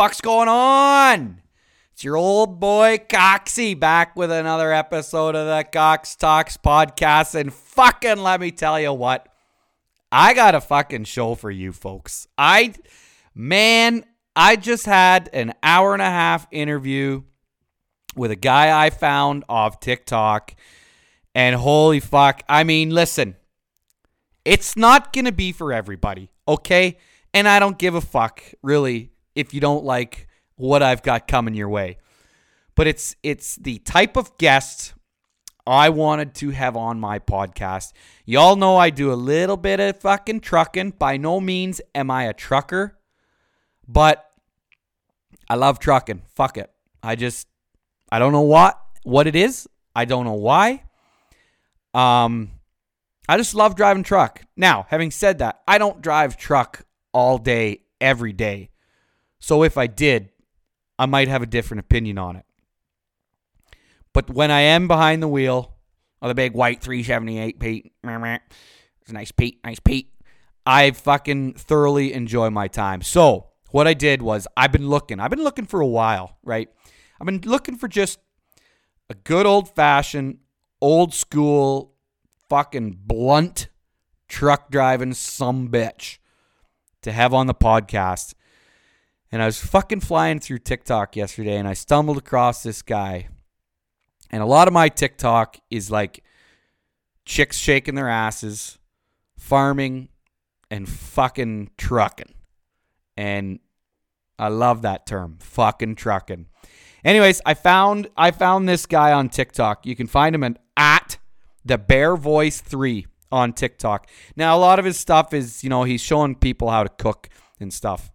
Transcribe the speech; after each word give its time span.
Fuck's 0.00 0.22
going 0.22 0.48
on? 0.48 1.42
It's 1.92 2.02
your 2.02 2.16
old 2.16 2.58
boy 2.58 3.00
Coxie 3.06 3.78
back 3.78 4.16
with 4.16 4.30
another 4.30 4.72
episode 4.72 5.36
of 5.36 5.46
the 5.46 5.62
Cox 5.70 6.16
Talks 6.16 6.56
podcast. 6.56 7.34
And 7.34 7.52
fucking 7.52 8.16
let 8.16 8.40
me 8.40 8.50
tell 8.50 8.80
you 8.80 8.94
what, 8.94 9.28
I 10.10 10.32
got 10.32 10.54
a 10.54 10.62
fucking 10.62 11.04
show 11.04 11.34
for 11.34 11.50
you 11.50 11.74
folks. 11.74 12.26
I, 12.38 12.72
man, 13.34 14.06
I 14.34 14.56
just 14.56 14.86
had 14.86 15.28
an 15.34 15.52
hour 15.62 15.92
and 15.92 16.00
a 16.00 16.06
half 16.06 16.46
interview 16.50 17.24
with 18.16 18.30
a 18.30 18.36
guy 18.36 18.82
I 18.82 18.88
found 18.88 19.44
off 19.50 19.80
TikTok. 19.80 20.54
And 21.34 21.54
holy 21.54 22.00
fuck, 22.00 22.42
I 22.48 22.64
mean, 22.64 22.88
listen, 22.88 23.36
it's 24.46 24.78
not 24.78 25.12
going 25.12 25.26
to 25.26 25.32
be 25.32 25.52
for 25.52 25.74
everybody, 25.74 26.30
okay? 26.48 26.96
And 27.34 27.46
I 27.46 27.58
don't 27.58 27.78
give 27.78 27.94
a 27.94 28.00
fuck, 28.00 28.42
really, 28.62 29.09
if 29.34 29.54
you 29.54 29.60
don't 29.60 29.84
like 29.84 30.28
what 30.56 30.82
I've 30.82 31.02
got 31.02 31.26
coming 31.26 31.54
your 31.54 31.68
way. 31.68 31.98
But 32.74 32.86
it's 32.86 33.16
it's 33.22 33.56
the 33.56 33.78
type 33.78 34.16
of 34.16 34.36
guest 34.38 34.94
I 35.66 35.90
wanted 35.90 36.34
to 36.36 36.50
have 36.50 36.76
on 36.76 37.00
my 37.00 37.18
podcast. 37.18 37.92
Y'all 38.24 38.56
know 38.56 38.76
I 38.76 38.90
do 38.90 39.12
a 39.12 39.14
little 39.14 39.56
bit 39.56 39.80
of 39.80 40.00
fucking 40.00 40.40
trucking. 40.40 40.94
By 40.98 41.16
no 41.16 41.40
means 41.40 41.80
am 41.94 42.10
I 42.10 42.24
a 42.24 42.32
trucker, 42.32 42.98
but 43.86 44.24
I 45.48 45.56
love 45.56 45.78
trucking. 45.78 46.22
Fuck 46.34 46.56
it. 46.56 46.70
I 47.02 47.16
just 47.16 47.48
I 48.10 48.18
don't 48.18 48.32
know 48.32 48.42
what 48.42 48.80
what 49.02 49.26
it 49.26 49.36
is. 49.36 49.68
I 49.94 50.04
don't 50.04 50.24
know 50.24 50.34
why. 50.34 50.84
Um 51.92 52.52
I 53.28 53.36
just 53.36 53.54
love 53.54 53.76
driving 53.76 54.02
truck. 54.02 54.42
Now, 54.56 54.86
having 54.88 55.12
said 55.12 55.38
that, 55.38 55.60
I 55.68 55.78
don't 55.78 56.02
drive 56.02 56.36
truck 56.36 56.84
all 57.12 57.38
day 57.38 57.82
every 58.00 58.32
day. 58.32 58.69
So 59.40 59.62
if 59.62 59.76
I 59.76 59.86
did, 59.86 60.30
I 60.98 61.06
might 61.06 61.28
have 61.28 61.42
a 61.42 61.46
different 61.46 61.80
opinion 61.80 62.18
on 62.18 62.36
it. 62.36 62.44
But 64.12 64.30
when 64.30 64.50
I 64.50 64.60
am 64.60 64.86
behind 64.86 65.22
the 65.22 65.28
wheel 65.28 65.74
of 66.20 66.28
the 66.28 66.34
big 66.34 66.52
white 66.52 66.80
378 66.80 67.58
Pete, 67.58 67.92
it's 68.04 69.10
a 69.10 69.12
nice 69.12 69.32
Pete, 69.32 69.58
nice 69.64 69.80
Pete. 69.80 70.12
I 70.66 70.90
fucking 70.90 71.54
thoroughly 71.54 72.12
enjoy 72.12 72.50
my 72.50 72.68
time. 72.68 73.02
So 73.02 73.46
what 73.70 73.86
I 73.86 73.94
did 73.94 74.20
was 74.20 74.46
I've 74.56 74.72
been 74.72 74.88
looking. 74.88 75.20
I've 75.20 75.30
been 75.30 75.44
looking 75.44 75.66
for 75.66 75.80
a 75.80 75.86
while, 75.86 76.36
right? 76.42 76.68
I've 77.20 77.26
been 77.26 77.40
looking 77.44 77.76
for 77.76 77.88
just 77.88 78.18
a 79.08 79.14
good 79.14 79.46
old 79.46 79.74
fashioned, 79.74 80.38
old 80.80 81.14
school, 81.14 81.94
fucking 82.48 82.98
blunt 83.06 83.68
truck 84.28 84.70
driving 84.70 85.14
some 85.14 85.68
bitch 85.68 86.18
to 87.02 87.12
have 87.12 87.32
on 87.32 87.46
the 87.46 87.54
podcast. 87.54 88.34
And 89.32 89.42
I 89.42 89.46
was 89.46 89.60
fucking 89.60 90.00
flying 90.00 90.40
through 90.40 90.58
TikTok 90.58 91.14
yesterday 91.16 91.56
and 91.56 91.68
I 91.68 91.74
stumbled 91.74 92.18
across 92.18 92.62
this 92.62 92.82
guy. 92.82 93.28
And 94.30 94.42
a 94.42 94.46
lot 94.46 94.68
of 94.68 94.74
my 94.74 94.88
TikTok 94.88 95.58
is 95.70 95.90
like 95.90 96.24
chicks 97.24 97.56
shaking 97.56 97.94
their 97.94 98.08
asses, 98.08 98.78
farming, 99.36 100.08
and 100.70 100.88
fucking 100.88 101.70
trucking. 101.76 102.34
And 103.16 103.60
I 104.38 104.48
love 104.48 104.82
that 104.82 105.06
term, 105.06 105.38
fucking 105.40 105.96
trucking. 105.96 106.46
Anyways, 107.04 107.40
I 107.46 107.54
found 107.54 108.08
I 108.16 108.30
found 108.30 108.68
this 108.68 108.86
guy 108.86 109.12
on 109.12 109.28
TikTok. 109.28 109.86
You 109.86 109.96
can 109.96 110.06
find 110.06 110.34
him 110.34 110.44
at, 110.44 110.58
at 110.76 111.18
the 111.64 111.78
Bear 111.78 112.16
Voice 112.16 112.60
3 112.60 113.06
on 113.32 113.52
TikTok. 113.52 114.08
Now, 114.36 114.56
a 114.56 114.58
lot 114.58 114.78
of 114.78 114.84
his 114.84 114.98
stuff 114.98 115.32
is, 115.32 115.62
you 115.62 115.70
know, 115.70 115.84
he's 115.84 116.00
showing 116.00 116.34
people 116.34 116.70
how 116.70 116.82
to 116.82 116.88
cook 116.88 117.28
and 117.58 117.72
stuff 117.72 118.10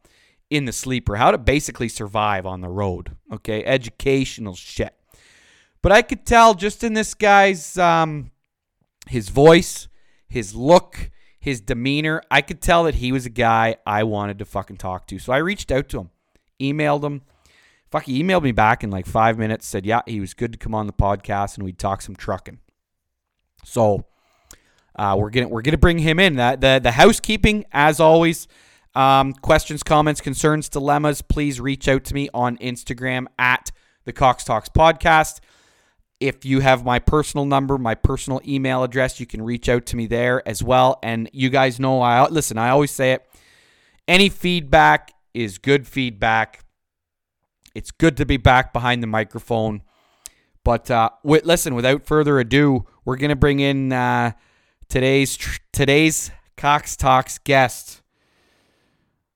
in 0.50 0.66
the 0.66 0.72
sleeper, 0.72 1.16
how 1.16 1.32
to 1.32 1.38
basically 1.38 1.90
survive 1.90 2.46
on 2.46 2.62
the 2.62 2.70
road. 2.70 3.16
Okay, 3.32 3.64
educational 3.64 4.56
shit. 4.56 4.94
But 5.82 5.92
I 5.92 6.02
could 6.02 6.26
tell 6.26 6.54
just 6.54 6.84
in 6.84 6.94
this 6.94 7.14
guy's 7.14 7.78
um, 7.78 8.32
his 9.08 9.30
voice, 9.30 9.88
his 10.28 10.56
look, 10.56 11.12
his 11.40 11.62
demeanor, 11.62 12.22
I 12.32 12.42
could 12.42 12.62
tell 12.62 12.86
that 12.86 12.96
he 12.96 13.12
was 13.12 13.26
a 13.26 13.30
guy 13.30 13.76
I 13.86 14.04
wanted 14.04 14.40
to 14.40 14.46
fucking 14.46 14.78
talk 14.78 15.08
to. 15.08 15.20
So 15.20 15.32
I 15.32 15.38
reached 15.38 15.72
out 15.72 15.90
to 15.90 16.00
him, 16.00 16.10
emailed 16.60 17.04
him. 17.04 17.22
Fuck, 17.92 18.06
he 18.06 18.22
emailed 18.22 18.42
me 18.42 18.52
back 18.52 18.84
in 18.84 18.90
like 18.90 19.06
five 19.06 19.38
minutes. 19.38 19.68
Said, 19.68 19.86
yeah, 19.86 20.02
he 20.08 20.20
was 20.20 20.34
good 20.34 20.52
to 20.54 20.58
come 20.58 20.74
on 20.74 20.88
the 20.88 20.94
podcast 20.94 21.56
and 21.56 21.64
we'd 21.64 21.78
talk 21.78 22.02
some 22.02 22.16
trucking. 22.16 22.60
So 23.64 24.06
uh, 24.96 25.16
we're 25.20 25.30
gonna 25.30 25.48
we're 25.48 25.62
gonna 25.62 25.78
bring 25.78 26.00
him 26.00 26.20
in. 26.20 26.36
The 26.36 26.58
the, 26.60 26.80
the 26.82 26.92
housekeeping, 26.92 27.66
as 27.72 28.00
always. 28.00 28.48
Um, 28.96 29.34
questions, 29.34 29.84
comments, 29.84 30.22
concerns, 30.22 30.70
dilemmas. 30.70 31.22
Please 31.22 31.60
reach 31.60 31.88
out 31.88 32.04
to 32.06 32.14
me 32.14 32.30
on 32.34 32.58
Instagram 32.58 33.26
at 33.38 33.72
the 34.06 34.14
Cox 34.14 34.44
Talks 34.44 34.70
Podcast. 34.70 35.40
If 36.20 36.46
you 36.46 36.62
have 36.62 36.86
my 36.86 37.00
personal 37.00 37.46
number, 37.46 37.78
my 37.78 37.96
personal 37.96 38.40
email 38.48 38.84
address, 38.84 39.20
you 39.20 39.26
can 39.26 39.42
reach 39.42 39.68
out 39.68 39.86
to 39.88 39.98
me 39.98 40.08
there 40.08 40.48
as 40.48 40.64
well. 40.64 40.98
And 41.04 41.30
you 41.34 41.50
guys 41.50 41.80
know, 41.80 42.02
I 42.02 42.26
listen. 42.30 42.58
I 42.58 42.70
always 42.70 42.92
say 42.92 43.14
it. 43.14 43.26
Any 44.08 44.30
feedback 44.30 45.12
is 45.34 45.58
good 45.58 45.88
feedback. 45.88 46.64
It's 47.74 47.92
good 47.92 48.16
to 48.18 48.26
be 48.26 48.38
back 48.38 48.72
behind 48.72 49.04
the 49.04 49.08
microphone. 49.08 49.82
But 50.64 50.90
uh, 50.90 51.10
listen, 51.24 51.76
without 51.76 52.06
further 52.06 52.40
ado, 52.40 52.86
we're 53.04 53.18
gonna 53.18 53.36
bring 53.36 53.60
in 53.60 53.92
uh, 53.92 54.32
today's 54.88 55.36
tr- 55.36 55.60
today's 55.74 56.32
Cox 56.58 56.96
Talks 56.96 57.38
guest, 57.38 58.02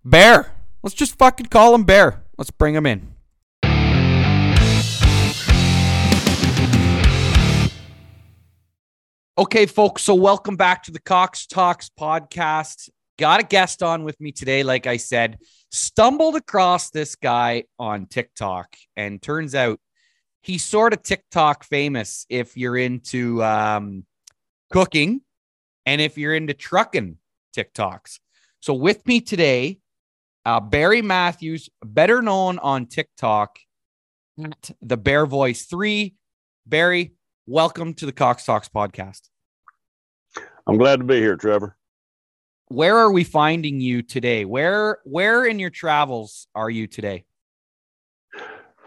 Bear. 0.05 0.53
Let's 0.81 0.95
just 0.95 1.17
fucking 1.17 1.47
call 1.47 1.75
him 1.75 1.83
Bear. 1.83 2.23
Let's 2.37 2.51
bring 2.51 2.73
him 2.73 2.85
in. 2.85 3.13
Okay, 9.38 9.65
folks. 9.65 10.03
So 10.03 10.15
welcome 10.15 10.55
back 10.55 10.83
to 10.83 10.91
the 10.91 10.99
Cox 10.99 11.47
Talks 11.47 11.89
podcast. 11.89 12.89
Got 13.17 13.41
a 13.41 13.43
guest 13.43 13.83
on 13.83 14.03
with 14.03 14.19
me 14.21 14.31
today. 14.31 14.63
Like 14.63 14.88
I 14.88 14.97
said, 14.97 15.38
stumbled 15.71 16.38
across 16.38 16.89
this 16.89 17.15
guy 17.15 17.65
on 17.77 18.05
TikTok, 18.05 18.75
and 18.95 19.21
turns 19.21 19.53
out 19.53 19.79
he's 20.41 20.63
sort 20.63 20.93
of 20.93 21.03
TikTok 21.03 21.65
famous 21.65 22.25
if 22.29 22.55
you're 22.55 22.77
into 22.77 23.43
um, 23.43 24.05
cooking 24.71 25.21
and 25.85 25.99
if 25.99 26.17
you're 26.17 26.35
into 26.35 26.53
trucking 26.53 27.17
TikToks. 27.55 28.19
So 28.61 28.73
with 28.73 29.05
me 29.05 29.21
today, 29.21 29.79
uh, 30.49 30.59
Barry 30.59 31.03
Matthews, 31.03 31.69
better 31.85 32.23
known 32.23 32.57
on 32.57 32.87
TikTok 32.87 33.59
at 34.43 34.71
the 34.81 34.97
Bear 34.97 35.27
Voice 35.27 35.65
3. 35.65 36.15
Barry, 36.65 37.13
welcome 37.45 37.93
to 37.93 38.07
the 38.07 38.11
Cox 38.11 38.45
Talks 38.45 38.67
podcast. 38.67 39.29
I'm 40.65 40.79
glad 40.79 41.01
to 41.01 41.05
be 41.05 41.17
here, 41.17 41.35
Trevor. 41.35 41.77
Where 42.69 42.97
are 42.97 43.11
we 43.11 43.23
finding 43.23 43.79
you 43.79 44.01
today? 44.01 44.43
Where 44.43 44.97
where 45.03 45.45
in 45.45 45.59
your 45.59 45.69
travels 45.69 46.47
are 46.55 46.69
you 46.71 46.88
today? 46.88 47.25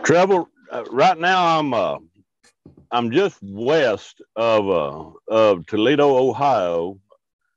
Travel 0.02 0.48
uh, 0.72 0.82
right 0.90 1.18
now. 1.18 1.58
I'm 1.58 1.74
uh, 1.74 1.98
I'm 2.90 3.12
just 3.12 3.38
west 3.40 4.20
of 4.34 4.68
uh, 4.68 5.10
of 5.28 5.64
Toledo, 5.66 6.16
Ohio. 6.16 6.98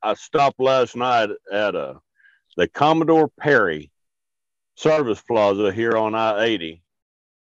I 0.04 0.14
stopped 0.14 0.60
last 0.60 0.96
night 0.96 1.30
at 1.52 1.76
uh, 1.76 1.96
the 2.56 2.68
Commodore 2.68 3.30
Perry 3.40 3.92
Service 4.76 5.22
Plaza 5.22 5.72
here 5.72 5.98
on 5.98 6.16
I-80, 6.16 6.82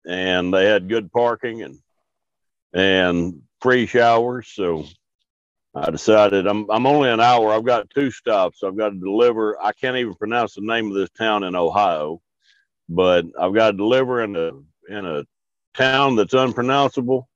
and 0.07 0.53
they 0.53 0.65
had 0.65 0.89
good 0.89 1.11
parking 1.11 1.61
and 1.63 1.79
and 2.73 3.41
free 3.61 3.85
showers. 3.85 4.47
So 4.53 4.85
I 5.75 5.91
decided 5.91 6.47
I'm 6.47 6.69
I'm 6.69 6.87
only 6.87 7.09
an 7.09 7.19
hour. 7.19 7.51
I've 7.51 7.65
got 7.65 7.89
two 7.89 8.11
stops. 8.11 8.63
I've 8.63 8.77
got 8.77 8.89
to 8.89 8.99
deliver. 8.99 9.61
I 9.61 9.71
can't 9.73 9.97
even 9.97 10.15
pronounce 10.15 10.55
the 10.55 10.61
name 10.61 10.87
of 10.87 10.95
this 10.95 11.11
town 11.11 11.43
in 11.43 11.55
Ohio, 11.55 12.21
but 12.87 13.25
I've 13.39 13.53
got 13.53 13.71
to 13.71 13.77
deliver 13.77 14.23
in 14.23 14.35
a 14.35 14.51
in 14.89 15.05
a 15.05 15.23
town 15.75 16.15
that's 16.15 16.33
unpronounceable 16.33 17.29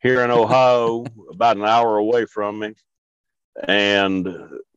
here 0.00 0.22
in 0.22 0.30
Ohio, 0.30 1.04
about 1.30 1.56
an 1.56 1.64
hour 1.64 1.96
away 1.96 2.26
from 2.26 2.58
me. 2.58 2.74
And 3.66 4.28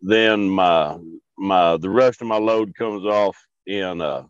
then 0.02 0.48
my 0.48 0.98
my 1.38 1.76
the 1.78 1.90
rest 1.90 2.22
of 2.22 2.28
my 2.28 2.38
load 2.38 2.74
comes 2.76 3.04
off 3.06 3.38
in 3.68 4.02
uh, 4.02 4.24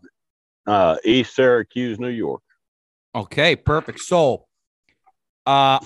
uh, 0.66 0.96
East 1.04 1.34
Syracuse, 1.34 1.98
New 1.98 2.08
York. 2.08 2.42
Okay, 3.14 3.56
perfect. 3.56 4.00
So, 4.00 4.46
uh, 5.46 5.78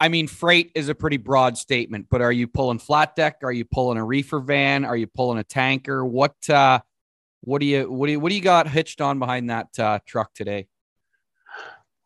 I 0.00 0.08
mean, 0.08 0.26
freight 0.26 0.72
is 0.74 0.88
a 0.88 0.94
pretty 0.94 1.18
broad 1.18 1.58
statement, 1.58 2.06
but 2.10 2.22
are 2.22 2.32
you 2.32 2.48
pulling 2.48 2.78
flat 2.78 3.14
deck? 3.14 3.38
Are 3.42 3.52
you 3.52 3.64
pulling 3.64 3.98
a 3.98 4.04
reefer 4.04 4.40
van? 4.40 4.84
Are 4.84 4.96
you 4.96 5.06
pulling 5.06 5.38
a 5.38 5.44
tanker? 5.44 6.04
What 6.04 6.34
uh, 6.48 6.80
what 7.42 7.60
do 7.60 7.66
you 7.66 7.90
what 7.90 8.06
do 8.06 8.12
you 8.12 8.20
what 8.20 8.30
do 8.30 8.34
you 8.34 8.40
got 8.40 8.66
hitched 8.68 9.00
on 9.00 9.18
behind 9.18 9.50
that 9.50 9.78
uh, 9.78 9.98
truck 10.06 10.32
today? 10.34 10.66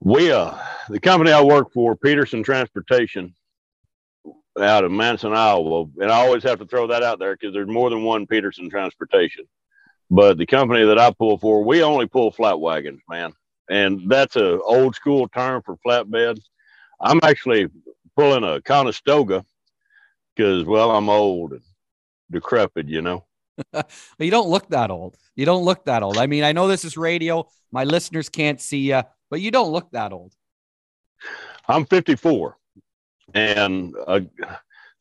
We 0.01 0.33
uh, 0.33 0.55
the 0.89 1.01
company 1.01 1.33
I 1.33 1.43
work 1.43 1.73
for, 1.73 1.97
Peterson 1.97 2.43
Transportation, 2.43 3.35
out 4.61 4.85
of 4.85 4.91
Manson, 4.91 5.33
Iowa, 5.33 5.87
and 5.99 6.11
I 6.11 6.17
always 6.17 6.43
have 6.43 6.59
to 6.59 6.67
throw 6.67 6.87
that 6.89 7.03
out 7.03 7.19
there 7.19 7.35
because 7.35 7.55
there's 7.55 7.69
more 7.69 7.91
than 7.91 8.03
one 8.03 8.27
Peterson 8.27 8.69
Transportation. 8.69 9.47
But 10.11 10.39
the 10.39 10.47
company 10.47 10.85
that 10.85 10.99
I 10.99 11.11
pull 11.11 11.39
for, 11.39 11.65
we 11.65 11.83
only 11.83 12.07
pull 12.07 12.31
flat 12.31 12.61
wagons, 12.61 13.01
man. 13.09 13.33
And 13.69 14.09
that's 14.09 14.37
a 14.37 14.61
old 14.63 14.95
school 14.95 15.29
term 15.29 15.63
for 15.63 15.77
flatbed. 15.85 16.41
I'm 17.01 17.21
actually 17.23 17.69
pulling 18.17 18.45
a 18.45 18.61
Conestoga 18.63 19.45
because, 20.35 20.65
well, 20.65 20.93
I'm 20.93 21.09
old 21.09 21.53
and 21.53 21.63
decrepit, 22.31 22.89
you 22.89 23.03
know. 23.03 23.25
you 24.19 24.31
don't 24.31 24.49
look 24.49 24.69
that 24.71 24.91
old. 24.91 25.17
You 25.35 25.47
don't 25.47 25.65
look 25.65 25.85
that 25.87 26.03
old. 26.03 26.19
I 26.19 26.27
mean, 26.27 26.45
I 26.45 26.53
know 26.53 26.69
this 26.69 26.85
is 26.85 26.97
radio. 26.97 27.49
My 27.73 27.85
listeners 27.85 28.29
can't 28.29 28.61
see 28.61 28.91
you, 28.91 29.03
but 29.31 29.41
you 29.41 29.51
don't 29.51 29.73
look 29.73 29.91
that 29.93 30.13
old. 30.13 30.35
I'm 31.67 31.85
54. 31.85 32.57
And 33.35 33.95
uh, 34.07 34.21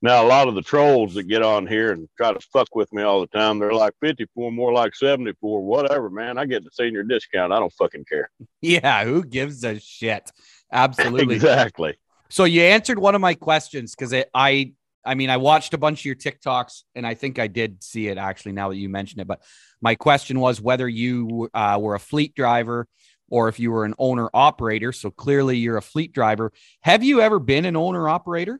now 0.06 0.24
a 0.24 0.28
lot 0.28 0.48
of 0.48 0.56
the 0.56 0.62
trolls 0.62 1.13
that 1.16 1.24
get 1.24 1.42
on 1.42 1.68
here 1.68 1.92
and 1.92 2.07
try 2.16 2.31
to 2.31 2.40
fuck 2.40 2.74
with 2.75 2.92
me 2.94 3.04
all 3.04 3.19
the 3.19 3.28
time, 3.28 3.60
they're 3.60 3.74
like 3.74 3.94
54, 4.02 4.52
more 4.52 4.72
like 4.72 4.96
74, 4.96 5.63
whatever, 5.63 6.10
man. 6.10 6.38
I 6.38 6.46
get 6.46 6.63
the 6.63 6.69
senior 6.72 7.04
discount. 7.04 7.52
I 7.52 7.60
don't 7.60 7.74
fucking 7.74 8.06
care. 8.06 8.30
Yeah, 8.62 9.04
who 9.04 9.24
gives 9.24 9.63
a 9.63 9.80
shit? 9.80 10.31
Absolutely. 10.72 11.36
exactly. 11.36 11.98
So 12.30 12.46
you 12.46 12.62
answered 12.62 13.00
one 13.00 13.16
of 13.16 13.22
my 13.22 13.34
questions 13.34 13.96
because 13.96 14.13
I 14.34 14.74
I 15.06 15.13
mean, 15.13 15.30
I 15.30 15.38
watched 15.38 15.74
a 15.74 15.78
bunch 15.78 16.02
of 16.02 16.06
your 16.06 16.16
TikToks 16.16 16.84
and 16.96 17.06
I 17.06 17.13
think 17.13 17.38
I 17.38 17.48
did 17.48 17.84
see 17.84 18.07
it 18.07 18.18
actually 18.18 18.54
now 18.54 18.69
that 18.69 18.78
you 18.78 18.90
mentioned 18.90 19.22
it. 19.22 19.28
But 19.28 19.42
my 19.80 19.94
question 19.94 20.40
was 20.40 20.60
whether 20.60 20.90
you 20.90 21.50
uh, 21.54 21.78
were 21.80 21.94
a 21.94 22.00
fleet 22.00 22.34
driver 22.34 22.88
or 23.30 23.48
if 23.48 23.60
you 23.60 23.72
were 23.72 23.86
an 23.86 23.94
owner 24.00 24.30
operator. 24.34 24.92
So 24.92 25.12
clearly 25.12 25.57
you're 25.57 25.78
a 25.78 25.81
fleet 25.81 26.12
driver. 26.12 26.52
Have 26.81 27.04
you 27.04 27.22
ever 27.22 27.40
been 27.40 27.66
an 27.66 27.75
owner 27.75 28.10
operator? 28.10 28.60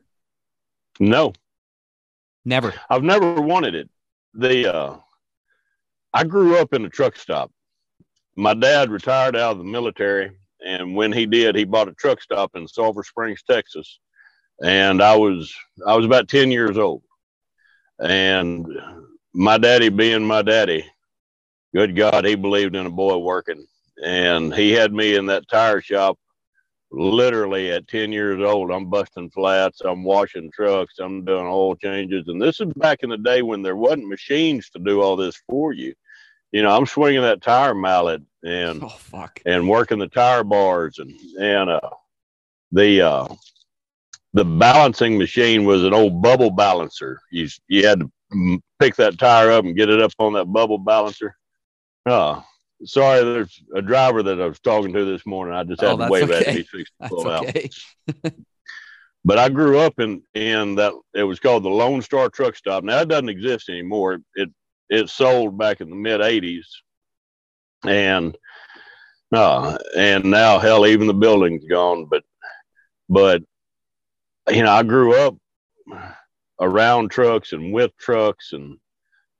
No. 1.00 1.32
Never. 2.44 2.74
I've 2.88 3.02
never 3.02 3.40
wanted 3.40 3.74
it. 3.74 3.90
The 4.34 4.74
uh 4.74 4.96
I 6.12 6.24
grew 6.24 6.56
up 6.56 6.72
in 6.72 6.84
a 6.84 6.88
truck 6.88 7.16
stop. 7.16 7.50
My 8.36 8.54
dad 8.54 8.90
retired 8.90 9.36
out 9.36 9.52
of 9.52 9.58
the 9.58 9.64
military 9.64 10.32
and 10.64 10.96
when 10.96 11.12
he 11.12 11.26
did, 11.26 11.54
he 11.54 11.64
bought 11.64 11.88
a 11.88 11.94
truck 11.94 12.20
stop 12.22 12.52
in 12.56 12.66
Sulphur 12.66 13.02
Springs, 13.04 13.42
Texas. 13.42 13.98
And 14.62 15.02
I 15.02 15.16
was 15.16 15.54
I 15.86 15.96
was 15.96 16.06
about 16.06 16.28
10 16.28 16.50
years 16.50 16.78
old. 16.78 17.02
And 17.98 18.66
my 19.34 19.58
daddy 19.58 19.88
being 19.88 20.24
my 20.24 20.42
daddy, 20.42 20.84
good 21.74 21.96
God, 21.96 22.24
he 22.24 22.34
believed 22.34 22.76
in 22.76 22.86
a 22.86 22.90
boy 22.90 23.16
working 23.18 23.66
and 24.02 24.54
he 24.54 24.72
had 24.72 24.92
me 24.92 25.16
in 25.16 25.26
that 25.26 25.48
tire 25.48 25.80
shop 25.80 26.18
literally 26.90 27.72
at 27.72 27.88
10 27.88 28.12
years 28.12 28.40
old 28.40 28.70
i'm 28.70 28.88
busting 28.88 29.28
flats 29.30 29.80
i'm 29.80 30.04
washing 30.04 30.50
trucks 30.52 30.98
i'm 31.00 31.24
doing 31.24 31.46
oil 31.46 31.74
changes. 31.74 32.28
And 32.28 32.40
this 32.40 32.60
is 32.60 32.72
back 32.76 33.02
in 33.02 33.10
the 33.10 33.18
day 33.18 33.42
when 33.42 33.62
there 33.62 33.76
wasn't 33.76 34.08
machines 34.08 34.70
to 34.70 34.78
do 34.78 35.02
all 35.02 35.16
this 35.16 35.36
for 35.48 35.72
you. 35.72 35.94
You 36.52 36.62
know 36.62 36.76
i'm 36.76 36.86
swinging 36.86 37.22
that 37.22 37.42
tire 37.42 37.74
mallet 37.74 38.22
and 38.44 38.82
oh 38.84 38.88
fuck. 38.88 39.40
and 39.44 39.68
working 39.68 39.98
the 39.98 40.08
tire 40.08 40.44
bars 40.44 40.98
and 40.98 41.12
and 41.40 41.70
uh 41.70 41.90
the 42.72 43.00
uh 43.02 43.28
the 44.32 44.44
balancing 44.44 45.18
machine 45.18 45.64
was 45.64 45.82
an 45.82 45.94
old 45.94 46.22
bubble 46.22 46.50
balancer. 46.50 47.20
You 47.32 47.48
you 47.68 47.86
had 47.86 48.00
to 48.00 48.60
pick 48.78 48.94
that 48.96 49.18
tire 49.18 49.50
up 49.50 49.64
and 49.64 49.76
get 49.76 49.88
it 49.88 50.00
up 50.00 50.12
on 50.18 50.34
that 50.34 50.46
bubble 50.52 50.78
balancer. 50.78 51.36
Uh 52.04 52.42
sorry, 52.84 53.24
there's 53.24 53.62
a 53.74 53.82
driver 53.82 54.22
that 54.22 54.40
I 54.40 54.46
was 54.46 54.60
talking 54.60 54.92
to 54.92 55.04
this 55.04 55.26
morning. 55.26 55.54
I 55.54 55.64
just 55.64 55.80
had 55.80 55.92
oh, 55.92 55.96
to 55.98 56.08
wave 56.10 56.30
okay. 56.30 56.60
at 56.60 56.66
to 56.66 57.08
pull 57.08 57.28
okay. 57.28 57.70
out. 58.24 58.32
but 59.24 59.38
I 59.38 59.48
grew 59.48 59.78
up 59.78 59.98
in 59.98 60.22
in 60.34 60.76
that 60.76 60.92
it 61.14 61.24
was 61.24 61.40
called 61.40 61.64
the 61.64 61.70
Lone 61.70 62.02
Star 62.02 62.28
Truck 62.28 62.56
Stop. 62.56 62.84
Now 62.84 63.00
it 63.00 63.08
doesn't 63.08 63.28
exist 63.28 63.68
anymore. 63.68 64.18
It 64.34 64.50
it 64.88 65.10
sold 65.10 65.58
back 65.58 65.80
in 65.80 65.90
the 65.90 65.96
mid 65.96 66.20
'80s, 66.20 66.66
and 67.84 68.36
uh, 69.32 69.78
and 69.96 70.24
now 70.24 70.58
hell, 70.58 70.86
even 70.86 71.06
the 71.06 71.14
building's 71.14 71.64
gone. 71.64 72.06
But 72.06 72.24
but 73.08 73.42
you 74.50 74.62
know, 74.62 74.72
I 74.72 74.82
grew 74.82 75.14
up 75.14 75.36
around 76.60 77.10
trucks 77.10 77.52
and 77.52 77.72
with 77.72 77.96
trucks 77.98 78.52
and 78.52 78.78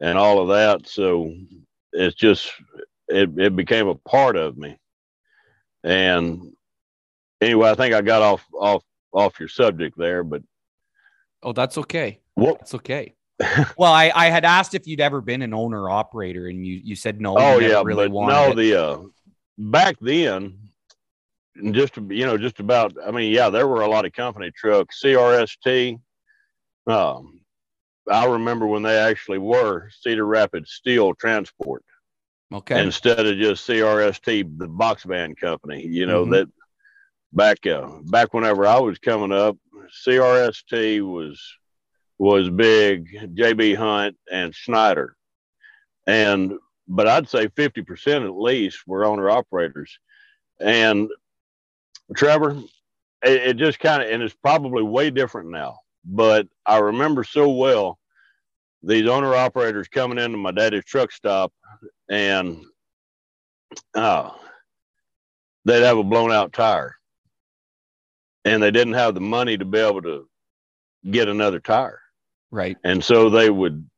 and 0.01 0.19
all 0.19 0.41
of 0.41 0.49
that. 0.49 0.89
So 0.89 1.33
it's 1.93 2.17
just 2.17 2.51
it, 3.09 3.39
it 3.39 3.57
became 3.57 3.89
a 3.89 3.95
part 3.95 4.37
of 4.37 4.57
me. 4.57 4.79
And 5.85 6.53
anyway, 7.41 7.71
I 7.71 7.75
think 7.75 7.95
I 7.95 8.03
got 8.03 8.23
off 8.23 8.45
off 8.53 8.83
off 9.13 9.39
your 9.41 9.49
subject 9.49 9.97
there, 9.97 10.25
but 10.25 10.43
oh, 11.43 11.53
that's 11.53 11.79
okay. 11.79 12.21
What? 12.35 12.59
That's 12.59 12.75
okay. 12.75 13.15
well, 13.77 13.93
I, 13.93 14.11
I 14.15 14.27
had 14.27 14.45
asked 14.45 14.75
if 14.75 14.87
you'd 14.87 15.01
ever 15.01 15.21
been 15.21 15.43
an 15.43 15.55
owner 15.55 15.91
operator, 15.91 16.49
and 16.49 16.67
you 16.67 16.81
you 16.83 16.97
said 16.97 17.21
no. 17.21 17.37
Oh 17.39 17.59
yeah, 17.59 17.83
really 17.85 18.09
but 18.09 18.27
no. 18.27 18.51
It. 18.51 18.57
The 18.57 18.83
uh, 18.83 18.99
back 19.59 19.97
then, 20.01 20.59
just 21.71 21.97
you 21.97 22.27
know, 22.27 22.39
just 22.39 22.61
about. 22.61 22.95
I 23.07 23.11
mean, 23.11 23.33
yeah, 23.33 23.51
there 23.51 23.69
were 23.69 23.83
a 23.83 23.89
lot 23.89 24.07
of 24.07 24.13
company 24.13 24.51
trucks, 24.51 25.01
CRST. 25.05 26.01
Um, 26.87 27.41
I 28.11 28.27
remember 28.27 28.67
when 28.67 28.83
they 28.83 28.97
actually 28.97 29.39
were 29.39 29.91
Cedar 30.01 30.27
Rapids 30.27 30.73
Steel 30.73 31.15
Transport. 31.15 31.85
Okay. 32.53 32.81
Instead 32.83 33.27
of 33.27 33.37
just 33.37 33.69
CRST, 33.69 34.59
the 34.59 34.69
box 34.69 35.03
van 35.03 35.35
company, 35.35 35.85
you 35.85 36.07
know, 36.07 36.23
mm-hmm. 36.23 36.33
that 36.33 36.49
back 37.33 37.67
uh, 37.67 37.89
back 38.05 38.33
whenever 38.33 38.67
I 38.67 38.79
was 38.79 38.99
coming 38.99 39.33
up, 39.33 39.57
CRST 40.07 41.01
was 41.03 41.41
was 42.19 42.49
big, 42.49 43.09
JB 43.35 43.77
Hunt 43.77 44.17
and 44.31 44.55
Schneider. 44.55 45.17
And 46.07 46.55
but 46.89 47.09
I'd 47.09 47.29
say 47.29 47.49
50% 47.49 48.25
at 48.25 48.39
least 48.39 48.87
were 48.87 49.05
owner 49.05 49.29
operators. 49.29 49.99
And 50.61 51.11
Trevor, 52.17 52.53
it, 53.23 53.43
it 53.43 53.57
just 53.57 53.81
kind 53.81 54.03
of 54.03 54.09
and 54.09 54.23
it's 54.23 54.35
probably 54.35 54.85
way 54.85 55.11
different 55.11 55.51
now. 55.51 55.81
But 56.05 56.47
I 56.65 56.79
remember 56.79 57.25
so 57.25 57.51
well 57.51 57.99
these 58.83 59.09
owner 59.09 59.35
operators 59.35 59.89
coming 59.89 60.19
into 60.19 60.39
my 60.39 60.53
daddy's 60.53 60.85
truck 60.85 61.11
stop 61.13 61.53
and 62.09 62.65
uh, 63.95 64.31
they'd 65.65 65.83
have 65.83 65.99
a 65.99 66.05
blown 66.05 66.33
out 66.33 66.53
tire. 66.53 66.95
And 68.45 68.63
they 68.63 68.71
didn't 68.71 68.95
have 68.95 69.15
the 69.15 69.21
money 69.21 69.59
to 69.59 69.65
be 69.65 69.79
able 69.79 70.03
to 70.03 70.29
get 71.11 71.29
another 71.29 71.59
tire. 71.59 72.01
Right. 72.51 72.77
And 72.85 73.05
so 73.05 73.29
they 73.29 73.51
would 73.51 73.89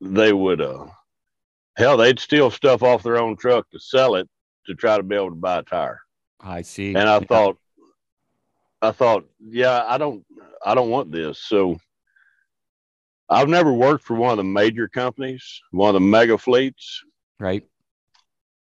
they 0.00 0.32
would 0.32 0.60
uh 0.60 0.86
hell 1.76 1.96
they'd 1.96 2.18
steal 2.18 2.50
stuff 2.50 2.82
off 2.82 3.02
their 3.02 3.18
own 3.18 3.36
truck 3.36 3.70
to 3.70 3.78
sell 3.78 4.16
it 4.16 4.28
to 4.66 4.74
try 4.74 4.96
to 4.96 5.02
be 5.02 5.14
able 5.14 5.30
to 5.30 5.36
buy 5.36 5.58
a 5.58 5.62
tire. 5.62 6.00
I 6.40 6.62
see. 6.62 6.94
And 6.94 7.08
i 7.08 7.18
yeah. 7.18 7.24
thought 7.24 7.58
i 8.80 8.90
thought 8.90 9.28
yeah 9.38 9.84
i 9.86 9.98
don't 9.98 10.24
i 10.64 10.74
don't 10.74 10.90
want 10.90 11.12
this. 11.12 11.38
So 11.38 11.78
i've 13.32 13.48
never 13.48 13.72
worked 13.72 14.04
for 14.04 14.14
one 14.14 14.30
of 14.30 14.36
the 14.36 14.44
major 14.44 14.88
companies 14.88 15.60
one 15.70 15.88
of 15.88 15.94
the 15.94 16.00
mega 16.00 16.38
fleets 16.38 17.02
Right. 17.42 17.64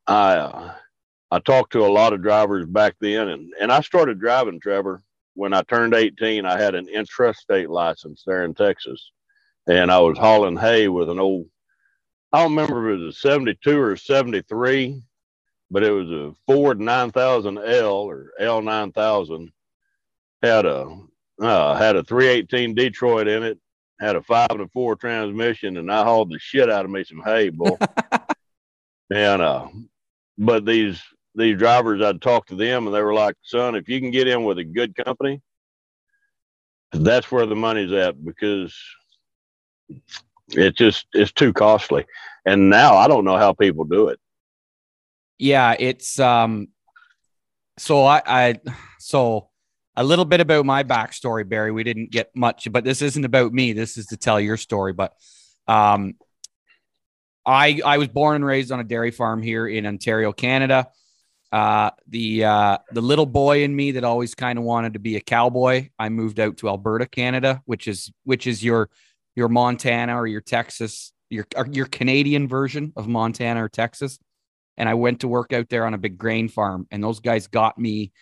I 0.06 0.35
uh, 0.35 0.75
I 1.30 1.38
talked 1.38 1.73
to 1.73 1.87
a 1.87 1.88
lot 1.88 2.12
of 2.12 2.23
drivers 2.23 2.66
back 2.66 2.96
then, 3.00 3.28
and 3.28 3.54
and 3.58 3.73
I 3.73 3.80
started 3.80 4.20
driving, 4.20 4.61
Trevor, 4.61 5.02
when 5.32 5.54
I 5.54 5.62
turned 5.62 5.94
18. 5.94 6.44
I 6.44 6.61
had 6.61 6.75
an 6.75 6.88
intrastate 6.94 7.68
license 7.68 8.23
there 8.26 8.44
in 8.44 8.52
Texas, 8.52 9.12
and 9.66 9.90
I 9.90 9.99
was 10.00 10.18
hauling 10.18 10.58
hay 10.58 10.88
with 10.88 11.08
an 11.08 11.18
old. 11.18 11.46
I 12.35 12.42
don't 12.42 12.54
remember 12.54 12.92
if 12.92 13.00
it 13.00 13.04
was 13.04 13.16
a 13.16 13.18
72 13.18 13.78
or 13.78 13.92
a 13.92 13.99
73, 13.99 15.02
but 15.70 15.82
it 15.82 15.90
was 15.90 16.11
a 16.11 16.35
Ford 16.46 16.78
9000L 16.78 17.92
or 17.92 18.32
L9000. 18.38 19.52
Had 20.42 20.66
a 20.66 20.99
uh, 21.40 21.75
had 21.76 21.96
a 21.96 22.04
318 22.04 22.75
Detroit 22.75 23.26
in 23.26 23.42
it. 23.42 23.58
Had 23.99 24.17
a 24.17 24.23
five 24.23 24.50
and 24.50 24.61
a 24.61 24.69
four 24.69 24.97
transmission, 24.97 25.79
and 25.79 25.91
I 25.91 26.05
hauled 26.05 26.31
the 26.31 26.38
shit 26.38 26.71
out 26.71 26.85
of 26.85 26.91
me 26.91 27.05
some 27.05 27.23
hay, 27.25 27.49
boy. 27.49 27.76
And 29.11 29.41
uh, 29.41 29.69
but 30.37 30.65
these 30.65 31.00
these 31.35 31.59
drivers, 31.59 32.03
I'd 32.03 32.21
talk 32.21 32.47
to 32.47 32.57
them, 32.57 32.87
and 32.87 32.95
they 32.95 33.03
were 33.03 33.15
like, 33.15 33.37
"Son, 33.43 33.75
if 33.76 33.88
you 33.88 34.00
can 34.00 34.11
get 34.11 34.26
in 34.26 34.45
with 34.45 34.59
a 34.59 34.65
good 34.65 34.97
company, 34.97 35.41
that's 36.93 37.31
where 37.31 37.47
the 37.47 37.55
money's 37.55 37.93
at 37.93 38.25
because 38.25 38.76
it 40.49 40.76
just 40.76 41.07
it's 41.12 41.33
too 41.33 41.53
costly." 41.53 42.05
And 42.45 42.69
now 42.69 42.97
I 42.97 43.07
don't 43.07 43.25
know 43.25 43.37
how 43.37 43.53
people 43.53 43.85
do 43.85 44.09
it. 44.09 44.19
Yeah, 45.38 45.76
it's 45.79 46.19
um. 46.19 46.69
So 47.79 48.05
I 48.05 48.23
I 48.26 48.61
so 48.99 49.50
a 49.97 50.05
little 50.05 50.25
bit 50.25 50.41
about 50.41 50.67
my 50.67 50.83
backstory, 50.83 51.49
Barry. 51.49 51.73
We 51.73 51.85
didn't 51.85 52.11
get 52.11 52.35
much, 52.35 52.69
but 52.71 52.85
this 52.85 53.03
isn't 53.03 53.25
about 53.25 53.53
me. 53.53 53.73
This 53.73 53.97
is 53.97 54.07
to 54.07 54.17
tell 54.17 54.41
your 54.41 54.57
story. 54.57 54.93
But 54.93 55.15
um, 55.67 56.15
I 57.45 57.81
I 57.85 57.99
was 57.99 58.09
born 58.09 58.37
and 58.37 58.45
raised 58.45 58.73
on 58.73 58.81
a 58.81 58.85
dairy 58.85 59.11
farm 59.11 59.43
here 59.43 59.67
in 59.67 59.87
Ontario, 59.87 60.33
Canada. 60.33 60.88
Uh, 61.53 61.91
the 62.09 62.45
uh, 62.45 62.79
the 62.91 63.00
little 63.00 63.26
boy 63.26 63.62
in 63.62 63.75
me 63.75 63.93
that 63.93 64.05
always 64.05 64.35
kind 64.35 64.59
of 64.59 64.65
wanted 64.65 64.95
to 64.95 64.99
be 64.99 65.17
a 65.17 65.21
cowboy. 65.21 65.88
I 65.99 66.09
moved 66.09 66.41
out 66.41 66.59
to 66.59 66.69
Alberta, 66.69 67.07
Canada, 67.07 67.62
which 67.65 67.88
is 67.88 68.12
which 68.25 68.47
is 68.47 68.62
your 68.62 68.91
your 69.35 69.49
Montana 69.49 70.17
or 70.17 70.26
your 70.26 70.41
Texas 70.41 71.12
your 71.31 71.47
your 71.71 71.87
Canadian 71.87 72.49
version 72.49 72.93
of 72.97 73.09
Montana 73.09 73.65
or 73.65 73.69
Texas. 73.69 74.19
And 74.76 74.88
I 74.88 74.95
went 74.95 75.21
to 75.21 75.29
work 75.29 75.53
out 75.53 75.69
there 75.69 75.87
on 75.87 75.95
a 75.95 75.99
big 75.99 76.19
grain 76.19 76.49
farm, 76.49 76.87
and 76.91 77.03
those 77.03 77.21
guys 77.21 77.47
got 77.47 77.79
me. 77.79 78.12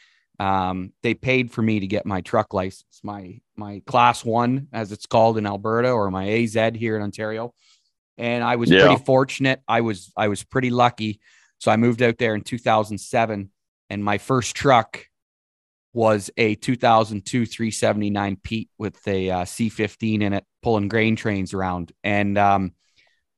Um, 0.40 0.92
they 1.02 1.14
paid 1.14 1.50
for 1.52 1.62
me 1.62 1.80
to 1.80 1.86
get 1.86 2.06
my 2.06 2.20
truck 2.20 2.52
license, 2.54 3.00
my 3.02 3.40
my 3.56 3.82
class 3.86 4.24
one, 4.24 4.68
as 4.72 4.90
it's 4.90 5.06
called 5.06 5.38
in 5.38 5.46
Alberta, 5.46 5.90
or 5.90 6.10
my 6.10 6.28
AZ 6.28 6.54
here 6.74 6.96
in 6.96 7.02
Ontario. 7.02 7.54
And 8.18 8.42
I 8.42 8.56
was 8.56 8.70
Yeah. 8.70 8.80
pretty 8.86 9.04
fortunate. 9.04 9.60
I 9.68 9.80
was 9.80 10.12
I 10.16 10.28
was 10.28 10.42
pretty 10.42 10.70
lucky. 10.70 11.20
So 11.58 11.70
I 11.70 11.76
moved 11.76 12.02
out 12.02 12.18
there 12.18 12.34
in 12.34 12.42
2007, 12.42 13.50
and 13.90 14.04
my 14.04 14.18
first 14.18 14.54
truck 14.56 15.06
was 15.92 16.30
a 16.36 16.56
2002 16.56 17.46
379 17.46 18.36
Pete 18.42 18.68
with 18.76 18.98
a 19.06 19.30
uh, 19.30 19.44
C15 19.44 20.22
in 20.22 20.32
it, 20.32 20.44
pulling 20.62 20.88
grain 20.88 21.14
trains 21.14 21.54
around. 21.54 21.92
And 22.02 22.36
um, 22.36 22.72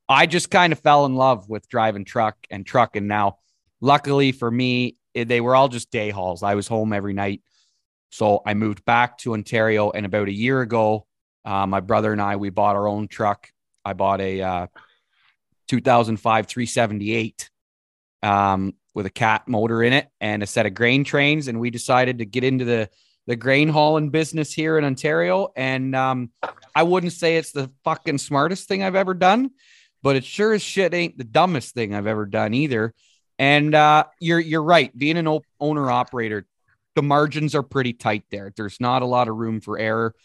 I 0.09 0.25
just 0.25 0.49
kind 0.49 0.73
of 0.73 0.79
fell 0.79 1.05
in 1.05 1.15
love 1.15 1.47
with 1.47 1.69
driving 1.69 2.03
truck 2.05 2.35
and 2.49 2.65
trucking. 2.65 3.05
Now, 3.05 3.37
luckily 3.79 4.31
for 4.31 4.49
me, 4.49 4.97
they 5.23 5.41
were 5.41 5.55
all 5.55 5.67
just 5.67 5.91
day 5.91 6.09
hauls. 6.09 6.43
I 6.43 6.55
was 6.55 6.67
home 6.67 6.93
every 6.93 7.13
night. 7.13 7.41
So 8.09 8.41
I 8.45 8.53
moved 8.53 8.85
back 8.85 9.17
to 9.19 9.33
Ontario. 9.33 9.91
And 9.91 10.05
about 10.05 10.27
a 10.27 10.33
year 10.33 10.61
ago, 10.61 11.05
uh, 11.45 11.67
my 11.67 11.79
brother 11.79 12.11
and 12.11 12.21
I, 12.21 12.35
we 12.35 12.49
bought 12.49 12.75
our 12.75 12.87
own 12.87 13.07
truck. 13.07 13.49
I 13.83 13.93
bought 13.93 14.21
a 14.21 14.41
uh, 14.41 14.67
2005 15.67 16.47
378 16.47 17.49
um, 18.23 18.73
with 18.93 19.05
a 19.05 19.11
cat 19.11 19.47
motor 19.47 19.83
in 19.83 19.93
it 19.93 20.07
and 20.19 20.43
a 20.43 20.47
set 20.47 20.65
of 20.65 20.73
grain 20.73 21.03
trains. 21.03 21.47
And 21.47 21.59
we 21.59 21.69
decided 21.69 22.19
to 22.19 22.25
get 22.25 22.43
into 22.43 22.65
the 22.65 22.89
the 23.27 23.35
grain 23.35 23.67
hauling 23.67 24.09
business 24.09 24.53
here 24.53 24.77
in 24.77 24.85
Ontario. 24.85 25.49
And 25.55 25.95
um, 25.95 26.31
I 26.73 26.83
wouldn't 26.83 27.11
say 27.11 27.35
it's 27.35 27.51
the 27.51 27.69
fucking 27.83 28.17
smartest 28.17 28.67
thing 28.67 28.83
I've 28.83 28.95
ever 28.95 29.13
done, 29.13 29.51
but 30.01 30.15
it 30.15 30.23
sure 30.23 30.53
as 30.53 30.61
shit 30.61 30.93
ain't 30.93 31.17
the 31.17 31.25
dumbest 31.25 31.73
thing 31.75 31.93
I've 31.93 32.07
ever 32.07 32.25
done 32.25 32.53
either. 32.53 32.93
And 33.39 33.75
uh, 33.75 34.05
you're 34.19 34.39
you're 34.39 34.63
right. 34.63 34.95
Being 34.97 35.17
an 35.17 35.39
owner 35.59 35.91
operator, 35.91 36.45
the 36.95 37.03
margins 37.03 37.53
are 37.55 37.63
pretty 37.63 37.93
tight 37.93 38.23
there. 38.31 38.51
There's 38.55 38.79
not 38.79 39.01
a 39.01 39.05
lot 39.05 39.27
of 39.27 39.35
room 39.35 39.61
for 39.61 39.77
error. 39.77 40.15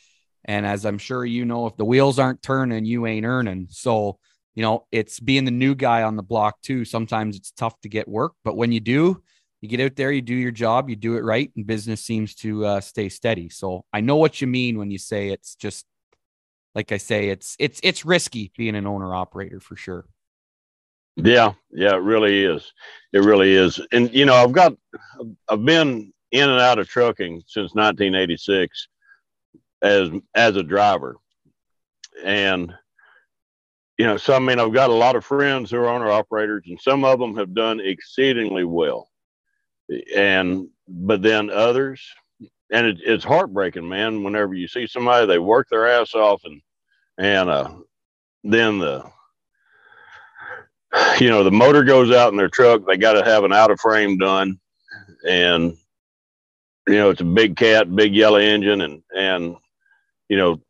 And 0.44 0.66
as 0.66 0.84
I'm 0.84 0.98
sure 0.98 1.24
you 1.24 1.44
know, 1.44 1.66
if 1.66 1.76
the 1.76 1.84
wheels 1.84 2.18
aren't 2.18 2.42
turning, 2.42 2.84
you 2.84 3.06
ain't 3.06 3.26
earning. 3.26 3.68
So 3.70 4.18
you 4.54 4.62
know, 4.62 4.86
it's 4.92 5.18
being 5.18 5.44
the 5.44 5.50
new 5.50 5.74
guy 5.74 6.02
on 6.02 6.16
the 6.16 6.22
block 6.22 6.60
too. 6.62 6.84
Sometimes 6.84 7.36
it's 7.36 7.52
tough 7.52 7.80
to 7.80 7.88
get 7.88 8.06
work, 8.06 8.32
but 8.44 8.56
when 8.56 8.70
you 8.70 8.80
do, 8.80 9.22
you 9.62 9.68
get 9.68 9.80
out 9.80 9.96
there, 9.96 10.12
you 10.12 10.20
do 10.20 10.34
your 10.34 10.50
job, 10.50 10.90
you 10.90 10.96
do 10.96 11.16
it 11.16 11.20
right, 11.20 11.50
and 11.56 11.66
business 11.66 12.04
seems 12.04 12.34
to 12.36 12.66
uh, 12.66 12.80
stay 12.80 13.08
steady. 13.08 13.48
So 13.48 13.84
I 13.92 14.00
know 14.00 14.16
what 14.16 14.40
you 14.40 14.46
mean 14.46 14.78
when 14.78 14.90
you 14.90 14.98
say 14.98 15.28
it's 15.28 15.54
just 15.54 15.86
like 16.74 16.92
I 16.92 16.96
say, 16.96 17.28
it's 17.28 17.56
it's 17.58 17.80
it's 17.82 18.04
risky 18.04 18.52
being 18.56 18.76
an 18.76 18.86
owner 18.86 19.14
operator 19.14 19.60
for 19.60 19.76
sure. 19.76 20.06
Yeah, 21.16 21.52
yeah, 21.70 21.94
it 21.94 22.02
really 22.02 22.44
is. 22.44 22.72
It 23.12 23.20
really 23.20 23.52
is. 23.52 23.80
And 23.92 24.12
you 24.14 24.24
know, 24.24 24.34
I've 24.34 24.52
got 24.52 24.74
I've 25.48 25.64
been 25.64 26.12
in 26.30 26.48
and 26.48 26.60
out 26.60 26.78
of 26.78 26.88
trucking 26.88 27.42
since 27.46 27.74
1986 27.74 28.88
as 29.82 30.10
as 30.34 30.56
a 30.56 30.62
driver. 30.62 31.16
And 32.24 32.72
you 33.98 34.06
know, 34.06 34.16
so 34.16 34.34
I 34.34 34.38
mean, 34.38 34.58
I've 34.58 34.72
got 34.72 34.90
a 34.90 34.94
lot 34.94 35.16
of 35.16 35.24
friends 35.24 35.70
who 35.70 35.76
are 35.78 35.88
owner 35.88 36.10
operators, 36.10 36.64
and 36.66 36.80
some 36.80 37.04
of 37.04 37.18
them 37.18 37.36
have 37.36 37.54
done 37.54 37.80
exceedingly 37.80 38.64
well. 38.64 39.08
And 40.16 40.68
but 40.88 41.20
then 41.20 41.50
others, 41.50 42.02
and 42.72 42.86
it, 42.86 42.98
it's 43.04 43.24
heartbreaking, 43.24 43.86
man. 43.86 44.24
Whenever 44.24 44.54
you 44.54 44.66
see 44.66 44.86
somebody, 44.86 45.26
they 45.26 45.38
work 45.38 45.68
their 45.68 45.86
ass 45.86 46.14
off, 46.14 46.42
and 46.44 46.62
and 47.18 47.50
uh, 47.50 47.70
then 48.42 48.78
the 48.78 49.04
you 51.20 51.28
know 51.28 51.42
the 51.44 51.50
motor 51.50 51.84
goes 51.84 52.10
out 52.10 52.32
in 52.32 52.36
their 52.36 52.48
truck. 52.48 52.82
They 52.86 52.96
got 52.96 53.14
to 53.14 53.24
have 53.24 53.44
an 53.44 53.52
out 53.52 53.70
of 53.70 53.80
frame 53.80 54.18
done, 54.18 54.58
and 55.28 55.76
you 56.86 56.94
know 56.94 57.10
it's 57.10 57.20
a 57.20 57.24
big 57.24 57.56
cat, 57.56 57.94
big 57.94 58.14
yellow 58.14 58.38
engine, 58.38 58.80
and 58.80 59.02
and 59.16 59.56
you 60.28 60.36
know 60.36 60.60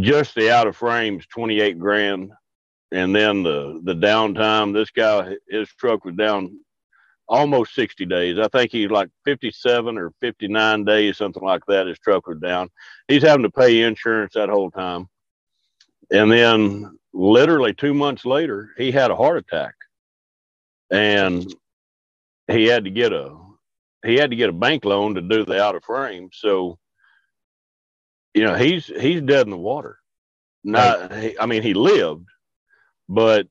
just 0.00 0.34
the 0.34 0.50
out 0.50 0.66
of 0.66 0.76
frames 0.76 1.24
28 1.28 1.78
grand 1.78 2.32
and 2.92 3.14
then 3.14 3.42
the 3.42 3.80
the 3.84 3.94
downtime 3.94 4.72
this 4.72 4.90
guy 4.90 5.36
his 5.48 5.68
truck 5.70 6.04
was 6.04 6.14
down 6.16 6.58
almost 7.28 7.74
60 7.74 8.06
days. 8.06 8.38
I 8.38 8.48
think 8.48 8.70
he's 8.70 8.90
like 8.90 9.08
57 9.24 9.98
or 9.98 10.12
59 10.20 10.84
days 10.84 11.16
something 11.16 11.42
like 11.42 11.62
that 11.66 11.88
his 11.88 11.98
truck 11.98 12.26
was 12.26 12.38
down. 12.38 12.70
He's 13.08 13.22
having 13.22 13.42
to 13.42 13.50
pay 13.50 13.82
insurance 13.82 14.34
that 14.34 14.48
whole 14.48 14.70
time 14.70 15.08
and 16.10 16.30
then 16.30 16.98
literally 17.12 17.72
two 17.74 17.94
months 17.94 18.24
later 18.24 18.70
he 18.76 18.90
had 18.92 19.10
a 19.10 19.16
heart 19.16 19.38
attack 19.38 19.74
and 20.90 21.54
he 22.48 22.66
had 22.66 22.84
to 22.84 22.90
get 22.90 23.12
a 23.12 23.36
he 24.04 24.16
had 24.16 24.30
to 24.30 24.36
get 24.36 24.50
a 24.50 24.52
bank 24.52 24.84
loan 24.84 25.14
to 25.14 25.20
do 25.20 25.44
the 25.44 25.60
out 25.60 25.74
of 25.74 25.82
frame 25.84 26.28
so 26.32 26.78
you 28.34 28.44
know 28.44 28.54
he's 28.54 28.86
he's 28.86 29.22
dead 29.22 29.46
in 29.46 29.50
the 29.50 29.56
water 29.56 29.98
not 30.62 31.12
he, 31.14 31.36
i 31.40 31.46
mean 31.46 31.62
he 31.62 31.74
lived 31.74 32.26
but 33.08 33.46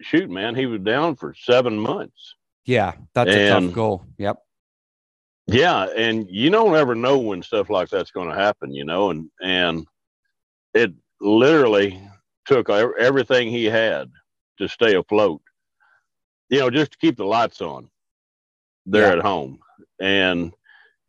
shoot 0.00 0.30
man 0.30 0.54
he 0.54 0.66
was 0.66 0.80
down 0.80 1.14
for 1.16 1.34
seven 1.38 1.78
months 1.78 2.34
Yeah, 2.64 2.92
that's 3.14 3.30
a 3.30 3.48
tough 3.48 3.72
goal. 3.72 4.04
Yep. 4.18 4.36
yeah 5.48 5.86
and 5.96 6.26
you 6.30 6.50
don't 6.50 6.76
ever 6.76 6.94
know 6.94 7.18
when 7.18 7.42
stuff 7.42 7.68
like 7.68 7.88
that's 7.88 8.12
going 8.12 8.28
to 8.28 8.34
happen 8.34 8.72
you 8.72 8.84
know 8.84 9.10
and 9.10 9.28
and 9.42 9.86
it 10.74 10.92
literally 11.22 12.02
took 12.46 12.70
everything 12.70 13.50
he 13.50 13.66
had 13.66 14.12
to 14.58 14.68
stay 14.68 14.96
afloat. 14.96 15.42
You 16.50 16.60
know 16.60 16.70
just 16.70 16.92
to 16.92 16.98
keep 16.98 17.16
the 17.18 17.26
lights 17.26 17.62
on 17.62 17.90
there 18.86 19.06
Yeah. 19.06 19.12
at 19.12 19.20
home. 19.20 19.60
And 20.00 20.52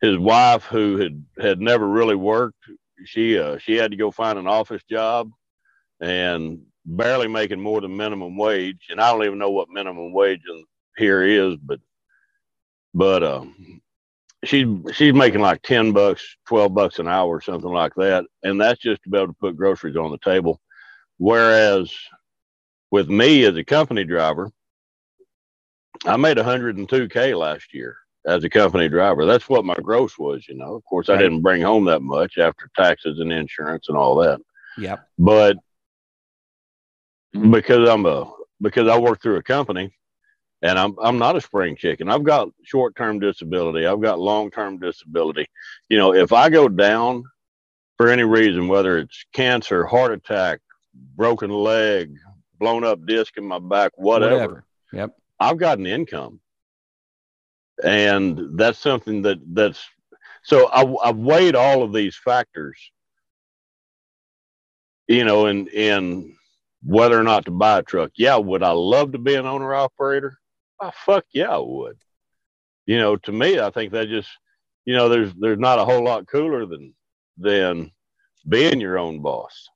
his 0.01 0.17
wife 0.17 0.65
who 0.65 0.97
had 0.97 1.25
had 1.39 1.61
never 1.61 1.87
really 1.87 2.15
worked 2.15 2.57
she 3.05 3.39
uh 3.39 3.57
she 3.59 3.75
had 3.75 3.91
to 3.91 3.97
go 3.97 4.11
find 4.11 4.39
an 4.39 4.47
office 4.47 4.83
job 4.89 5.31
and 6.01 6.61
barely 6.85 7.27
making 7.27 7.59
more 7.61 7.81
than 7.81 7.97
minimum 7.97 8.37
wage. 8.37 8.87
And 8.89 9.01
i 9.01 9.11
don't 9.11 9.25
even 9.25 9.39
know 9.39 9.51
what 9.51 9.69
minimum 9.69 10.13
wage 10.13 10.41
in 10.49 10.65
here 10.97 11.23
is 11.23 11.57
but 11.57 11.79
but 12.93 13.23
um 13.23 13.82
she's 14.43 14.67
she's 14.93 15.13
making 15.13 15.41
like 15.41 15.61
10 15.63 15.91
bucks 15.91 16.37
12 16.47 16.73
bucks 16.73 16.99
an 16.99 17.07
hour 17.07 17.29
or 17.29 17.41
something 17.41 17.71
like 17.71 17.93
that. 17.95 18.25
And 18.43 18.59
that's 18.59 18.79
just 18.79 19.03
to 19.03 19.09
be 19.09 19.17
able 19.17 19.27
to 19.27 19.39
put 19.39 19.57
groceries 19.57 19.95
on 19.95 20.11
the 20.11 20.17
table. 20.19 20.59
Whereas 21.17 21.93
with 22.91 23.09
me 23.09 23.45
as 23.45 23.55
a 23.55 23.63
company 23.63 24.03
driver 24.03 24.51
i 26.05 26.17
made 26.17 26.37
102k 26.37 27.37
last 27.37 27.73
year 27.73 27.97
as 28.25 28.43
a 28.43 28.49
company 28.49 28.89
driver. 28.89 29.25
That's 29.25 29.47
what 29.49 29.65
my 29.65 29.75
gross 29.75 30.17
was 30.17 30.45
you 30.47 30.55
know. 30.55 30.75
Of 30.75 30.83
course 30.85 31.09
i 31.09 31.17
didn't 31.17 31.41
bring 31.41 31.61
home 31.61 31.85
that 31.85 32.01
much 32.01 32.37
after 32.37 32.69
taxes 32.75 33.19
and 33.19 33.31
insurance 33.31 33.89
and 33.89 33.97
all 33.97 34.15
that. 34.17 34.39
Yep. 34.77 35.07
but 35.19 35.57
because 37.51 37.87
I'm 37.87 38.05
a 38.05 38.31
because 38.61 38.87
I 38.87 38.97
work 38.97 39.21
through 39.21 39.37
a 39.37 39.43
company 39.43 39.93
and 40.63 40.79
I'm 40.79 40.95
I'm 40.99 41.19
not 41.19 41.35
a 41.35 41.41
spring 41.41 41.75
chicken. 41.75 42.09
I've 42.09 42.23
got 42.23 42.47
short-term 42.63 43.19
disability. 43.19 43.85
I've 43.85 44.01
got 44.01 44.17
long-term 44.17 44.79
disability. 44.79 45.45
You 45.89 45.97
know, 45.97 46.13
if 46.13 46.31
I 46.31 46.49
go 46.49 46.69
down 46.69 47.25
for 47.97 48.09
any 48.09 48.23
reason, 48.23 48.67
whether 48.69 48.97
it's 48.97 49.25
cancer, 49.33 49.85
heart 49.85 50.13
attack, 50.13 50.61
broken 51.15 51.51
leg, 51.51 52.15
blown 52.59 52.85
up 52.85 53.05
disc 53.05 53.37
in 53.37 53.45
my 53.45 53.59
back, 53.59 53.91
whatever, 53.95 54.65
Yep. 54.93 55.15
I've 55.39 55.57
got 55.57 55.79
an 55.79 55.85
income. 55.85 56.39
And 57.83 58.57
that's 58.57 58.79
something 58.79 59.23
that 59.23 59.39
that's 59.53 59.83
so 60.43 60.67
I, 60.67 61.09
I've 61.09 61.17
weighed 61.17 61.55
all 61.55 61.83
of 61.83 61.91
these 61.91 62.15
factors, 62.15 62.79
you 65.07 65.25
know, 65.25 65.47
in 65.47 65.67
in 65.67 66.37
whether 66.83 67.19
or 67.19 67.23
not 67.23 67.45
to 67.45 67.51
buy 67.51 67.79
a 67.79 67.83
truck. 67.83 68.11
Yeah, 68.15 68.37
would 68.37 68.63
I 68.63 68.71
love 68.71 69.11
to 69.11 69.17
be 69.17 69.35
an 69.35 69.45
owner 69.45 69.73
operator? 69.73 70.37
Oh, 70.81 70.91
fuck 71.05 71.25
yeah, 71.33 71.49
I 71.49 71.59
would. 71.59 71.97
You 72.85 72.97
know, 72.97 73.15
to 73.17 73.31
me, 73.31 73.59
I 73.59 73.69
think 73.69 73.93
that 73.93 74.09
just, 74.09 74.29
you 74.85 74.95
know, 74.95 75.09
there's 75.09 75.33
there's 75.35 75.59
not 75.59 75.79
a 75.79 75.85
whole 75.85 76.03
lot 76.03 76.27
cooler 76.27 76.65
than 76.65 76.93
than 77.37 77.91
being 78.47 78.81
your 78.81 78.97
own 78.97 79.21
boss. 79.21 79.69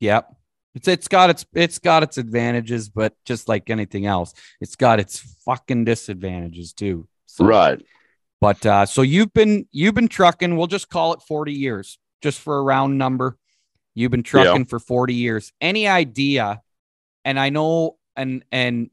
Yep. 0.00 0.34
It's 0.74 0.88
it's 0.88 1.08
got 1.08 1.30
its 1.30 1.46
it's 1.54 1.78
got 1.78 2.02
its 2.02 2.18
advantages, 2.18 2.88
but 2.88 3.14
just 3.24 3.48
like 3.48 3.70
anything 3.70 4.06
else, 4.06 4.32
it's 4.60 4.74
got 4.74 5.00
its 5.00 5.18
fucking 5.44 5.84
disadvantages 5.84 6.72
too. 6.72 7.06
So, 7.26 7.44
Right. 7.44 7.80
But 8.40 8.66
uh, 8.66 8.86
so 8.86 9.02
you've 9.02 9.32
been 9.32 9.68
you've 9.70 9.94
been 9.94 10.08
trucking. 10.08 10.56
We'll 10.56 10.66
just 10.66 10.88
call 10.88 11.12
it 11.12 11.22
forty 11.22 11.52
years, 11.52 11.98
just 12.22 12.40
for 12.40 12.58
a 12.58 12.62
round 12.62 12.98
number. 12.98 13.36
You've 13.94 14.10
been 14.10 14.24
trucking 14.24 14.64
for 14.64 14.80
forty 14.80 15.14
years. 15.14 15.52
Any 15.60 15.86
idea? 15.86 16.60
And 17.24 17.38
I 17.38 17.50
know, 17.50 17.98
and 18.16 18.44
and 18.50 18.90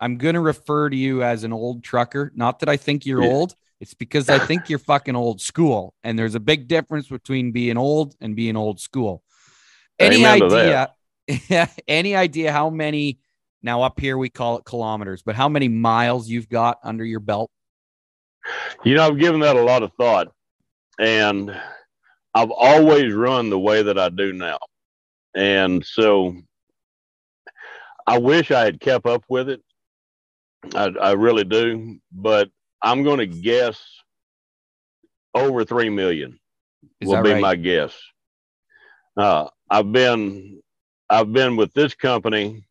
I'm 0.00 0.16
gonna 0.16 0.40
refer 0.40 0.90
to 0.90 0.96
you 0.96 1.22
as 1.22 1.44
an 1.44 1.52
old 1.52 1.82
trucker. 1.82 2.32
Not 2.34 2.60
that 2.60 2.68
I 2.68 2.76
think 2.76 3.04
you're 3.04 3.22
Yeah. 3.22 3.30
old. 3.30 3.54
It's 3.80 3.94
because 3.94 4.28
I 4.28 4.40
think 4.40 4.68
you're 4.68 4.78
fucking 4.80 5.14
old 5.14 5.40
school, 5.40 5.94
and 6.02 6.18
there's 6.18 6.34
a 6.34 6.40
big 6.40 6.66
difference 6.66 7.08
between 7.08 7.52
being 7.52 7.76
old 7.76 8.16
and 8.20 8.34
being 8.34 8.56
old 8.56 8.80
school. 8.80 9.22
Any 9.98 10.16
to 10.16 10.26
idea? 10.26 10.94
any 11.88 12.16
idea 12.16 12.50
how 12.52 12.70
many? 12.70 13.20
Now 13.62 13.82
up 13.82 14.00
here 14.00 14.16
we 14.16 14.30
call 14.30 14.58
it 14.58 14.64
kilometers, 14.64 15.22
but 15.22 15.34
how 15.34 15.48
many 15.48 15.68
miles 15.68 16.28
you've 16.28 16.48
got 16.48 16.78
under 16.82 17.04
your 17.04 17.20
belt? 17.20 17.50
You 18.84 18.94
know, 18.94 19.06
I've 19.06 19.18
given 19.18 19.40
that 19.40 19.56
a 19.56 19.62
lot 19.62 19.82
of 19.82 19.92
thought, 19.94 20.32
and 20.98 21.50
I've 22.34 22.50
always 22.50 23.12
run 23.12 23.50
the 23.50 23.58
way 23.58 23.82
that 23.82 23.98
I 23.98 24.08
do 24.08 24.32
now, 24.32 24.58
and 25.34 25.84
so 25.84 26.36
I 28.06 28.18
wish 28.18 28.50
I 28.50 28.64
had 28.64 28.80
kept 28.80 29.06
up 29.06 29.24
with 29.28 29.48
it. 29.48 29.62
I, 30.74 30.86
I 31.00 31.12
really 31.12 31.44
do, 31.44 31.98
but 32.12 32.50
I'm 32.82 33.02
going 33.02 33.18
to 33.18 33.26
guess 33.26 33.80
over 35.34 35.64
three 35.64 35.90
million 35.90 36.38
Is 37.00 37.08
will 37.08 37.22
be 37.22 37.32
right? 37.32 37.40
my 37.42 37.56
guess. 37.56 37.96
Uh, 39.16 39.48
I've 39.70 39.92
been 39.92 40.60
I've 41.10 41.32
been 41.32 41.56
with 41.56 41.72
this 41.74 41.94
company 41.94 42.64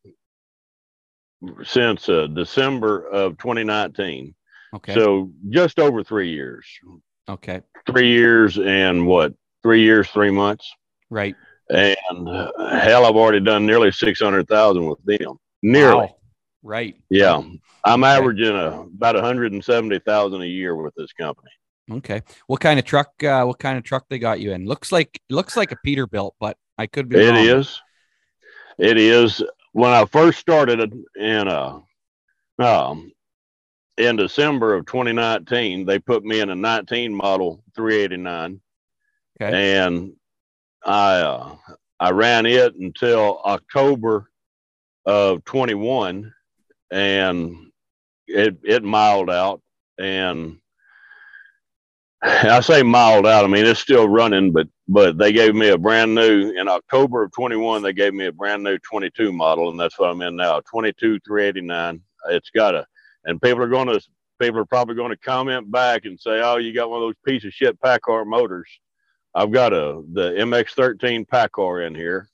since 1.64 2.10
uh, 2.10 2.28
December 2.28 3.08
of 3.10 3.38
2019, 3.38 4.34
okay. 4.76 4.94
so 4.94 5.32
just 5.50 5.80
over 5.80 6.04
three 6.04 6.30
years. 6.30 6.66
okay. 7.30 7.62
Three 7.86 8.10
years 8.10 8.58
and 8.58 9.06
what? 9.08 9.34
Three 9.64 9.82
years, 9.82 10.08
three 10.10 10.32
months, 10.32 10.70
Right. 11.10 11.36
and 11.70 12.30
uh, 12.30 12.52
hell, 12.78 13.06
I've 13.06 13.16
already 13.16 13.40
done 13.40 13.66
nearly 13.66 13.92
six 13.92 14.20
hundred 14.22 14.48
thousand 14.48 14.86
with 14.86 15.04
them. 15.06 15.38
Nearly, 15.64 16.06
Wow. 16.08 16.17
Right. 16.68 16.96
yeah. 17.10 17.42
I'm 17.86 18.04
Okay. 18.04 18.12
averaging 18.18 18.54
a, 18.56 18.82
about 18.82 19.16
170,000 19.16 20.42
a 20.42 20.46
year 20.46 20.76
with 20.76 20.94
this 20.96 21.14
company. 21.14 21.50
Okay. 21.90 22.22
What 22.48 22.60
kind 22.60 22.78
of 22.78 22.84
truck? 22.84 23.24
Uh, 23.24 23.46
what 23.46 23.60
kind 23.60 23.78
of 23.78 23.86
truck 23.86 24.06
they 24.10 24.20
got 24.20 24.42
you 24.42 24.52
in? 24.52 24.66
Looks 24.66 24.92
like 24.92 25.22
looks 25.30 25.56
like 25.56 25.72
a 25.72 25.78
Peterbilt, 25.78 26.32
but 26.42 26.58
I 26.78 26.86
could 26.88 27.08
be 27.08 27.18
It 27.18 27.30
wrong. 27.30 27.46
is. 27.46 27.82
It 28.78 28.98
is. 28.98 29.42
When 29.72 29.92
I 29.92 30.04
first 30.04 30.40
started 30.40 30.94
in 31.16 31.48
uh, 31.48 31.80
um, 32.60 33.12
in 33.98 34.18
December 34.18 34.74
of 34.74 34.86
2019, 34.86 35.86
they 35.86 35.98
put 36.00 36.26
me 36.26 36.42
in 36.42 36.50
a 36.50 36.56
19 36.56 37.16
model 37.16 37.64
389, 37.76 38.60
Okay. 39.42 39.74
and 39.76 40.12
I 40.86 41.20
uh, 41.22 41.56
I 42.02 42.12
ran 42.12 42.46
it 42.46 42.76
until 42.76 43.40
October 43.46 44.30
of 45.06 45.46
21, 45.46 46.34
and 46.92 47.72
it 48.28 48.58
it 48.64 48.84
miled 48.84 49.30
out, 49.30 49.62
and 50.00 50.58
I 52.24 52.60
say 52.62 52.84
mild 52.84 53.26
out. 53.28 53.46
I 53.46 53.48
mean, 53.48 53.66
it's 53.66 53.80
still 53.80 54.10
running, 54.10 54.52
but 54.52 54.68
but 54.88 55.18
they 55.18 55.34
gave 55.34 55.54
me 55.54 55.70
a 55.70 55.78
brand 55.78 56.16
new 56.16 56.52
in 56.52 56.68
October 56.68 57.24
of 57.24 57.32
21. 57.34 57.82
They 57.82 57.94
gave 57.94 58.14
me 58.14 58.26
a 58.26 58.32
brand 58.32 58.64
new 58.64 58.78
22 58.80 59.32
model, 59.32 59.70
and 59.70 59.80
that's 59.80 60.00
what 60.00 60.10
I'm 60.10 60.22
in 60.22 60.36
now. 60.36 60.62
22 60.62 61.20
389. 61.20 62.02
It's 62.30 62.50
got 62.50 62.76
a, 62.76 62.86
and 63.26 63.42
people 63.42 63.62
are 63.62 63.68
going 63.68 63.88
to 63.88 64.02
people 64.40 64.60
are 64.60 64.66
probably 64.66 64.96
going 64.96 65.12
to 65.12 65.18
comment 65.18 65.72
back 65.72 66.06
and 66.06 66.20
say, 66.20 66.42
"Oh, 66.42 66.58
you 66.58 66.74
got 66.74 66.90
one 66.90 67.02
of 67.02 67.08
those 67.08 67.16
piece 67.26 67.46
of 67.46 67.54
shit 67.54 67.80
PACCAR 67.82 68.26
motors." 68.26 68.70
I've 69.36 69.52
got 69.52 69.74
a 69.74 70.02
the 70.14 70.32
MX13 70.32 71.28
PACCAR 71.28 71.86
in 71.86 71.94
here. 71.94 72.30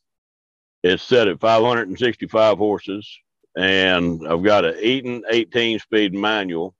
It's 0.83 1.03
set 1.03 1.27
at 1.27 1.39
565 1.39 2.57
horses, 2.57 3.19
and 3.57 4.27
I've 4.27 4.43
got 4.43 4.65
an 4.65 4.75
Eaton 4.81 5.23
18 5.29 5.79
speed 5.79 6.13
manual, 6.13 6.75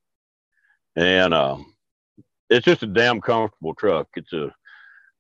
and 0.96 1.34
um 1.34 1.74
it's 2.50 2.66
just 2.66 2.84
a 2.84 2.88
damn 2.88 3.22
comfortable 3.22 3.74
truck. 3.74 4.08
It's 4.16 4.34
a 4.34 4.54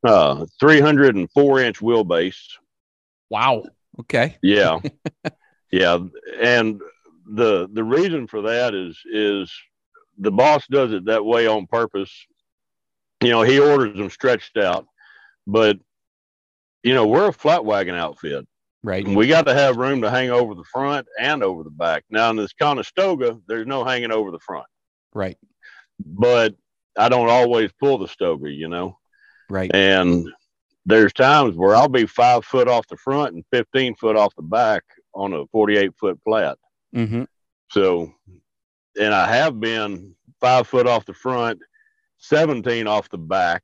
uh, 0.03 0.45
304 0.59 1.59
inch 1.61 1.79
wheelbase. 1.79 2.37
Wow. 3.29 3.63
Okay. 4.01 4.37
Yeah, 4.41 4.79
yeah, 5.71 5.99
and 6.39 6.81
the 7.25 7.69
the 7.71 7.83
reason 7.83 8.27
for 8.27 8.43
that 8.43 8.73
is 8.75 8.99
is 9.05 9.51
the 10.17 10.31
boss 10.31 10.67
does 10.67 10.93
it 10.93 11.05
that 11.05 11.25
way 11.25 11.47
on 11.47 11.67
purpose. 11.67 12.11
You 13.21 13.29
know, 13.29 13.43
he 13.43 13.59
orders 13.59 13.95
them 13.95 14.09
stretched 14.09 14.57
out, 14.57 14.85
but 15.47 15.77
you 16.83 16.93
know 16.93 17.07
we're 17.07 17.29
a 17.29 17.33
flat 17.33 17.63
wagon 17.65 17.95
outfit. 17.95 18.47
Right. 18.83 19.05
And 19.05 19.15
we 19.15 19.27
got 19.27 19.45
to 19.45 19.53
have 19.53 19.77
room 19.77 20.01
to 20.01 20.09
hang 20.09 20.29
over 20.29 20.55
the 20.55 20.65
front 20.65 21.07
and 21.19 21.41
over 21.41 21.63
the 21.63 21.69
back. 21.69 22.03
Now 22.09 22.29
in 22.29 22.35
this 22.35 22.53
Conestoga, 22.53 23.39
there's 23.47 23.65
no 23.67 23.83
hanging 23.85 24.11
over 24.11 24.29
the 24.29 24.39
front, 24.39 24.67
Right. 25.13 25.37
but 26.05 26.55
I 26.97 27.07
don't 27.09 27.29
always 27.29 27.71
pull 27.79 27.97
the 27.97 28.07
Stoga, 28.07 28.49
you 28.51 28.67
know. 28.67 28.97
Right. 29.49 29.71
And 29.73 30.27
there's 30.85 31.13
times 31.13 31.55
where 31.55 31.75
I'll 31.75 31.87
be 31.87 32.05
five 32.05 32.43
foot 32.43 32.67
off 32.67 32.87
the 32.87 32.97
front 32.97 33.35
and 33.35 33.45
15 33.51 33.95
foot 33.95 34.17
off 34.17 34.35
the 34.35 34.41
back 34.41 34.83
on 35.15 35.33
a 35.33 35.45
48 35.47 35.91
foot 35.97 36.19
flat. 36.23 36.57
Mm-hmm. 36.95 37.23
So, 37.71 38.13
and 38.99 39.13
I 39.13 39.27
have 39.33 39.59
been 39.59 40.13
five 40.41 40.67
foot 40.67 40.87
off 40.87 41.05
the 41.05 41.13
front, 41.13 41.61
17 42.17 42.85
off 42.85 43.09
the 43.09 43.17
back 43.17 43.63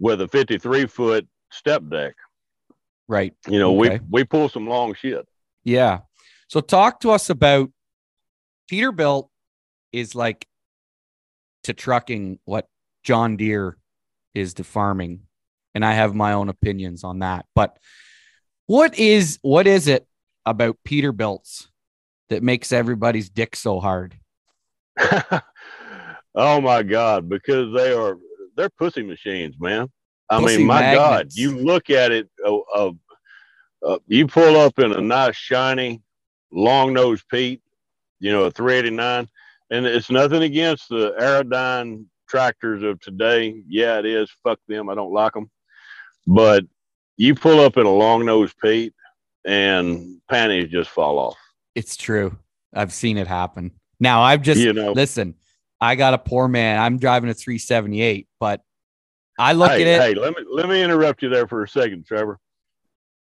with 0.00 0.20
a 0.20 0.28
53 0.28 0.86
foot 0.86 1.26
step 1.50 1.82
deck. 1.88 2.14
Right. 3.08 3.34
You 3.48 3.58
know, 3.58 3.78
Okay. 3.80 3.98
we, 4.10 4.20
we 4.20 4.24
pull 4.24 4.48
some 4.48 4.66
long 4.66 4.94
shit. 4.94 5.26
Yeah. 5.64 6.00
So 6.48 6.60
talk 6.60 7.00
to 7.00 7.10
us 7.10 7.30
about 7.30 7.70
Peterbilt 8.70 9.28
is 9.92 10.14
like 10.14 10.46
to 11.64 11.72
trucking 11.72 12.38
what 12.44 12.68
John 13.02 13.36
Deere 13.36 13.78
is 14.34 14.54
to 14.54 14.64
farming. 14.64 15.22
And 15.74 15.84
I 15.84 15.92
have 15.94 16.14
my 16.14 16.32
own 16.34 16.48
opinions 16.48 17.04
on 17.04 17.20
that. 17.20 17.46
But 17.54 17.78
what 18.66 18.98
is 18.98 19.38
what 19.42 19.66
is 19.66 19.88
it 19.88 20.06
about 20.44 20.76
Peterbilts 20.84 21.68
that 22.28 22.42
makes 22.42 22.72
everybody's 22.72 23.30
dick 23.30 23.56
so 23.56 23.80
hard? 23.80 24.14
oh 26.34 26.60
my 26.60 26.82
God, 26.82 27.28
because 27.28 27.74
they 27.74 27.92
are, 27.92 28.18
they're 28.56 28.70
pussy 28.70 29.02
machines, 29.02 29.54
man. 29.58 29.88
I 30.30 30.40
Pussy 30.40 30.58
mean, 30.58 30.66
my 30.66 30.94
God, 30.94 31.28
you 31.32 31.56
look 31.58 31.90
at 31.90 32.12
it, 32.12 32.28
uh, 32.44 32.58
uh, 32.74 32.92
uh, 33.82 33.98
you 34.06 34.26
pull 34.26 34.56
up 34.56 34.78
in 34.78 34.92
a 34.92 35.00
nice, 35.00 35.36
shiny, 35.36 36.02
long 36.52 36.92
nosed 36.92 37.24
Pete, 37.30 37.62
you 38.20 38.32
know, 38.32 38.44
a 38.44 38.50
389, 38.50 39.28
and 39.70 39.86
it's 39.86 40.10
nothing 40.10 40.42
against 40.42 40.88
the 40.88 41.14
Aerodyne 41.20 42.04
tractors 42.28 42.82
of 42.82 43.00
today. 43.00 43.62
Yeah, 43.68 43.98
it 43.98 44.06
is. 44.06 44.30
Fuck 44.42 44.58
them. 44.68 44.88
I 44.88 44.94
don't 44.94 45.12
like 45.12 45.32
them. 45.32 45.50
But 46.26 46.64
you 47.16 47.34
pull 47.34 47.60
up 47.60 47.76
in 47.76 47.86
a 47.86 47.90
long 47.90 48.24
nosed 48.24 48.54
Pete 48.62 48.94
and 49.44 50.20
panties 50.28 50.70
just 50.70 50.90
fall 50.90 51.18
off. 51.18 51.36
It's 51.74 51.96
true. 51.96 52.36
I've 52.74 52.92
seen 52.92 53.16
it 53.16 53.26
happen. 53.26 53.72
Now 53.98 54.22
I've 54.22 54.42
just 54.42 54.60
you 54.60 54.72
know, 54.72 54.92
listen, 54.92 55.34
I 55.80 55.94
got 55.94 56.14
a 56.14 56.18
poor 56.18 56.48
man. 56.48 56.80
I'm 56.80 56.98
driving 56.98 57.30
a 57.30 57.34
378, 57.34 58.28
but 58.38 58.62
I 59.38 59.52
look 59.52 59.70
hey, 59.70 59.82
at 59.82 59.88
it. 59.88 60.00
Hey, 60.00 60.20
let 60.20 60.36
me 60.36 60.44
let 60.50 60.68
me 60.68 60.82
interrupt 60.82 61.22
you 61.22 61.28
there 61.28 61.46
for 61.46 61.62
a 61.62 61.68
second, 61.68 62.06
Trevor. 62.06 62.38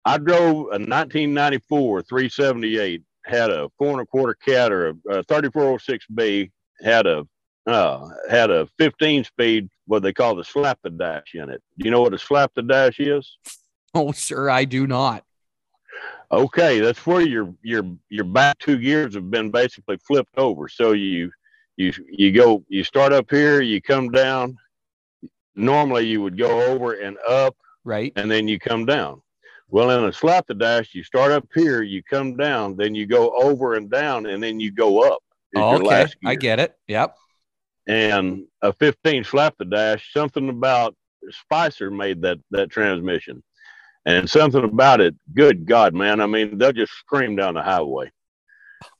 I 0.04 0.18
drove 0.18 0.66
a 0.66 0.78
1994 0.78 2.02
378, 2.02 3.02
had 3.24 3.50
a 3.50 3.68
four 3.76 3.90
and 3.90 4.00
a 4.00 4.06
quarter 4.06 4.34
cat 4.34 4.72
or 4.72 4.88
a, 4.88 5.18
a 5.18 5.24
3406B, 5.24 6.50
had 6.82 7.06
a 7.06 7.26
uh, 7.66 8.08
had 8.30 8.50
a 8.50 8.66
15 8.78 9.24
speed, 9.24 9.68
what 9.86 10.02
they 10.02 10.12
call 10.12 10.36
the 10.36 10.44
slap 10.44 10.78
the 10.82 10.90
dash 10.90 11.34
in 11.34 11.50
it. 11.50 11.60
Do 11.78 11.84
you 11.84 11.90
know 11.90 12.00
what 12.00 12.14
a 12.14 12.18
slap 12.18 12.52
the 12.54 12.62
dash 12.62 13.00
is? 13.00 13.36
Oh, 13.94 14.12
sir, 14.12 14.50
I 14.50 14.66
do 14.66 14.86
not. 14.86 15.24
Okay, 16.30 16.80
that's 16.80 17.06
where 17.06 17.22
your 17.22 17.54
your 17.62 17.82
your 18.10 18.24
back 18.24 18.58
two 18.58 18.76
gears 18.76 19.14
have 19.14 19.30
been 19.30 19.50
basically 19.50 19.96
flipped 20.06 20.36
over. 20.36 20.68
So 20.68 20.92
you 20.92 21.30
you 21.78 21.94
you 22.06 22.30
go 22.30 22.62
you 22.68 22.84
start 22.84 23.14
up 23.14 23.30
here, 23.30 23.62
you 23.62 23.80
come 23.80 24.10
down. 24.10 24.58
Normally 25.56 26.06
you 26.06 26.22
would 26.22 26.38
go 26.38 26.62
over 26.66 26.92
and 26.92 27.16
up 27.26 27.56
Right. 27.84 28.12
and 28.16 28.30
then 28.30 28.46
you 28.46 28.58
come 28.58 28.84
down. 28.84 29.22
Well, 29.68 29.90
in 29.90 30.04
a 30.04 30.12
slap 30.12 30.46
the 30.46 30.54
dash, 30.54 30.94
you 30.94 31.02
start 31.02 31.32
up 31.32 31.48
here, 31.54 31.82
you 31.82 32.02
come 32.02 32.36
down, 32.36 32.76
then 32.76 32.94
you 32.94 33.06
go 33.06 33.30
over 33.30 33.74
and 33.74 33.90
down, 33.90 34.26
and 34.26 34.42
then 34.42 34.60
you 34.60 34.70
go 34.70 35.02
up. 35.02 35.18
Oh, 35.56 35.72
your 35.78 35.86
okay. 35.86 36.06
I 36.24 36.34
get 36.36 36.60
it. 36.60 36.76
Yep. 36.86 37.16
And 37.88 38.44
a 38.62 38.72
15 38.72 39.24
slap 39.24 39.54
the 39.58 39.64
dash, 39.64 40.12
something 40.12 40.48
about 40.48 40.94
Spicer 41.30 41.90
made 41.90 42.22
that 42.22 42.38
that 42.52 42.70
transmission, 42.70 43.42
and 44.04 44.28
something 44.30 44.62
about 44.62 45.00
it. 45.00 45.16
Good 45.34 45.66
God, 45.66 45.94
man! 45.94 46.20
I 46.20 46.26
mean, 46.26 46.58
they'll 46.58 46.72
just 46.72 46.92
scream 46.92 47.34
down 47.34 47.54
the 47.54 47.62
highway. 47.62 48.12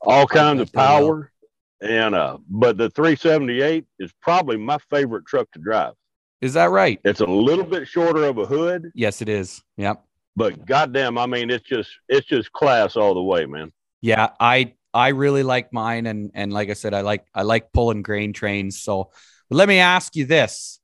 All 0.01 0.27
kinds 0.27 0.61
of 0.61 0.73
bet 0.73 0.83
they 0.83 1.01
will. 1.01 1.09
power, 1.09 1.33
and 1.81 2.15
uh, 2.15 2.39
but 2.49 2.77
the 2.77 2.91
378 2.91 3.85
is 4.01 4.13
probably 4.21 4.57
my 4.57 4.79
favorite 4.91 5.27
truck 5.27 5.51
to 5.53 5.61
drive. 5.61 5.95
Is 6.41 6.55
that 6.55 6.71
right? 6.71 7.01
It's 7.05 7.21
a 7.21 7.27
little 7.27 7.65
bit 7.65 7.89
shorter 7.89 8.25
of 8.25 8.39
a 8.39 8.47
hood, 8.47 8.91
Yes, 8.95 9.23
it 9.23 9.29
is. 9.29 9.63
Yep. 9.77 10.05
but 10.37 10.67
goddamn, 10.67 11.17
I 11.19 11.27
mean, 11.27 11.51
it's 11.51 11.67
just 11.67 11.91
it's 12.09 12.27
just 12.27 12.53
class 12.53 12.97
all 12.97 13.15
the 13.15 13.23
way, 13.23 13.47
man. 13.47 13.73
Yeah, 14.03 14.31
I 14.39 14.75
I 14.93 15.09
really 15.09 15.43
like 15.43 15.73
mine, 15.73 16.07
and 16.07 16.31
and 16.35 16.53
like 16.53 16.71
I 16.71 16.75
said, 16.75 16.95
I 16.95 17.01
like 17.01 17.27
I 17.35 17.43
like 17.43 17.73
pulling 17.73 18.03
grain 18.03 18.33
trains. 18.33 18.81
So 18.83 19.11
let 19.51 19.69
me 19.69 19.79
ask 19.79 20.15
you 20.15 20.27
this, 20.27 20.81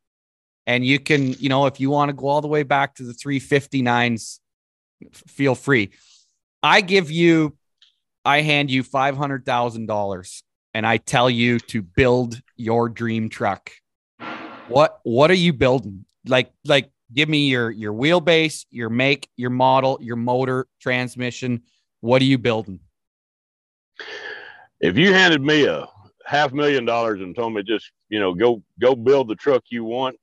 and 0.67 0.85
you 0.85 0.99
can 0.99 1.33
you 1.35 1.49
know 1.49 1.67
if 1.67 1.81
you 1.81 1.91
want 1.91 2.09
to 2.09 2.15
go 2.15 2.29
all 2.29 2.41
the 2.41 2.49
way 2.49 2.63
back 2.63 2.95
to 2.97 3.03
the 3.05 3.13
359s, 3.13 4.39
feel 5.29 5.55
free. 5.55 5.93
I 6.63 6.81
give 6.81 7.11
you, 7.11 7.57
I 8.25 8.41
hand 8.41 8.71
you 8.71 8.83
five 8.83 9.17
hundred 9.17 9.45
thousand 9.45 9.87
dollars, 9.87 10.43
and 10.73 10.87
I 10.87 10.97
tell 10.97 11.29
you 11.29 11.59
to 11.59 11.83
build 11.83 12.41
your 12.57 12.89
dream 12.89 13.29
truck. 13.29 13.71
What 14.73 15.01
What 15.03 15.31
are 15.31 15.35
you 15.35 15.53
building? 15.53 16.05
Like, 16.27 16.53
like, 16.65 16.91
give 17.13 17.29
me 17.29 17.49
your 17.49 17.71
your 17.71 17.93
wheelbase, 17.93 18.67
your 18.71 18.89
make, 18.89 19.29
your 19.37 19.51
model, 19.51 19.99
your 20.01 20.17
motor, 20.17 20.67
transmission. 20.81 21.63
What 22.01 22.23
are 22.23 22.27
you 22.27 22.39
building? 22.39 22.81
If 24.81 24.97
you 24.97 25.13
handed 25.13 25.43
me 25.43 25.67
a 25.67 25.87
half 26.27 26.53
million 26.53 26.85
dollars 26.85 27.21
and 27.21 27.35
told 27.35 27.55
me 27.55 27.63
just 27.63 27.91
you 28.09 28.19
know 28.19 28.35
go 28.35 28.63
go 28.81 28.95
build 28.95 29.29
the 29.29 29.35
truck 29.35 29.63
you 29.71 29.85
want, 29.85 30.17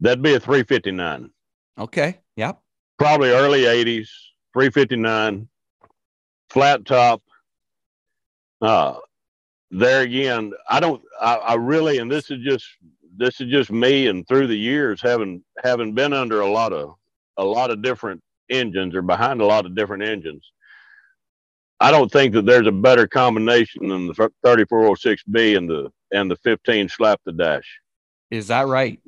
that'd 0.00 0.22
be 0.22 0.34
a 0.34 0.40
359. 0.40 1.30
Okay. 1.78 2.18
Yep. 2.36 2.60
Probably 2.98 3.30
early 3.30 3.62
80s, 3.62 4.08
359, 4.52 5.48
flat 6.50 6.84
top. 6.84 7.22
Uh, 8.60 8.96
there 9.70 10.02
again, 10.02 10.52
I 10.68 10.80
don't, 10.80 11.02
I, 11.20 11.36
I 11.36 11.54
really, 11.54 11.98
and 11.98 12.10
this 12.10 12.30
is 12.30 12.42
just, 12.44 12.64
this 13.16 13.40
is 13.40 13.50
just 13.50 13.70
me 13.70 14.08
and 14.08 14.26
through 14.26 14.46
the 14.48 14.56
years 14.58 15.00
having, 15.02 15.42
having 15.62 15.94
been 15.94 16.12
under 16.12 16.40
a 16.40 16.50
lot 16.50 16.72
of, 16.72 16.94
a 17.36 17.44
lot 17.44 17.70
of 17.70 17.82
different 17.82 18.20
engines 18.50 18.94
or 18.94 19.02
behind 19.02 19.40
a 19.40 19.46
lot 19.46 19.66
of 19.66 19.74
different 19.76 20.02
engines. 20.02 20.50
I 21.78 21.90
don't 21.90 22.10
think 22.10 22.34
that 22.34 22.44
there's 22.44 22.66
a 22.66 22.72
better 22.72 23.06
combination 23.06 23.88
than 23.88 24.06
the 24.08 24.30
3406B 24.44 25.56
and 25.56 25.68
the, 25.70 25.90
and 26.12 26.30
the 26.30 26.36
15 26.36 26.88
slap 26.88 27.20
the 27.24 27.32
dash. 27.32 27.78
Is 28.30 28.48
that 28.48 28.66
right? 28.66 29.00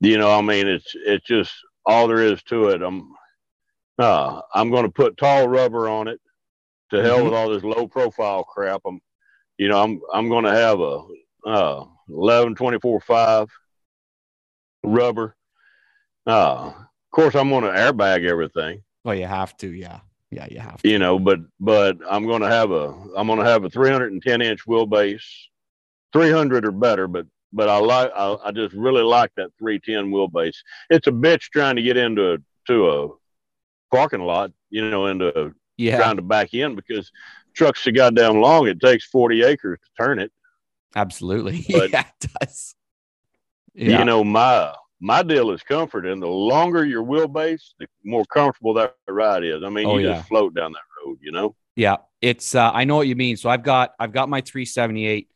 You 0.00 0.18
know, 0.18 0.30
I 0.30 0.40
mean, 0.42 0.66
it's, 0.68 0.92
it's 0.94 1.26
just 1.26 1.52
all 1.84 2.06
there 2.08 2.22
is 2.22 2.42
to 2.44 2.68
it. 2.68 2.82
I'm, 2.82 3.10
uh, 3.98 4.40
I'm 4.54 4.70
going 4.70 4.84
to 4.84 4.90
put 4.92 5.16
tall 5.16 5.48
rubber 5.48 5.88
on 5.88 6.08
it 6.08 6.20
to 6.90 7.02
hell 7.02 7.18
Mhm. 7.20 7.24
with 7.24 7.34
all 7.34 7.48
this 7.50 7.64
low 7.64 7.86
profile 7.88 8.44
crap. 8.44 8.80
I'm, 8.86 9.00
you 9.58 9.68
know, 9.68 9.82
I'm, 9.82 10.00
I'm 10.12 10.28
going 10.28 10.44
to 10.44 10.52
have 10.52 10.80
a, 10.80 11.02
uh, 11.46 11.84
11, 12.08 12.54
24, 12.54 13.00
5 13.00 13.48
rubber. 14.84 15.36
Uh, 16.26 16.72
of 16.76 17.10
course, 17.12 17.34
I'm 17.34 17.48
going 17.50 17.64
to 17.64 17.70
airbag 17.70 18.28
everything, 18.28 18.82
Well, 19.04 19.14
you 19.14 19.26
have 19.26 19.56
to. 19.58 19.68
Yeah. 19.72 20.00
Yeah. 20.30 20.46
You 20.50 20.60
have 20.60 20.82
to. 20.82 20.88
you 20.88 20.98
know, 20.98 21.18
but, 21.18 21.38
but 21.60 21.96
I'm 22.10 22.26
going 22.26 22.42
to 22.42 22.48
have 22.48 22.70
a, 22.72 22.92
I'm 23.16 23.26
going 23.26 23.38
to 23.38 23.44
have 23.44 23.64
a 23.64 23.70
310 23.70 24.42
inch 24.42 24.66
wheelbase, 24.66 25.22
300 26.12 26.66
or 26.66 26.72
better, 26.72 27.06
but, 27.06 27.26
but 27.52 27.68
I 27.68 27.78
like, 27.78 28.10
I, 28.14 28.36
I 28.44 28.50
just 28.52 28.74
really 28.74 29.02
like 29.02 29.30
that 29.36 29.50
310 29.58 30.10
wheelbase. 30.12 30.56
It's 30.90 31.06
a 31.06 31.12
bitch 31.12 31.42
trying 31.52 31.76
to 31.76 31.82
get 31.82 31.96
into 31.96 32.34
a, 32.34 32.38
to 32.66 32.90
a 32.90 33.08
parking 33.94 34.20
lot, 34.20 34.50
you 34.70 34.90
know, 34.90 35.06
into 35.06 35.46
a, 35.46 35.52
Yeah. 35.76 35.96
trying 35.96 36.16
to 36.16 36.22
back 36.22 36.52
in 36.54 36.74
because 36.74 37.10
truck's 37.56 37.82
so 37.82 37.90
goddamn 37.90 38.40
long. 38.40 38.68
It 38.68 38.80
takes 38.80 39.04
40 39.06 39.42
acres 39.42 39.78
to 39.82 40.04
turn 40.04 40.18
it. 40.18 40.30
Absolutely. 40.94 41.64
But- 41.70 41.90
yeah, 41.90 42.04
it 42.20 42.30
does. 42.40 42.74
Yeah. 43.74 43.98
You 43.98 44.04
know, 44.04 44.24
my 44.24 44.72
my 45.00 45.22
deal 45.22 45.50
is 45.50 45.62
comfort, 45.62 46.06
and 46.06 46.22
the 46.22 46.26
longer 46.26 46.84
your 46.86 47.04
wheelbase, 47.04 47.74
the 47.78 47.86
more 48.04 48.24
comfortable 48.24 48.72
that 48.74 48.94
ride 49.06 49.44
is. 49.44 49.62
I 49.62 49.68
mean, 49.68 49.86
Oh, 49.86 49.98
you 49.98 50.08
yeah. 50.08 50.14
just 50.16 50.28
float 50.28 50.54
down 50.54 50.72
that 50.72 50.80
road. 51.04 51.18
You 51.20 51.32
know. 51.32 51.54
Yeah, 51.74 51.96
it's 52.22 52.54
uh, 52.54 52.70
I 52.72 52.84
know 52.84 52.96
what 52.96 53.06
you 53.06 53.16
mean. 53.16 53.36
So 53.36 53.50
I've 53.50 53.62
got 53.62 53.92
I've 53.98 54.12
got 54.12 54.30
my 54.30 54.40
378, 54.40 55.28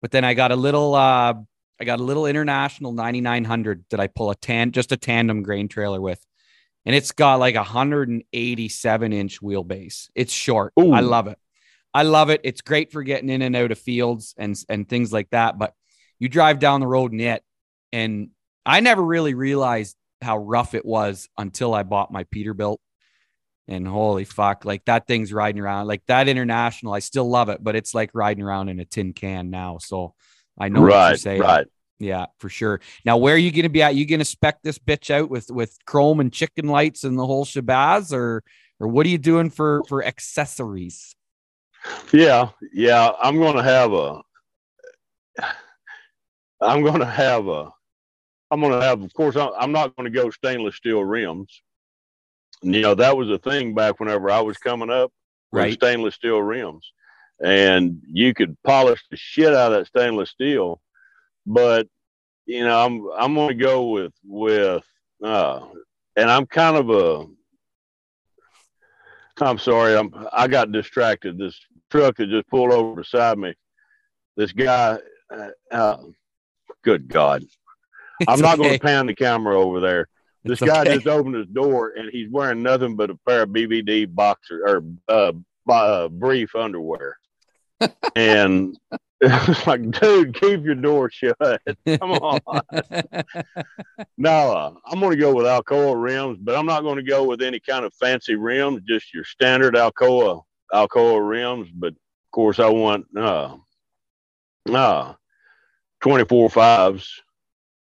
but 0.00 0.10
then 0.12 0.24
I 0.24 0.32
got 0.32 0.50
a 0.50 0.56
little 0.56 0.94
uh 0.94 1.34
I 1.78 1.84
got 1.84 2.00
a 2.00 2.02
little 2.02 2.24
international 2.24 2.92
9900 2.92 3.84
that 3.90 4.00
I 4.00 4.06
pull 4.06 4.30
a 4.30 4.34
tan 4.34 4.72
just 4.72 4.92
a 4.92 4.96
tandem 4.96 5.42
grain 5.42 5.68
trailer 5.68 6.00
with. 6.00 6.24
And 6.86 6.94
it's 6.96 7.12
got 7.12 7.38
like 7.38 7.54
a 7.56 7.58
187 7.58 9.12
inch 9.12 9.40
wheelbase. 9.42 10.08
It's 10.14 10.32
short. 10.32 10.72
Ooh. 10.80 10.92
I 10.92 11.00
love 11.00 11.26
it. 11.26 11.38
I 11.94 12.02
love 12.02 12.28
it. 12.28 12.40
It's 12.42 12.60
great 12.60 12.90
for 12.90 13.02
getting 13.04 13.30
in 13.30 13.40
and 13.40 13.54
out 13.54 13.70
of 13.70 13.78
fields 13.78 14.34
and 14.36 14.56
and 14.68 14.88
things 14.88 15.12
like 15.12 15.30
that. 15.30 15.58
But 15.58 15.72
you 16.18 16.28
drive 16.28 16.58
down 16.58 16.80
the 16.80 16.86
road 16.86 17.12
in 17.12 17.20
it, 17.20 17.42
and 17.92 18.30
I 18.66 18.80
never 18.80 19.02
really 19.02 19.34
realized 19.34 19.96
how 20.20 20.38
rough 20.38 20.74
it 20.74 20.84
was 20.84 21.28
until 21.38 21.72
I 21.72 21.84
bought 21.84 22.12
my 22.12 22.24
Peterbilt. 22.24 22.78
And 23.66 23.88
holy 23.88 24.24
fuck, 24.24 24.66
like 24.66 24.84
that 24.84 25.06
thing's 25.06 25.32
riding 25.32 25.62
around 25.62 25.86
like 25.86 26.02
that 26.06 26.28
international. 26.28 26.92
I 26.92 26.98
still 26.98 27.28
love 27.30 27.48
it, 27.48 27.64
but 27.64 27.76
it's 27.76 27.94
like 27.94 28.10
riding 28.12 28.44
around 28.44 28.68
in 28.68 28.78
a 28.78 28.84
tin 28.84 29.14
can 29.14 29.48
now. 29.48 29.78
So 29.78 30.14
I 30.58 30.68
know 30.68 30.82
what 30.82 31.08
you're 31.08 31.16
saying. 31.16 31.40
Right. 31.40 31.66
Yeah, 31.98 32.26
for 32.38 32.48
sure. 32.48 32.80
Now, 33.06 33.16
where 33.16 33.34
are 33.34 33.38
you 33.38 33.50
going 33.50 33.62
to 33.62 33.70
be 33.70 33.82
at? 33.82 33.94
You 33.94 34.06
going 34.06 34.18
to 34.18 34.24
spec 34.24 34.58
this 34.62 34.78
bitch 34.78 35.10
out 35.10 35.30
with 35.30 35.50
with 35.50 35.78
chrome 35.86 36.20
and 36.20 36.32
chicken 36.32 36.66
lights 36.66 37.04
and 37.04 37.18
the 37.18 37.24
whole 37.24 37.46
shabazz, 37.46 38.12
or 38.12 38.42
or 38.80 38.88
what 38.88 39.06
are 39.06 39.10
you 39.10 39.18
doing 39.18 39.48
for 39.48 39.82
for 39.88 40.04
accessories? 40.04 41.14
Yeah. 42.12 42.48
Yeah. 42.72 43.12
I'm 43.20 43.38
going 43.38 43.56
to 43.56 43.62
have 43.62 43.92
a. 43.92 44.22
I'm 46.60 46.82
going 46.82 47.00
to 47.00 47.06
have 47.06 47.46
a. 47.48 47.70
I'm 48.50 48.60
going 48.60 48.72
to 48.72 48.80
have. 48.80 49.02
Of 49.02 49.12
course, 49.14 49.36
I'm 49.36 49.72
not 49.72 49.96
going 49.96 50.10
to 50.10 50.16
go 50.16 50.30
stainless 50.30 50.76
steel 50.76 51.04
rims. 51.04 51.62
You 52.62 52.80
know 52.80 52.94
that 52.94 53.16
was 53.16 53.28
a 53.28 53.38
thing 53.38 53.74
back 53.74 54.00
whenever 54.00 54.30
I 54.30 54.40
was 54.40 54.56
coming 54.56 54.90
up. 54.90 55.12
Right. 55.52 55.74
stainless 55.74 56.14
steel 56.14 56.40
rims, 56.40 56.92
and 57.42 58.00
you 58.10 58.34
could 58.34 58.56
polish 58.62 59.02
the 59.10 59.16
shit 59.16 59.52
out 59.54 59.72
of 59.72 59.78
that 59.78 59.86
stainless 59.86 60.30
steel. 60.30 60.80
But 61.46 61.88
you 62.46 62.64
know, 62.64 62.84
I'm 62.84 63.08
I'm 63.16 63.34
going 63.34 63.48
to 63.56 63.64
go 63.64 63.88
with 63.90 64.12
with, 64.24 64.84
uh, 65.22 65.60
and 66.16 66.30
I'm 66.30 66.46
kind 66.46 66.76
of 66.76 66.90
a. 66.90 67.26
I'm 69.40 69.58
sorry, 69.58 69.96
I'm 69.96 70.12
I 70.32 70.48
got 70.48 70.72
distracted. 70.72 71.38
This 71.38 71.58
truck 71.94 72.16
that 72.16 72.28
just 72.28 72.48
pulled 72.48 72.72
over 72.72 73.02
beside 73.02 73.38
me. 73.38 73.54
This 74.36 74.52
guy, 74.52 74.98
uh, 75.30 75.48
uh, 75.70 75.98
good 76.82 77.06
God, 77.08 77.44
I'm 78.26 78.34
It's 78.34 78.42
not 78.42 78.58
going 78.58 78.72
to 78.72 78.80
pan 78.80 79.06
the 79.06 79.14
camera 79.14 79.58
over 79.58 79.80
there. 79.80 80.08
This 80.42 80.60
It's 80.60 80.70
guy 80.70 80.80
okay. 80.80 80.94
just 80.96 81.06
opened 81.06 81.36
his 81.36 81.46
door 81.46 81.94
and 81.96 82.10
he's 82.10 82.28
wearing 82.28 82.62
nothing 82.62 82.96
but 82.96 83.10
a 83.10 83.18
pair 83.26 83.42
of 83.42 83.50
BVD 83.50 84.12
boxer 84.12 84.60
or 84.66 84.84
uh, 85.08 85.32
uh, 85.70 86.08
brief 86.08 86.56
underwear. 86.56 87.16
and 88.16 88.76
it's 89.20 89.66
like, 89.66 89.88
dude, 89.92 90.34
keep 90.34 90.64
your 90.64 90.74
door 90.74 91.10
shut. 91.10 91.38
Come 91.38 92.10
on. 92.10 92.40
no, 94.18 94.30
uh, 94.30 94.74
I'm 94.84 94.98
going 94.98 95.12
to 95.12 95.16
go 95.16 95.32
with 95.32 95.46
Alcoa 95.46 95.94
rims, 96.02 96.38
but 96.40 96.56
I'm 96.56 96.66
not 96.66 96.82
going 96.82 96.96
to 96.96 97.02
go 97.02 97.24
with 97.24 97.40
any 97.40 97.60
kind 97.60 97.84
of 97.84 97.94
fancy 97.94 98.34
rims, 98.34 98.82
just 98.82 99.14
your 99.14 99.24
standard 99.24 99.76
Alcoa 99.76 100.42
Alcoa 100.74 101.26
rims. 101.26 101.68
But 101.74 101.92
of 101.92 102.30
course, 102.32 102.58
I 102.58 102.68
want 102.68 103.06
uh, 103.16 103.56
uh, 104.72 105.14
24 106.02 106.50
fives 106.50 107.22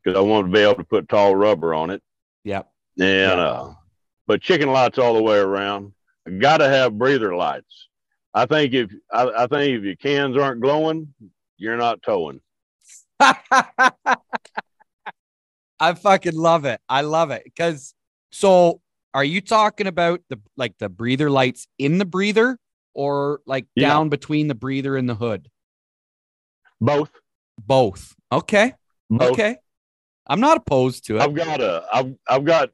because 0.03 0.19
I 0.19 0.23
want 0.23 0.47
to 0.47 0.53
be 0.53 0.61
able 0.61 0.77
to 0.77 0.85
put 0.85 1.09
tall 1.09 1.35
rubber 1.37 1.75
on 1.75 1.91
it. 1.91 2.03
Yep. 2.45 2.71
And 2.99 3.39
Yeah. 3.39 3.45
uh, 3.45 3.75
but 4.27 4.41
chicken 4.43 4.71
lights 4.71 4.99
all 4.99 5.15
the 5.15 5.23
way 5.23 5.39
around. 5.39 5.93
Got 6.39 6.59
to 6.59 6.69
have 6.69 6.99
breather 6.99 7.35
lights. 7.35 7.89
I 8.33 8.47
think 8.47 8.73
if 8.75 8.91
I, 9.13 9.25
I 9.29 9.47
think 9.49 9.79
if 9.79 9.85
your 9.85 9.97
cans 9.97 10.37
aren't 10.37 10.61
glowing, 10.61 11.13
you're 11.57 11.77
not 11.77 12.01
towing. 12.03 12.41
I 13.21 13.93
fucking 15.97 16.37
love 16.37 16.65
it. 16.65 16.81
I 16.89 17.01
love 17.03 17.31
it 17.31 17.43
because 17.45 17.95
so 18.31 18.81
are 19.15 19.25
you 19.25 19.41
talking 19.41 19.87
about 19.87 20.21
the 20.29 20.41
like 20.57 20.79
the 20.79 20.89
breather 20.89 21.31
lights 21.31 21.67
in 21.79 21.99
the 21.99 22.05
breather 22.05 22.59
or 22.95 23.41
like 23.47 23.67
Yeah. 23.75 23.89
down 23.89 24.09
between 24.09 24.49
the 24.49 24.55
breather 24.55 24.97
and 24.97 25.09
the 25.09 25.15
hood? 25.15 25.49
Both. 26.81 27.11
Both. 27.59 28.15
Okay. 28.33 28.75
Both. 29.09 29.33
Okay. 29.33 29.57
I'm 30.27 30.41
not 30.41 30.57
opposed 30.59 31.07
to 31.07 31.17
it. 31.17 31.23
I've 31.23 31.35
got 31.35 31.61
a 31.61 31.85
I've 31.93 32.15
I've 32.29 32.45
got 32.45 32.71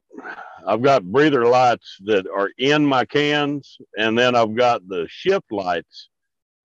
I've 0.67 0.83
got 0.83 1.05
breather 1.05 1.47
lights 1.47 1.97
that 2.05 2.27
are 2.27 2.51
in 2.59 2.85
my 2.85 3.05
cans, 3.05 3.79
and 3.97 4.19
then 4.19 4.35
I've 4.37 4.55
got 4.55 4.87
the 4.89 5.07
shift 5.09 5.51
lights 5.51 6.09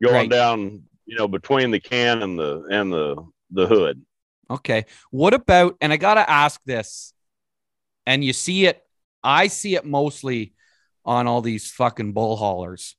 going 0.01 0.15
Right. 0.15 0.29
down, 0.29 0.83
you 1.05 1.15
know, 1.15 1.27
between 1.27 1.71
the 1.71 1.79
can 1.79 2.21
and 2.21 2.37
the 2.37 2.63
and 2.71 2.91
the 2.91 3.23
the 3.51 3.67
hood. 3.67 4.03
Okay. 4.49 4.85
What 5.11 5.33
about, 5.33 5.77
and 5.79 5.93
I 5.93 5.97
got 5.97 6.15
to 6.15 6.29
ask 6.29 6.59
this, 6.65 7.13
and 8.05 8.23
you 8.23 8.33
see 8.33 8.65
it, 8.65 8.81
I 9.23 9.47
see 9.47 9.75
it 9.75 9.85
mostly 9.85 10.53
on 11.05 11.25
all 11.27 11.41
these 11.41 11.71
fucking 11.71 12.11
bull 12.13 12.35
haulers, 12.35 12.95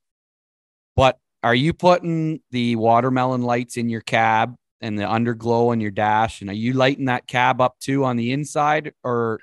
but 0.97 1.19
are 1.43 1.55
you 1.55 1.73
putting 1.73 2.41
the 2.51 2.77
watermelon 2.77 3.43
lights 3.43 3.77
in 3.77 3.89
your 3.89 4.01
cab 4.01 4.55
and 4.81 4.99
the 4.99 5.05
underglow 5.05 5.69
on 5.71 5.81
your 5.81 5.91
dash? 5.91 6.41
And 6.41 6.51
are 6.51 6.55
you 6.55 6.73
lighting 6.73 7.07
that 7.07 7.27
cab 7.27 7.61
up 7.61 7.79
too 7.81 8.05
on 8.05 8.17
the 8.17 8.33
inside 8.33 8.93
or 9.03 9.41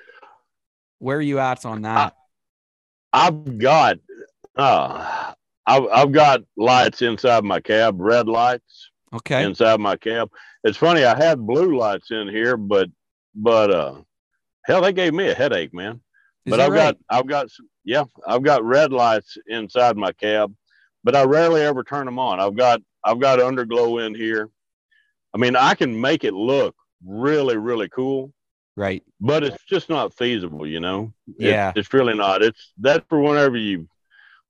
where 0.98 1.18
are 1.18 1.22
you 1.22 1.38
at 1.38 1.64
on 1.66 1.82
that? 1.82 2.14
I've 3.12 3.58
got 3.58 3.96
uh 4.56 5.32
I've 5.66 5.86
I've 5.92 6.12
got 6.12 6.42
lights 6.56 7.02
inside 7.02 7.44
my 7.44 7.60
cab, 7.60 8.00
red 8.00 8.28
lights 8.28 8.90
Okay. 9.12 9.42
inside 9.44 9.80
my 9.80 9.96
cab. 9.96 10.30
It's 10.62 10.78
funny, 10.78 11.04
I 11.04 11.16
had 11.16 11.44
blue 11.44 11.76
lights 11.76 12.10
in 12.10 12.28
here, 12.28 12.56
but 12.56 12.88
but 13.34 13.70
uh 13.70 13.94
hell 14.64 14.82
they 14.82 14.92
gave 14.92 15.14
me 15.14 15.28
a 15.28 15.34
headache, 15.34 15.74
man. 15.74 16.00
Is 16.46 16.50
but 16.50 16.60
I've 16.60 16.70
right? 16.70 16.76
got 16.76 16.96
I've 17.08 17.26
got 17.26 17.50
some 17.50 17.68
yeah, 17.84 18.04
I've 18.26 18.42
got 18.42 18.64
red 18.64 18.92
lights 18.92 19.36
inside 19.46 19.96
my 19.96 20.12
cab, 20.12 20.54
but 21.04 21.16
I 21.16 21.24
rarely 21.24 21.62
ever 21.62 21.82
turn 21.84 22.06
them 22.06 22.18
on. 22.18 22.40
I've 22.40 22.56
got 22.56 22.80
I've 23.04 23.20
got 23.20 23.38
underglow 23.38 24.04
in 24.06 24.14
here. 24.14 24.50
I 25.34 25.38
mean, 25.38 25.56
I 25.56 25.74
can 25.74 25.98
make 26.00 26.24
it 26.24 26.34
look 26.34 26.74
really 27.04 27.56
really 27.56 27.88
cool, 27.88 28.32
Right. 28.76 29.02
but 29.20 29.42
it's 29.44 29.62
just 29.64 29.88
not 29.88 30.14
feasible, 30.16 30.66
you 30.66 30.80
know. 30.80 31.12
It's- 31.38 31.48
Yeah. 31.50 31.72
it's 31.76 31.92
really 31.94 32.14
not. 32.14 32.42
It's 32.42 32.72
that's 32.78 33.04
for 33.08 33.20
whenever 33.20 33.56
you 33.56 33.88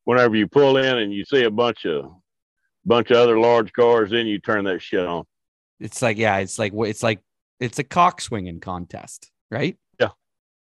whenever 0.05 0.35
you 0.37 0.49
pull 0.49 0.77
in 0.79 0.99
and 0.99 1.13
you 1.13 1.25
see 1.25 1.45
a 1.45 1.51
bunch 1.51 1.85
of 1.87 2.11
bunch 2.85 3.11
of 3.11 3.19
other 3.19 3.39
large 3.39 3.73
cars, 3.73 4.11
then 4.11 4.27
you 4.27 4.39
turn 4.41 4.65
that 4.65 4.81
shit 4.83 5.05
on. 5.07 5.25
It's 5.79 6.01
like, 6.03 6.17
yeah, 6.17 6.39
it's 6.39 6.59
like, 6.59 6.73
it's 6.75 7.03
like, 7.03 7.21
it's 7.61 7.79
a 7.79 7.85
cock 7.85 8.21
swinging 8.23 8.59
contest, 8.61 9.31
right? 9.51 9.77
Yeah. 10.01 10.09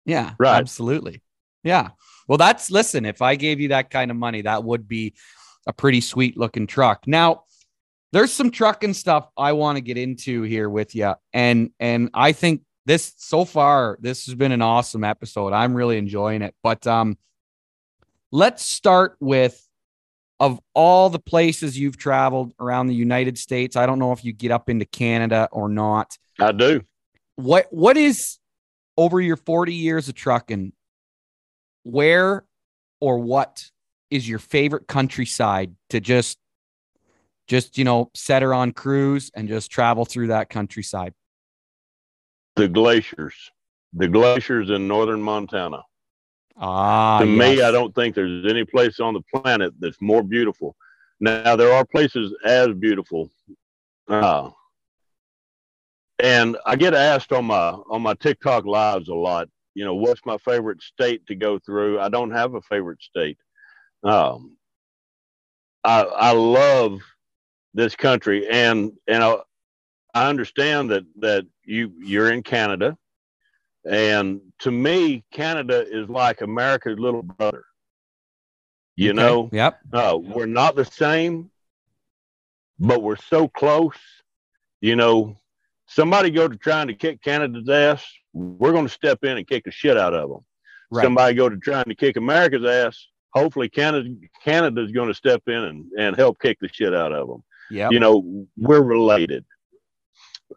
Yeah. 0.06 0.34
Right. 0.40 0.58
Absolutely. 0.58 1.22
Yeah. 1.64 1.90
Well, 2.28 2.40
that's, 2.40 2.72
listen, 2.72 3.06
if 3.06 3.22
I 3.22 3.36
gave 3.36 3.60
you 3.60 3.68
that 3.70 3.92
kind 3.92 4.10
of 4.10 4.18
money, 4.18 4.42
that 4.42 4.64
would 4.64 4.88
be 4.88 5.14
a 5.68 5.74
pretty 5.74 6.02
sweet 6.02 6.38
looking 6.38 6.66
truck. 6.66 7.06
Now, 7.06 7.44
there's 8.14 8.32
some 8.32 8.52
trucking 8.52 8.94
stuff 8.94 9.30
I 9.38 9.52
want 9.52 9.78
to 9.78 9.82
get 9.82 9.98
into 9.98 10.42
here 10.44 10.70
with 10.70 10.96
you. 10.96 11.14
And, 11.34 11.72
and 11.80 12.10
I 12.14 12.32
think 12.32 12.62
this 12.86 13.14
so 13.18 13.46
far, 13.46 13.98
this 14.02 14.26
has 14.26 14.36
been 14.36 14.54
an 14.54 14.62
awesome 14.62 15.04
episode. 15.04 15.54
I'm 15.54 15.74
really 15.74 15.98
enjoying 15.98 16.42
it. 16.42 16.56
But, 16.64 16.88
um, 16.88 17.18
let's 18.32 18.66
start 18.66 19.18
with 19.20 19.62
of 20.40 20.60
all 20.74 21.10
the 21.10 21.20
places 21.20 21.78
you've 21.78 21.98
traveled 21.98 22.54
around 22.60 22.88
the 22.88 22.96
United 22.96 23.38
States, 23.38 23.76
I 23.76 23.86
don't 23.86 24.00
know 24.00 24.12
if 24.12 24.24
you 24.24 24.34
get 24.34 24.52
up 24.52 24.70
into 24.70 24.86
Canada 24.86 25.50
or 25.52 25.70
not. 25.70 26.18
I 26.40 26.52
do. 26.52 26.82
What 27.36 27.68
what 27.72 27.98
is 27.98 28.38
over 28.98 29.20
your 29.20 29.38
40 29.38 29.74
years 29.74 30.10
of 30.10 30.16
trucking, 30.16 30.74
where 31.84 32.46
or 33.00 33.20
what 33.20 33.70
is 34.10 34.28
your 34.28 34.40
favorite 34.40 34.88
countryside 34.88 35.76
to 35.90 36.00
just 36.00 36.38
just 37.48 37.78
you 37.78 37.84
know 37.84 38.12
set 38.14 38.42
her 38.42 38.54
on 38.54 38.72
cruise 38.72 39.32
and 39.36 39.48
just 39.48 39.72
travel 39.72 40.06
through 40.06 40.28
that 40.28 40.50
countryside? 40.50 41.14
The 42.56 42.68
glaciers. 42.68 43.36
The 43.94 44.08
glaciers 44.08 44.70
in 44.70 44.88
northern 44.88 45.22
Montana. 45.22 45.84
Ah, 46.58 47.20
to 47.20 47.26
me. 47.26 47.62
I 47.62 47.72
don't 47.72 47.94
think 47.94 48.16
there's 48.16 48.46
any 48.50 48.66
place 48.66 49.00
on 49.00 49.14
the 49.14 49.22
planet 49.34 49.74
that's 49.80 50.02
more 50.02 50.24
beautiful. 50.24 50.76
Now 51.20 51.56
there 51.56 51.72
are 51.74 51.86
places 51.86 52.34
as 52.46 52.70
beautiful, 52.70 53.32
uh, 54.08 54.52
and 56.20 56.58
I 56.66 56.76
get 56.76 56.94
asked 56.94 57.32
on 57.32 57.46
my 57.46 57.70
on 57.90 58.02
my 58.02 58.14
TikTok 58.16 58.66
lives 58.66 59.10
a 59.10 59.16
lot. 59.16 59.50
You 59.74 59.86
know, 59.86 59.96
what's 59.96 60.26
my 60.26 60.38
favorite 60.38 60.82
state 60.82 61.26
to 61.28 61.36
go 61.36 61.60
through? 61.60 62.00
I 62.00 62.10
don't 62.10 62.32
have 62.32 62.56
a 62.56 62.62
favorite 62.62 63.02
state. 63.02 63.38
Um, 64.04 64.58
I 65.84 66.04
I 66.04 66.32
love 66.32 67.02
this 67.74 67.96
country, 67.96 68.48
and 68.50 68.92
and 69.08 69.24
I, 69.24 69.38
I 70.14 70.30
understand 70.30 70.92
that 70.92 71.04
that 71.20 71.46
you 71.64 71.92
you're 72.00 72.32
in 72.32 72.44
Canada, 72.44 72.98
and 73.90 74.42
to 74.60 74.72
me, 74.72 75.24
Canada 75.32 75.86
is 75.88 76.10
like 76.10 76.42
America's 76.42 77.00
little 77.00 77.24
brother. 77.24 77.64
You 78.96 79.12
Okay. 79.12 79.18
know, 79.18 79.50
Yep. 79.52 79.80
uh, 79.94 80.18
we're 80.20 80.48
not 80.48 80.76
the 80.76 80.86
same, 80.86 81.52
but 82.80 83.04
we're 83.04 83.16
so 83.16 83.48
close. 83.48 83.98
You 84.82 84.96
know, 84.96 85.36
somebody 85.88 86.30
go 86.32 86.48
to 86.48 86.56
trying 86.56 86.88
to 86.88 86.94
kick 86.94 87.22
Canada's 87.22 87.70
ass, 87.70 88.06
we're 88.34 88.72
going 88.72 88.88
to 88.88 88.94
step 88.94 89.24
in 89.24 89.38
and 89.38 89.48
kick 89.48 89.66
the 89.66 89.72
shit 89.72 89.98
out 89.98 90.14
of 90.14 90.30
them. 90.30 90.46
Right. 90.90 91.04
Somebody 91.04 91.36
go 91.36 91.50
to 91.50 91.58
trying 91.58 91.86
to 91.86 91.96
kick 91.96 92.18
America's 92.18 92.66
ass, 92.66 93.08
hopefully 93.38 93.70
Canada 93.70 94.10
Canada's 94.44 94.92
going 94.92 95.08
to 95.08 95.14
step 95.14 95.44
in 95.48 95.54
and, 95.54 95.86
and 95.98 96.16
help 96.16 96.40
kick 96.40 96.58
the 96.60 96.70
shit 96.72 96.94
out 96.94 97.12
of 97.12 97.28
them. 97.28 97.44
Yeah, 97.70 97.90
You 97.90 98.00
know, 98.00 98.48
we're 98.58 98.82
related. 98.82 99.46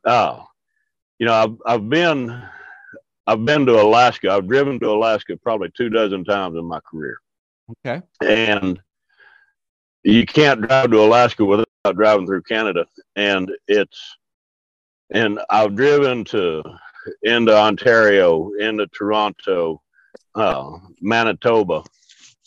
Uh, 0.04 0.42
you 1.18 1.26
know, 1.26 1.34
I've 1.34 1.56
I've 1.66 1.88
been 1.88 2.42
I've 3.26 3.44
been 3.44 3.66
to 3.66 3.80
Alaska. 3.80 4.30
I've 4.30 4.48
driven 4.48 4.78
to 4.80 4.90
Alaska 4.90 5.36
probably 5.36 5.70
two 5.76 5.88
dozen 5.88 6.24
times 6.24 6.56
in 6.56 6.64
my 6.64 6.80
career 6.80 7.18
okay. 7.84 8.02
and 8.22 8.80
you 10.02 10.24
can't 10.26 10.62
drive 10.62 10.90
to 10.90 11.00
Alaska 11.00 11.44
without 11.44 11.66
driving 11.94 12.26
through 12.26 12.42
Canada. 12.42 12.86
And 13.16 13.50
it's, 13.68 14.16
and 15.10 15.40
I've 15.50 15.74
driven 15.74 16.24
to 16.26 16.62
into 17.22 17.56
Ontario, 17.56 18.52
into 18.58 18.86
Toronto, 18.88 19.82
uh, 20.34 20.78
Manitoba. 21.00 21.82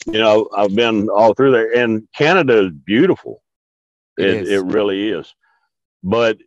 You 0.05 0.19
know, 0.19 0.49
I've 0.55 0.75
been 0.75 1.09
all 1.09 1.33
through 1.33 1.51
there, 1.51 1.77
and 1.77 2.07
Canada 2.15 2.65
is 2.65 2.71
beautiful. 2.71 3.41
It 4.17 4.25
It, 4.27 4.43
is. 4.43 4.49
it 4.49 4.65
really 4.65 5.09
is. 5.09 5.33
But 6.03 6.37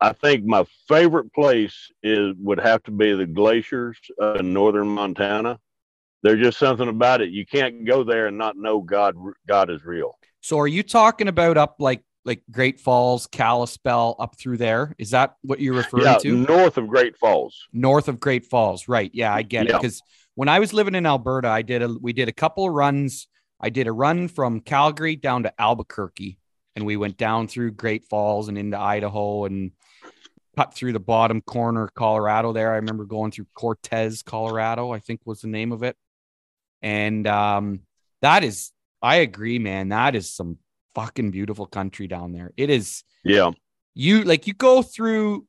I 0.00 0.12
think 0.12 0.44
my 0.44 0.64
favorite 0.88 1.32
place 1.32 1.90
is 2.02 2.34
would 2.38 2.60
have 2.60 2.82
to 2.84 2.90
be 2.90 3.14
the 3.14 3.26
glaciers 3.26 3.98
uh, 4.20 4.34
in 4.34 4.52
northern 4.52 4.88
Montana. 4.88 5.58
There's 6.22 6.40
just 6.40 6.58
something 6.58 6.88
about 6.88 7.20
it. 7.20 7.30
You 7.30 7.46
can't 7.46 7.84
go 7.84 8.04
there 8.04 8.26
and 8.26 8.38
not 8.38 8.56
know 8.56 8.80
God. 8.80 9.16
God 9.46 9.70
is 9.70 9.84
real. 9.84 10.18
So 10.40 10.58
are 10.58 10.68
you 10.68 10.82
talking 10.82 11.28
about 11.28 11.56
up 11.56 11.76
like 11.78 12.02
like 12.24 12.42
Great 12.50 12.80
Falls, 12.80 13.26
Kalispell, 13.26 14.16
up 14.18 14.36
through 14.38 14.58
there? 14.58 14.94
Is 14.98 15.10
that 15.10 15.36
what 15.42 15.60
you're 15.60 15.74
referring 15.74 16.04
yeah, 16.04 16.18
to? 16.18 16.36
north 16.36 16.76
of 16.76 16.88
Great 16.88 17.16
Falls. 17.16 17.56
north 17.72 18.08
of 18.08 18.20
Great 18.20 18.44
Falls. 18.46 18.88
Right. 18.88 19.10
Yeah, 19.14 19.34
I 19.34 19.42
get 19.42 19.66
it. 19.66 19.72
Because 19.72 20.02
when 20.36 20.48
I 20.48 20.60
was 20.60 20.72
living 20.72 20.94
in 20.94 21.06
Alberta, 21.06 21.48
I 21.48 21.62
did 21.62 21.82
a 21.82 21.88
we 21.88 22.12
did 22.12 22.28
a 22.28 22.32
couple 22.32 22.68
of 22.68 22.72
runs. 22.72 23.26
I 23.58 23.70
did 23.70 23.88
a 23.88 23.92
run 23.92 24.28
from 24.28 24.60
Calgary 24.60 25.16
down 25.16 25.42
to 25.42 25.60
Albuquerque, 25.60 26.38
and 26.76 26.86
we 26.86 26.96
went 26.96 27.16
down 27.16 27.48
through 27.48 27.72
Great 27.72 28.04
Falls 28.04 28.48
and 28.48 28.58
into 28.58 28.78
Idaho 28.78 29.46
and 29.46 29.72
cut 30.54 30.74
through 30.74 30.92
the 30.92 31.00
bottom 31.00 31.40
corner 31.40 31.84
of 31.84 31.94
Colorado 31.94 32.52
there. 32.52 32.72
I 32.72 32.76
remember 32.76 33.04
going 33.04 33.30
through 33.30 33.46
Cortez, 33.54 34.22
Colorado, 34.22 34.92
I 34.92 35.00
think 35.00 35.20
was 35.24 35.40
the 35.40 35.48
name 35.48 35.72
of 35.72 35.82
it. 35.82 35.96
And 36.82 37.26
um 37.26 37.80
that 38.20 38.44
is 38.44 38.72
I 39.02 39.16
agree, 39.16 39.58
man. 39.58 39.88
That 39.88 40.14
is 40.14 40.32
some 40.32 40.58
fucking 40.94 41.30
beautiful 41.30 41.66
country 41.66 42.08
down 42.08 42.32
there. 42.32 42.52
It 42.58 42.68
is 42.68 43.04
Yeah, 43.24 43.52
you 43.94 44.24
like 44.24 44.46
you 44.46 44.52
go 44.52 44.82
through 44.82 45.46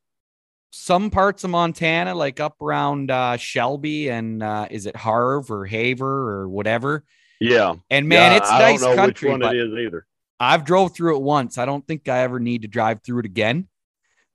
some 0.69 1.09
parts 1.09 1.43
of 1.43 1.49
Montana, 1.49 2.13
like 2.15 2.39
up 2.39 2.61
around 2.61 3.09
uh, 3.11 3.37
Shelby 3.37 4.09
and 4.09 4.43
uh, 4.43 4.67
is 4.69 4.85
it 4.85 4.95
Harv 4.95 5.49
or 5.51 5.65
Haver 5.65 6.31
or 6.31 6.49
whatever. 6.49 7.03
yeah. 7.39 7.75
And 7.89 8.07
man, 8.07 8.31
Yeah, 8.31 8.37
it's 8.37 8.51
I 8.51 8.59
nice 8.59 8.81
don't 8.81 8.89
know 8.91 8.95
country. 8.95 9.29
which 9.29 9.31
one 9.31 9.39
but 9.41 9.55
it 9.55 9.67
is 9.67 9.73
either. 9.87 10.05
I've 10.39 10.65
drove 10.65 10.93
through 10.93 11.15
it 11.17 11.21
once. 11.23 11.57
I 11.57 11.65
don't 11.65 11.85
think 11.87 12.07
I 12.07 12.19
ever 12.19 12.39
need 12.39 12.61
to 12.63 12.67
drive 12.67 13.01
through 13.03 13.19
it 13.19 13.25
again. 13.25 13.67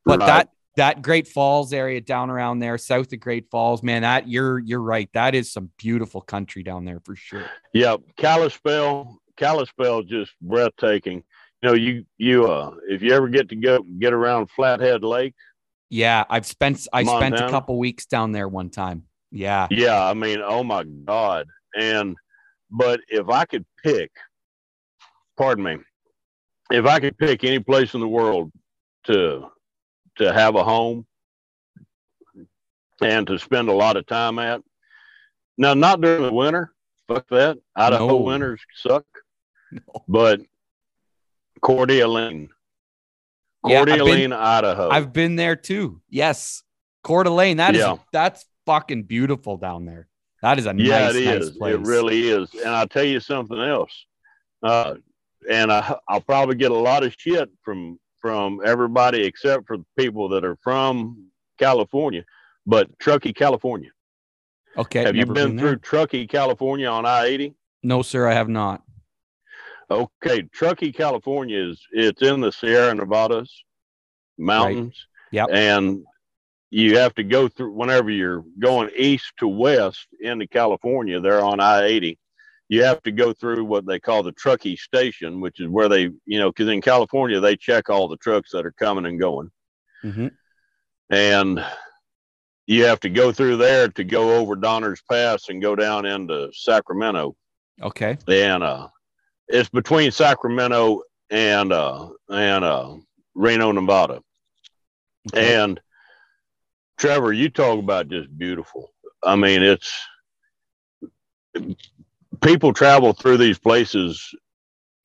But 0.04 0.20
Right. 0.20 0.26
that 0.26 0.48
that 0.76 1.02
Great 1.02 1.28
Falls 1.28 1.72
area 1.74 2.00
down 2.00 2.30
around 2.30 2.58
there, 2.60 2.78
south 2.78 3.12
of 3.12 3.20
Great 3.20 3.50
Falls, 3.50 3.82
man, 3.82 4.02
that 4.02 4.26
you're 4.28 4.58
you're 4.58 4.80
right. 4.82 5.08
That 5.12 5.34
is 5.34 5.52
some 5.52 5.70
beautiful 5.78 6.22
country 6.22 6.62
down 6.62 6.84
there 6.86 7.00
for 7.04 7.14
sure. 7.14 7.44
Yeah, 7.74 7.96
Kalispell, 8.16 9.18
Kalispell 9.36 10.02
just 10.02 10.32
breathtaking. 10.40 11.22
You 11.62 11.68
know, 11.68 11.74
you 11.74 12.04
you 12.18 12.46
uh, 12.50 12.74
if 12.88 13.02
you 13.02 13.12
ever 13.12 13.28
get 13.28 13.50
to 13.50 13.56
go 13.56 13.82
get 14.00 14.12
around 14.12 14.50
Flathead 14.50 15.04
Lake, 15.04 15.34
Yeah, 15.92 16.24
I've 16.30 16.46
spent 16.46 16.88
I 16.90 17.04
spent 17.04 17.34
a 17.34 17.50
couple 17.50 17.78
weeks 17.78 18.06
down 18.06 18.32
there 18.32 18.48
one 18.48 18.70
time. 18.70 19.04
Yeah. 19.30 19.68
yeah, 19.70 20.02
I 20.02 20.14
mean, 20.14 20.38
oh 20.42 20.64
my 20.64 20.84
God. 20.84 21.46
And 21.78 22.16
but 22.70 23.00
if 23.08 23.28
I 23.28 23.44
could 23.44 23.66
pick, 23.82 24.10
pardon 25.36 25.64
me, 25.64 25.76
if 26.70 26.86
I 26.86 26.98
could 26.98 27.18
pick 27.18 27.44
any 27.44 27.58
place 27.58 27.92
in 27.92 28.00
the 28.00 28.08
world 28.08 28.50
to 29.04 29.50
to 30.16 30.32
have 30.32 30.54
a 30.54 30.64
home 30.64 31.06
and 33.02 33.26
to 33.26 33.38
spend 33.38 33.68
a 33.68 33.74
lot 33.74 33.98
of 33.98 34.06
time 34.06 34.38
at, 34.38 34.62
now 35.58 35.74
not 35.74 36.00
during 36.00 36.22
the 36.22 36.32
winter, 36.32 36.72
fuck 37.06 37.28
that. 37.28 37.58
Idaho 37.76 38.06
No. 38.06 38.16
winters 38.16 38.62
suck. 38.74 39.04
No. 39.72 40.04
But 40.08 40.40
Coeur 43.64 43.84
d'Alene, 43.86 44.06
Yeah, 44.08 44.14
been- 44.26 44.32
Idaho. 44.32 44.88
I've 44.90 45.12
been 45.12 45.36
there 45.36 45.56
too. 45.56 46.00
Yes. 46.10 46.62
Coeur 47.04 47.24
d'Alene. 47.24 47.56
That 47.58 47.74
is 47.74 47.80
Yeah. 47.80 47.96
that's 48.12 48.44
fucking 48.66 49.04
beautiful 49.04 49.56
down 49.56 49.84
there. 49.86 50.08
That 50.42 50.58
is 50.58 50.66
a 50.66 50.74
yeah, 50.76 51.06
nice, 51.06 51.14
it 51.14 51.24
nice 51.24 51.42
is. 51.44 51.50
place. 51.56 51.74
It 51.74 51.80
really 51.82 52.28
is. 52.28 52.52
And 52.54 52.68
I'll 52.70 52.88
tell 52.88 53.04
you 53.04 53.20
something 53.20 53.58
else. 53.60 53.92
Uh, 54.62 54.94
and 55.48 55.72
I, 55.72 55.96
I'll 56.08 56.20
probably 56.20 56.56
get 56.56 56.70
a 56.70 56.74
lot 56.76 57.04
of 57.04 57.14
shit 57.16 57.48
from 57.62 57.98
from 58.20 58.60
everybody 58.64 59.24
except 59.24 59.66
for 59.66 59.76
the 59.78 59.84
people 59.98 60.28
that 60.28 60.44
are 60.44 60.56
from 60.62 61.26
California. 61.58 62.24
But 62.66 62.96
Truckee, 63.00 63.32
California. 63.32 63.90
Okay. 64.78 65.02
have 65.02 65.16
you 65.16 65.22
never 65.24 65.34
been, 65.34 65.58
through 65.58 65.76
Truckee, 65.78 66.26
California 66.28 66.86
on 66.86 67.04
I 67.04 67.26
eighty? 67.26 67.54
No, 67.82 68.02
sir, 68.02 68.28
I 68.28 68.34
have 68.34 68.48
not. 68.48 68.82
Okay, 69.92 70.42
Truckee, 70.52 70.92
California 70.92 71.70
is 71.70 71.80
it's 71.92 72.22
in 72.22 72.40
the 72.40 72.52
Sierra 72.52 72.94
Nevadas 72.94 73.64
mountains. 74.38 75.06
Yep. 75.30 75.48
And 75.52 76.04
you 76.70 76.98
have 76.98 77.14
to 77.14 77.22
go 77.22 77.48
through 77.48 77.72
whenever 77.72 78.10
you're 78.10 78.44
going 78.58 78.90
east 78.96 79.32
to 79.38 79.48
west 79.48 80.06
into 80.20 80.46
California, 80.46 81.20
they're 81.20 81.44
on 81.44 81.60
I 81.60 81.84
80. 81.84 82.18
You 82.68 82.84
have 82.84 83.02
to 83.02 83.12
go 83.12 83.34
through 83.34 83.64
what 83.66 83.86
they 83.86 84.00
call 84.00 84.22
the 84.22 84.32
Truckee 84.32 84.76
station, 84.76 85.40
which 85.40 85.60
is 85.60 85.68
where 85.68 85.88
they, 85.88 86.10
you 86.24 86.38
know, 86.38 86.50
because 86.50 86.68
in 86.68 86.80
California, 86.80 87.40
they 87.40 87.56
check 87.56 87.90
all 87.90 88.08
the 88.08 88.16
trucks 88.16 88.52
that 88.52 88.64
are 88.64 88.72
coming 88.72 89.04
and 89.04 89.20
going. 89.20 89.50
Mm-hmm. 90.02 90.28
And 91.10 91.64
you 92.66 92.86
have 92.86 93.00
to 93.00 93.10
go 93.10 93.32
through 93.32 93.58
there 93.58 93.88
to 93.88 94.04
go 94.04 94.36
over 94.36 94.56
Donner's 94.56 95.02
Pass 95.10 95.50
and 95.50 95.60
go 95.60 95.76
down 95.76 96.06
into 96.06 96.50
Sacramento. 96.54 97.36
Okay. 97.82 98.16
And 98.26 98.62
uh, 98.62 98.88
it's 99.52 99.68
between 99.68 100.10
Sacramento 100.10 101.02
and 101.30 101.72
uh, 101.72 102.08
and 102.30 102.64
uh, 102.64 102.96
Reno, 103.34 103.70
Nevada. 103.72 104.22
Okay. 105.28 105.54
And 105.54 105.80
Trevor, 106.98 107.32
you 107.32 107.48
talk 107.48 107.78
about 107.78 108.08
just 108.08 108.36
beautiful. 108.36 108.92
I 109.22 109.36
mean, 109.36 109.62
it's 109.62 109.94
people 112.40 112.72
travel 112.72 113.12
through 113.12 113.36
these 113.36 113.58
places, 113.58 114.34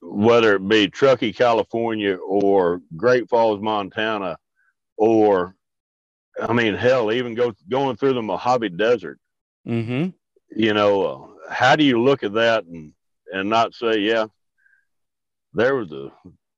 whether 0.02 0.56
it 0.56 0.68
be 0.68 0.88
Truckee, 0.88 1.34
California, 1.34 2.16
or 2.16 2.82
Great 2.96 3.30
Falls, 3.30 3.62
Montana, 3.62 4.38
or 4.96 5.56
I 6.42 6.54
mean, 6.54 6.74
hell, 6.74 7.12
even 7.12 7.36
go 7.36 7.54
going 7.70 7.98
through 7.98 8.14
the 8.14 8.22
Mojave 8.22 8.70
Desert. 8.70 9.20
Mm-hmm. 9.68 10.10
You 10.56 10.74
know, 10.74 11.04
uh, 11.04 11.52
how 11.54 11.76
do 11.76 11.84
you 11.84 12.02
look 12.02 12.24
at 12.24 12.34
that 12.34 12.64
and 12.64 12.94
and 13.32 13.50
not 13.50 13.74
say, 13.74 14.00
yeah, 14.00 14.28
there 15.58 15.76
was 15.76 15.92
a 15.92 16.10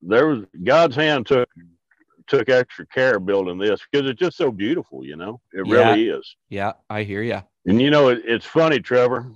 there 0.02 0.28
was 0.28 0.46
God's 0.64 0.96
hand 0.96 1.26
took 1.26 1.50
took 2.28 2.48
extra 2.50 2.86
care 2.88 3.20
building 3.20 3.58
this 3.58 3.82
because 3.92 4.08
it's 4.08 4.20
just 4.20 4.38
so 4.38 4.52
beautiful. 4.52 5.04
You 5.04 5.16
know, 5.16 5.42
it 5.54 5.66
Yeah. 5.66 5.90
really 5.90 6.10
is. 6.10 6.36
Yeah, 6.50 6.74
I 6.90 7.04
hear 7.04 7.24
you. 7.24 7.42
And 7.66 7.82
you 7.82 7.90
know, 7.90 8.10
it, 8.10 8.22
it's 8.26 8.46
funny, 8.46 8.80
Trevor. 8.80 9.32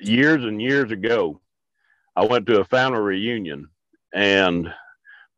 Years 0.00 0.42
and 0.44 0.60
years 0.60 0.90
ago, 0.90 1.40
I 2.16 2.24
went 2.24 2.46
to 2.46 2.60
a 2.60 2.64
family 2.64 2.98
reunion, 3.00 3.68
and 4.14 4.72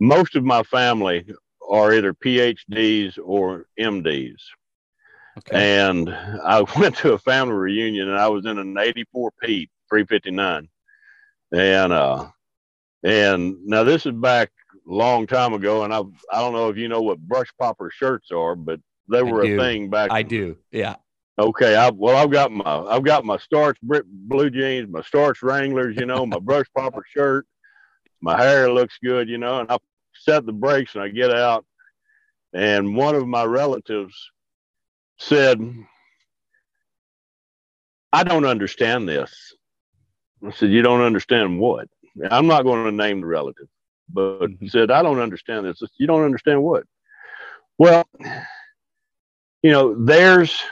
most 0.00 0.37
of 0.37 0.44
my 0.44 0.62
family 0.62 1.26
are 1.68 1.92
either 1.94 2.14
PhDs 2.14 3.18
or 3.22 3.66
MDs. 3.80 4.40
Okay. 5.38 5.78
And 5.80 6.08
I 6.10 6.62
went 6.78 6.96
to 6.98 7.12
a 7.14 7.18
family 7.18 7.54
reunion, 7.54 8.08
and 8.08 8.18
I 8.18 8.28
was 8.28 8.46
in 8.46 8.58
an 8.58 8.76
'84 8.78 9.32
Pete 9.42 9.70
359, 9.90 10.68
and 11.52 11.92
uh, 11.92 12.26
and 13.05 13.57
now 13.64 13.85
this 13.85 14.07
is 14.07 14.12
back 14.12 14.51
a 14.88 14.93
long 14.93 15.27
time 15.27 15.53
ago, 15.53 15.85
and 15.85 15.93
I 15.93 16.01
I 16.33 16.40
don't 16.40 16.55
know 16.55 16.71
if 16.71 16.77
you 16.77 16.88
know 16.88 17.03
what 17.03 17.19
brush 17.19 17.49
popper 17.59 17.90
shirts 17.95 18.31
are, 18.33 18.57
but 18.57 18.81
they 19.09 19.23
were 19.23 19.43
a 19.43 19.57
thing 19.59 19.90
back. 19.90 20.11
I 20.11 20.23
do. 20.23 20.57
Yeah. 20.73 20.97
Okay, 21.38 21.77
I 21.77 21.90
well, 21.90 22.17
I've 22.17 22.31
got 22.31 22.51
my 22.51 22.64
I've 22.64 23.05
got 23.05 23.25
my 23.25 23.37
starch 23.38 23.79
blue 23.83 24.51
jeans, 24.51 24.88
my 24.90 25.03
starch 25.03 25.43
Wranglers, 25.43 25.97
you 25.97 26.07
know, 26.07 26.25
my 26.25 26.38
brush 26.38 26.67
popper 26.75 27.05
shirt. 27.07 27.47
My 28.21 28.40
hair 28.40 28.73
looks 28.73 28.99
good, 29.05 29.29
you 29.29 29.37
know, 29.37 29.61
and 29.61 29.71
I 29.71 29.77
set 30.14 30.47
the 30.47 30.53
brakes 30.53 30.95
and 30.95 31.05
I 31.05 31.09
get 31.09 31.31
out, 31.31 31.67
and 32.55 32.97
one 32.97 33.14
of 33.14 33.27
my 33.27 33.45
relatives 33.45 34.14
said, 35.19 35.61
"I 38.12 38.25
don't 38.25 38.47
understand 38.47 39.07
this." 39.07 39.55
I 40.43 40.53
said, 40.53 40.71
"You 40.71 40.83
don't 40.83 41.03
understand 41.03 41.59
what?" 41.59 41.88
I'm 42.31 42.46
not 42.46 42.62
going 42.62 42.85
to 42.85 42.92
name 42.92 43.20
the 43.20 43.27
relative, 43.27 43.68
but 44.09 44.50
Mhm. 44.50 44.70
said, 44.70 44.90
"I 44.90 45.03
don't 45.03 45.18
understand 45.20 45.66
this." 45.66 45.83
You 45.98 46.07
don't 46.07 46.24
understand 46.24 46.62
what? 46.62 46.85
Well, 47.79 48.05
you 49.62 49.70
know, 49.70 49.94
there's 50.05 50.62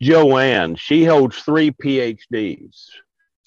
Joanne, 0.00 0.76
she 0.76 1.04
holds 1.04 1.38
three 1.42 1.70
PhDs. 1.72 2.88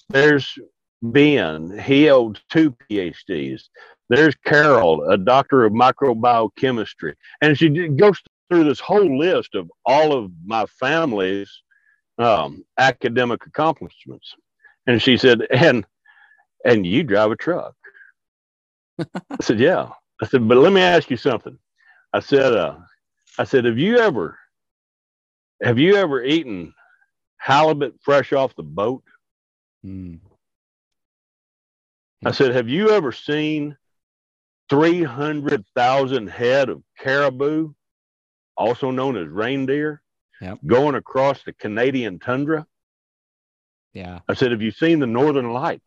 There's 0.08 0.58
Ben, 1.02 1.78
he 1.78 2.06
holds 2.06 2.40
two 2.50 2.72
PhDs. 2.72 3.68
There's 4.08 4.34
Carol, 4.44 5.08
a 5.10 5.16
doctor 5.16 5.64
of 5.64 5.72
microbiochemistry. 5.72 7.14
And 7.40 7.58
she 7.58 7.68
goes 7.88 8.20
through 8.48 8.64
this 8.64 8.80
whole 8.80 9.18
list 9.18 9.54
of 9.54 9.70
all 9.84 10.12
of 10.12 10.30
my 10.44 10.66
family's 10.66 11.50
um, 12.18 12.64
academic 12.78 13.44
accomplishments. 13.46 14.34
And 14.86 15.00
she 15.02 15.16
said, 15.16 15.46
and 15.50 15.84
and 16.64 16.86
you 16.86 17.02
drive 17.02 17.30
a 17.30 17.36
truck. 17.36 17.74
I 18.98 19.42
said, 19.42 19.60
yeah. 19.60 19.90
I 20.22 20.26
said, 20.26 20.46
but 20.48 20.58
let 20.58 20.72
me 20.72 20.80
ask 20.80 21.10
you 21.10 21.16
something. 21.16 21.58
I 22.12 22.20
said, 22.20 22.52
uh, 22.54 22.76
I 23.38 23.44
said, 23.44 23.64
have 23.64 23.78
you 23.78 23.98
ever 23.98 24.38
have 25.62 25.78
you 25.78 25.96
ever 25.96 26.22
eaten 26.22 26.74
halibut 27.36 27.94
fresh 28.02 28.32
off 28.32 28.54
the 28.56 28.62
boat? 28.62 29.02
Mm. 29.84 30.20
I 32.24 32.30
said, 32.32 32.54
have 32.54 32.68
you 32.68 32.90
ever 32.90 33.12
seen 33.12 33.76
300,000 34.70 36.28
head 36.28 36.68
of 36.70 36.82
caribou, 36.98 37.72
also 38.56 38.90
known 38.90 39.16
as 39.16 39.28
reindeer, 39.28 40.00
Yep. 40.40 40.58
going 40.66 40.94
across 40.94 41.42
the 41.44 41.52
Canadian 41.52 42.18
tundra? 42.18 42.66
Yeah. 43.92 44.20
I 44.28 44.34
said, 44.34 44.50
have 44.50 44.62
you 44.62 44.72
seen 44.72 44.98
the 44.98 45.06
northern 45.06 45.52
lights? 45.52 45.82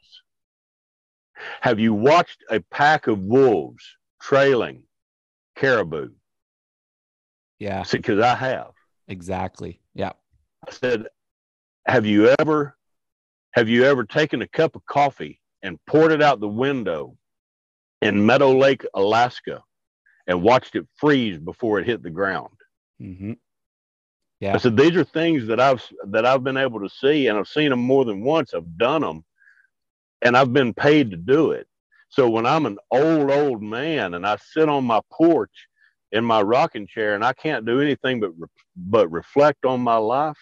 Have 1.61 1.79
you 1.79 1.93
watched 1.93 2.43
a 2.49 2.59
pack 2.59 3.07
of 3.07 3.19
wolves 3.19 3.83
trailing 4.21 4.83
caribou? 5.55 6.09
Yeah. 7.59 7.83
Because 7.89 8.19
I 8.19 8.35
have. 8.35 8.71
Exactly. 9.07 9.81
Yeah. 9.93 10.11
I 10.67 10.71
said, 10.71 11.07
"Have 11.87 12.05
you 12.05 12.35
ever, 12.39 12.77
have 13.51 13.69
you 13.69 13.85
ever 13.85 14.03
taken 14.03 14.41
a 14.41 14.47
cup 14.47 14.75
of 14.75 14.85
coffee 14.85 15.39
and 15.63 15.79
poured 15.85 16.11
it 16.11 16.21
out 16.21 16.39
the 16.39 16.47
window 16.47 17.17
in 18.01 18.25
Meadow 18.25 18.55
Lake, 18.57 18.85
Alaska, 18.93 19.63
and 20.27 20.41
watched 20.43 20.75
it 20.75 20.87
freeze 20.97 21.39
before 21.39 21.79
it 21.79 21.85
hit 21.85 22.03
the 22.03 22.09
ground?" 22.09 22.53
Mm-hmm. 23.01 23.31
I 23.31 23.35
Yeah. 24.39 24.57
said, 24.57 24.77
"These 24.77 24.95
are 24.95 25.03
things 25.03 25.47
that 25.47 25.59
I've 25.59 25.83
that 26.07 26.25
I've 26.25 26.43
been 26.43 26.57
able 26.57 26.81
to 26.81 26.89
see, 26.89 27.27
and 27.27 27.37
I've 27.37 27.47
seen 27.47 27.69
them 27.69 27.79
more 27.79 28.05
than 28.05 28.23
once. 28.23 28.53
I've 28.53 28.77
done 28.77 29.01
them, 29.01 29.23
and 30.21 30.35
I've 30.35 30.53
been 30.53 30.73
paid 30.73 31.11
to 31.11 31.17
do 31.17 31.51
it. 31.51 31.67
So 32.09 32.29
when 32.29 32.45
I'm 32.45 32.65
an 32.65 32.77
old 32.91 33.29
old 33.31 33.61
man 33.61 34.13
and 34.13 34.25
I 34.25 34.37
sit 34.37 34.69
on 34.69 34.85
my 34.85 35.01
porch 35.11 35.67
in 36.11 36.23
my 36.23 36.41
rocking 36.41 36.87
chair 36.87 37.15
and 37.15 37.23
I 37.23 37.33
can't 37.33 37.65
do 37.65 37.81
anything 37.81 38.19
but 38.19 38.31
re- 38.37 38.47
but 38.75 39.11
reflect 39.11 39.65
on 39.65 39.81
my 39.81 39.97
life." 39.97 40.37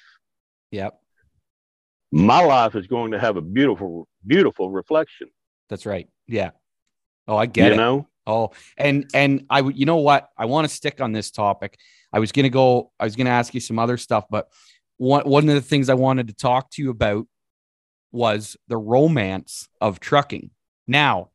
Yep. 0.72 1.00
my 2.12 2.42
life 2.42 2.76
is 2.76 2.88
going 2.88 3.12
to 3.12 3.20
have 3.20 3.38
a 3.38 3.42
beautiful, 3.42 4.08
beautiful 4.26 4.72
reflection. 4.72 5.30
That's 5.70 5.86
right. 5.86 6.08
Yeah. 6.28 6.52
Oh, 7.28 7.38
I 7.38 7.46
get 7.46 7.68
you 7.68 7.74
it. 7.74 7.78
know, 7.78 8.08
Oh, 8.28 8.52
and 8.78 9.08
and 9.14 9.46
I 9.50 9.62
would, 9.62 9.78
you 9.78 9.86
know 9.86 9.98
what? 9.98 10.30
I 10.38 10.46
want 10.46 10.68
to 10.68 10.74
stick 10.74 11.00
on 11.00 11.12
this 11.12 11.30
topic. 11.32 11.78
I 12.12 12.20
was 12.20 12.32
gonna 12.32 12.50
go. 12.50 12.92
I 13.00 13.04
was 13.04 13.16
gonna 13.16 13.30
ask 13.30 13.54
you 13.54 13.60
some 13.60 13.78
other 13.78 13.98
stuff, 13.98 14.26
but 14.30 14.48
one 14.98 15.28
one 15.30 15.48
of 15.48 15.56
the 15.56 15.62
things 15.62 15.90
I 15.90 15.94
wanted 15.94 16.28
to 16.28 16.34
talk 16.34 16.72
to 16.72 16.82
you 16.82 16.90
about 16.90 17.28
was 18.16 18.58
the 18.68 18.78
romance 18.78 19.68
of 19.80 20.00
trucking. 20.00 20.50
Now, 20.88 21.30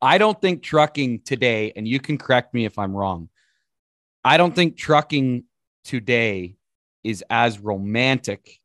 I 0.00 0.18
don't 0.18 0.40
think 0.40 0.62
trucking 0.62 1.22
today, 1.22 1.72
and 1.74 1.88
you 1.88 1.98
can 1.98 2.18
correct 2.18 2.54
me 2.54 2.64
if 2.64 2.78
I'm 2.78 2.96
wrong. 2.96 3.30
I 4.24 4.36
don't 4.36 4.54
think 4.54 4.76
trucking 4.76 5.44
today 5.84 6.56
is 7.02 7.24
as 7.30 7.58
romantic 7.58 8.60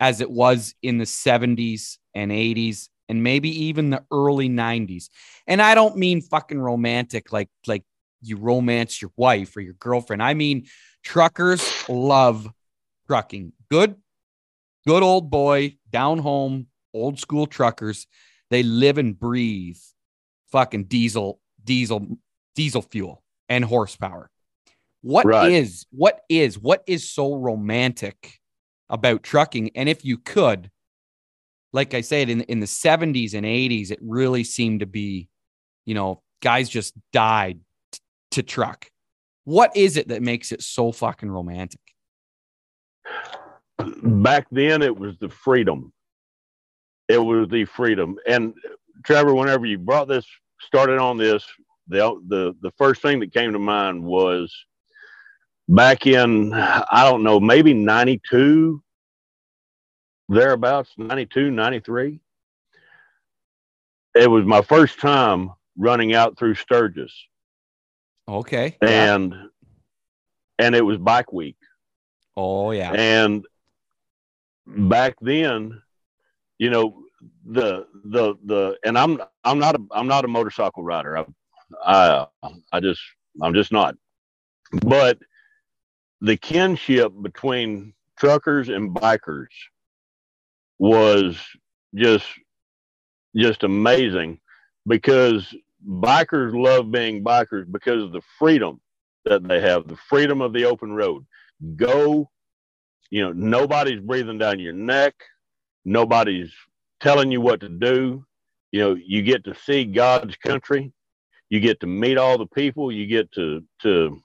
as 0.00 0.20
it 0.20 0.30
was 0.30 0.74
in 0.82 0.98
the 0.98 1.04
70s 1.04 1.98
and 2.14 2.32
80s 2.32 2.88
and 3.08 3.22
maybe 3.22 3.64
even 3.66 3.90
the 3.90 4.04
early 4.10 4.48
90s. 4.48 5.10
And 5.46 5.60
I 5.60 5.74
don't 5.74 5.96
mean 5.96 6.20
fucking 6.22 6.58
romantic 6.58 7.32
like 7.32 7.50
like 7.66 7.84
you 8.22 8.36
romance 8.36 9.02
your 9.02 9.10
wife 9.16 9.56
or 9.56 9.60
your 9.60 9.74
girlfriend. 9.74 10.22
I 10.22 10.34
mean 10.34 10.66
truckers 11.04 11.62
love 11.88 12.50
trucking. 13.06 13.52
Good 13.70 13.96
good 14.86 15.02
old 15.02 15.30
boy 15.30 15.76
down 15.90 16.18
home 16.18 16.66
old 16.94 17.18
school 17.18 17.46
truckers. 17.46 18.06
They 18.50 18.62
live 18.62 18.98
and 18.98 19.18
breathe 19.18 19.78
fucking 20.50 20.84
diesel 20.84 21.40
diesel 21.64 22.18
diesel 22.54 22.82
fuel 22.82 23.22
and 23.48 23.64
horsepower. 23.64 24.30
What 25.00 25.26
is 25.50 25.86
Right. 25.92 25.98
what 25.98 26.20
is 26.28 26.58
what 26.58 26.82
is 26.86 27.10
so 27.10 27.34
romantic 27.34 28.38
about 28.88 29.22
trucking? 29.22 29.70
And 29.74 29.88
if 29.88 30.04
you 30.04 30.18
could, 30.18 30.70
like 31.72 31.94
I 31.94 32.02
said, 32.02 32.28
in 32.28 32.42
in 32.42 32.60
the 32.60 32.66
70s 32.66 33.34
and 33.34 33.46
80s, 33.46 33.90
it 33.90 33.98
really 34.02 34.44
seemed 34.44 34.80
to 34.80 34.86
be, 34.86 35.28
you 35.86 35.94
know, 35.94 36.22
guys 36.42 36.68
just 36.68 36.94
died 37.12 37.60
t- 37.92 37.98
to 38.32 38.42
truck. 38.42 38.90
What 39.44 39.76
is 39.76 39.96
it 39.96 40.08
that 40.08 40.22
makes 40.22 40.52
it 40.52 40.62
so 40.62 40.92
fucking 40.92 41.30
romantic? 41.30 41.80
Back 43.78 44.46
then 44.50 44.82
it 44.82 44.96
was 44.96 45.16
the 45.18 45.28
freedom. 45.28 45.92
It 47.08 47.18
was 47.18 47.48
the 47.48 47.64
freedom. 47.64 48.16
And 48.26 48.54
Trevor, 49.04 49.34
whenever 49.34 49.66
you 49.66 49.78
brought 49.78 50.08
this, 50.08 50.26
started 50.60 50.98
on 50.98 51.18
this, 51.18 51.44
the 51.88 52.20
the 52.28 52.54
the 52.60 52.70
first 52.78 53.02
thing 53.02 53.20
that 53.20 53.32
came 53.32 53.52
to 53.52 53.58
mind 53.58 54.02
was 54.02 54.54
back 55.68 56.06
in, 56.06 56.52
I 56.54 57.08
don't 57.08 57.22
know, 57.22 57.40
maybe 57.40 57.74
92, 57.74 58.82
thereabouts, 60.28 60.90
92, 60.96 61.50
93. 61.50 62.20
It 64.14 64.30
was 64.30 64.44
my 64.44 64.62
first 64.62 65.00
time 65.00 65.50
running 65.76 66.14
out 66.14 66.38
through 66.38 66.54
Sturgis. 66.54 67.12
Okay. 68.28 68.76
And 68.80 69.32
yeah. 69.32 69.46
and 70.58 70.74
it 70.74 70.82
was 70.82 70.98
bike 70.98 71.32
week. 71.32 71.56
Oh 72.36 72.70
yeah. 72.70 72.92
And 72.92 73.44
back 74.66 75.16
then, 75.20 75.80
you 76.58 76.70
know, 76.70 77.02
the 77.44 77.86
the 78.04 78.34
the 78.44 78.78
and 78.84 78.98
I'm 78.98 79.20
I'm 79.44 79.58
not 79.58 79.76
a 79.76 79.80
I'm 79.92 80.08
not 80.08 80.24
a 80.24 80.28
motorcycle 80.28 80.82
rider. 80.82 81.18
I 81.18 81.24
I 81.84 82.26
I 82.72 82.80
just 82.80 83.00
I'm 83.40 83.54
just 83.54 83.72
not. 83.72 83.96
But 84.84 85.18
the 86.20 86.36
kinship 86.36 87.12
between 87.20 87.94
truckers 88.18 88.68
and 88.68 88.94
bikers 88.94 89.48
was 90.78 91.38
just 91.94 92.26
just 93.36 93.64
amazing 93.64 94.40
because 94.86 95.54
bikers 95.88 96.54
love 96.54 96.90
being 96.90 97.24
bikers 97.24 97.70
because 97.70 98.02
of 98.02 98.12
the 98.12 98.22
freedom 98.38 98.80
that 99.24 99.46
they 99.46 99.60
have, 99.60 99.88
the 99.88 99.96
freedom 99.96 100.40
of 100.40 100.52
the 100.52 100.64
open 100.64 100.92
road. 100.92 101.24
Go, 101.76 102.30
you 103.12 103.20
know, 103.20 103.32
nobody's 103.32 104.00
breathing 104.00 104.38
down 104.38 104.58
your 104.58 104.72
neck, 104.72 105.14
nobody's 105.84 106.50
telling 106.98 107.30
you 107.30 107.42
what 107.42 107.60
to 107.60 107.68
do. 107.68 108.24
You 108.70 108.80
know, 108.80 108.94
you 108.94 109.20
get 109.20 109.44
to 109.44 109.54
see 109.54 109.84
God's 109.84 110.34
country, 110.36 110.94
you 111.50 111.60
get 111.60 111.80
to 111.80 111.86
meet 111.86 112.16
all 112.16 112.38
the 112.38 112.46
people, 112.46 112.90
you 112.90 113.06
get 113.06 113.30
to 113.32 113.62
to 113.82 114.18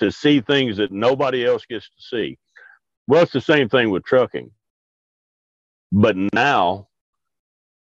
to 0.00 0.12
see 0.12 0.42
things 0.42 0.76
that 0.76 0.92
nobody 0.92 1.46
else 1.46 1.64
gets 1.64 1.86
to 1.86 2.02
see. 2.02 2.36
Well, 3.06 3.22
it's 3.22 3.32
the 3.32 3.40
same 3.40 3.70
thing 3.70 3.88
with 3.88 4.04
trucking. 4.04 4.50
But 5.90 6.14
now, 6.34 6.88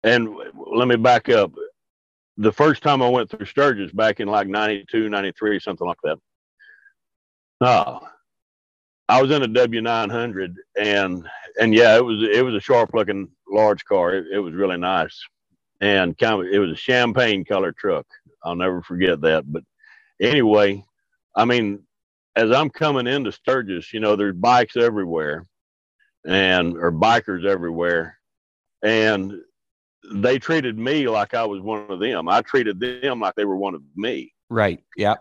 and 0.02 0.28
let 0.54 0.88
me 0.88 0.96
back 0.96 1.30
up. 1.30 1.52
The 2.36 2.52
first 2.52 2.82
time 2.82 3.00
I 3.00 3.08
went 3.08 3.30
through 3.30 3.46
Sturgis 3.46 3.92
back 3.92 4.20
in 4.20 4.28
like 4.28 4.46
92, 4.46 5.08
93, 5.08 5.58
something 5.58 5.86
like 5.86 5.96
that. 6.04 6.18
Uh, 7.62 8.00
I 9.10 9.20
was 9.20 9.32
in 9.32 9.42
a 9.42 9.48
W900 9.48 10.54
and, 10.78 11.28
and 11.60 11.74
yeah, 11.74 11.96
it 11.96 12.04
was, 12.04 12.22
it 12.22 12.44
was 12.44 12.54
a 12.54 12.60
sharp 12.60 12.94
looking 12.94 13.28
large 13.48 13.84
car. 13.84 14.14
It, 14.14 14.26
it 14.34 14.38
was 14.38 14.54
really 14.54 14.76
nice. 14.76 15.20
And 15.80 16.16
kind 16.16 16.40
of, 16.40 16.52
it 16.52 16.60
was 16.60 16.70
a 16.70 16.76
champagne 16.76 17.44
color 17.44 17.72
truck. 17.72 18.06
I'll 18.44 18.54
never 18.54 18.82
forget 18.82 19.20
that. 19.22 19.50
But 19.50 19.64
anyway, 20.20 20.84
I 21.34 21.44
mean, 21.44 21.82
as 22.36 22.52
I'm 22.52 22.70
coming 22.70 23.08
into 23.08 23.32
Sturgis, 23.32 23.92
you 23.92 23.98
know, 23.98 24.14
there's 24.14 24.36
bikes 24.36 24.76
everywhere 24.76 25.46
and 26.24 26.76
or 26.76 26.92
bikers 26.92 27.44
everywhere. 27.44 28.16
And 28.84 29.34
they 30.14 30.38
treated 30.38 30.78
me 30.78 31.08
like 31.08 31.34
I 31.34 31.44
was 31.44 31.60
one 31.60 31.90
of 31.90 31.98
them. 31.98 32.28
I 32.28 32.42
treated 32.42 32.78
them 32.78 33.18
like 33.18 33.34
they 33.34 33.44
were 33.44 33.56
one 33.56 33.74
of 33.74 33.82
me. 33.96 34.32
Right. 34.48 34.84
Yeah. 34.96 35.16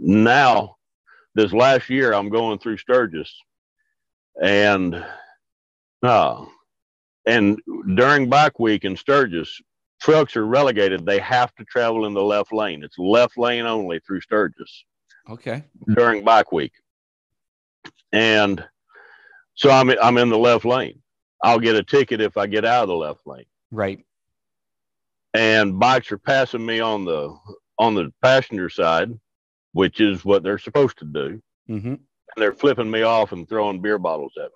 Now, 0.00 0.75
this 1.36 1.52
last 1.52 1.90
year, 1.90 2.14
I'm 2.14 2.30
going 2.30 2.58
through 2.58 2.78
Sturgis, 2.78 3.32
and 4.42 5.04
uh, 6.02 6.46
and 7.26 7.60
during 7.94 8.30
bike 8.30 8.58
week 8.58 8.84
in 8.84 8.96
Sturgis, 8.96 9.60
trucks 10.00 10.34
are 10.34 10.46
relegated. 10.46 11.04
They 11.04 11.18
have 11.18 11.54
to 11.56 11.64
travel 11.64 12.06
in 12.06 12.14
the 12.14 12.22
left 12.22 12.54
lane. 12.54 12.82
It's 12.82 12.98
left 12.98 13.36
lane 13.36 13.66
only 13.66 14.00
through 14.00 14.22
Sturgis. 14.22 14.84
Okay. 15.28 15.62
During 15.94 16.24
bike 16.24 16.52
week, 16.52 16.72
and 18.12 18.64
so 19.54 19.70
I'm 19.70 19.90
I'm 20.02 20.16
in 20.16 20.30
the 20.30 20.38
left 20.38 20.64
lane. 20.64 21.02
I'll 21.44 21.60
get 21.60 21.76
a 21.76 21.82
ticket 21.82 22.22
if 22.22 22.38
I 22.38 22.46
get 22.46 22.64
out 22.64 22.84
of 22.84 22.88
the 22.88 22.96
left 22.96 23.26
lane. 23.26 23.44
Right. 23.70 24.02
And 25.34 25.78
bikes 25.78 26.10
are 26.12 26.18
passing 26.18 26.64
me 26.64 26.80
on 26.80 27.04
the 27.04 27.36
on 27.78 27.94
the 27.94 28.10
passenger 28.22 28.70
side, 28.70 29.10
which 29.76 30.00
is 30.00 30.24
what 30.24 30.42
they're 30.42 30.56
supposed 30.56 30.96
to 30.96 31.04
do. 31.04 31.42
Mm-hmm. 31.68 31.88
And 31.88 31.98
they're 32.38 32.54
flipping 32.54 32.90
me 32.90 33.02
off 33.02 33.32
and 33.32 33.46
throwing 33.46 33.82
beer 33.82 33.98
bottles 33.98 34.32
at 34.38 34.50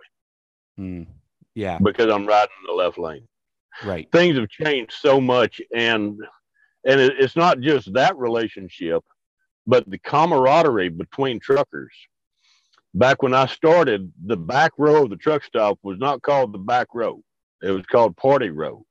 me. 0.78 0.84
Mm. 0.84 1.06
Yeah. 1.54 1.78
Because 1.78 2.10
I'm 2.10 2.26
riding 2.26 2.48
in 2.62 2.74
the 2.74 2.82
left 2.82 2.96
lane. 2.96 3.28
Right. 3.84 4.08
Things 4.12 4.38
have 4.38 4.48
changed 4.48 4.94
so 4.94 5.20
much, 5.20 5.60
and 5.74 6.18
and 6.86 7.00
it, 7.00 7.12
it's 7.18 7.36
not 7.36 7.60
just 7.60 7.92
that 7.92 8.16
relationship, 8.16 9.04
but 9.66 9.88
the 9.88 9.98
camaraderie 9.98 10.88
between 10.88 11.38
truckers 11.38 11.92
back 12.94 13.22
when 13.22 13.34
I 13.34 13.46
started, 13.46 14.10
the 14.24 14.38
back 14.38 14.72
row 14.78 15.04
of 15.04 15.10
the 15.10 15.16
truck 15.16 15.44
stop 15.44 15.78
was 15.82 15.98
not 15.98 16.22
called 16.22 16.52
the 16.52 16.58
back 16.58 16.88
row. 16.94 17.22
It 17.62 17.70
was 17.70 17.84
called 17.86 18.16
party 18.16 18.48
row. 18.48 18.84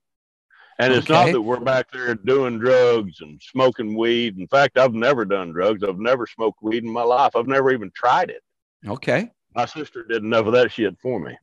And 0.79 0.93
it's 0.93 1.09
okay. 1.09 1.25
not 1.25 1.31
that 1.33 1.41
we're 1.41 1.59
back 1.59 1.91
there 1.91 2.15
doing 2.15 2.57
drugs 2.57 3.19
and 3.19 3.41
smoking 3.41 3.97
weed. 3.97 4.37
In 4.37 4.47
fact, 4.47 4.77
I've 4.77 4.93
never 4.93 5.25
done 5.25 5.51
drugs. 5.51 5.83
I've 5.83 5.99
never 5.99 6.25
smoked 6.25 6.63
weed 6.63 6.85
in 6.85 6.91
my 6.91 7.03
life. 7.03 7.35
I've 7.35 7.47
never 7.47 7.71
even 7.71 7.91
tried 7.93 8.29
it. 8.29 8.41
Okay. 8.87 9.29
My 9.55 9.65
sister 9.65 10.05
did 10.05 10.23
enough 10.23 10.45
of 10.45 10.53
that 10.53 10.71
shit 10.71 10.95
for 11.01 11.19
me. 11.19 11.37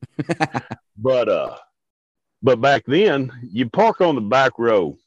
but 0.97 1.29
uh 1.29 1.55
but 2.41 2.59
back 2.61 2.83
then 2.87 3.31
you 3.43 3.69
park 3.69 4.01
on 4.01 4.15
the 4.15 4.21
back 4.21 4.53
row 4.57 4.97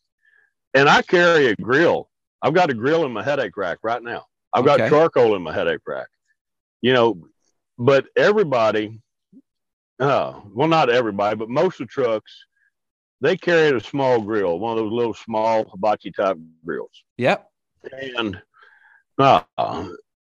and 0.75 0.89
I 0.89 1.03
carry 1.03 1.47
a 1.47 1.57
grill. 1.57 2.09
I've 2.41 2.55
got 2.55 2.71
a 2.71 2.75
grill 2.75 3.05
in 3.05 3.13
my 3.13 3.25
headache 3.25 3.57
rack 3.57 3.79
right 3.83 4.03
now. 4.03 4.27
I've 4.53 4.67
okay. 4.67 4.79
got 4.79 4.91
charcoal 4.91 5.35
in 5.35 5.43
my 5.43 5.53
headache 5.53 5.81
rack. 5.87 6.09
You 6.83 6.93
know, 6.93 7.29
but 7.79 8.07
everybody, 8.17 9.01
uh, 9.99 10.41
well, 10.55 10.69
not 10.69 10.89
everybody, 10.89 11.37
but 11.37 11.49
most 11.49 11.81
of 11.81 11.89
the 11.89 11.93
trucks, 11.93 12.33
they 13.21 13.37
carried 13.37 13.75
a 13.75 13.81
small 13.81 14.21
grill, 14.21 14.59
one 14.59 14.79
of 14.79 14.85
those 14.85 14.93
little 14.93 15.15
small 15.15 15.69
hibachi 15.69 16.11
type 16.11 16.39
grills. 16.65 17.05
Yep. 17.19 17.49
And, 18.17 18.41
uh, 19.19 19.43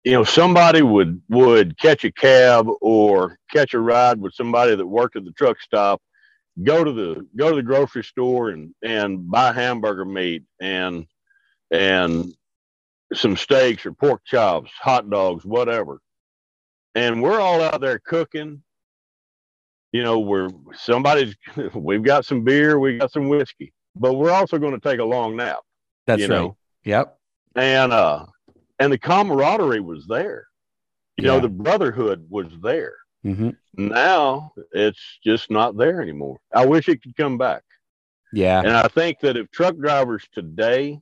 you 0.05 0.13
know, 0.13 0.25
somebody 0.25 0.83
would 0.83 1.23
would 1.29 1.79
catch 1.79 2.05
a 2.05 2.13
cab 2.13 2.67
or 2.81 3.39
catch 3.51 3.75
a 3.75 3.79
ride 3.79 4.21
with 4.21 4.35
somebody 4.35 4.75
that 4.75 4.87
worked 4.87 5.17
at 5.17 5.25
the 5.25 5.33
truck 5.33 5.61
stop, 5.61 6.03
go 6.63 6.83
to 6.85 6.93
the 6.93 7.27
go 7.37 7.51
to 7.51 7.57
the 7.57 7.63
grocery 7.63 8.05
store 8.05 8.51
and 8.51 8.75
and 8.83 9.31
buy 9.31 9.53
hamburger 9.53 10.05
meat 10.05 10.45
and 10.61 11.07
and 11.71 12.35
some 13.13 13.37
steaks 13.37 13.85
or 13.85 13.93
pork 13.93 14.23
chops, 14.25 14.71
hot 14.81 15.09
dogs, 15.09 15.45
whatever 15.45 16.01
and 16.95 17.23
we're 17.23 17.41
all 17.41 17.61
out 17.63 17.81
there 17.81 17.99
cooking. 17.99 18.63
You 19.93 20.03
know, 20.03 20.19
we're 20.21 20.49
somebody's 20.75 21.35
we've 21.75 22.03
got 22.03 22.25
some 22.25 22.43
beer, 22.45 22.79
we 22.79 22.99
got 22.99 23.13
some 23.13 23.29
whiskey, 23.29 23.73
but 23.95 24.15
we're 24.15 24.33
also 24.33 24.59
going 24.59 24.73
to 24.73 24.81
take 24.81 25.01
a 25.01 25.05
long 25.05 25.37
nap. 25.37 25.59
That's 26.07 26.23
you 26.23 26.29
know? 26.29 26.47
right. 26.47 26.55
Yep. 26.85 27.19
And 27.55 27.93
uh 27.93 28.27
and 28.79 28.93
the 28.93 28.99
camaraderie 28.99 29.81
was 29.81 30.07
there. 30.07 30.47
You 31.17 31.27
yeah. 31.27 31.33
know, 31.33 31.41
the 31.41 31.49
brotherhood 31.49 32.27
was 32.29 32.47
there. 32.63 32.95
Mm-hmm. 33.25 33.51
Now 33.77 34.53
it's 34.73 35.01
just 35.23 35.51
not 35.51 35.77
there 35.77 36.01
anymore. 36.03 36.39
I 36.53 36.67
wish 36.67 36.89
it 36.89 37.03
could 37.03 37.17
come 37.17 37.39
back. 37.39 37.63
Yeah. 38.33 38.61
And 38.61 38.71
I 38.71 38.89
think 38.89 39.21
that 39.21 39.37
if 39.37 39.51
truck 39.51 39.77
drivers 39.77 40.25
today 40.33 40.99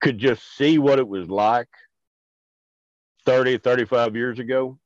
could 0.00 0.18
just 0.18 0.56
see 0.56 0.78
what 0.78 0.98
it 0.98 1.06
was 1.06 1.28
like 1.28 1.68
30, 3.26 3.58
35 3.58 4.16
years 4.16 4.38
ago, 4.38 4.78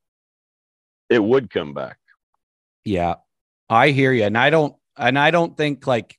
it 1.09 1.23
would 1.23 1.49
come 1.49 1.73
back. 1.73 1.97
Yeah. 2.85 3.15
I 3.69 3.89
hear 3.89 4.11
you. 4.11 4.23
And 4.23 4.37
I 4.37 4.49
don't, 4.49 4.75
and 4.97 5.17
I 5.17 5.31
don't 5.31 5.55
think 5.55 5.85
like, 5.85 6.17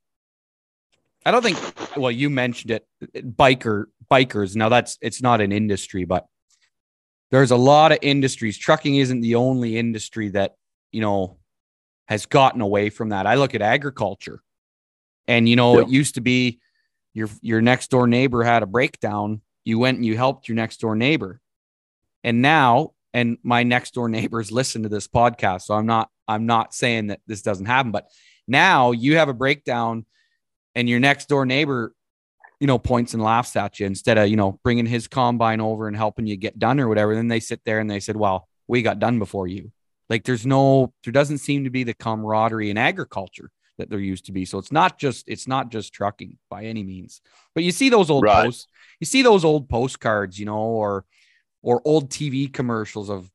I 1.26 1.30
don't 1.30 1.42
think, 1.42 1.58
well, 1.96 2.10
you 2.10 2.30
mentioned 2.30 2.70
it, 2.70 2.86
biker, 3.36 3.86
bikers. 4.10 4.56
Now 4.56 4.68
that's, 4.68 4.96
it's 5.00 5.20
not 5.20 5.40
an 5.40 5.52
industry, 5.52 6.04
but 6.04 6.26
there's 7.30 7.50
a 7.50 7.56
lot 7.56 7.92
of 7.92 7.98
industries. 8.02 8.56
Trucking 8.56 8.96
isn't 8.96 9.20
the 9.20 9.34
only 9.34 9.76
industry 9.76 10.30
that, 10.30 10.54
you 10.92 11.00
know, 11.00 11.38
has 12.08 12.26
gotten 12.26 12.60
away 12.60 12.90
from 12.90 13.10
that. 13.10 13.26
I 13.26 13.34
look 13.34 13.54
at 13.54 13.62
agriculture 13.62 14.42
and, 15.28 15.48
you 15.48 15.56
know, 15.56 15.78
it 15.78 15.88
used 15.88 16.14
to 16.16 16.20
be 16.20 16.60
your, 17.14 17.28
your 17.40 17.60
next 17.60 17.90
door 17.90 18.06
neighbor 18.06 18.42
had 18.42 18.62
a 18.62 18.66
breakdown. 18.66 19.42
You 19.64 19.78
went 19.78 19.96
and 19.98 20.06
you 20.06 20.16
helped 20.16 20.48
your 20.48 20.56
next 20.56 20.80
door 20.80 20.96
neighbor 20.96 21.40
and 22.24 22.42
now, 22.42 22.94
and 23.12 23.38
my 23.42 23.62
next 23.62 23.94
door 23.94 24.08
neighbors 24.08 24.50
listen 24.50 24.84
to 24.84 24.88
this 24.88 25.06
podcast. 25.06 25.62
So 25.62 25.74
I'm 25.74 25.86
not, 25.86 26.08
I'm 26.30 26.46
not 26.46 26.72
saying 26.72 27.08
that 27.08 27.20
this 27.26 27.42
doesn't 27.42 27.66
happen, 27.66 27.90
but 27.90 28.08
now 28.46 28.92
you 28.92 29.16
have 29.16 29.28
a 29.28 29.34
breakdown 29.34 30.06
and 30.76 30.88
your 30.88 31.00
next 31.00 31.28
door 31.28 31.44
neighbor, 31.44 31.92
you 32.60 32.68
know, 32.68 32.78
points 32.78 33.14
and 33.14 33.22
laughs 33.22 33.56
at 33.56 33.80
you 33.80 33.86
instead 33.86 34.16
of, 34.16 34.28
you 34.28 34.36
know, 34.36 34.60
bringing 34.62 34.86
his 34.86 35.08
combine 35.08 35.60
over 35.60 35.88
and 35.88 35.96
helping 35.96 36.28
you 36.28 36.36
get 36.36 36.58
done 36.58 36.78
or 36.78 36.88
whatever. 36.88 37.16
Then 37.16 37.26
they 37.26 37.40
sit 37.40 37.60
there 37.64 37.80
and 37.80 37.90
they 37.90 37.98
said, 37.98 38.16
well, 38.16 38.48
we 38.68 38.82
got 38.82 39.00
done 39.00 39.18
before 39.18 39.48
you. 39.48 39.72
Like 40.08 40.24
there's 40.24 40.46
no, 40.46 40.92
there 41.04 41.12
doesn't 41.12 41.38
seem 41.38 41.64
to 41.64 41.70
be 41.70 41.82
the 41.82 41.94
camaraderie 41.94 42.70
in 42.70 42.78
agriculture 42.78 43.50
that 43.78 43.90
there 43.90 43.98
used 43.98 44.26
to 44.26 44.32
be. 44.32 44.44
So 44.44 44.58
it's 44.58 44.72
not 44.72 44.98
just, 44.98 45.28
it's 45.28 45.48
not 45.48 45.70
just 45.70 45.92
trucking 45.92 46.38
by 46.48 46.64
any 46.64 46.84
means, 46.84 47.20
but 47.56 47.64
you 47.64 47.72
see 47.72 47.88
those 47.88 48.08
old 48.08 48.22
right. 48.22 48.44
posts, 48.44 48.68
you 49.00 49.04
see 49.06 49.22
those 49.22 49.44
old 49.44 49.68
postcards, 49.68 50.38
you 50.38 50.46
know, 50.46 50.58
or, 50.58 51.04
or 51.62 51.82
old 51.84 52.10
TV 52.10 52.52
commercials 52.52 53.10
of 53.10 53.28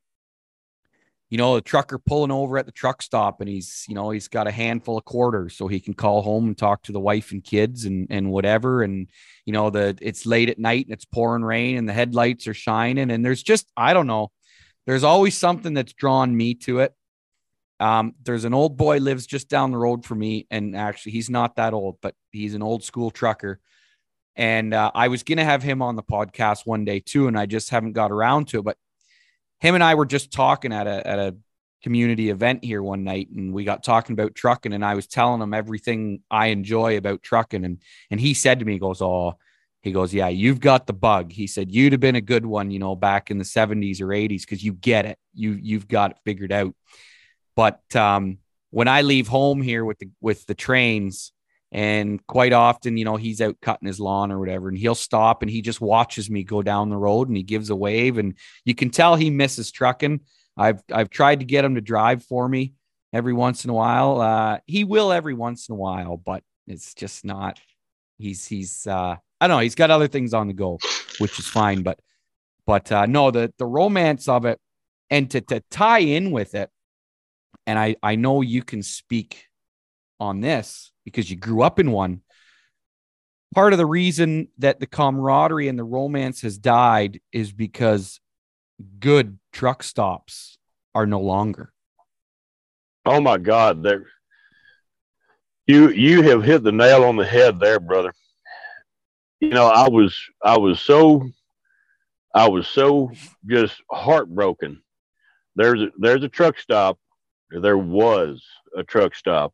you 1.29 1.37
know, 1.37 1.55
a 1.55 1.61
trucker 1.61 1.97
pulling 1.97 2.31
over 2.31 2.57
at 2.57 2.65
the 2.65 2.71
truck 2.71 3.01
stop 3.01 3.41
and 3.41 3.49
he's, 3.49 3.85
you 3.87 3.95
know, 3.95 4.11
he's 4.11 4.27
got 4.27 4.47
a 4.47 4.51
handful 4.51 4.97
of 4.97 5.05
quarters 5.05 5.57
so 5.57 5.67
he 5.67 5.79
can 5.79 5.93
call 5.93 6.21
home 6.21 6.45
and 6.45 6.57
talk 6.57 6.83
to 6.83 6.91
the 6.91 6.99
wife 6.99 7.31
and 7.31 7.43
kids 7.43 7.85
and 7.85 8.07
and 8.09 8.31
whatever. 8.31 8.83
And, 8.83 9.09
you 9.45 9.53
know, 9.53 9.69
the 9.69 9.97
it's 10.01 10.25
late 10.25 10.49
at 10.49 10.59
night 10.59 10.85
and 10.85 10.93
it's 10.93 11.05
pouring 11.05 11.43
rain 11.43 11.77
and 11.77 11.89
the 11.89 11.93
headlights 11.93 12.47
are 12.47 12.53
shining. 12.53 13.09
And 13.09 13.25
there's 13.25 13.43
just, 13.43 13.71
I 13.75 13.93
don't 13.93 14.07
know, 14.07 14.31
there's 14.85 15.03
always 15.03 15.35
something 15.37 15.73
that's 15.73 15.93
drawn 15.93 16.35
me 16.35 16.53
to 16.55 16.79
it. 16.79 16.93
Um, 17.79 18.13
there's 18.23 18.45
an 18.45 18.53
old 18.53 18.77
boy 18.77 18.99
lives 18.99 19.25
just 19.25 19.49
down 19.49 19.71
the 19.71 19.77
road 19.77 20.05
from 20.05 20.19
me, 20.19 20.47
and 20.49 20.75
actually 20.77 21.11
he's 21.11 21.29
not 21.29 21.57
that 21.57 21.73
old, 21.73 21.97
but 22.01 22.15
he's 22.31 22.53
an 22.53 22.61
old 22.61 22.83
school 22.83 23.11
trucker. 23.11 23.59
And 24.37 24.73
uh, 24.73 24.91
I 24.93 25.07
was 25.07 25.23
gonna 25.23 25.43
have 25.43 25.63
him 25.63 25.81
on 25.81 25.95
the 25.95 26.03
podcast 26.03 26.65
one 26.65 26.85
day 26.85 26.99
too, 26.99 27.27
and 27.27 27.37
I 27.37 27.47
just 27.47 27.71
haven't 27.71 27.93
got 27.93 28.11
around 28.11 28.49
to 28.49 28.59
it. 28.59 28.63
But 28.63 28.77
him 29.59 29.75
and 29.75 29.83
I 29.83 29.95
were 29.95 30.05
just 30.05 30.31
talking 30.31 30.73
at 30.73 30.87
a 30.87 31.07
at 31.07 31.19
a 31.19 31.35
community 31.83 32.29
event 32.29 32.63
here 32.63 32.81
one 32.81 33.03
night 33.03 33.29
and 33.29 33.53
we 33.53 33.63
got 33.63 33.83
talking 33.83 34.13
about 34.13 34.33
trucking 34.33 34.73
and 34.73 34.83
I 34.83 34.95
was 34.95 35.05
telling 35.05 35.41
him 35.41 35.53
everything 35.53 36.21
I 36.31 36.47
enjoy 36.47 36.97
about 36.97 37.21
trucking 37.21 37.63
and 37.63 37.79
and 38.09 38.19
he 38.19 38.33
said 38.33 38.59
to 38.59 38.65
me 38.65 38.73
he 38.73 38.79
goes 38.79 39.01
oh 39.01 39.37
he 39.81 39.91
goes 39.91 40.11
yeah 40.13 40.29
you've 40.29 40.59
got 40.59 40.87
the 40.87 40.93
bug. 40.93 41.31
He 41.31 41.45
said 41.45 41.71
you'd 41.71 41.93
have 41.93 41.99
been 41.99 42.15
a 42.15 42.21
good 42.21 42.45
one 42.45 42.71
you 42.71 42.79
know 42.79 42.95
back 42.95 43.29
in 43.29 43.37
the 43.37 43.43
70s 43.43 44.01
or 44.01 44.07
80s 44.07 44.47
cuz 44.47 44.63
you 44.63 44.73
get 44.73 45.05
it. 45.05 45.19
You 45.33 45.51
you've 45.61 45.87
got 45.87 46.11
it 46.11 46.17
figured 46.25 46.51
out. 46.51 46.75
But 47.55 47.95
um 47.95 48.39
when 48.71 48.87
I 48.87 49.03
leave 49.03 49.27
home 49.27 49.61
here 49.61 49.85
with 49.85 49.99
the 49.99 50.09
with 50.21 50.45
the 50.47 50.55
trains 50.55 51.31
and 51.71 52.25
quite 52.27 52.53
often, 52.53 52.97
you 52.97 53.05
know, 53.05 53.15
he's 53.15 53.41
out 53.41 53.57
cutting 53.61 53.87
his 53.87 53.99
lawn 53.99 54.31
or 54.31 54.39
whatever, 54.39 54.69
and 54.69 54.77
he'll 54.77 54.95
stop 54.95 55.41
and 55.41 55.51
he 55.51 55.61
just 55.61 55.81
watches 55.81 56.29
me 56.29 56.43
go 56.43 56.61
down 56.61 56.89
the 56.89 56.97
road 56.97 57.27
and 57.27 57.35
he 57.35 57.43
gives 57.43 57.69
a 57.69 57.75
wave. 57.75 58.17
And 58.17 58.35
you 58.63 58.75
can 58.75 58.89
tell 58.89 59.15
he 59.15 59.29
misses 59.29 59.71
trucking. 59.71 60.21
I've 60.57 60.81
I've 60.91 61.09
tried 61.09 61.39
to 61.39 61.45
get 61.45 61.65
him 61.65 61.75
to 61.75 61.81
drive 61.81 62.23
for 62.23 62.47
me 62.47 62.73
every 63.11 63.33
once 63.33 63.65
in 63.65 63.71
a 63.71 63.73
while. 63.73 64.21
Uh, 64.21 64.59
he 64.65 64.83
will 64.83 65.11
every 65.11 65.33
once 65.33 65.67
in 65.67 65.73
a 65.73 65.77
while, 65.77 66.17
but 66.17 66.43
it's 66.67 66.93
just 66.93 67.25
not. 67.25 67.59
He's 68.17 68.45
he's 68.45 68.87
uh, 68.87 69.17
I 69.41 69.47
don't 69.47 69.57
know. 69.57 69.61
He's 69.61 69.75
got 69.75 69.91
other 69.91 70.07
things 70.07 70.33
on 70.33 70.47
the 70.47 70.53
go, 70.53 70.79
which 71.17 71.39
is 71.39 71.47
fine. 71.47 71.83
But 71.83 71.99
but 72.65 72.91
uh, 72.91 73.05
no, 73.05 73.31
the 73.31 73.53
the 73.57 73.65
romance 73.65 74.29
of 74.29 74.45
it, 74.45 74.59
and 75.09 75.29
to 75.31 75.41
to 75.41 75.61
tie 75.71 75.99
in 75.99 76.31
with 76.31 76.55
it, 76.55 76.69
and 77.67 77.77
I 77.77 77.97
I 78.01 78.15
know 78.15 78.41
you 78.41 78.63
can 78.63 78.81
speak 78.81 79.47
on 80.19 80.39
this 80.39 80.93
because 81.05 81.29
you 81.29 81.37
grew 81.37 81.61
up 81.61 81.79
in 81.79 81.91
one. 81.91 82.21
Part 83.53 83.71
of 83.71 83.77
the 83.77 83.85
reason 83.85 84.49
that 84.57 84.81
the 84.81 84.87
camaraderie 84.87 85.69
and 85.69 85.79
the 85.79 85.85
romance 85.85 86.41
has 86.41 86.57
died 86.57 87.21
is 87.31 87.53
because 87.53 88.19
good 88.99 89.39
truck 89.53 89.83
stops 89.83 90.57
are 90.93 91.05
no 91.05 91.21
longer. 91.21 91.71
Oh 93.05 93.21
my 93.21 93.37
God, 93.37 93.83
there 93.83 94.07
you 95.67 95.89
you 95.89 96.21
have 96.23 96.43
hit 96.43 96.63
the 96.63 96.71
nail 96.71 97.03
on 97.03 97.15
the 97.15 97.25
head 97.25 97.59
there, 97.59 97.79
brother. 97.79 98.13
You 99.39 99.49
know, 99.49 99.67
I 99.67 99.89
was 99.89 100.17
I 100.43 100.57
was 100.57 100.81
so 100.81 101.27
I 102.33 102.49
was 102.49 102.67
so 102.67 103.11
just 103.47 103.81
heartbroken. 103.89 104.81
There's 105.55 105.81
a, 105.81 105.87
there's 105.97 106.23
a 106.23 106.29
truck 106.29 106.59
stop. 106.59 106.99
There 107.49 107.77
was 107.77 108.43
a 108.75 108.83
truck 108.83 109.15
stop 109.15 109.53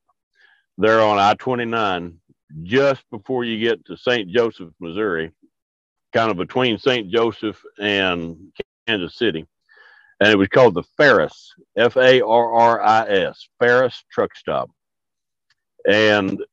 there 0.77 1.01
on 1.01 1.19
I 1.19 1.33
29 1.35 2.17
just 2.63 3.03
before 3.11 3.43
you 3.43 3.59
get 3.59 3.85
to 3.85 3.97
St. 3.97 4.29
Joseph, 4.29 4.73
Missouri, 4.79 5.31
kind 6.13 6.31
of 6.31 6.37
between 6.37 6.77
St. 6.77 7.09
Joseph 7.09 7.61
and 7.79 8.51
Kansas 8.87 9.15
City. 9.15 9.45
And 10.19 10.29
it 10.29 10.37
was 10.37 10.49
called 10.49 10.75
the 10.75 10.83
Farris, 10.97 11.53
F 11.75 11.97
A 11.97 12.21
R 12.21 12.53
R 12.53 12.81
I 12.81 13.07
S, 13.07 13.47
Farris 13.59 14.03
Truck 14.11 14.35
Stop. 14.35 14.69
And 15.87 16.43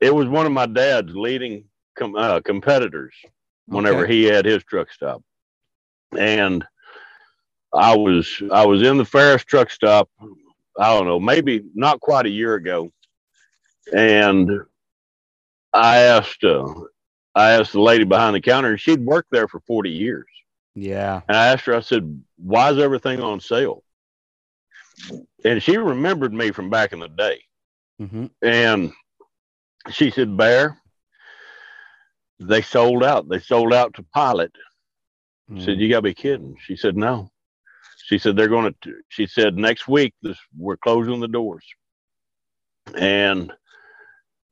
it 0.00 0.14
was 0.14 0.28
one 0.28 0.46
of 0.46 0.52
my 0.52 0.66
dad's 0.66 1.14
leading 1.14 1.64
com- 1.98 2.16
uh, 2.16 2.40
competitors 2.40 3.14
whenever 3.66 4.04
okay. 4.04 4.12
he 4.12 4.24
had 4.24 4.44
his 4.44 4.64
truck 4.64 4.90
stop. 4.92 5.22
And 6.16 6.64
I 7.72 7.96
was 7.96 8.42
I 8.50 8.64
was 8.66 8.82
in 8.82 8.96
the 8.96 9.04
Farris 9.04 9.44
truck 9.44 9.70
stop, 9.70 10.08
I 10.78 10.94
don't 10.94 11.06
know, 11.06 11.20
maybe 11.20 11.62
not 11.74 12.00
quite 12.00 12.26
a 12.26 12.30
year 12.30 12.54
ago 12.54 12.90
and 13.92 14.50
I 15.72 15.98
asked, 15.98 16.44
uh, 16.44 16.66
I 17.34 17.52
asked 17.52 17.72
the 17.72 17.80
lady 17.80 18.04
behind 18.04 18.34
the 18.34 18.40
counter, 18.40 18.70
and 18.70 18.80
she'd 18.80 19.04
worked 19.04 19.30
there 19.30 19.48
for 19.48 19.60
40 19.60 19.90
years. 19.90 20.26
Yeah. 20.74 21.22
And 21.28 21.36
I 21.36 21.48
asked 21.48 21.66
her, 21.66 21.74
I 21.74 21.80
said, 21.80 22.22
why 22.36 22.70
is 22.70 22.78
everything 22.78 23.20
on 23.20 23.40
sale? 23.40 23.82
And 25.44 25.62
she 25.62 25.76
remembered 25.76 26.32
me 26.32 26.50
from 26.50 26.70
back 26.70 26.92
in 26.92 27.00
the 27.00 27.08
day. 27.08 27.40
Mm-hmm. 28.00 28.26
And 28.42 28.92
she 29.90 30.10
said, 30.10 30.36
Bear, 30.36 30.78
they 32.40 32.62
sold 32.62 33.04
out. 33.04 33.28
They 33.28 33.38
sold 33.38 33.72
out 33.72 33.94
to 33.94 34.02
Pilot. 34.02 34.52
Mm. 35.50 35.64
said, 35.64 35.78
You 35.78 35.88
got 35.88 35.98
to 35.98 36.02
be 36.02 36.14
kidding. 36.14 36.56
She 36.60 36.76
said, 36.76 36.96
No. 36.96 37.30
She 38.04 38.18
said, 38.18 38.36
They're 38.36 38.48
going 38.48 38.74
to, 38.82 38.94
she 39.08 39.26
said, 39.26 39.56
next 39.56 39.88
week, 39.88 40.14
this, 40.22 40.38
we're 40.56 40.76
closing 40.76 41.20
the 41.20 41.28
doors. 41.28 41.64
And 42.96 43.52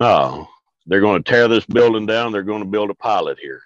Oh, 0.00 0.46
they're 0.86 1.00
going 1.00 1.22
to 1.22 1.30
tear 1.30 1.48
this 1.48 1.66
building 1.66 2.06
down. 2.06 2.32
They're 2.32 2.42
going 2.42 2.62
to 2.62 2.68
build 2.68 2.90
a 2.90 2.94
pilot 2.94 3.38
here. 3.40 3.62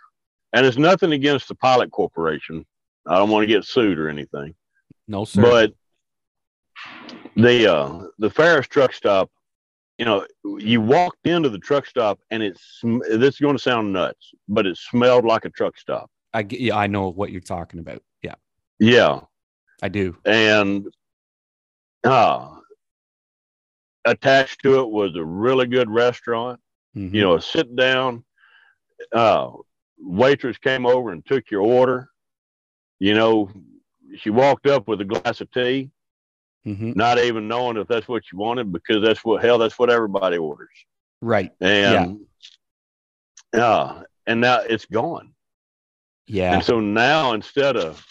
And 0.53 0.67
it's 0.67 0.77
nothing 0.77 1.13
against 1.13 1.49
the 1.49 1.55
pilot 1.55 1.91
corporation. 1.91 2.67
I 3.07 3.17
don't 3.17 3.31
want 3.31 3.43
to 3.43 3.47
get 3.47 3.65
sued 3.65 3.99
or 3.99 4.09
anything. 4.09 4.55
No, 5.09 5.25
sir. 5.25 5.43
But 5.43 5.75
the 7.37 7.73
uh, 7.73 8.07
the 8.19 8.31
Farris 8.31 8.67
truck 8.67 8.93
stop, 8.93 9.31
you 9.99 10.05
know, 10.05 10.27
you 10.45 10.81
walked 10.81 11.27
into 11.27 11.49
the 11.49 11.59
truck 11.59 11.87
stop 11.87 12.21
and 12.31 12.43
it's 12.43 12.81
this 12.83 13.35
is 13.35 13.41
going 13.41 13.57
to 13.57 13.63
sound 13.63 13.93
nuts, 13.93 14.33
but 14.49 14.67
it 14.67 14.77
smelled 14.77 15.25
like 15.25 15.45
a 15.45 15.51
truck 15.51 15.79
stop. 15.79 16.11
I 16.33 16.47
yeah, 16.49 16.77
I 16.77 16.87
know 16.87 17.09
what 17.09 17.31
you're 17.33 17.41
talking 17.41 17.81
about. 17.81 18.03
Yeah. 18.23 18.35
Yeah. 18.79 19.21
I 19.83 19.89
do. 19.89 20.17
And 20.25 20.87
uh 22.05 22.60
attached 24.05 24.63
to 24.63 24.81
it 24.81 24.89
was 24.89 25.15
a 25.17 25.25
really 25.25 25.67
good 25.67 25.91
restaurant. 25.91 26.61
Mm-hmm. 26.97 27.15
You 27.15 27.21
know, 27.23 27.35
a 27.35 27.43
sit 27.43 27.75
down. 27.77 28.25
Uh, 29.13 29.53
waitress 29.99 30.59
came 30.59 30.87
over 30.87 31.13
and 31.13 31.25
took 31.25 31.51
your 31.51 31.63
order. 31.63 32.09
You 32.99 33.15
know, 33.15 33.51
she 34.17 34.31
walked 34.31 34.67
up 34.67 34.89
with 34.89 35.01
a 35.01 35.05
glass 35.05 35.41
of 35.41 35.51
tea, 35.51 35.91
mm-hmm. 36.67 36.93
not 36.95 37.19
even 37.19 37.49
knowing 37.49 37.77
if 37.77 37.89
that's 37.89 38.09
what 38.09 38.25
you 38.31 38.39
wanted 38.39 38.73
because 38.73 39.03
that's 39.03 39.25
what 39.25 39.43
hell 39.43 39.59
that's 39.59 39.79
what 39.79 39.91
everybody 39.91 40.37
orders. 40.37 40.69
Right. 41.21 41.53
And 41.61 42.21
yeah. 43.55 43.65
uh, 43.65 44.03
and 44.27 44.41
now 44.41 44.61
it's 44.61 44.87
gone. 44.87 45.33
Yeah. 46.27 46.55
And 46.55 46.65
so 46.65 46.81
now 46.81 47.33
instead 47.33 47.77
of 47.77 48.05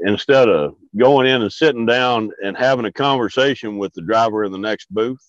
instead 0.00 0.48
of 0.48 0.74
going 0.96 1.26
in 1.26 1.42
and 1.42 1.52
sitting 1.52 1.86
down 1.86 2.30
and 2.42 2.56
having 2.56 2.84
a 2.84 2.92
conversation 2.92 3.78
with 3.78 3.92
the 3.94 4.02
driver 4.02 4.44
in 4.44 4.52
the 4.52 4.58
next 4.58 4.86
booth 4.90 5.20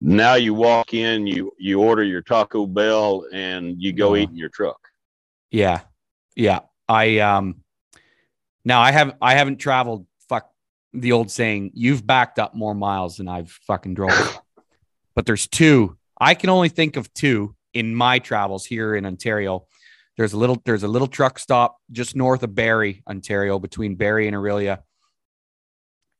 now 0.00 0.34
you 0.34 0.54
walk 0.54 0.94
in 0.94 1.26
you 1.26 1.52
you 1.58 1.80
order 1.80 2.04
your 2.04 2.22
taco 2.22 2.66
bell 2.66 3.24
and 3.32 3.80
you 3.82 3.92
go 3.92 4.12
uh, 4.12 4.16
eat 4.16 4.28
in 4.30 4.36
your 4.36 4.48
truck. 4.48 4.78
Yeah. 5.50 5.80
Yeah. 6.36 6.60
I 6.88 7.18
um 7.18 7.62
now 8.64 8.80
i 8.80 8.92
have 8.92 9.14
i 9.20 9.34
haven't 9.34 9.58
traveled 9.58 10.06
fuck 10.28 10.50
the 10.92 11.12
old 11.12 11.30
saying 11.30 11.70
you've 11.74 12.06
backed 12.06 12.38
up 12.38 12.54
more 12.54 12.74
miles 12.74 13.16
than 13.16 13.28
i've 13.28 13.50
fucking 13.50 13.94
drove. 13.94 14.40
But 15.14 15.26
there's 15.26 15.48
two 15.48 15.98
i 16.20 16.34
can 16.34 16.48
only 16.48 16.68
think 16.68 16.96
of 16.96 17.12
two 17.12 17.56
in 17.74 17.92
my 17.92 18.20
travels 18.20 18.64
here 18.64 18.94
in 18.94 19.04
ontario 19.04 19.66
there's 20.18 20.32
a 20.32 20.36
little 20.36 20.60
there's 20.64 20.82
a 20.82 20.88
little 20.88 21.06
truck 21.06 21.38
stop 21.38 21.78
just 21.92 22.16
north 22.16 22.42
of 22.42 22.54
Barrie, 22.54 23.02
Ontario, 23.08 23.58
between 23.58 23.94
Barrie 23.94 24.26
and 24.26 24.36
Orillia. 24.36 24.80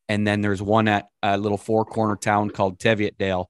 And 0.09 0.27
then 0.27 0.41
there's 0.41 0.63
one 0.63 0.89
at 0.89 1.09
a 1.23 1.37
little 1.37 1.59
four 1.59 1.85
corner 1.85 2.17
town 2.17 2.49
called 2.49 2.79
Teviotdale. 2.79 3.47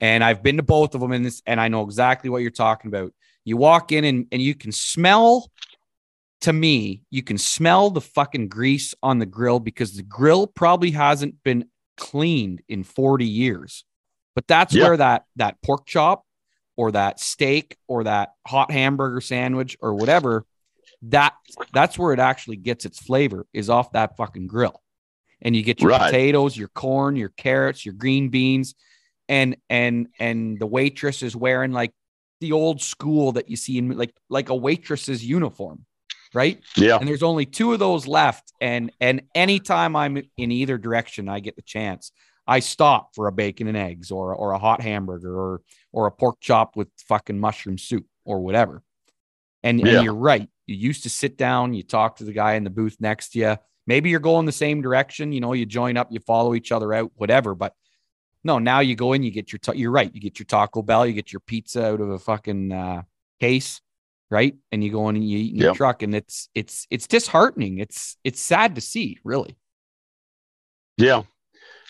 And 0.00 0.22
I've 0.22 0.42
been 0.42 0.58
to 0.58 0.62
both 0.62 0.94
of 0.94 1.00
them 1.00 1.12
in 1.12 1.22
this, 1.22 1.42
and 1.46 1.60
I 1.60 1.68
know 1.68 1.82
exactly 1.82 2.28
what 2.28 2.42
you're 2.42 2.50
talking 2.50 2.88
about. 2.88 3.12
You 3.44 3.56
walk 3.56 3.90
in 3.90 4.04
and, 4.04 4.26
and 4.30 4.40
you 4.40 4.54
can 4.54 4.70
smell 4.70 5.50
to 6.42 6.52
me, 6.52 7.02
you 7.10 7.22
can 7.22 7.38
smell 7.38 7.88
the 7.88 8.02
fucking 8.02 8.48
grease 8.48 8.94
on 9.02 9.18
the 9.18 9.26
grill 9.26 9.60
because 9.60 9.96
the 9.96 10.02
grill 10.02 10.46
probably 10.46 10.90
hasn't 10.90 11.42
been 11.42 11.64
cleaned 11.96 12.60
in 12.68 12.84
40 12.84 13.24
years. 13.24 13.84
But 14.34 14.46
that's 14.46 14.74
where 14.74 14.96
that 14.98 15.24
that 15.36 15.56
pork 15.62 15.86
chop 15.86 16.24
or 16.76 16.92
that 16.92 17.20
steak 17.20 17.76
or 17.86 18.04
that 18.04 18.34
hot 18.46 18.70
hamburger 18.70 19.20
sandwich 19.20 19.76
or 19.80 19.94
whatever, 19.94 20.44
that 21.02 21.34
that's 21.72 21.98
where 21.98 22.12
it 22.12 22.18
actually 22.18 22.56
gets 22.56 22.84
its 22.84 22.98
flavor 22.98 23.46
is 23.52 23.70
off 23.70 23.92
that 23.92 24.16
fucking 24.16 24.46
grill. 24.46 24.80
And 25.42 25.54
you 25.54 25.62
get 25.62 25.80
your 25.80 25.90
right. 25.90 26.10
potatoes, 26.10 26.56
your 26.56 26.68
corn, 26.68 27.16
your 27.16 27.28
carrots, 27.28 27.84
your 27.84 27.94
green 27.94 28.30
beans, 28.30 28.74
and 29.28 29.56
and 29.68 30.08
and 30.18 30.58
the 30.58 30.66
waitress 30.66 31.22
is 31.22 31.36
wearing 31.36 31.72
like 31.72 31.92
the 32.40 32.52
old 32.52 32.80
school 32.80 33.32
that 33.32 33.50
you 33.50 33.56
see 33.56 33.78
in 33.78 33.96
like 33.96 34.14
like 34.28 34.48
a 34.48 34.54
waitress's 34.54 35.24
uniform. 35.24 35.84
right? 36.34 36.60
Yeah. 36.76 36.98
And 36.98 37.08
there's 37.08 37.22
only 37.22 37.46
two 37.46 37.72
of 37.72 37.78
those 37.78 38.06
left. 38.06 38.52
And 38.60 38.92
and 39.00 39.22
anytime 39.34 39.96
I'm 39.96 40.22
in 40.36 40.50
either 40.50 40.76
direction, 40.76 41.28
I 41.28 41.40
get 41.40 41.56
the 41.56 41.62
chance. 41.62 42.12
I 42.46 42.60
stop 42.60 43.14
for 43.14 43.26
a 43.26 43.32
bacon 43.32 43.68
and 43.68 43.76
eggs 43.76 44.10
or 44.10 44.34
or 44.34 44.52
a 44.52 44.58
hot 44.58 44.80
hamburger 44.80 45.34
or 45.38 45.62
or 45.92 46.06
a 46.06 46.10
pork 46.10 46.36
chop 46.40 46.76
with 46.76 46.88
fucking 47.08 47.38
mushroom 47.38 47.78
soup 47.78 48.06
or 48.24 48.40
whatever. 48.40 48.82
And, 49.62 49.80
Yeah. 49.80 49.96
and 49.96 50.04
you're 50.04 50.14
right. 50.14 50.48
You 50.66 50.76
used 50.76 51.04
to 51.04 51.10
sit 51.10 51.36
down, 51.38 51.72
you 51.74 51.82
talk 51.82 52.16
to 52.16 52.24
the 52.24 52.32
guy 52.32 52.54
in 52.54 52.64
the 52.64 52.70
booth 52.70 52.96
next 53.00 53.30
to 53.30 53.38
you. 53.38 53.56
Maybe 53.86 54.10
you're 54.10 54.20
going 54.20 54.46
the 54.46 54.52
same 54.52 54.82
direction, 54.82 55.32
you 55.32 55.40
know, 55.40 55.52
you 55.52 55.66
join 55.66 55.96
up, 55.96 56.08
you 56.10 56.20
follow 56.20 56.54
each 56.54 56.72
other 56.72 56.92
out, 56.92 57.12
whatever. 57.16 57.54
But 57.54 57.74
no, 58.42 58.58
now 58.58 58.80
you 58.80 58.94
go 58.94 59.12
in, 59.14 59.22
you 59.22 59.30
get 59.30 59.52
your, 59.52 59.58
ta- 59.58 59.72
you're 59.72 59.90
right. 59.90 60.10
You 60.14 60.20
get 60.20 60.38
your 60.38 60.46
Taco 60.46 60.82
Bell, 60.82 61.06
you 61.06 61.12
get 61.14 61.32
your 61.32 61.40
pizza 61.40 61.86
out 61.86 62.00
of 62.00 62.10
a 62.10 62.18
fucking 62.18 62.72
uh, 62.72 63.02
case, 63.40 63.80
right? 64.30 64.54
And 64.72 64.82
you 64.84 64.90
go 64.90 65.08
in 65.08 65.16
and 65.16 65.28
you 65.28 65.38
eat 65.38 65.52
in 65.52 65.58
your 65.60 65.74
truck, 65.74 66.02
and 66.02 66.14
it's 66.14 66.48
it's 66.54 66.86
it's 66.90 67.06
disheartening. 67.06 67.78
It's 67.78 68.16
it's 68.24 68.40
sad 68.40 68.74
to 68.74 68.80
see, 68.82 69.18
really. 69.24 69.56
Yeah. 70.98 71.22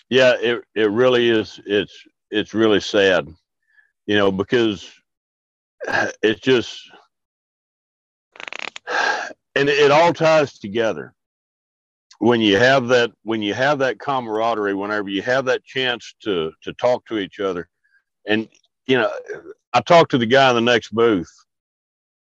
Yeah, 0.09 0.33
it 0.39 0.63
it 0.75 0.91
really 0.91 1.29
is 1.29 1.59
it's 1.65 1.93
it's 2.31 2.53
really 2.53 2.79
sad. 2.79 3.27
You 4.05 4.17
know, 4.17 4.31
because 4.31 4.91
it's 6.21 6.41
just 6.41 6.79
and 9.55 9.69
it 9.69 9.91
all 9.91 10.13
ties 10.13 10.59
together. 10.59 11.13
When 12.19 12.39
you 12.39 12.57
have 12.57 12.87
that 12.89 13.11
when 13.23 13.41
you 13.41 13.53
have 13.53 13.79
that 13.79 13.99
camaraderie, 13.99 14.73
whenever 14.73 15.09
you 15.09 15.21
have 15.23 15.45
that 15.45 15.63
chance 15.63 16.15
to 16.23 16.51
to 16.61 16.73
talk 16.73 17.05
to 17.07 17.17
each 17.17 17.39
other. 17.39 17.67
And 18.27 18.47
you 18.87 18.97
know, 18.97 19.11
I 19.73 19.81
talked 19.81 20.11
to 20.11 20.17
the 20.17 20.25
guy 20.25 20.49
in 20.49 20.55
the 20.55 20.61
next 20.61 20.89
booth. 20.93 21.31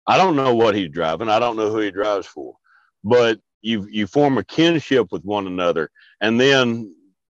I 0.08 0.18
don't 0.18 0.36
know 0.36 0.54
what 0.56 0.76
he's 0.76 0.90
driving. 0.90 1.30
I 1.30 1.40
don't 1.40 1.56
know 1.56 1.70
who 1.70 1.80
he 1.80 1.92
drives 1.92 2.28
for. 2.28 2.56
But 3.04 3.40
you 3.62 3.88
you 3.90 4.08
form 4.08 4.38
a 4.38 4.44
kinship 4.44 5.08
with 5.12 5.24
one 5.24 5.48
another 5.48 5.90
and 6.20 6.40
then 6.40 6.94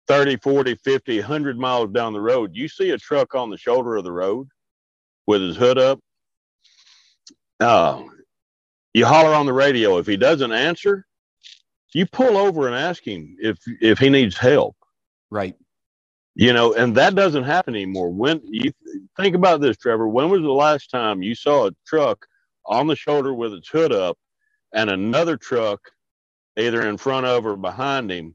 30 0.08 0.36
40 0.36 0.74
50 0.76 1.18
100 1.18 1.58
miles 1.58 1.90
down 1.90 2.12
the 2.12 2.20
road 2.20 2.50
you 2.54 2.68
see 2.68 2.90
a 2.90 2.98
truck 2.98 3.34
on 3.34 3.50
the 3.50 3.56
shoulder 3.58 3.96
of 3.96 4.04
the 4.04 4.12
road 4.12 4.48
with 5.26 5.40
his 5.40 5.56
hood 5.56 5.78
up? 5.78 6.00
Uh, 7.60 8.02
you 8.92 9.06
holler 9.06 9.34
on 9.34 9.46
the 9.46 9.52
radio. 9.52 9.98
If 9.98 10.06
he 10.06 10.16
doesn't 10.16 10.52
answer 10.52 11.06
you 11.94 12.04
pull 12.06 12.36
over 12.36 12.66
and 12.66 12.76
ask 12.76 13.06
him 13.06 13.36
if 13.38 13.56
if 13.80 13.98
he 13.98 14.10
needs 14.10 14.36
help. 14.36 14.76
Right. 15.30 15.54
you 16.34 16.52
know 16.52 16.74
and 16.74 16.94
that 16.96 17.14
doesn't 17.14 17.44
happen 17.44 17.74
anymore. 17.74 18.10
When 18.10 18.40
you 18.44 18.72
think 19.16 19.34
about 19.34 19.60
this 19.60 19.76
trevor 19.76 20.08
when 20.08 20.28
was 20.28 20.42
the 20.42 20.52
last 20.52 20.90
time 20.90 21.22
you 21.22 21.34
saw 21.34 21.68
a 21.68 21.72
truck 21.86 22.26
on 22.66 22.86
the 22.86 22.96
shoulder 22.96 23.32
with 23.32 23.54
its 23.54 23.68
hood 23.68 23.92
up 23.92 24.18
and 24.74 24.90
another 24.90 25.36
truck 25.36 25.80
either 26.58 26.86
in 26.86 26.96
front 26.96 27.26
of 27.26 27.46
or 27.46 27.56
behind 27.56 28.10
him 28.10 28.34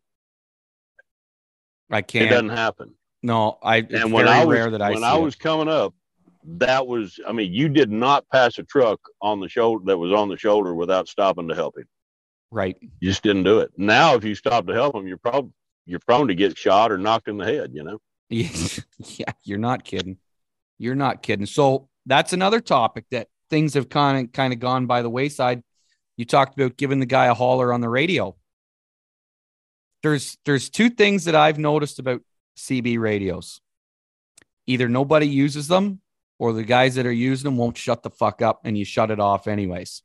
I 1.90 2.02
can't. 2.02 2.26
It 2.26 2.30
doesn't 2.30 2.50
happen 2.50 2.94
No, 3.24 3.58
I. 3.64 3.78
And 3.78 4.14
when 4.14 4.28
I 4.28 4.46
was 4.46 4.58
rare 4.58 4.72
that 4.72 4.82
I 4.82 4.92
when 4.92 5.04
I 5.04 5.18
it. 5.18 5.40
coming 5.40 5.68
up, 5.68 5.94
that 6.44 6.86
was 6.88 7.20
I 7.28 7.32
mean, 7.32 7.54
you 7.54 7.70
did 7.70 7.92
not 7.92 8.28
pass 8.32 8.58
a 8.58 8.64
truck 8.64 9.00
on 9.22 9.40
the 9.40 9.50
shoulder 9.50 9.86
that 9.86 9.98
was 9.98 10.12
on 10.12 10.30
the 10.30 10.38
shoulder 10.38 10.74
without 10.74 11.08
stopping 11.08 11.48
to 11.50 11.56
help 11.56 11.78
him. 11.78 11.86
right. 12.52 12.78
You 12.82 13.10
just 13.10 13.24
didn't 13.24 13.44
do 13.44 13.60
it. 13.60 13.72
Now, 13.78 14.16
if 14.16 14.24
you 14.24 14.36
stop 14.36 14.68
to 14.68 14.74
help 14.74 14.96
him, 14.96 15.08
you're 15.08 15.18
probably 15.18 15.52
you're 15.86 16.00
prone 16.00 16.28
to 16.28 16.36
get 16.36 16.58
shot 16.58 16.92
or 16.92 16.98
knocked 16.98 17.28
in 17.28 17.38
the 17.38 17.46
head. 17.46 17.72
You 17.74 17.84
know. 17.84 18.00
yeah, 18.30 19.32
you're 19.44 19.58
not 19.58 19.84
kidding. 19.84 20.18
You're 20.78 20.96
not 20.96 21.24
kidding. 21.24 21.46
So 21.46 21.90
that's 22.06 22.32
another 22.32 22.62
topic 22.62 23.06
that 23.12 23.28
things 23.50 23.74
have 23.74 23.90
kind 23.90 24.28
of 24.28 24.32
kind 24.32 24.54
of 24.54 24.60
gone 24.60 24.86
by 24.86 25.02
the 25.02 25.10
wayside. 25.10 25.64
You 26.16 26.26
talked 26.26 26.60
about 26.60 26.78
giving 26.78 27.00
the 27.00 27.06
guy 27.06 27.26
a 27.26 27.34
holler 27.34 27.74
on 27.74 27.82
the 27.82 27.90
radio. 27.90 28.36
There's 30.04 30.38
there's 30.46 30.70
two 30.70 30.90
things 30.90 31.26
that 31.26 31.36
I've 31.36 31.60
noticed 31.60 32.00
about 32.00 32.22
CB 32.58 33.00
radios. 33.00 33.62
Either 34.68 34.88
nobody 34.88 35.28
uses 35.28 35.68
them 35.68 36.02
or 36.38 36.54
the 36.54 36.64
guys 36.64 36.96
that 36.96 37.06
are 37.06 37.12
using 37.12 37.46
them 37.46 37.58
won't 37.58 37.78
shut 37.78 38.04
the 38.04 38.10
fuck 38.10 38.42
up 38.42 38.62
and 38.64 38.78
you 38.78 38.86
shut 38.86 39.12
it 39.12 39.20
off 39.20 39.48
anyways. 39.48 40.04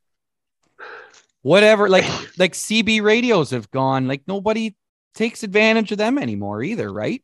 Whatever, 1.41 1.87
like 1.87 2.03
like 2.37 2.53
CB 2.53 3.01
radios 3.01 3.51
have 3.51 3.71
gone, 3.71 4.07
like 4.07 4.23
nobody 4.27 4.75
takes 5.13 5.43
advantage 5.43 5.91
of 5.91 5.97
them 5.97 6.17
anymore 6.17 6.61
either, 6.61 6.91
right? 6.91 7.23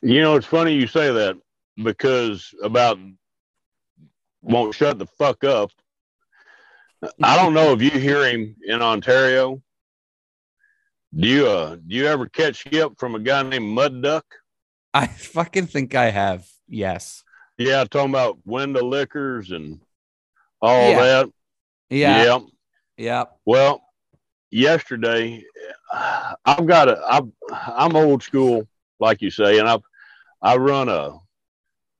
You 0.00 0.20
know, 0.20 0.36
it's 0.36 0.46
funny 0.46 0.74
you 0.74 0.86
say 0.86 1.12
that 1.12 1.36
because 1.82 2.54
about 2.62 2.98
won't 4.42 4.74
shut 4.74 4.98
the 4.98 5.06
fuck 5.06 5.42
up. 5.42 5.70
I 7.22 7.36
don't 7.36 7.54
know 7.54 7.72
if 7.72 7.82
you 7.82 7.90
hear 7.90 8.26
him 8.26 8.54
in 8.66 8.80
Ontario. 8.80 9.62
Do 11.16 11.28
you 11.28 11.46
uh 11.46 11.76
do 11.76 11.94
you 11.94 12.06
ever 12.06 12.26
catch 12.28 12.60
skip 12.60 12.92
from 12.98 13.14
a 13.14 13.20
guy 13.20 13.42
named 13.42 13.66
Mud 13.66 14.02
Duck? 14.02 14.24
I 14.92 15.06
fucking 15.06 15.66
think 15.66 15.94
I 15.94 16.10
have. 16.10 16.46
Yes. 16.68 17.22
Yeah, 17.58 17.84
talking 17.84 18.10
about 18.10 18.38
window 18.44 18.84
liquors 18.84 19.50
and 19.52 19.80
all 20.60 20.90
Yeah. 20.90 21.00
that. 21.02 21.30
Yeah. 21.90 22.24
yeah. 22.24 22.38
Yeah. 22.96 23.24
Well, 23.44 23.82
yesterday, 24.50 25.44
I've 25.92 26.66
got 26.66 26.88
a. 26.88 27.00
I'm 27.08 27.32
I'm 27.52 27.94
old 27.96 28.22
school, 28.22 28.66
like 29.00 29.20
you 29.22 29.30
say, 29.30 29.58
and 29.58 29.68
I've 29.68 29.82
I 30.42 30.56
run 30.56 30.88
a. 30.88 31.18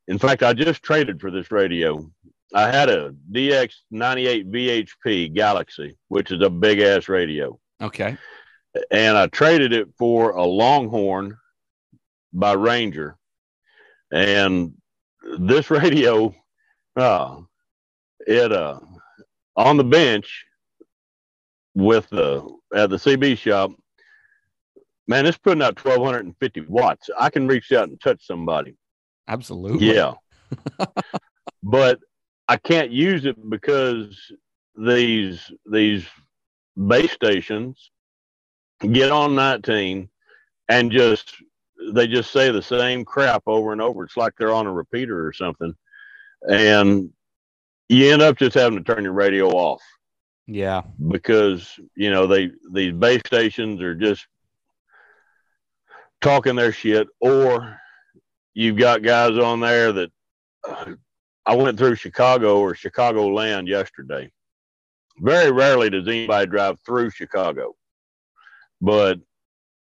In 0.08 0.18
fact, 0.18 0.42
I 0.42 0.52
just 0.52 0.82
traded 0.82 1.20
for 1.20 1.30
this 1.30 1.50
radio. 1.50 2.10
I 2.54 2.70
had 2.70 2.88
a 2.88 3.12
DX98 3.32 4.50
VHP 4.50 5.34
Galaxy, 5.34 5.96
which 6.08 6.30
is 6.30 6.40
a 6.42 6.50
big 6.50 6.78
ass 6.80 7.08
radio, 7.08 7.58
Okay. 7.82 8.16
And 8.90 9.16
I 9.16 9.26
traded 9.28 9.72
it 9.72 9.88
for 9.98 10.30
a 10.30 10.44
Longhorn 10.44 11.36
by 12.32 12.52
Ranger, 12.52 13.16
and 14.12 14.74
this 15.38 15.70
radio, 15.70 16.34
uh, 16.96 17.40
it 18.26 18.52
uh 18.52 18.80
on 19.56 19.76
the 19.76 19.84
bench 19.84 20.44
with 21.74 22.08
the 22.10 22.48
at 22.74 22.90
the 22.90 22.96
CB 22.96 23.38
shop. 23.38 23.70
Man, 25.06 25.26
it's 25.26 25.36
putting 25.36 25.62
out 25.62 25.84
1250 25.84 26.62
watts. 26.62 27.10
I 27.18 27.28
can 27.28 27.46
reach 27.46 27.70
out 27.72 27.90
and 27.90 28.00
touch 28.00 28.26
somebody. 28.26 28.74
Absolutely. 29.28 29.94
Yeah. 29.94 30.14
but 31.62 32.00
I 32.48 32.56
can't 32.56 32.90
use 32.90 33.26
it 33.26 33.36
because 33.50 34.32
these 34.76 35.52
these 35.70 36.06
base 36.86 37.12
stations 37.12 37.90
get 38.80 39.10
on 39.10 39.34
19 39.34 40.08
and 40.68 40.90
just 40.92 41.34
they 41.92 42.06
just 42.06 42.30
say 42.30 42.50
the 42.50 42.62
same 42.62 43.04
crap 43.04 43.42
over 43.46 43.72
and 43.72 43.80
over. 43.82 44.04
It's 44.04 44.16
like 44.16 44.32
they're 44.38 44.54
on 44.54 44.66
a 44.66 44.72
repeater 44.72 45.26
or 45.26 45.32
something. 45.32 45.74
And 46.48 47.10
you 47.88 48.12
end 48.12 48.22
up 48.22 48.38
just 48.38 48.54
having 48.54 48.82
to 48.82 48.84
turn 48.94 49.04
your 49.04 49.12
radio 49.12 49.48
off 49.50 49.82
Yeah. 50.46 50.82
because 51.08 51.78
you 51.96 52.10
know 52.10 52.26
they 52.26 52.50
these 52.72 52.92
base 52.92 53.20
stations 53.26 53.80
are 53.82 53.94
just 53.94 54.26
talking 56.20 56.56
their 56.56 56.72
shit 56.72 57.06
or 57.20 57.78
you've 58.54 58.78
got 58.78 59.02
guys 59.02 59.36
on 59.38 59.60
there 59.60 59.92
that 59.92 60.10
uh, 60.66 60.92
I 61.44 61.54
went 61.56 61.76
through 61.78 61.96
Chicago 61.96 62.60
or 62.60 62.74
Chicago 62.74 63.28
land 63.28 63.68
yesterday. 63.68 64.30
Very 65.18 65.50
rarely 65.52 65.90
does 65.90 66.08
anybody 66.08 66.46
drive 66.46 66.78
through 66.86 67.10
Chicago. 67.10 67.74
But 68.84 69.18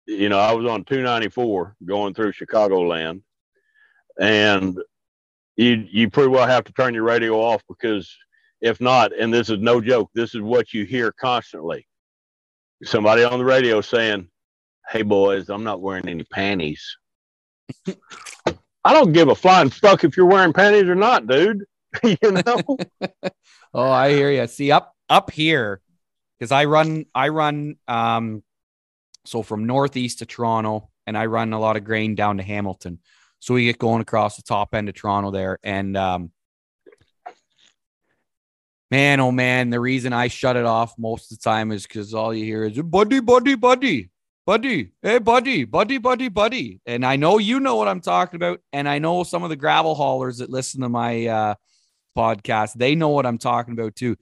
you 0.05 0.27
know, 0.27 0.39
I 0.39 0.51
was 0.51 0.65
on 0.65 0.83
294 0.83 1.77
going 1.85 2.13
through 2.13 2.33
Chicago 2.33 2.81
land 2.81 3.21
and 4.19 4.77
you 5.55 5.87
you 5.89 6.09
pretty 6.09 6.29
well 6.29 6.45
have 6.45 6.65
to 6.65 6.73
turn 6.73 6.93
your 6.93 7.03
radio 7.03 7.39
off 7.39 7.63
because 7.69 8.13
if 8.59 8.81
not, 8.81 9.17
and 9.17 9.33
this 9.33 9.49
is 9.49 9.59
no 9.59 9.79
joke, 9.79 10.09
this 10.13 10.35
is 10.35 10.41
what 10.41 10.73
you 10.73 10.83
hear 10.83 11.13
constantly. 11.13 11.87
Somebody 12.83 13.23
on 13.23 13.39
the 13.39 13.45
radio 13.45 13.79
saying, 13.79 14.27
Hey 14.89 15.03
boys, 15.03 15.49
I'm 15.49 15.63
not 15.63 15.81
wearing 15.81 16.09
any 16.09 16.25
panties. 16.25 16.97
I 18.83 18.93
don't 18.93 19.13
give 19.13 19.29
a 19.29 19.35
flying 19.35 19.69
fuck 19.69 20.03
if 20.03 20.17
you're 20.17 20.25
wearing 20.25 20.51
panties 20.51 20.89
or 20.89 20.95
not, 20.95 21.27
dude. 21.27 21.63
you 22.03 22.17
know? 22.23 22.77
Oh, 23.71 23.91
I 23.91 24.13
hear 24.13 24.31
you. 24.31 24.47
See 24.47 24.71
up 24.71 24.95
up 25.09 25.29
here 25.29 25.79
because 26.39 26.51
I 26.51 26.65
run 26.65 27.05
I 27.13 27.27
run 27.27 27.75
um 27.87 28.41
so 29.30 29.43
from 29.43 29.65
northeast 29.65 30.19
to 30.19 30.25
Toronto 30.25 30.89
and 31.05 31.17
I 31.17 31.27
run 31.27 31.53
a 31.53 31.59
lot 31.59 31.77
of 31.77 31.84
grain 31.84 32.15
down 32.15 32.38
to 32.38 32.43
Hamilton. 32.43 32.99
So 33.38 33.53
we 33.53 33.65
get 33.65 33.77
going 33.77 34.01
across 34.01 34.36
the 34.36 34.41
top 34.41 34.73
end 34.73 34.89
of 34.89 34.95
Toronto 34.95 35.30
there 35.30 35.59
and 35.63 35.95
um 35.95 36.32
man 38.89 39.19
oh 39.19 39.32
man 39.32 39.69
the 39.69 39.80
reason 39.80 40.13
I 40.13 40.30
shut 40.30 40.55
it 40.55 40.65
off 40.65 40.95
most 40.97 41.32
of 41.32 41.38
the 41.38 41.43
time 41.43 41.71
is 41.71 41.86
cuz 41.86 42.13
all 42.13 42.34
you 42.34 42.43
hear 42.43 42.63
is 42.63 42.82
buddy 42.82 43.19
buddy 43.19 43.53
buddy 43.53 44.09
buddy 44.47 44.91
hey 45.03 45.19
buddy 45.19 45.63
buddy 45.63 45.99
buddy 45.99 46.27
buddy 46.27 46.82
and 46.88 47.05
I 47.05 47.15
know 47.15 47.38
you 47.38 47.59
know 47.59 47.75
what 47.75 47.88
I'm 47.88 48.01
talking 48.01 48.38
about 48.38 48.61
and 48.73 48.89
I 48.89 48.97
know 48.97 49.23
some 49.23 49.43
of 49.43 49.49
the 49.49 49.55
gravel 49.55 49.93
haulers 49.93 50.39
that 50.39 50.49
listen 50.49 50.82
to 50.82 50.89
my 50.89 51.27
uh 51.27 51.55
podcast 52.17 52.73
they 52.73 52.95
know 52.95 53.09
what 53.09 53.27
I'm 53.27 53.38
talking 53.38 53.73
about 53.73 53.95
too 53.95 54.15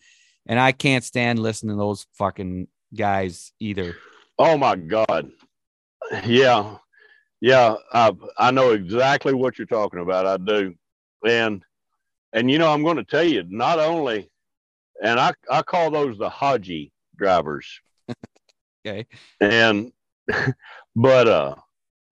and 0.45 0.60
I 0.60 0.74
can't 0.74 1.03
stand 1.03 1.39
listening 1.39 1.76
to 1.76 1.80
those 1.80 2.05
fucking 2.18 2.68
guys 2.93 3.53
either. 3.60 3.95
Oh 4.40 4.58
my 4.58 4.76
God. 4.76 5.32
Yeah. 6.26 6.78
Yeah. 7.42 7.76
I, 7.94 8.14
I 8.38 8.52
know 8.52 8.72
exactly 8.72 9.34
what 9.34 9.58
you're 9.58 9.68
talking 9.68 10.00
about. 10.00 10.26
I 10.26 10.38
do. 10.38 10.76
And, 11.26 11.64
and 12.34 12.50
you 12.50 12.60
know, 12.60 12.72
I'm 12.72 12.84
going 12.84 12.98
to 12.98 13.04
tell 13.04 13.24
you, 13.24 13.44
not 13.50 13.80
only, 13.80 14.30
and 15.04 15.20
I, 15.20 15.34
I 15.52 15.62
call 15.62 15.92
those 15.92 16.18
the 16.18 16.30
Haji 16.30 16.92
drivers. 17.16 17.68
Okay. 18.86 19.06
And, 19.42 19.92
but, 20.96 21.28
uh, 21.28 21.56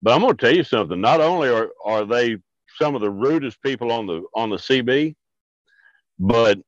but 0.02 0.14
I'm 0.14 0.20
going 0.20 0.36
to 0.36 0.46
tell 0.46 0.54
you 0.54 0.62
something. 0.62 1.00
Not 1.00 1.22
only 1.22 1.48
are, 1.48 1.70
are 1.82 2.04
they 2.04 2.36
some 2.78 2.94
of 2.94 3.00
the 3.00 3.10
rudest 3.10 3.62
people 3.62 3.90
on 3.90 4.06
the, 4.06 4.24
on 4.34 4.50
the 4.50 4.56
CB, 4.56 5.14
but 6.18 6.58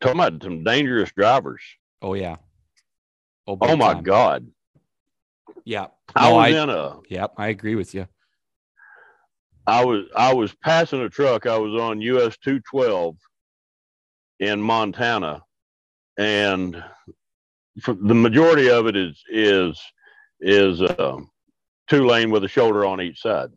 talking 0.00 0.20
about 0.20 0.42
some 0.42 0.64
dangerous 0.64 1.10
drivers. 1.12 1.62
Oh 2.02 2.14
yeah. 2.14 2.36
Oh 3.46 3.56
big 3.56 3.78
my 3.78 3.94
time. 3.94 4.02
God. 4.02 4.46
Yeah. 5.64 5.86
I 6.14 6.28
No, 6.30 6.36
was 6.36 6.44
I- 6.54 6.62
in 6.62 6.70
a, 6.70 7.00
Yep. 7.08 7.34
I 7.36 7.48
agree 7.48 7.74
with 7.74 7.94
you. 7.94 8.06
I 9.66 9.84
was 9.84 10.04
I 10.14 10.32
was 10.34 10.54
passing 10.56 11.00
a 11.00 11.08
truck. 11.08 11.46
I 11.46 11.56
was 11.58 11.80
on 11.80 12.00
US 12.02 12.36
212 12.38 13.16
in 14.40 14.60
Montana, 14.60 15.42
and 16.18 16.82
for 17.80 17.94
the 17.94 18.14
majority 18.14 18.68
of 18.68 18.86
it 18.86 18.94
is 18.96 19.22
is 19.30 19.80
is 20.40 20.82
uh, 20.82 21.16
two 21.88 22.06
lane 22.06 22.30
with 22.30 22.44
a 22.44 22.48
shoulder 22.48 22.84
on 22.84 23.00
each 23.00 23.20
side. 23.22 23.48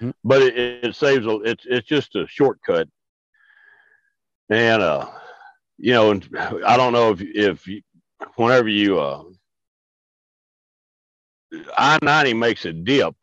Mhm. 0.00 0.14
But 0.22 0.42
it, 0.42 0.56
it 0.84 0.94
saves 0.94 1.26
a 1.26 1.40
it's 1.40 1.64
it's 1.66 1.88
just 1.88 2.14
a 2.14 2.26
shortcut. 2.28 2.88
And 4.48 4.82
uh, 4.82 5.08
you 5.78 5.94
know, 5.94 6.12
and 6.12 6.28
I 6.64 6.76
don't 6.76 6.92
know 6.92 7.10
if 7.10 7.20
if 7.22 7.66
you, 7.66 7.82
whenever 8.36 8.68
you 8.68 8.98
uh, 8.98 9.24
I 11.76 11.98
ninety 12.02 12.34
makes 12.34 12.64
a 12.64 12.72
dip 12.72 13.14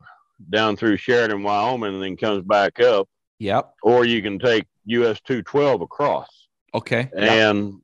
down 0.50 0.76
through 0.76 0.96
Sheridan, 0.96 1.42
Wyoming, 1.42 1.94
and 1.94 2.02
then 2.02 2.16
comes 2.16 2.42
back 2.44 2.80
up, 2.80 3.08
Yep. 3.38 3.74
or 3.82 4.04
you 4.04 4.22
can 4.22 4.38
take 4.38 4.66
US 4.86 5.20
two 5.20 5.42
twelve 5.42 5.80
across. 5.80 6.28
Okay. 6.74 7.08
And 7.16 7.80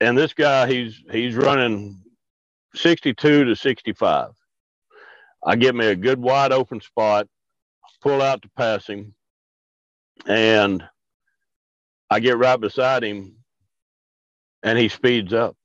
and 0.00 0.16
this 0.18 0.34
guy, 0.34 0.66
he's 0.70 1.02
he's 1.10 1.34
running 1.34 2.02
sixty 2.74 3.14
two 3.14 3.44
to 3.44 3.56
sixty 3.56 3.92
five. 3.92 4.30
I 5.44 5.56
get 5.56 5.74
me 5.74 5.86
a 5.86 5.96
good 5.96 6.20
wide 6.20 6.52
open 6.52 6.80
spot, 6.80 7.28
pull 8.02 8.20
out 8.20 8.42
to 8.42 8.48
pass 8.56 8.86
him, 8.86 9.14
and 10.26 10.82
I 12.10 12.20
get 12.20 12.36
right 12.36 12.60
beside 12.60 13.04
him, 13.04 13.36
and 14.62 14.78
he 14.78 14.88
speeds 14.88 15.32
up. 15.32 15.56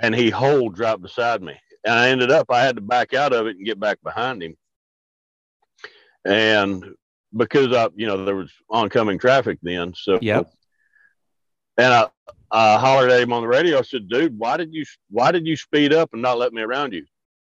And 0.00 0.14
he 0.14 0.30
holds 0.30 0.78
right 0.78 1.00
beside 1.00 1.42
me. 1.42 1.54
And 1.84 1.94
I 1.94 2.08
ended 2.08 2.30
up, 2.30 2.50
I 2.50 2.62
had 2.62 2.76
to 2.76 2.82
back 2.82 3.14
out 3.14 3.32
of 3.32 3.46
it 3.46 3.56
and 3.56 3.66
get 3.66 3.80
back 3.80 3.98
behind 4.02 4.42
him. 4.42 4.56
And 6.24 6.84
because 7.36 7.74
I, 7.74 7.88
you 7.94 8.06
know, 8.06 8.24
there 8.24 8.36
was 8.36 8.52
oncoming 8.70 9.18
traffic 9.18 9.58
then. 9.62 9.94
So, 9.94 10.18
yeah. 10.20 10.42
and 11.76 11.92
I, 11.92 12.08
I 12.50 12.78
hollered 12.78 13.10
at 13.10 13.20
him 13.20 13.32
on 13.32 13.42
the 13.42 13.48
radio. 13.48 13.78
I 13.78 13.82
said, 13.82 14.08
dude, 14.08 14.38
why 14.38 14.56
did 14.56 14.72
you, 14.72 14.84
why 15.10 15.32
did 15.32 15.46
you 15.46 15.56
speed 15.56 15.92
up 15.92 16.10
and 16.12 16.22
not 16.22 16.38
let 16.38 16.52
me 16.52 16.62
around 16.62 16.92
you? 16.92 17.04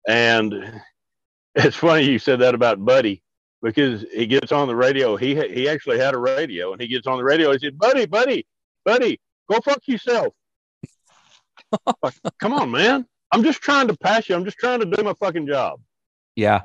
And 0.08 0.82
it's 1.56 1.76
funny 1.76 2.04
you 2.04 2.20
said 2.20 2.40
that 2.40 2.56
about 2.56 2.84
Buddy 2.84 3.22
because 3.62 4.06
he 4.14 4.26
gets 4.26 4.52
on 4.52 4.68
the 4.68 4.76
radio. 4.76 5.16
He, 5.18 5.36
he 5.36 5.70
actually 5.70 6.00
had 6.00 6.14
a 6.14 6.20
radio 6.20 6.72
and 6.72 6.82
he 6.82 6.88
gets 6.88 7.08
on 7.08 7.18
the 7.18 7.24
radio. 7.24 7.52
He 7.52 7.60
said, 7.60 7.78
buddy, 7.78 8.06
buddy, 8.06 8.46
buddy, 8.84 9.20
go 9.50 9.60
fuck 9.60 9.82
yourself. 9.88 10.34
Like, 12.02 12.14
Come 12.40 12.54
on, 12.54 12.72
man. 12.72 13.06
I'm 13.32 13.44
just 13.44 13.62
trying 13.62 13.88
to 13.88 13.98
pass 13.98 14.30
you. 14.30 14.36
I'm 14.36 14.46
just 14.46 14.58
trying 14.58 14.80
to 14.80 14.86
do 14.86 15.04
my 15.04 15.14
fucking 15.14 15.48
job. 15.48 15.80
Yeah. 16.36 16.64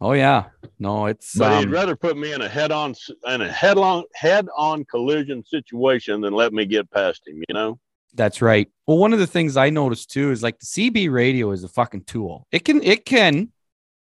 Oh 0.00 0.12
yeah. 0.12 0.44
No, 0.78 1.06
it's 1.06 1.36
But 1.36 1.58
he'd 1.58 1.66
um, 1.66 1.72
rather 1.72 1.96
put 1.96 2.16
me 2.16 2.32
in 2.32 2.40
a 2.40 2.48
head-on 2.48 2.94
in 3.26 3.40
a 3.42 3.50
head-on 3.50 4.04
head-on 4.14 4.84
collision 4.84 5.44
situation 5.44 6.20
than 6.20 6.32
let 6.32 6.52
me 6.52 6.66
get 6.66 6.88
past 6.90 7.26
him. 7.26 7.42
You 7.48 7.54
know? 7.54 7.78
That's 8.14 8.40
right. 8.40 8.68
Well, 8.86 8.98
one 8.98 9.12
of 9.12 9.18
the 9.18 9.26
things 9.26 9.56
I 9.56 9.70
noticed 9.70 10.10
too 10.10 10.30
is 10.30 10.42
like 10.42 10.58
the 10.60 10.66
CB 10.66 11.10
radio 11.12 11.50
is 11.50 11.64
a 11.64 11.68
fucking 11.68 12.04
tool. 12.04 12.46
It 12.52 12.64
can, 12.64 12.82
it 12.82 13.04
can, 13.04 13.52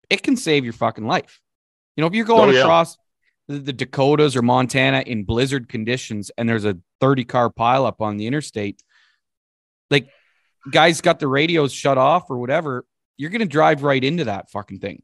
it 0.09 0.21
can 0.23 0.37
save 0.37 0.63
your 0.63 0.73
fucking 0.73 1.05
life. 1.05 1.41
You 1.95 2.01
know, 2.01 2.07
if 2.07 2.13
you're 2.13 2.25
going 2.25 2.49
Oh, 2.49 2.53
yeah. 2.53 2.61
across 2.61 2.97
the, 3.47 3.57
the 3.57 3.73
Dakotas 3.73 4.35
or 4.35 4.41
Montana 4.41 5.03
in 5.05 5.23
blizzard 5.23 5.67
conditions 5.67 6.31
and 6.37 6.47
there's 6.47 6.65
a 6.65 6.77
30 7.01 7.25
car 7.25 7.49
pileup 7.51 7.99
on 7.99 8.17
the 8.17 8.27
interstate, 8.27 8.83
like 9.89 10.09
guys 10.71 11.01
got 11.01 11.19
the 11.19 11.27
radios 11.27 11.71
shut 11.71 11.97
off 11.97 12.29
or 12.29 12.37
whatever, 12.37 12.85
you're 13.17 13.29
going 13.29 13.39
to 13.39 13.47
drive 13.47 13.83
right 13.83 14.03
into 14.03 14.25
that 14.25 14.49
fucking 14.51 14.79
thing, 14.79 15.01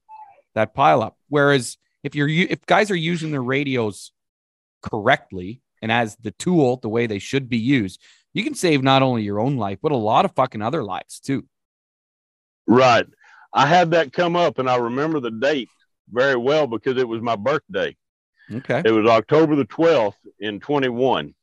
that 0.54 0.76
pileup. 0.76 1.14
Whereas 1.30 1.78
if 2.04 2.16
you're, 2.16 2.30
if 2.30 2.66
guys 2.66 2.92
are 2.92 2.96
using 2.96 3.32
their 3.32 3.44
radios 3.44 4.12
correctly 4.82 5.62
and 5.82 5.92
as 5.92 6.16
the 6.18 6.32
tool, 6.32 6.78
the 6.78 6.90
way 6.90 7.08
they 7.08 7.20
should 7.20 7.50
be 7.50 7.58
used, 7.58 8.02
you 8.34 8.44
can 8.44 8.56
save 8.56 8.84
not 8.84 9.02
only 9.02 9.24
your 9.24 9.40
own 9.40 9.58
life, 9.58 9.80
but 9.82 9.92
a 9.92 9.98
lot 9.98 10.26
of 10.26 10.32
fucking 10.34 10.62
other 10.62 10.84
lives 10.84 11.20
too. 11.20 11.46
Right. 12.68 13.06
I 13.54 13.66
had 13.66 13.92
that 13.92 14.12
come 14.12 14.36
up, 14.36 14.60
and 14.60 14.70
I 14.70 14.76
remember 14.76 15.22
the 15.22 15.32
date 15.32 15.70
very 16.12 16.36
well 16.36 16.68
because 16.68 16.98
it 16.98 17.08
was 17.08 17.22
my 17.22 17.38
birthday. 17.38 17.96
Okay. 18.54 18.82
It 18.86 18.92
was 18.92 19.10
October 19.10 19.56
the 19.56 19.66
12th 19.66 20.16
in 20.40 20.60
21. 20.60 21.34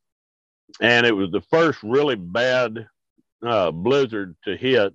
And 0.81 1.07
it 1.07 1.13
was 1.13 1.31
the 1.31 1.41
first 1.41 1.83
really 1.83 2.17
bad 2.17 2.87
uh, 3.45 3.71
blizzard 3.71 4.37
to 4.45 4.57
hit 4.57 4.95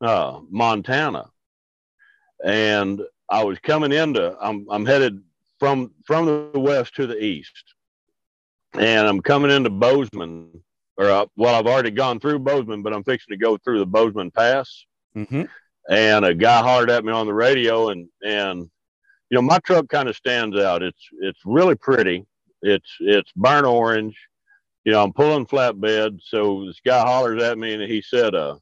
uh, 0.00 0.40
Montana. 0.50 1.30
And 2.44 3.00
I 3.28 3.44
was 3.44 3.58
coming 3.60 3.92
into, 3.92 4.36
I'm, 4.40 4.66
I'm 4.70 4.84
headed 4.84 5.22
from, 5.58 5.92
from 6.04 6.50
the 6.52 6.58
west 6.60 6.94
to 6.96 7.06
the 7.06 7.22
east. 7.22 7.74
And 8.74 9.06
I'm 9.06 9.20
coming 9.20 9.50
into 9.50 9.70
Bozeman, 9.70 10.62
or 10.96 11.06
uh, 11.08 11.26
well, 11.36 11.54
I've 11.54 11.66
already 11.66 11.90
gone 11.92 12.18
through 12.20 12.40
Bozeman, 12.40 12.82
but 12.82 12.92
I'm 12.92 13.04
fixing 13.04 13.32
to 13.32 13.42
go 13.42 13.56
through 13.56 13.78
the 13.78 13.86
Bozeman 13.86 14.30
Pass 14.30 14.84
Mm-hmm. 15.16 15.42
and 15.88 16.24
a 16.24 16.34
guy 16.34 16.60
hollered 16.60 16.90
at 16.90 17.04
me 17.04 17.12
on 17.12 17.26
the 17.28 17.34
radio 17.34 17.90
and 17.90 18.08
and 18.24 18.62
you 19.30 19.34
know 19.36 19.42
my 19.42 19.58
truck 19.60 19.88
kind 19.88 20.08
of 20.08 20.16
stands 20.16 20.58
out 20.58 20.82
it's 20.82 21.08
it's 21.20 21.38
really 21.44 21.76
pretty 21.76 22.26
it's 22.62 22.96
it's 22.98 23.30
burnt 23.36 23.64
orange 23.64 24.16
you 24.84 24.92
know 24.92 25.02
i'm 25.02 25.12
pulling 25.12 25.46
flatbed 25.46 26.18
so 26.22 26.66
this 26.66 26.80
guy 26.84 27.00
hollers 27.00 27.42
at 27.42 27.58
me 27.58 27.74
and 27.74 27.82
he 27.82 28.02
said 28.02 28.34
uh 28.34 28.56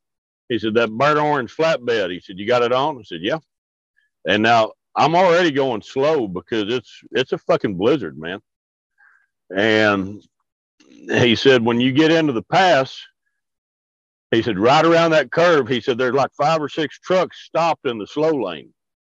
he 0.48 0.58
said 0.58 0.74
that 0.74 0.90
burnt 0.90 1.18
orange 1.18 1.54
flatbed 1.54 2.10
he 2.10 2.20
said 2.20 2.38
you 2.38 2.46
got 2.46 2.62
it 2.62 2.72
on 2.72 2.98
i 2.98 3.02
said 3.02 3.20
yeah 3.22 3.38
and 4.28 4.42
now 4.42 4.72
i'm 4.96 5.14
already 5.14 5.50
going 5.50 5.82
slow 5.82 6.26
because 6.28 6.72
it's 6.72 7.00
it's 7.12 7.32
a 7.32 7.38
fucking 7.38 7.76
blizzard 7.76 8.18
man 8.18 8.40
and 9.56 10.22
he 11.08 11.34
said 11.34 11.64
when 11.64 11.80
you 11.80 11.92
get 11.92 12.12
into 12.12 12.32
the 12.32 12.42
pass 12.42 13.02
he 14.32 14.40
said, 14.40 14.58
right 14.58 14.84
around 14.84 15.10
that 15.10 15.30
curve, 15.30 15.68
he 15.68 15.80
said, 15.80 15.98
there's 15.98 16.14
like 16.14 16.32
five 16.34 16.60
or 16.60 16.68
six 16.68 16.98
trucks 16.98 17.38
stopped 17.44 17.86
in 17.86 17.98
the 17.98 18.06
slow 18.06 18.30
lane. 18.30 18.72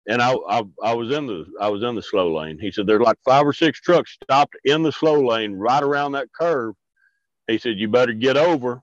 And 0.08 0.20
I, 0.20 0.34
I, 0.48 0.64
I 0.82 0.92
was 0.94 1.12
in 1.12 1.26
the, 1.26 1.46
I 1.60 1.68
was 1.68 1.84
in 1.84 1.94
the 1.94 2.02
slow 2.02 2.36
lane. 2.36 2.58
He 2.60 2.72
said, 2.72 2.86
there's 2.86 3.00
like 3.00 3.16
five 3.24 3.46
or 3.46 3.52
six 3.52 3.80
trucks 3.80 4.18
stopped 4.20 4.56
in 4.64 4.82
the 4.82 4.90
slow 4.90 5.24
lane 5.24 5.54
right 5.54 5.82
around 5.82 6.12
that 6.12 6.32
curve. 6.38 6.74
He 7.46 7.58
said, 7.58 7.78
you 7.78 7.88
better 7.88 8.12
get 8.12 8.36
over. 8.36 8.82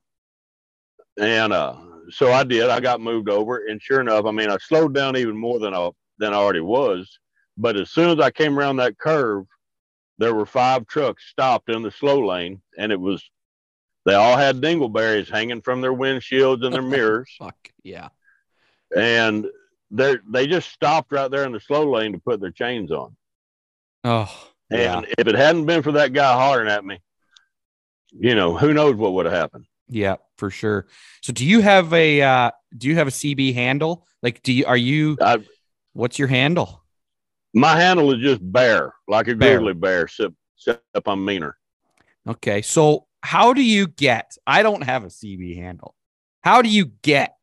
And, 1.20 1.53
uh, 1.53 1.76
so 2.09 2.32
I 2.32 2.43
did, 2.43 2.70
I 2.70 2.80
got 2.80 3.01
moved 3.01 3.30
over 3.30 3.66
and 3.68 3.82
sure 3.82 4.01
enough, 4.01 4.26
I 4.26 4.32
mean, 4.32 4.49
I 4.49 4.57
slowed 4.57 4.93
down 4.93 5.16
even 5.18 5.38
more 5.38 5.59
than 5.59 5.74
I, 5.74 5.89
than 6.18 6.34
I 6.34 6.38
already 6.38 6.59
was. 6.62 7.20
But 7.57 7.78
as 7.78 7.89
soon 7.89 8.09
as 8.09 8.24
I 8.24 8.32
came 8.32 8.57
around 8.57 8.78
that 8.78 8.97
curve, 8.97 9.45
there 10.18 10.34
were 10.34 10.45
five 10.45 10.88
trucks 10.88 11.24
stopped 11.30 11.70
in 11.70 11.82
the 11.82 11.91
slow 11.91 12.26
lane 12.26 12.62
and 12.78 12.91
it 12.91 12.99
was 12.99 13.24
they 14.05 14.14
all 14.14 14.38
had 14.38 14.62
dingleberries 14.62 15.30
hanging 15.30 15.62
from 15.62 15.82
their 15.82 15.93
windshields 15.93 16.66
and 16.66 16.74
their 16.74 16.82
mirrors, 16.82 17.34
Fuck 17.38 17.55
yeah. 17.84 18.09
and 18.95 19.47
they 19.91 20.18
they 20.30 20.47
just 20.47 20.72
stopped 20.72 21.12
right 21.12 21.30
there 21.30 21.45
in 21.45 21.51
the 21.51 21.59
slow 21.59 21.91
lane 21.91 22.14
to 22.14 22.20
put 22.20 22.39
their 22.39 22.51
chains 22.51 22.91
on. 22.91 23.16
Oh 24.03 24.32
yeah. 24.70 24.97
And 24.97 25.07
if 25.18 25.28
it 25.28 25.36
hadn't 25.36 25.66
been 25.66 25.84
for 25.84 25.91
that 25.93 26.14
guy 26.14 26.34
hollering 26.34 26.70
at 26.70 26.86
me, 26.86 26.99
you 28.20 28.36
know, 28.36 28.57
who 28.57 28.74
knows 28.74 28.95
what 28.95 29.14
would 29.14 29.26
have 29.26 29.34
happened. 29.36 29.66
Yeah, 29.88 30.16
for 30.38 30.49
sure. 30.49 30.88
So 31.22 31.34
do 31.34 31.45
you 31.45 31.62
have 31.62 31.93
a 31.93 32.22
uh 32.22 32.51
do 32.78 32.88
you 32.88 32.95
have 32.95 33.07
a 33.07 33.12
CB 33.12 33.53
handle? 33.53 34.07
Like 34.24 34.41
do 34.41 34.53
you 34.53 34.66
are 34.66 34.78
you 34.78 35.18
I, 35.22 35.39
what's 35.93 36.18
your 36.20 36.28
handle? 36.28 36.84
my 37.53 37.76
handle 37.78 38.14
is 38.14 38.22
just 38.22 38.39
bear, 38.41 38.93
like 39.09 39.28
a 39.28 39.36
Bear. 39.36 39.57
grizzly 39.57 39.74
bear, 39.74 40.03
except, 40.03 40.34
except 40.57 40.82
I'm 41.05 41.26
meaner. 41.26 41.57
Okay. 42.26 42.62
So 42.62 43.07
how 43.22 43.53
do 43.53 43.62
you 43.62 43.88
get 43.88 44.38
I 44.47 44.64
don't 44.64 44.84
have 44.84 45.03
a 45.03 45.07
CB 45.07 45.57
handle. 45.57 45.95
How 46.43 46.62
do 46.62 46.70
you 46.70 46.86
get 47.01 47.36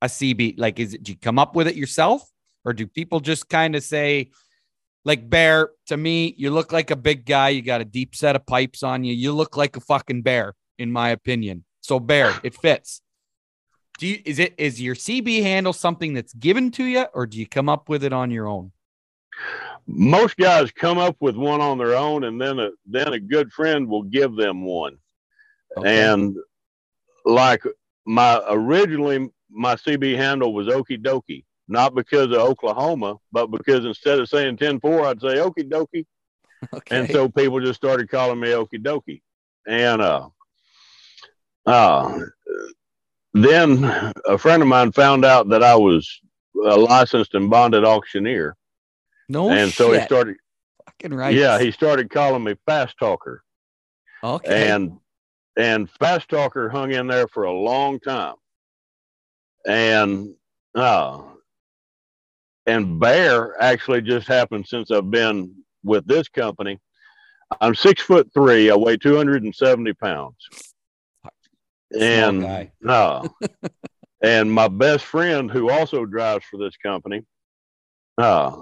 a 0.00 0.06
CB? 0.06 0.54
Like 0.58 0.80
is 0.80 0.94
it 0.94 1.04
do 1.04 1.12
you 1.12 1.18
come 1.18 1.38
up 1.38 1.54
with 1.54 1.68
it 1.68 1.76
yourself? 1.76 2.28
Or 2.64 2.72
do 2.72 2.86
people 2.86 3.18
just 3.20 3.48
kind 3.48 3.74
of 3.74 3.82
say, 3.82 4.30
Like 5.04 5.28
bear, 5.28 5.70
to 5.86 5.96
me, 5.96 6.34
you 6.36 6.50
look 6.50 6.72
like 6.72 6.90
a 6.90 6.96
big 6.96 7.26
guy. 7.26 7.48
You 7.50 7.62
got 7.62 7.80
a 7.80 7.84
deep 7.84 8.14
set 8.14 8.36
of 8.36 8.46
pipes 8.46 8.82
on 8.82 9.02
you. 9.04 9.14
You 9.14 9.32
look 9.32 9.56
like 9.56 9.76
a 9.76 9.80
fucking 9.80 10.22
bear, 10.22 10.54
in 10.78 10.92
my 10.92 11.10
opinion. 11.10 11.64
So 11.80 11.98
bear, 11.98 12.32
it 12.42 12.54
fits. 12.54 13.02
Do 13.98 14.06
you 14.06 14.20
is 14.24 14.38
it 14.38 14.54
is 14.58 14.80
your 14.80 14.94
CB 14.94 15.42
handle 15.42 15.72
something 15.72 16.14
that's 16.14 16.32
given 16.34 16.70
to 16.72 16.84
you, 16.84 17.06
or 17.14 17.26
do 17.26 17.38
you 17.38 17.46
come 17.46 17.68
up 17.68 17.88
with 17.88 18.04
it 18.04 18.12
on 18.12 18.30
your 18.30 18.48
own? 18.48 18.72
Most 19.86 20.36
guys 20.36 20.70
come 20.70 20.98
up 20.98 21.16
with 21.20 21.36
one 21.36 21.60
on 21.60 21.78
their 21.78 21.96
own, 21.96 22.24
and 22.24 22.40
then 22.40 22.58
a 22.58 22.70
then 22.86 23.12
a 23.12 23.20
good 23.20 23.52
friend 23.52 23.88
will 23.88 24.04
give 24.04 24.36
them 24.36 24.64
one. 24.64 24.98
Okay. 25.76 26.12
And 26.12 26.36
like 27.24 27.62
my 28.06 28.40
originally 28.48 29.30
my 29.50 29.74
CB 29.74 30.16
handle 30.16 30.54
was 30.54 30.66
Okie 30.68 31.02
Dokie, 31.02 31.44
not 31.72 31.94
because 31.94 32.26
of 32.26 32.34
Oklahoma, 32.34 33.16
but 33.32 33.48
because 33.48 33.84
instead 33.84 34.20
of 34.20 34.28
saying 34.28 34.58
10-4, 34.58 35.06
I'd 35.06 35.20
say 35.20 35.36
Okie 35.36 35.68
Dokie. 35.68 36.06
okay. 36.74 37.00
And 37.00 37.10
so 37.10 37.28
people 37.28 37.60
just 37.60 37.76
started 37.80 38.08
calling 38.10 38.38
me 38.38 38.48
Okie 38.48 38.82
Dokie. 38.82 39.22
And 39.66 40.02
uh 40.02 40.28
uh 41.66 42.18
then 43.34 43.84
a 44.26 44.36
friend 44.36 44.62
of 44.62 44.68
mine 44.68 44.92
found 44.92 45.24
out 45.24 45.48
that 45.48 45.62
I 45.62 45.74
was 45.74 46.20
a 46.54 46.76
licensed 46.76 47.34
and 47.34 47.48
bonded 47.48 47.84
auctioneer. 47.84 48.56
no 49.28 49.50
and 49.50 49.70
shit. 49.70 49.76
so 49.76 49.92
he 49.92 50.00
started 50.00 50.36
fucking 50.84 51.16
right. 51.16 51.34
yeah, 51.34 51.58
he 51.58 51.70
started 51.70 52.10
calling 52.10 52.44
me 52.44 52.56
fast 52.66 52.96
talker. 52.98 53.42
okay. 54.22 54.70
and 54.70 54.98
and 55.56 55.88
fast 55.90 56.28
talker 56.28 56.68
hung 56.68 56.92
in 56.92 57.06
there 57.06 57.28
for 57.28 57.44
a 57.44 57.52
long 57.52 58.00
time 58.00 58.34
and 59.66 60.34
uh 60.74 61.22
and 62.66 63.00
bear 63.00 63.60
actually 63.62 64.02
just 64.02 64.28
happened 64.28 64.66
since 64.66 64.90
i've 64.90 65.10
been 65.10 65.52
with 65.84 66.06
this 66.06 66.28
company. 66.28 66.78
I'm 67.60 67.74
six 67.74 68.02
foot 68.02 68.30
three. 68.32 68.70
I 68.70 68.76
weigh 68.76 68.96
270 68.96 69.92
pounds. 69.94 70.36
And 71.98 72.42
guy. 72.42 72.72
uh, 72.88 73.28
and 74.22 74.50
my 74.50 74.68
best 74.68 75.04
friend 75.04 75.50
who 75.50 75.70
also 75.70 76.06
drives 76.06 76.44
for 76.50 76.58
this 76.58 76.76
company 76.76 77.22
uh 78.18 78.56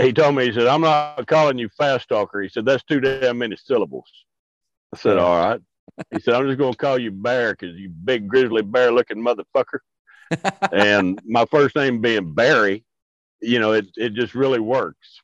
he 0.00 0.12
told 0.12 0.34
me 0.34 0.46
he 0.46 0.52
said 0.52 0.66
i'm 0.66 0.80
not 0.80 1.26
calling 1.26 1.58
you 1.58 1.68
fast 1.76 2.08
talker. 2.08 2.42
He 2.42 2.48
said 2.48 2.64
that's 2.64 2.84
too 2.84 3.00
damn 3.00 3.38
many 3.38 3.56
syllables. 3.56 4.10
I 4.94 4.98
said, 4.98 5.18
all 5.18 5.36
right. 5.36 5.60
He 6.10 6.20
said, 6.20 6.34
I'm 6.34 6.46
just 6.46 6.58
going 6.58 6.72
to 6.72 6.78
call 6.78 6.98
you 6.98 7.10
Bear 7.10 7.52
because 7.52 7.76
you 7.76 7.88
big 7.88 8.28
grizzly 8.28 8.62
bear 8.62 8.92
looking 8.92 9.18
motherfucker. 9.18 9.78
And 10.72 11.20
my 11.24 11.44
first 11.46 11.76
name 11.76 12.00
being 12.00 12.34
Barry, 12.34 12.84
you 13.40 13.58
know, 13.58 13.72
it, 13.72 13.86
it 13.96 14.14
just 14.14 14.34
really 14.34 14.60
works. 14.60 15.20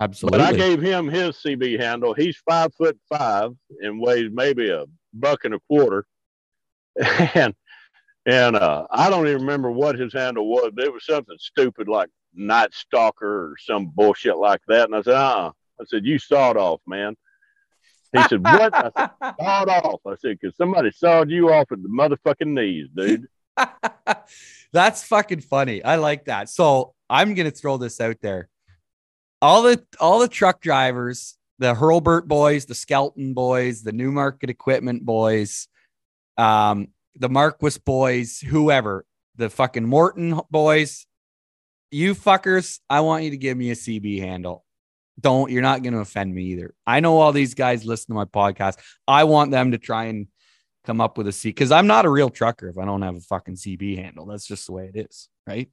Absolutely. 0.00 0.38
But 0.38 0.46
I 0.46 0.56
gave 0.56 0.80
him 0.80 1.08
his 1.08 1.36
CB 1.36 1.80
handle. 1.80 2.14
He's 2.14 2.36
five 2.48 2.74
foot 2.74 2.98
five 3.08 3.52
and 3.80 4.00
weighs 4.00 4.30
maybe 4.32 4.70
a 4.70 4.84
buck 5.12 5.44
and 5.44 5.54
a 5.54 5.60
quarter. 5.68 6.06
And 7.34 7.54
and 8.26 8.56
uh, 8.56 8.86
I 8.90 9.10
don't 9.10 9.26
even 9.26 9.42
remember 9.42 9.70
what 9.70 9.98
his 9.98 10.12
handle 10.12 10.48
was, 10.48 10.72
but 10.74 10.84
it 10.84 10.92
was 10.92 11.04
something 11.04 11.36
stupid 11.38 11.88
like 11.88 12.08
Night 12.34 12.72
Stalker 12.72 13.50
or 13.50 13.56
some 13.58 13.86
bullshit 13.86 14.38
like 14.38 14.60
that. 14.68 14.86
And 14.86 14.96
I 14.96 15.02
said, 15.02 15.14
uh 15.14 15.18
uh 15.18 15.52
I 15.80 15.84
said, 15.84 16.06
You 16.06 16.18
sawed 16.18 16.56
off, 16.56 16.80
man. 16.86 17.16
He 18.16 18.22
said, 18.24 18.42
What? 18.42 18.74
I 18.74 18.90
said, 18.96 19.34
Sawed 19.40 19.68
off. 19.68 20.00
I 20.06 20.14
said, 20.16 20.38
Because 20.40 20.56
somebody 20.56 20.90
sawed 20.92 21.30
you 21.30 21.52
off 21.52 21.70
at 21.72 21.82
the 21.82 21.88
motherfucking 21.88 22.46
knees, 22.46 22.88
dude. 22.94 23.26
That's 24.72 25.02
fucking 25.04 25.40
funny. 25.40 25.82
I 25.84 25.96
like 25.96 26.26
that. 26.26 26.48
So 26.48 26.94
I'm 27.08 27.34
gonna 27.34 27.50
throw 27.50 27.76
this 27.76 28.00
out 28.00 28.16
there. 28.20 28.48
All 29.40 29.62
the 29.62 29.84
all 30.00 30.18
the 30.18 30.28
truck 30.28 30.60
drivers, 30.60 31.36
the 31.58 31.74
Hurlburt 31.74 32.26
boys, 32.26 32.66
the 32.66 32.74
Skelton 32.74 33.34
boys, 33.34 33.82
the 33.82 33.92
Newmarket 33.92 34.50
Equipment 34.50 35.04
boys, 35.04 35.68
um, 36.36 36.88
the 37.16 37.28
Marquis 37.28 37.78
boys, 37.84 38.40
whoever, 38.40 39.04
the 39.36 39.50
fucking 39.50 39.84
Morton 39.86 40.40
boys, 40.50 41.06
you 41.90 42.14
fuckers, 42.14 42.80
I 42.90 43.00
want 43.00 43.24
you 43.24 43.30
to 43.30 43.36
give 43.36 43.56
me 43.56 43.70
a 43.70 43.74
CB 43.74 44.20
handle. 44.20 44.64
Don't 45.20 45.50
you're 45.50 45.62
not 45.62 45.82
gonna 45.84 46.00
offend 46.00 46.34
me 46.34 46.46
either. 46.46 46.74
I 46.86 46.98
know 47.00 47.18
all 47.18 47.30
these 47.30 47.54
guys 47.54 47.84
listen 47.84 48.08
to 48.08 48.14
my 48.14 48.24
podcast. 48.24 48.78
I 49.06 49.24
want 49.24 49.52
them 49.52 49.70
to 49.70 49.78
try 49.78 50.06
and 50.06 50.26
come 50.84 51.00
up 51.00 51.18
with 51.18 51.26
a 51.28 51.32
C 51.32 51.48
because 51.48 51.72
I'm 51.72 51.86
not 51.86 52.04
a 52.04 52.10
real 52.10 52.30
trucker 52.30 52.68
if 52.68 52.78
I 52.78 52.84
don't 52.84 53.02
have 53.02 53.16
a 53.16 53.20
fucking 53.20 53.56
CB 53.56 53.96
handle. 53.96 54.26
That's 54.26 54.46
just 54.46 54.66
the 54.66 54.72
way 54.72 54.90
it 54.94 55.06
is, 55.10 55.28
right? 55.46 55.70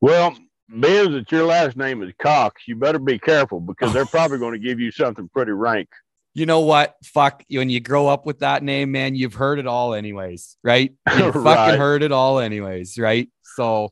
Well, 0.00 0.36
being 0.68 1.12
that 1.12 1.30
your 1.30 1.44
last 1.46 1.76
name 1.76 2.02
is 2.02 2.12
Cox, 2.20 2.62
you 2.66 2.76
better 2.76 2.98
be 2.98 3.18
careful 3.18 3.60
because 3.60 3.92
they're 3.92 4.06
probably 4.12 4.38
going 4.38 4.52
to 4.52 4.58
give 4.58 4.80
you 4.80 4.90
something 4.90 5.28
pretty 5.28 5.52
rank. 5.52 5.88
You 6.32 6.46
know 6.46 6.60
what? 6.60 6.94
Fuck 7.02 7.42
when 7.50 7.70
you 7.70 7.80
grow 7.80 8.06
up 8.06 8.24
with 8.24 8.38
that 8.38 8.62
name, 8.62 8.92
man, 8.92 9.16
you've 9.16 9.34
heard 9.34 9.58
it 9.58 9.66
all 9.66 9.94
anyways, 9.94 10.56
right? 10.62 10.92
You 11.16 11.24
Right. 11.32 11.44
fucking 11.44 11.78
heard 11.78 12.02
it 12.02 12.12
all 12.12 12.38
anyways, 12.38 12.98
right? 12.98 13.28
So 13.42 13.90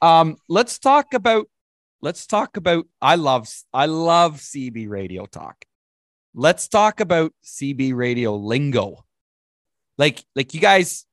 um 0.00 0.36
let's 0.48 0.78
talk 0.78 1.12
about 1.14 1.46
let's 2.00 2.26
talk 2.26 2.56
about 2.56 2.86
I 3.02 3.16
love 3.16 3.48
I 3.72 3.86
love 3.86 4.36
CB 4.38 4.88
radio 4.88 5.26
talk. 5.26 5.64
Let's 6.34 6.68
talk 6.68 7.00
about 7.00 7.32
CB 7.44 7.94
radio 7.94 8.34
lingo. 8.34 9.03
Like 9.98 10.24
like 10.34 10.54
you 10.54 10.60
guys 10.60 11.06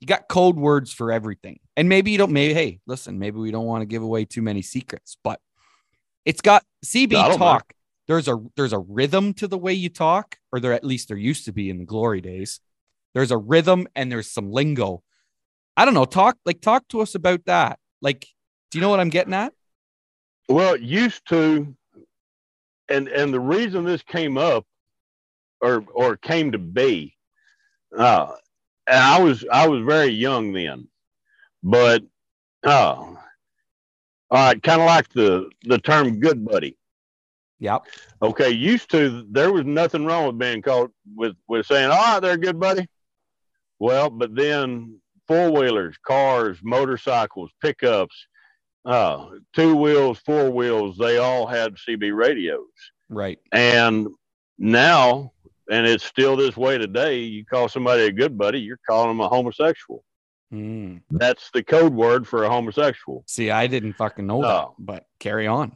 you 0.00 0.06
got 0.06 0.28
code 0.28 0.56
words 0.56 0.92
for 0.92 1.12
everything. 1.12 1.60
And 1.76 1.88
maybe 1.88 2.10
you 2.10 2.18
don't 2.18 2.32
maybe 2.32 2.54
hey, 2.54 2.80
listen, 2.86 3.18
maybe 3.18 3.38
we 3.38 3.50
don't 3.50 3.66
want 3.66 3.82
to 3.82 3.86
give 3.86 4.02
away 4.02 4.24
too 4.24 4.42
many 4.42 4.62
secrets, 4.62 5.16
but 5.22 5.40
it's 6.24 6.40
got 6.40 6.64
CB 6.84 7.14
I 7.14 7.28
don't 7.28 7.30
know. 7.30 7.36
talk. 7.38 7.72
There's 8.08 8.28
a 8.28 8.36
there's 8.56 8.72
a 8.72 8.78
rhythm 8.78 9.32
to 9.34 9.46
the 9.46 9.58
way 9.58 9.72
you 9.72 9.88
talk, 9.88 10.36
or 10.50 10.60
there 10.60 10.72
at 10.72 10.84
least 10.84 11.08
there 11.08 11.16
used 11.16 11.44
to 11.44 11.52
be 11.52 11.70
in 11.70 11.78
the 11.78 11.84
glory 11.84 12.20
days. 12.20 12.60
There's 13.14 13.30
a 13.30 13.38
rhythm 13.38 13.86
and 13.94 14.10
there's 14.10 14.30
some 14.30 14.50
lingo. 14.50 15.02
I 15.76 15.84
don't 15.84 15.94
know. 15.94 16.04
Talk 16.04 16.36
like 16.44 16.60
talk 16.60 16.88
to 16.88 17.00
us 17.00 17.14
about 17.14 17.44
that. 17.46 17.78
Like, 18.00 18.26
do 18.70 18.78
you 18.78 18.82
know 18.82 18.88
what 18.88 19.00
I'm 19.00 19.08
getting 19.08 19.34
at? 19.34 19.52
Well, 20.48 20.76
used 20.76 21.26
to, 21.28 21.74
and 22.88 23.08
and 23.08 23.32
the 23.32 23.40
reason 23.40 23.84
this 23.84 24.02
came 24.02 24.36
up, 24.36 24.66
or 25.60 25.84
or 25.94 26.16
came 26.16 26.52
to 26.52 26.58
be, 26.58 27.14
uh, 27.96 28.32
and 28.86 28.98
I 28.98 29.20
was 29.22 29.44
I 29.50 29.68
was 29.68 29.82
very 29.82 30.08
young 30.08 30.52
then, 30.52 30.88
but 31.62 32.02
uh, 32.64 32.94
all 32.98 33.16
right, 34.30 34.62
kind 34.62 34.80
of 34.80 34.86
like 34.86 35.08
the 35.10 35.50
the 35.64 35.78
term 35.78 36.20
"good 36.20 36.44
buddy." 36.44 36.76
Yep. 37.60 37.86
Okay, 38.22 38.50
used 38.50 38.90
to 38.90 39.24
there 39.30 39.52
was 39.52 39.64
nothing 39.64 40.04
wrong 40.04 40.26
with 40.26 40.38
being 40.38 40.62
called 40.62 40.90
with 41.14 41.36
with 41.48 41.66
saying, 41.66 41.90
"All 41.90 41.96
right, 41.96 42.20
there, 42.20 42.36
good 42.36 42.58
buddy." 42.58 42.88
Well, 43.78 44.10
but 44.10 44.34
then 44.34 45.00
four 45.26 45.50
wheelers, 45.50 45.96
cars, 46.06 46.58
motorcycles, 46.62 47.50
pickups, 47.60 48.26
uh, 48.84 49.26
two 49.54 49.76
wheels, 49.76 50.18
four 50.18 50.50
wheels, 50.50 50.96
they 50.98 51.18
all 51.18 51.46
had 51.46 51.76
CB 51.76 52.14
radios. 52.14 52.66
Right. 53.08 53.38
And 53.52 54.08
now, 54.58 55.32
and 55.70 55.86
it's 55.86 56.04
still 56.04 56.36
this 56.36 56.56
way 56.56 56.78
today, 56.78 57.18
you 57.20 57.44
call 57.44 57.68
somebody 57.68 58.04
a 58.04 58.12
good 58.12 58.36
buddy, 58.36 58.60
you're 58.60 58.80
calling 58.88 59.08
them 59.08 59.20
a 59.20 59.28
homosexual. 59.28 60.04
Hmm. 60.50 60.98
That's 61.10 61.50
the 61.52 61.62
code 61.62 61.94
word 61.94 62.26
for 62.28 62.44
a 62.44 62.48
homosexual. 62.48 63.24
See, 63.26 63.50
I 63.50 63.66
didn't 63.66 63.94
fucking 63.94 64.26
know 64.26 64.42
that, 64.42 64.68
but 64.78 65.06
carry 65.18 65.46
on. 65.46 65.74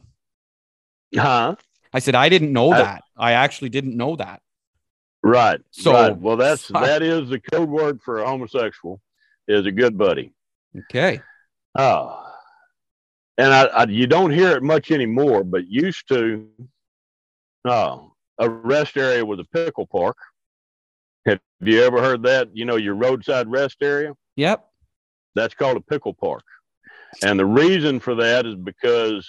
Huh? 1.15 1.55
I 1.93 1.99
said 1.99 2.15
I 2.15 2.29
didn't 2.29 2.53
know 2.53 2.71
I- 2.71 2.77
that. 2.77 3.03
I 3.17 3.31
actually 3.33 3.69
didn't 3.69 3.97
know 3.97 4.15
that. 4.17 4.41
Right. 5.23 5.59
So- 5.71 5.93
right. 5.93 6.17
well, 6.17 6.37
that's 6.37 6.67
that 6.73 7.01
is 7.01 7.29
the 7.29 7.39
code 7.39 7.69
word 7.69 8.01
for 8.01 8.19
a 8.19 8.27
homosexual 8.27 9.01
is 9.47 9.65
a 9.65 9.71
good 9.71 9.97
buddy. 9.97 10.33
Okay. 10.77 11.21
Oh, 11.77 12.23
and 13.37 13.53
I, 13.53 13.65
I 13.65 13.83
you 13.85 14.07
don't 14.07 14.31
hear 14.31 14.51
it 14.57 14.63
much 14.63 14.91
anymore, 14.91 15.43
but 15.43 15.67
used 15.67 16.07
to. 16.09 16.47
Oh, 17.65 18.13
a 18.39 18.49
rest 18.49 18.97
area 18.97 19.25
was 19.25 19.39
a 19.39 19.43
pickle 19.45 19.87
park. 19.87 20.17
Have 21.25 21.39
you 21.61 21.81
ever 21.81 22.01
heard 22.01 22.23
that? 22.23 22.49
You 22.53 22.65
know, 22.65 22.75
your 22.75 22.95
roadside 22.95 23.49
rest 23.49 23.77
area. 23.81 24.13
Yep. 24.35 24.65
That's 25.35 25.53
called 25.53 25.77
a 25.77 25.81
pickle 25.81 26.13
park, 26.13 26.43
and 27.23 27.39
the 27.39 27.45
reason 27.45 27.99
for 27.99 28.15
that 28.15 28.45
is 28.45 28.55
because, 28.55 29.27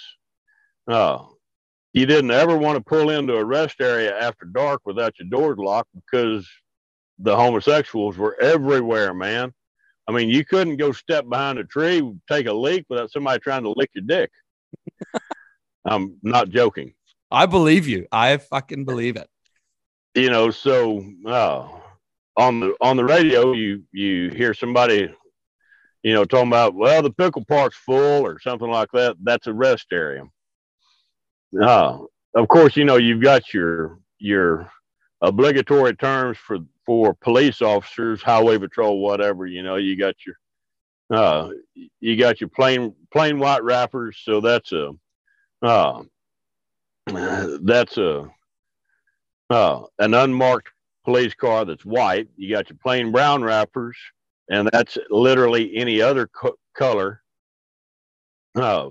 oh, 0.87 1.35
you 1.93 2.05
didn't 2.05 2.31
ever 2.31 2.57
want 2.57 2.77
to 2.77 2.83
pull 2.83 3.09
into 3.09 3.35
a 3.35 3.43
rest 3.43 3.81
area 3.81 4.17
after 4.17 4.45
dark 4.45 4.81
without 4.85 5.13
your 5.19 5.27
doors 5.29 5.57
locked 5.57 5.89
because 5.93 6.47
the 7.19 7.35
homosexuals 7.35 8.17
were 8.17 8.39
everywhere, 8.41 9.13
man. 9.13 9.53
I 10.07 10.11
mean, 10.11 10.29
you 10.29 10.43
couldn't 10.43 10.77
go 10.77 10.91
step 10.91 11.27
behind 11.29 11.59
a 11.59 11.63
tree, 11.63 12.01
take 12.27 12.47
a 12.47 12.53
leak 12.53 12.85
without 12.89 13.11
somebody 13.11 13.39
trying 13.39 13.63
to 13.63 13.73
lick 13.75 13.91
your 13.93 14.05
dick. 14.05 14.31
I'm 15.85 16.17
not 16.23 16.49
joking. 16.49 16.93
I 17.31 17.45
believe 17.45 17.87
you. 17.87 18.07
I 18.11 18.37
fucking 18.37 18.85
believe 18.85 19.15
it. 19.15 19.29
You 20.15 20.29
know, 20.29 20.49
so 20.49 21.05
uh, 21.25 21.67
on 22.35 22.59
the 22.59 22.75
on 22.81 22.97
the 22.97 23.05
radio, 23.05 23.53
you 23.53 23.83
you 23.91 24.29
hear 24.29 24.53
somebody, 24.53 25.13
you 26.03 26.13
know, 26.13 26.25
talking 26.25 26.47
about 26.47 26.73
well, 26.73 27.01
the 27.01 27.11
pickle 27.11 27.45
park's 27.45 27.77
full 27.77 28.25
or 28.25 28.39
something 28.39 28.69
like 28.69 28.89
that. 28.93 29.17
That's 29.21 29.47
a 29.47 29.53
rest 29.53 29.87
area. 29.91 30.23
uh, 31.61 31.99
of 32.35 32.47
course, 32.47 32.75
you 32.75 32.85
know 32.85 32.97
you've 32.97 33.21
got 33.21 33.53
your 33.53 33.99
your 34.17 34.71
obligatory 35.21 35.95
terms 35.95 36.37
for 36.37 36.59
for 36.85 37.13
police 37.13 37.61
officers, 37.61 38.23
highway 38.23 38.57
patrol, 38.57 38.99
whatever. 38.99 39.45
You 39.45 39.61
know, 39.61 39.75
you 39.75 39.95
got 39.95 40.15
your 40.25 40.35
uh, 41.11 41.51
you 41.99 42.17
got 42.17 42.41
your 42.41 42.49
plain 42.49 42.95
plain 43.11 43.37
white 43.37 43.63
wrappers, 43.63 44.17
so 44.23 44.41
that's 44.41 44.71
a 44.71 44.91
uh, 45.61 46.03
that's 47.63 47.97
a 47.97 48.29
uh, 49.49 49.83
an 49.97 50.13
unmarked 50.13 50.69
police 51.05 51.33
car 51.33 51.65
that's 51.65 51.85
white. 51.85 52.27
You 52.35 52.55
got 52.55 52.69
your 52.69 52.77
plain 52.81 53.11
brown 53.11 53.43
wrappers, 53.43 53.97
and 54.49 54.69
that's 54.71 54.97
literally 55.09 55.75
any 55.75 56.01
other 56.01 56.27
co- 56.27 56.57
color 56.75 57.21
uh, 58.55 58.89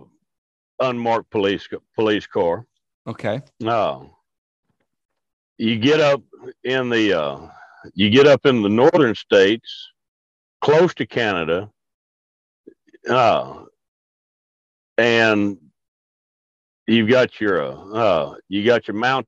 unmarked 0.81 1.31
police 1.31 1.69
police 1.95 2.27
car. 2.27 2.67
Okay. 3.07 3.41
Uh, 3.65 4.05
you 5.57 5.79
get 5.79 6.01
up 6.01 6.23
in 6.65 6.89
the 6.89 7.13
uh, 7.13 7.49
you 7.95 8.11
get 8.11 8.27
up 8.27 8.47
in 8.47 8.63
the 8.63 8.69
northern 8.69 9.15
states, 9.15 9.89
close 10.61 10.95
to 10.95 11.07
Canada, 11.07 11.71
uh, 13.09 13.65
and 14.97 15.59
you've 16.89 17.09
got 17.09 17.41
your 17.41 17.63
uh, 17.63 17.71
uh 17.93 18.35
you 18.49 18.65
got 18.65 18.89
your 18.89 18.97
Mounties. 18.97 19.25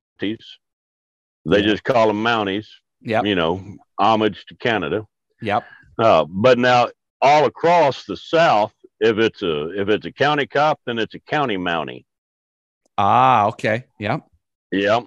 They 1.47 1.61
Yeah. 1.61 1.63
just 1.63 1.85
call 1.85 2.09
them 2.09 2.23
Mounties. 2.25 2.67
Yep. 3.03 3.25
You 3.27 3.35
know, 3.35 3.77
homage 3.99 4.45
to 4.47 4.55
Canada. 4.57 5.07
Yep. 5.43 5.65
Uh, 5.99 6.25
but 6.29 6.59
now 6.59 6.89
all 7.23 7.45
across 7.47 8.05
the 8.05 8.17
South, 8.17 8.73
if 9.01 9.19
it's 9.19 9.43
a 9.43 9.81
if 9.81 9.89
it's 9.89 10.07
a 10.07 10.13
county 10.13 10.47
cop, 10.47 10.81
then 10.87 10.99
it's 10.99 11.15
a 11.15 11.21
county 11.21 11.57
Mountie. 11.57 12.05
Ah, 12.99 13.47
okay. 13.47 13.85
Yep. 13.99 14.27
Yeah. 14.73 15.01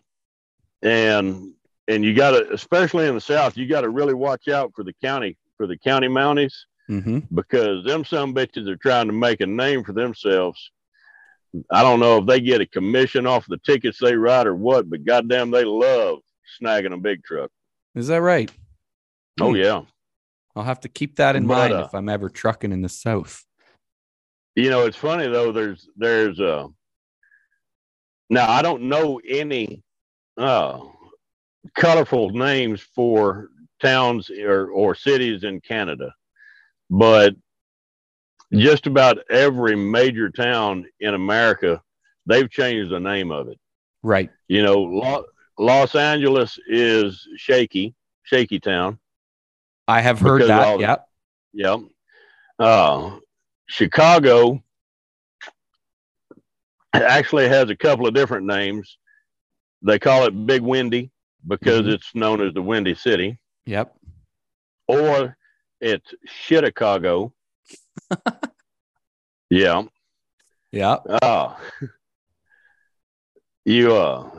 And 0.81 1.53
and 1.87 2.03
you 2.03 2.13
got 2.13 2.31
to 2.31 2.51
especially 2.53 3.07
in 3.07 3.15
the 3.15 3.21
South, 3.21 3.57
you 3.57 3.67
got 3.67 3.81
to 3.81 3.89
really 3.89 4.13
watch 4.13 4.47
out 4.47 4.71
for 4.75 4.83
the 4.83 4.93
county 5.03 5.37
for 5.57 5.67
the 5.67 5.77
county 5.77 6.07
Mounties 6.07 6.53
Mm-hmm. 6.89 7.19
because 7.33 7.85
them 7.85 8.03
some 8.03 8.35
bitches 8.35 8.67
are 8.67 8.75
trying 8.75 9.07
to 9.07 9.13
make 9.13 9.39
a 9.39 9.45
name 9.45 9.85
for 9.85 9.93
themselves. 9.93 10.69
I 11.71 11.83
don't 11.83 11.99
know 11.99 12.17
if 12.17 12.25
they 12.25 12.39
get 12.39 12.61
a 12.61 12.65
commission 12.65 13.27
off 13.27 13.45
the 13.47 13.59
tickets 13.59 13.99
they 13.99 14.15
ride 14.15 14.47
or 14.47 14.55
what, 14.55 14.89
but 14.89 15.05
goddamn, 15.05 15.51
they 15.51 15.63
love 15.63 16.19
snagging 16.61 16.93
a 16.93 16.97
big 16.97 17.23
truck. 17.23 17.51
Is 17.95 18.07
that 18.07 18.21
right? 18.21 18.51
Oh 19.39 19.49
Hmm. 19.51 19.55
yeah. 19.57 19.81
I'll 20.55 20.63
have 20.63 20.81
to 20.81 20.89
keep 20.89 21.15
that 21.17 21.35
in 21.35 21.47
But, 21.47 21.53
mind 21.71 21.73
uh, 21.73 21.85
if 21.85 21.95
I'm 21.95 22.09
ever 22.09 22.29
trucking 22.29 22.71
in 22.71 22.81
the 22.81 22.89
South. 22.89 23.43
You 24.55 24.69
know, 24.69 24.85
it's 24.85 24.97
funny 24.97 25.27
though. 25.27 25.51
There's 25.51 25.87
there's 25.95 26.39
uh 26.39 26.67
now 28.29 28.49
I 28.49 28.61
don't 28.61 28.83
know 28.83 29.19
any 29.27 29.81
uh 30.37 30.79
colorful 31.75 32.29
names 32.31 32.81
for 32.81 33.49
towns 33.81 34.29
or 34.29 34.67
or 34.69 34.93
cities 34.95 35.43
in 35.43 35.59
Canada, 35.61 36.13
but 36.89 37.35
just 38.59 38.87
about 38.87 39.17
every 39.29 39.75
major 39.75 40.29
town 40.29 40.85
in 40.99 41.13
America 41.13 41.81
they've 42.25 42.49
changed 42.49 42.91
the 42.91 42.99
name 42.99 43.31
of 43.31 43.47
it. 43.49 43.59
Right. 44.01 44.29
You 44.47 44.63
know, 44.63 44.81
Lo- 44.81 45.25
Los 45.57 45.95
Angeles 45.95 46.57
is 46.67 47.27
shaky, 47.37 47.93
shaky 48.23 48.59
town. 48.59 48.99
I 49.87 50.01
have 50.01 50.19
heard 50.19 50.43
that. 50.43 50.75
the- 50.77 50.81
Yep. 50.81 51.07
Yep. 51.53 51.79
Uh, 52.59 53.19
Chicago 53.67 54.63
actually 56.93 57.47
has 57.49 57.69
a 57.69 57.75
couple 57.75 58.07
of 58.07 58.13
different 58.13 58.45
names. 58.45 58.97
They 59.81 59.99
call 59.99 60.25
it 60.25 60.45
Big 60.45 60.61
Windy 60.61 61.11
because 61.47 61.81
Mhm. 61.81 61.93
it's 61.93 62.15
known 62.15 62.41
as 62.41 62.53
the 62.53 62.61
Windy 62.61 62.95
City, 62.95 63.37
Yep. 63.65 63.93
or 64.87 65.37
it's 65.81 66.13
Chicago. 66.25 67.33
yeah. 69.49 69.83
Yeah. 70.71 70.93
Uh, 71.21 71.55
you 73.65 73.93
uh, 73.93 74.29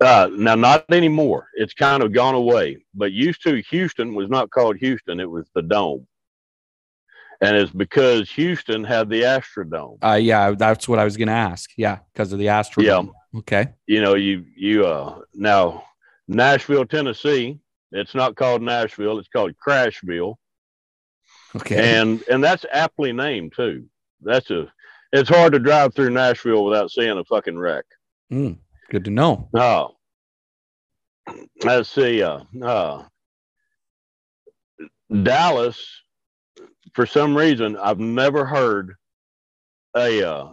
uh 0.00 0.28
now 0.32 0.54
not 0.54 0.84
anymore. 0.90 1.48
It's 1.54 1.74
kind 1.74 2.02
of 2.02 2.12
gone 2.12 2.34
away. 2.34 2.78
But 2.94 3.12
used 3.12 3.42
to 3.42 3.62
Houston 3.70 4.14
was 4.14 4.28
not 4.28 4.50
called 4.50 4.76
Houston, 4.78 5.20
it 5.20 5.30
was 5.30 5.46
the 5.54 5.62
Dome. 5.62 6.06
And 7.40 7.54
it's 7.56 7.70
because 7.70 8.30
Houston 8.30 8.82
had 8.82 9.10
the 9.10 9.22
Astrodome. 9.22 9.98
Uh, 10.02 10.14
yeah, 10.14 10.52
that's 10.52 10.88
what 10.88 10.98
I 10.98 11.04
was 11.04 11.18
going 11.18 11.28
to 11.28 11.34
ask. 11.34 11.68
Yeah, 11.76 11.98
because 12.12 12.32
of 12.32 12.38
the 12.38 12.48
Astro. 12.48 12.82
Yeah. 12.82 13.02
Okay. 13.36 13.68
You 13.86 14.00
know, 14.00 14.14
you 14.14 14.44
you 14.56 14.86
uh 14.86 15.20
now 15.34 15.84
Nashville, 16.28 16.86
Tennessee, 16.86 17.60
it's 17.92 18.14
not 18.14 18.36
called 18.36 18.62
Nashville, 18.62 19.18
it's 19.18 19.28
called 19.28 19.52
Crashville. 19.64 20.36
Okay. 21.56 21.98
and 21.98 22.22
and 22.30 22.42
that's 22.42 22.64
aptly 22.70 23.12
named 23.12 23.52
too. 23.56 23.86
That's 24.20 24.50
a 24.50 24.72
it's 25.12 25.28
hard 25.28 25.52
to 25.52 25.58
drive 25.58 25.94
through 25.94 26.10
Nashville 26.10 26.64
without 26.64 26.90
seeing 26.90 27.16
a 27.16 27.24
fucking 27.24 27.58
wreck. 27.58 27.84
Mm, 28.32 28.58
good 28.90 29.04
to 29.04 29.10
know. 29.10 29.48
Oh, 29.54 29.96
let's 31.62 31.88
see. 31.88 32.22
Uh, 32.22 32.40
uh, 32.62 33.04
Dallas, 35.22 36.02
for 36.92 37.06
some 37.06 37.36
reason, 37.36 37.76
I've 37.76 38.00
never 38.00 38.44
heard 38.44 38.94
a 39.96 40.28
uh, 40.28 40.48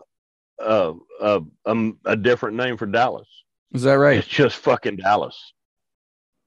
uh, 0.61 0.93
uh, 1.19 1.39
um, 1.65 1.97
a 2.05 2.15
different 2.15 2.57
name 2.57 2.77
for 2.77 2.85
Dallas. 2.85 3.27
Is 3.73 3.83
that 3.83 3.93
right? 3.93 4.17
It's 4.17 4.27
just 4.27 4.57
fucking 4.57 4.97
Dallas. 4.97 5.53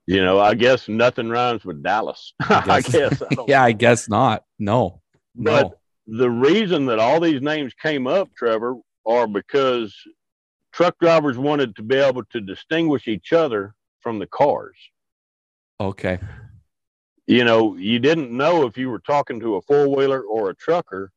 You 0.07 0.25
know, 0.25 0.39
I 0.39 0.55
guess 0.55 0.89
nothing 0.89 1.29
rhymes 1.29 1.65
with 1.65 1.83
Dallas. 1.83 2.33
I 2.41 2.81
guess. 2.91 3.21
I 3.23 3.35
don't 3.35 3.49
yeah, 3.49 3.63
I 3.63 3.73
guess 3.73 4.09
not. 4.09 4.45
No. 4.59 5.03
But 5.35 5.63
No. 5.63 5.75
the 6.07 6.31
reason 6.31 6.87
that 6.87 6.99
all 6.99 7.21
these 7.21 7.43
names 7.43 7.73
came 7.75 8.07
up, 8.07 8.29
Trevor, 8.37 8.77
are 9.05 9.27
because 9.27 9.95
truck 10.73 10.97
drivers 11.01 11.37
wanted 11.39 11.75
to 11.77 11.83
be 11.83 11.97
able 11.97 12.25
to 12.27 12.41
distinguish 12.41 13.09
each 13.09 13.33
other 13.33 13.75
from 14.01 14.19
the 14.21 14.27
cars. 14.27 14.77
Okay. 15.81 16.19
You 17.27 17.43
know, 17.45 17.77
you 17.77 17.99
didn't 17.99 18.31
know 18.31 18.65
if 18.67 18.79
you 18.79 18.89
were 18.89 19.01
talking 19.01 19.41
to 19.41 19.57
a 19.57 19.63
four 19.63 19.89
wheeler 19.89 20.21
or 20.23 20.51
a 20.51 20.55
trucker, 20.55 21.11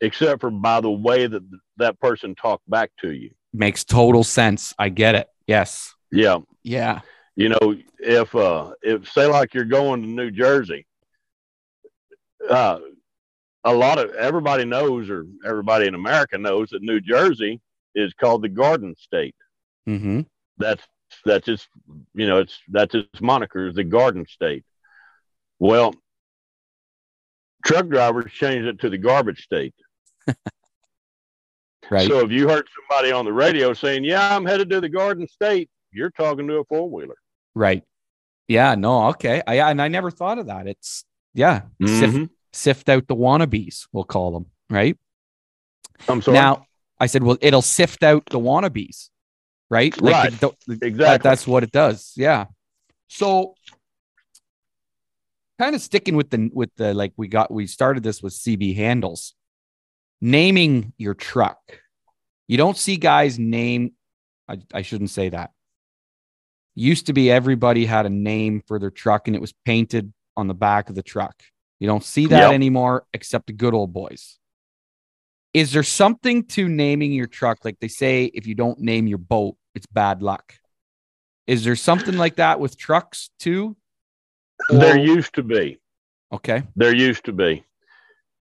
except 0.00 0.40
for 0.40 0.50
by 0.50 0.80
the 0.80 0.90
way 0.90 1.26
that 1.26 1.42
that 1.76 2.00
person 2.00 2.34
talked 2.34 2.68
back 2.70 2.90
to 3.00 3.12
you. 3.12 3.30
Makes 3.52 3.84
total 3.84 4.24
sense. 4.24 4.72
I 4.78 4.88
get 4.88 5.14
it. 5.14 5.28
Yes. 5.46 5.94
Yeah. 6.10 6.38
Yeah. 6.62 7.00
You 7.36 7.50
know, 7.50 7.76
if 7.98 8.34
uh 8.34 8.72
if 8.82 9.10
say 9.12 9.26
like 9.26 9.54
you're 9.54 9.64
going 9.64 10.02
to 10.02 10.08
New 10.08 10.30
Jersey, 10.30 10.86
uh 12.48 12.78
a 13.64 13.74
lot 13.74 13.98
of 13.98 14.14
everybody 14.14 14.64
knows 14.64 15.10
or 15.10 15.26
everybody 15.44 15.86
in 15.86 15.94
America 15.94 16.38
knows 16.38 16.70
that 16.70 16.82
New 16.82 17.00
Jersey 17.00 17.60
is 17.94 18.14
called 18.14 18.42
the 18.42 18.48
Garden 18.48 18.94
State. 18.96 19.34
Mm-hmm. 19.88 20.20
That's 20.58 20.82
that's 21.24 21.48
its 21.48 21.68
you 22.14 22.26
know, 22.26 22.38
it's 22.38 22.58
that's 22.68 22.94
its 22.94 23.20
moniker 23.20 23.68
is 23.68 23.74
the 23.74 23.84
Garden 23.84 24.26
State. 24.26 24.64
Well, 25.58 25.94
truck 27.64 27.88
drivers 27.88 28.32
changed 28.32 28.66
it 28.66 28.80
to 28.80 28.90
the 28.90 28.98
garbage 28.98 29.42
state. 29.44 29.74
Right. 31.88 32.08
So 32.08 32.18
if 32.18 32.32
you 32.32 32.48
heard 32.48 32.66
somebody 32.74 33.12
on 33.12 33.24
the 33.24 33.32
radio 33.32 33.72
saying, 33.72 34.02
Yeah, 34.02 34.34
I'm 34.34 34.44
headed 34.44 34.70
to 34.70 34.80
the 34.80 34.88
Garden 34.88 35.28
State, 35.28 35.70
you're 35.92 36.10
talking 36.10 36.48
to 36.48 36.56
a 36.56 36.64
four 36.64 36.90
wheeler. 36.90 37.14
Right. 37.56 37.82
Yeah. 38.46 38.76
No. 38.76 39.08
Okay. 39.08 39.42
I, 39.46 39.56
and 39.70 39.82
I 39.82 39.88
never 39.88 40.12
thought 40.12 40.38
of 40.38 40.46
that. 40.46 40.68
It's, 40.68 41.04
yeah. 41.34 41.62
Sift, 41.84 42.14
Mhm. 42.14 42.30
sift 42.52 42.88
out 42.88 43.08
the 43.08 43.16
wannabes, 43.16 43.88
we'll 43.92 44.04
call 44.04 44.30
them. 44.32 44.46
Right. 44.70 44.96
I'm 46.08 46.22
sorry. 46.22 46.36
Now, 46.36 46.66
I 47.00 47.06
said, 47.06 47.24
well, 47.24 47.38
it'll 47.40 47.62
sift 47.62 48.02
out 48.04 48.24
the 48.30 48.38
wannabes. 48.38 49.10
Right. 49.68 49.92
Right. 50.00 50.30
the- 50.40 50.54
the- 50.68 50.76
that, 50.76 50.86
exactly. 50.86 51.28
that's 51.28 51.44
what 51.46 51.64
it 51.64 51.72
does. 51.72 52.12
Yeah. 52.16 52.44
So 53.08 53.54
kind 55.58 55.74
of 55.74 55.80
sticking 55.80 56.14
with 56.16 56.30
the 56.30 56.50
with 56.52 56.70
the 56.76 56.92
like 56.94 57.12
we 57.16 57.28
got 57.28 57.50
we 57.50 57.66
started 57.66 58.02
this 58.02 58.22
with 58.22 58.32
CB 58.34 58.76
handles. 58.76 59.34
Naming 60.20 60.92
your 60.98 61.14
truck. 61.14 61.58
You 62.48 62.56
don't 62.58 62.76
see 62.76 62.96
guys 62.96 63.38
name 63.38 63.92
I, 64.48 64.58
I 64.72 64.82
shouldn't 64.82 65.10
say 65.10 65.30
that. 65.30 65.50
Used 66.78 67.06
to 67.06 67.12
be 67.14 67.30
everybody 67.30 67.86
had 67.86 68.06
a 68.06 68.10
name 68.10 68.62
for 68.66 68.78
their 68.78 68.90
truck 68.90 69.26
and 69.26 69.34
it 69.34 69.40
was 69.40 69.52
painted 69.64 70.12
on 70.36 70.46
the 70.46 70.54
back 70.54 70.88
of 70.88 70.94
the 70.94 71.02
truck. 71.02 71.42
You 71.80 71.86
don't 71.88 72.04
see 72.04 72.26
that 72.26 72.38
Yep. 72.48 72.52
anymore 72.52 73.06
except 73.12 73.46
the 73.48 73.52
good 73.54 73.74
old 73.74 73.92
boys. 73.92 74.38
Is 75.54 75.72
there 75.72 75.82
something 75.82 76.44
to 76.48 76.68
naming 76.68 77.12
your 77.12 77.26
truck? 77.26 77.64
Like 77.64 77.78
they 77.80 77.88
say, 77.88 78.26
if 78.26 78.46
you 78.46 78.54
don't 78.54 78.78
name 78.78 79.06
your 79.06 79.16
boat, 79.18 79.56
it's 79.74 79.86
bad 79.86 80.22
luck. 80.22 80.54
Is 81.46 81.64
there 81.64 81.76
something 81.76 82.16
like 82.18 82.36
that 82.36 82.60
with 82.60 82.76
trucks 82.76 83.30
too? 83.38 83.76
there 84.70 84.94
Or- 84.96 84.98
used 84.98 85.34
to 85.34 85.42
be. 85.42 85.78
okay. 86.32 86.62
There 86.76 86.94
used 86.94 87.24
to 87.26 87.32
be. 87.32 87.64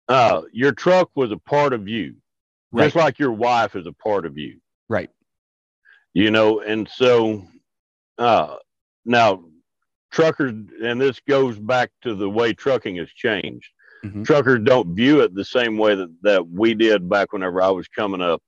Uh, 0.09 0.41
your 0.51 0.71
truck 0.73 1.09
was 1.15 1.31
a 1.31 1.37
part 1.37 1.71
of 1.73 1.87
you. 1.87 2.15
Right. 2.71 2.85
just 2.85 2.95
like 2.95 3.17
your 3.19 3.31
wife 3.31 3.75
is 3.75 3.85
a 3.87 3.93
part 3.93 4.25
of 4.25 4.37
you. 4.37 4.59
Right. 4.89 5.09
You 6.13 6.29
know, 6.31 6.59
and 6.61 6.87
so 6.89 7.47
uh, 8.19 8.57
now 9.05 9.43
truckers, 10.11 10.53
and 10.83 11.01
this 11.01 11.19
goes 11.27 11.57
back 11.57 11.89
to 12.03 12.13
the 12.13 12.29
way 12.29 12.53
trucking 12.53 12.97
has 12.97 13.09
changed. 13.09 13.69
Mhm. 14.03 14.25
Truckers 14.25 14.59
don't 14.63 14.95
view 14.95 15.21
it 15.21 15.33
the 15.33 15.43
same 15.45 15.77
way 15.77 15.95
that, 15.95 16.15
that 16.21 16.47
we 16.47 16.73
did 16.73 17.09
back 17.09 17.33
whenever 17.33 17.61
I 17.61 17.69
was 17.69 17.87
coming 17.87 18.21
up. 18.21 18.41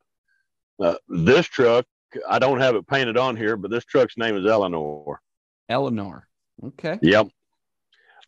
Uh, 0.80 0.96
this 1.10 1.46
truck, 1.48 1.86
I 2.28 2.40
don't 2.40 2.60
have 2.60 2.76
it 2.76 2.88
painted 2.88 3.18
on 3.18 3.36
here, 3.36 3.58
but 3.58 3.70
this 3.72 3.86
truck's 3.86 4.18
name 4.18 4.36
is 4.38 4.46
Eleanor. 4.46 5.22
Eleanor. 5.70 6.28
Okay. 6.64 7.00
Yep. 7.02 7.28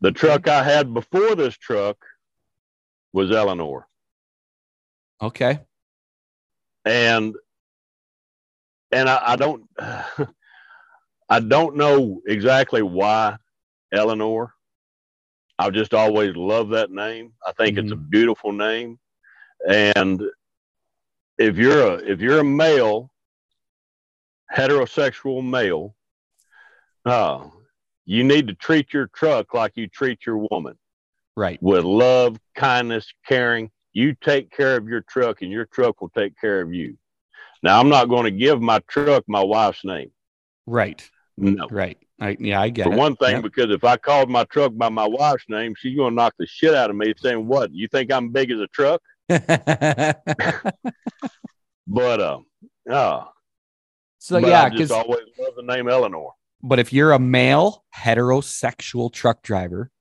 The 0.02 0.12
truck 0.12 0.48
I 0.48 0.64
had 0.64 0.94
before 0.94 1.36
this 1.36 1.56
truck 1.56 1.98
was 3.14 3.32
Eleanor. 3.32 3.88
Okay. 5.22 5.60
and 6.86 7.36
and 8.91 9.10
I, 9.10 9.22
I 9.26 9.36
don't 9.38 9.64
I 11.34 11.40
don't 11.40 11.76
know 11.76 12.22
exactly 12.28 12.84
why 12.84 13.38
Eleanor. 13.92 14.54
I've 15.58 15.74
just 15.74 15.96
always 15.96 16.36
loved 16.36 16.74
that 16.74 16.92
name. 16.92 17.34
I 17.44 17.54
think 17.54 17.80
it's 17.80 17.92
a 17.92 17.96
beautiful 17.96 18.52
name, 18.52 19.00
and 19.68 20.22
if 21.40 21.58
you're 21.58 21.82
a 21.82 21.94
if 21.96 22.20
you're 22.20 22.42
a 22.42 22.44
male, 22.44 23.10
heterosexual 24.56 25.44
male, 25.44 25.96
uh, 27.04 27.48
you 28.06 28.24
need 28.24 28.48
to 28.48 28.54
treat 28.54 28.94
your 28.94 29.08
truck 29.08 29.56
like 29.56 29.72
you 29.74 29.88
treat 29.88 30.28
your 30.28 30.38
woman 30.52 30.78
Right. 31.36 31.58
with 31.64 31.84
love, 31.84 32.38
kindness, 32.54 33.12
caring. 33.28 33.72
You 33.92 34.14
take 34.14 34.52
care 34.52 34.78
of 34.78 34.88
your 34.88 35.02
truck, 35.02 35.42
and 35.42 35.50
your 35.52 35.66
truck 35.66 36.00
will 36.00 36.10
take 36.10 36.40
care 36.40 36.62
of 36.62 36.72
you. 36.72 36.96
Now, 37.64 37.80
I'm 37.80 37.90
not 37.90 38.08
going 38.08 38.26
to 38.26 38.32
give 38.46 38.62
my 38.62 38.82
truck 38.88 39.24
my 39.28 39.44
wife's 39.44 39.84
name. 39.84 40.12
Right. 40.68 41.10
No. 41.38 41.68
Right. 41.70 41.98
I, 42.20 42.38
yeah, 42.40 42.62
I 42.62 42.70
get 42.70 42.86
For 42.86 42.94
it. 42.94 42.98
one 42.98 43.16
thing, 43.16 43.36
Yep. 43.38 43.44
because 43.44 43.70
if 43.72 43.84
I 43.84 43.98
called 43.98 44.30
my 44.30 44.44
truck 44.46 44.72
by 44.76 44.90
my 44.90 45.08
wife's 45.08 45.46
name, 45.50 45.74
she's 45.78 45.96
going 45.98 46.12
to 46.12 46.16
knock 46.16 46.34
the 46.38 46.46
shit 46.46 46.74
out 46.76 46.90
of 46.90 46.96
me 46.96 47.14
saying, 47.18 47.48
What? 47.48 47.74
You 47.74 47.88
think 47.88 48.12
I'm 48.12 48.30
big 48.30 48.52
as 48.52 48.60
a 48.60 48.68
truck? 48.68 49.02
But, 51.86 52.20
uh, 52.22 52.40
uh, 52.90 53.26
so 54.20 54.40
but 54.40 54.48
yeah, 54.50 54.64
I 54.64 54.70
just 54.70 54.78
because 54.78 54.92
always 54.92 55.20
love 55.38 55.54
the 55.58 55.64
name 55.64 55.90
Eleanor. 55.90 56.32
but 56.62 56.80
if 56.80 56.94
you're 56.94 57.12
a 57.12 57.20
male 57.20 57.84
heterosexual 57.96 59.12
truck 59.12 59.42
driver, 59.44 59.92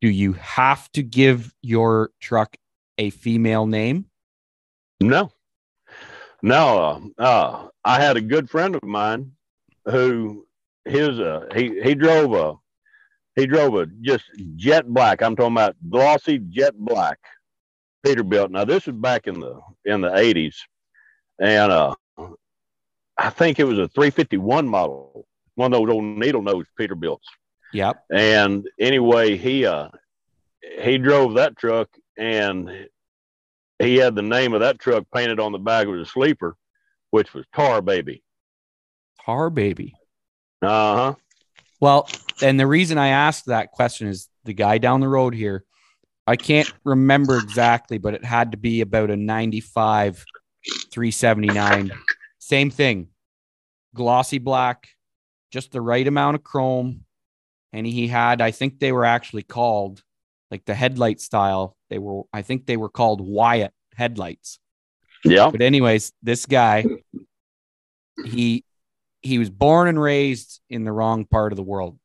do 0.00 0.08
you 0.08 0.34
have 0.34 0.90
to 0.92 1.02
give 1.02 1.52
your 1.62 2.10
truck 2.20 2.56
a 2.96 3.10
female 3.10 3.66
name? 3.66 4.06
No, 5.00 5.32
no. 6.42 7.10
Uh, 7.18 7.22
uh, 7.22 7.68
I 7.84 8.00
had 8.00 8.16
a 8.16 8.20
good 8.20 8.48
friend 8.48 8.76
of 8.76 8.84
mine 8.84 9.32
who 9.86 10.46
his 10.84 11.20
uh, 11.20 11.46
he 11.54 11.80
he 11.82 11.94
drove 11.94 12.34
a 12.34 12.54
he 13.36 13.46
drove 13.46 13.74
a 13.74 13.86
just 14.00 14.24
jet 14.56 14.86
black. 14.86 15.22
I'm 15.22 15.36
talking 15.36 15.52
about 15.52 15.76
glossy 15.88 16.38
jet 16.38 16.74
black 16.76 17.18
Peterbilt. 18.04 18.50
Now 18.50 18.64
this 18.64 18.86
was 18.86 18.96
back 18.96 19.26
in 19.26 19.40
the 19.40 19.60
in 19.84 20.00
the 20.00 20.10
80s, 20.10 20.56
and 21.38 21.72
uh, 21.72 21.94
I 23.16 23.30
think 23.30 23.58
it 23.58 23.64
was 23.64 23.78
a 23.78 23.88
351 23.88 24.68
model, 24.68 25.26
one 25.54 25.72
of 25.72 25.78
those 25.80 25.94
old 25.94 26.04
needle 26.04 26.42
nose 26.42 26.66
Peterbilts. 26.78 27.26
Yep. 27.72 28.04
And 28.10 28.68
anyway, 28.78 29.36
he 29.36 29.66
uh 29.66 29.88
he 30.80 30.98
drove 30.98 31.34
that 31.34 31.56
truck 31.56 31.88
and 32.16 32.88
he 33.78 33.96
had 33.96 34.14
the 34.14 34.22
name 34.22 34.52
of 34.52 34.60
that 34.60 34.78
truck 34.78 35.04
painted 35.14 35.40
on 35.40 35.52
the 35.52 35.58
back 35.58 35.86
of 35.86 35.94
his 35.94 36.10
sleeper, 36.10 36.56
which 37.10 37.32
was 37.32 37.46
Tar 37.54 37.80
Baby. 37.80 38.22
Tar 39.24 39.50
baby. 39.50 39.94
Uh 40.62 40.94
huh. 40.96 41.14
Well, 41.80 42.08
and 42.42 42.60
the 42.60 42.66
reason 42.66 42.98
I 42.98 43.08
asked 43.08 43.46
that 43.46 43.72
question 43.72 44.08
is 44.08 44.28
the 44.44 44.52
guy 44.52 44.78
down 44.78 45.00
the 45.00 45.08
road 45.08 45.34
here. 45.34 45.64
I 46.26 46.36
can't 46.36 46.72
remember 46.84 47.38
exactly, 47.38 47.98
but 47.98 48.14
it 48.14 48.24
had 48.24 48.52
to 48.52 48.56
be 48.56 48.82
about 48.82 49.10
a 49.10 49.16
95 49.16 50.24
379. 50.92 51.90
Same 52.38 52.70
thing. 52.70 53.08
Glossy 53.94 54.38
black, 54.38 54.88
just 55.50 55.72
the 55.72 55.80
right 55.80 56.06
amount 56.06 56.36
of 56.36 56.44
chrome. 56.44 57.04
And 57.72 57.86
he 57.86 58.06
had, 58.06 58.40
I 58.40 58.50
think 58.50 58.78
they 58.78 58.92
were 58.92 59.04
actually 59.04 59.42
called 59.42 60.02
like 60.50 60.64
the 60.64 60.74
headlight 60.74 61.20
style. 61.20 61.76
They 61.88 61.98
were, 61.98 62.22
I 62.32 62.42
think 62.42 62.66
they 62.66 62.76
were 62.76 62.88
called 62.88 63.20
Wyatt 63.20 63.72
headlights. 63.94 64.58
Yeah. 65.24 65.50
But 65.50 65.62
anyways, 65.62 66.12
this 66.22 66.46
guy, 66.46 66.84
he 68.24 68.64
he 69.22 69.38
was 69.38 69.50
born 69.50 69.88
and 69.88 70.00
raised 70.00 70.60
in 70.68 70.84
the 70.84 70.92
wrong 70.92 71.24
part 71.24 71.52
of 71.52 71.56
the 71.56 71.62
world. 71.62 71.98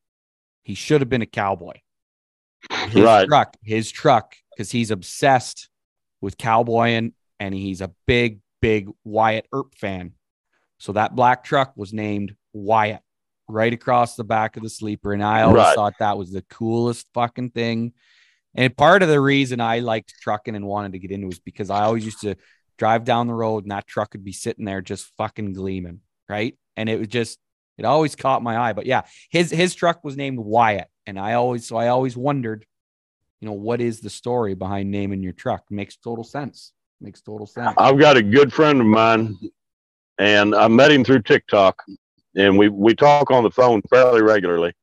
He 0.63 0.73
should 0.75 1.01
have 1.01 1.09
been 1.09 1.21
a 1.21 1.27
cowboy. 1.27 1.75
His 2.87 3.03
Right. 3.03 3.27
truck, 3.27 3.55
his 3.63 3.91
truck, 3.91 4.35
because 4.51 4.71
he's 4.71 4.91
obsessed 4.91 5.69
with 6.21 6.37
cowboying 6.37 7.13
and 7.39 7.53
he's 7.53 7.81
a 7.81 7.91
big, 8.05 8.39
big 8.61 8.89
Wyatt 9.03 9.47
Earp 9.53 9.75
fan. 9.75 10.13
So 10.77 10.91
that 10.93 11.15
black 11.15 11.43
truck 11.43 11.73
was 11.75 11.93
named 11.93 12.35
Wyatt 12.53 13.01
right 13.47 13.73
across 13.73 14.15
the 14.15 14.23
back 14.23 14.57
of 14.57 14.63
the 14.63 14.69
sleeper. 14.69 15.13
And 15.13 15.23
I 15.23 15.43
always 15.43 15.57
Right. 15.63 15.75
thought 15.75 15.93
that 15.99 16.17
was 16.17 16.31
the 16.31 16.41
coolest 16.43 17.07
fucking 17.13 17.51
thing. 17.51 17.93
And 18.55 18.75
part 18.75 19.03
of 19.03 19.09
the 19.09 19.21
reason 19.21 19.61
I 19.61 19.79
liked 19.79 20.15
trucking 20.21 20.55
and 20.55 20.65
wanted 20.65 20.93
to 20.93 20.99
get 20.99 21.11
into 21.11 21.25
it 21.25 21.27
was 21.27 21.39
because 21.39 21.69
I 21.69 21.83
always 21.83 22.05
used 22.05 22.21
to 22.21 22.35
drive 22.77 23.03
down 23.03 23.27
the 23.27 23.33
road 23.33 23.63
and 23.63 23.71
that 23.71 23.87
truck 23.87 24.13
would 24.13 24.23
be 24.23 24.33
sitting 24.33 24.65
there 24.65 24.81
just 24.81 25.05
fucking 25.17 25.53
gleaming, 25.53 26.01
right? 26.27 26.57
And 26.77 26.89
it 26.89 26.99
was 26.99 27.07
just 27.07 27.39
it 27.77 27.85
always 27.85 28.15
caught 28.15 28.43
my 28.43 28.57
eye. 28.57 28.73
But 28.73 28.85
yeah, 28.85 29.03
his 29.29 29.51
his 29.51 29.75
truck 29.75 30.03
was 30.03 30.15
named 30.17 30.39
Wyatt, 30.39 30.87
and 31.05 31.19
I 31.19 31.33
always 31.33 31.67
so 31.67 31.75
I 31.77 31.87
always 31.89 32.15
wondered, 32.17 32.65
you 33.41 33.47
know, 33.47 33.53
what 33.53 33.81
is 33.81 34.01
the 34.01 34.09
story 34.09 34.55
behind 34.55 34.91
naming 34.91 35.21
your 35.23 35.33
truck? 35.33 35.63
Makes 35.69 35.97
total 35.97 36.23
sense. 36.23 36.71
Makes 37.01 37.21
total 37.21 37.45
sense. 37.47 37.75
I've 37.77 37.99
got 37.99 38.17
a 38.17 38.23
good 38.23 38.53
friend 38.53 38.79
of 38.79 38.87
mine, 38.87 39.37
and 40.17 40.55
I 40.55 40.67
met 40.69 40.91
him 40.91 41.03
through 41.03 41.23
TikTok, 41.23 41.83
and 42.35 42.57
we 42.57 42.69
we 42.69 42.95
talk 42.95 43.31
on 43.31 43.43
the 43.43 43.51
phone 43.51 43.81
fairly 43.89 44.21
regularly. 44.21 44.73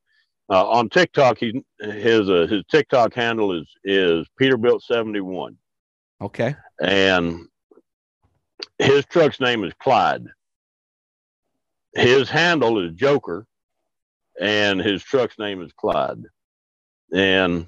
Uh, 0.49 0.69
on 0.69 0.89
TikTok, 0.89 1.37
he 1.39 1.63
his 1.79 2.29
uh, 2.29 2.45
his 2.49 2.63
TikTok 2.69 3.13
handle 3.15 3.59
is 3.59 3.67
is 3.83 4.27
Peterbilt 4.39 4.81
seventy 4.83 5.21
one, 5.21 5.57
Okay. 6.21 6.55
and 6.81 7.39
his 8.77 9.05
truck's 9.05 9.39
name 9.39 9.63
is 9.63 9.73
Clyde. 9.81 10.25
His 11.93 12.29
handle 12.29 12.79
is 12.83 12.93
Joker, 12.93 13.45
and 14.39 14.79
his 14.79 15.03
truck's 15.03 15.37
name 15.37 15.61
is 15.61 15.71
Clyde. 15.73 16.23
And 17.13 17.67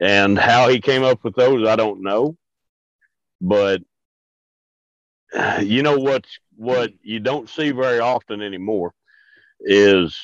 and 0.00 0.38
how 0.38 0.68
he 0.68 0.80
came 0.80 1.02
up 1.02 1.24
with 1.24 1.34
those, 1.34 1.66
I 1.66 1.76
don't 1.76 2.02
know. 2.02 2.36
But 3.40 3.82
you 5.62 5.82
know 5.82 5.98
what's 5.98 6.38
what 6.56 6.92
you 7.02 7.20
don't 7.20 7.48
see 7.48 7.72
very 7.72 7.98
often 7.98 8.40
anymore 8.40 8.94
is 9.60 10.16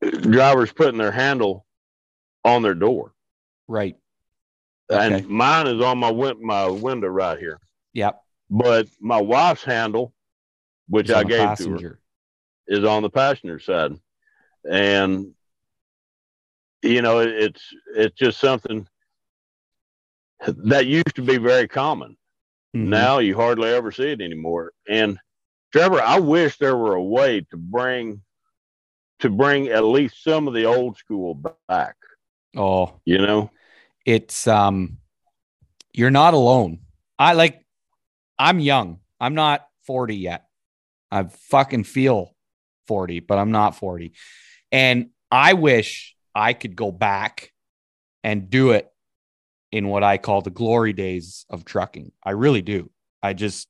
drivers 0.00 0.72
putting 0.72 0.98
their 0.98 1.10
handle 1.10 1.66
on 2.44 2.62
their 2.62 2.74
door. 2.74 3.12
Right. 3.66 3.96
Okay. 4.90 5.16
And 5.16 5.28
mine 5.28 5.66
is 5.66 5.80
on 5.80 5.98
my 5.98 6.10
win- 6.10 6.44
my 6.44 6.68
window 6.68 7.08
right 7.08 7.38
here. 7.38 7.58
Yep. 7.94 8.20
But 8.50 8.86
my 9.00 9.20
wife's 9.20 9.64
handle, 9.64 10.12
which 10.88 11.10
I 11.10 11.22
gave 11.24 11.56
to 11.58 11.70
her, 11.70 12.00
is 12.66 12.84
on 12.84 13.02
the 13.02 13.10
passenger 13.10 13.58
side, 13.58 13.92
and 14.68 15.34
you 16.82 17.02
know 17.02 17.20
it, 17.20 17.28
it's 17.30 17.62
it's 17.94 18.16
just 18.16 18.38
something 18.40 18.86
that 20.46 20.86
used 20.86 21.14
to 21.16 21.22
be 21.22 21.38
very 21.38 21.68
common. 21.68 22.16
Mhm. 22.76 22.88
Now 22.88 23.18
you 23.18 23.36
hardly 23.36 23.70
ever 23.70 23.92
see 23.92 24.10
it 24.10 24.20
anymore. 24.20 24.72
And 24.88 25.18
Trevor, 25.72 26.00
I 26.02 26.18
wish 26.20 26.58
there 26.58 26.76
were 26.76 26.94
a 26.94 27.02
way 27.02 27.40
to 27.50 27.56
bring 27.56 28.22
to 29.20 29.30
bring 29.30 29.68
at 29.68 29.84
least 29.84 30.22
some 30.22 30.48
of 30.48 30.54
the 30.54 30.66
old 30.66 30.96
school 30.98 31.34
back. 31.68 31.96
Oh, 32.56 33.00
You 33.04 33.18
know, 33.18 33.50
it's 34.04 34.46
um 34.46 34.98
you're 35.92 36.10
not 36.10 36.34
alone. 36.34 36.80
I 37.18 37.32
like 37.34 37.64
I'm 38.38 38.58
young. 38.58 39.00
I'm 39.20 39.34
not 39.34 39.66
40 39.86 40.16
yet. 40.16 40.48
I 41.14 41.24
fucking 41.24 41.84
feel 41.84 42.34
40, 42.88 43.20
but 43.20 43.38
I'm 43.38 43.52
not 43.52 43.76
40. 43.76 44.12
And 44.72 45.10
I 45.30 45.52
wish 45.52 46.16
I 46.34 46.52
could 46.52 46.74
go 46.74 46.90
back 46.90 47.52
and 48.24 48.50
do 48.50 48.72
it 48.72 48.90
in 49.70 49.86
what 49.88 50.02
I 50.02 50.18
call 50.18 50.40
the 50.42 50.50
glory 50.50 50.92
days 50.92 51.46
of 51.48 51.64
trucking. 51.64 52.10
I 52.24 52.32
really 52.32 52.62
do. 52.62 52.90
I 53.22 53.32
just 53.32 53.68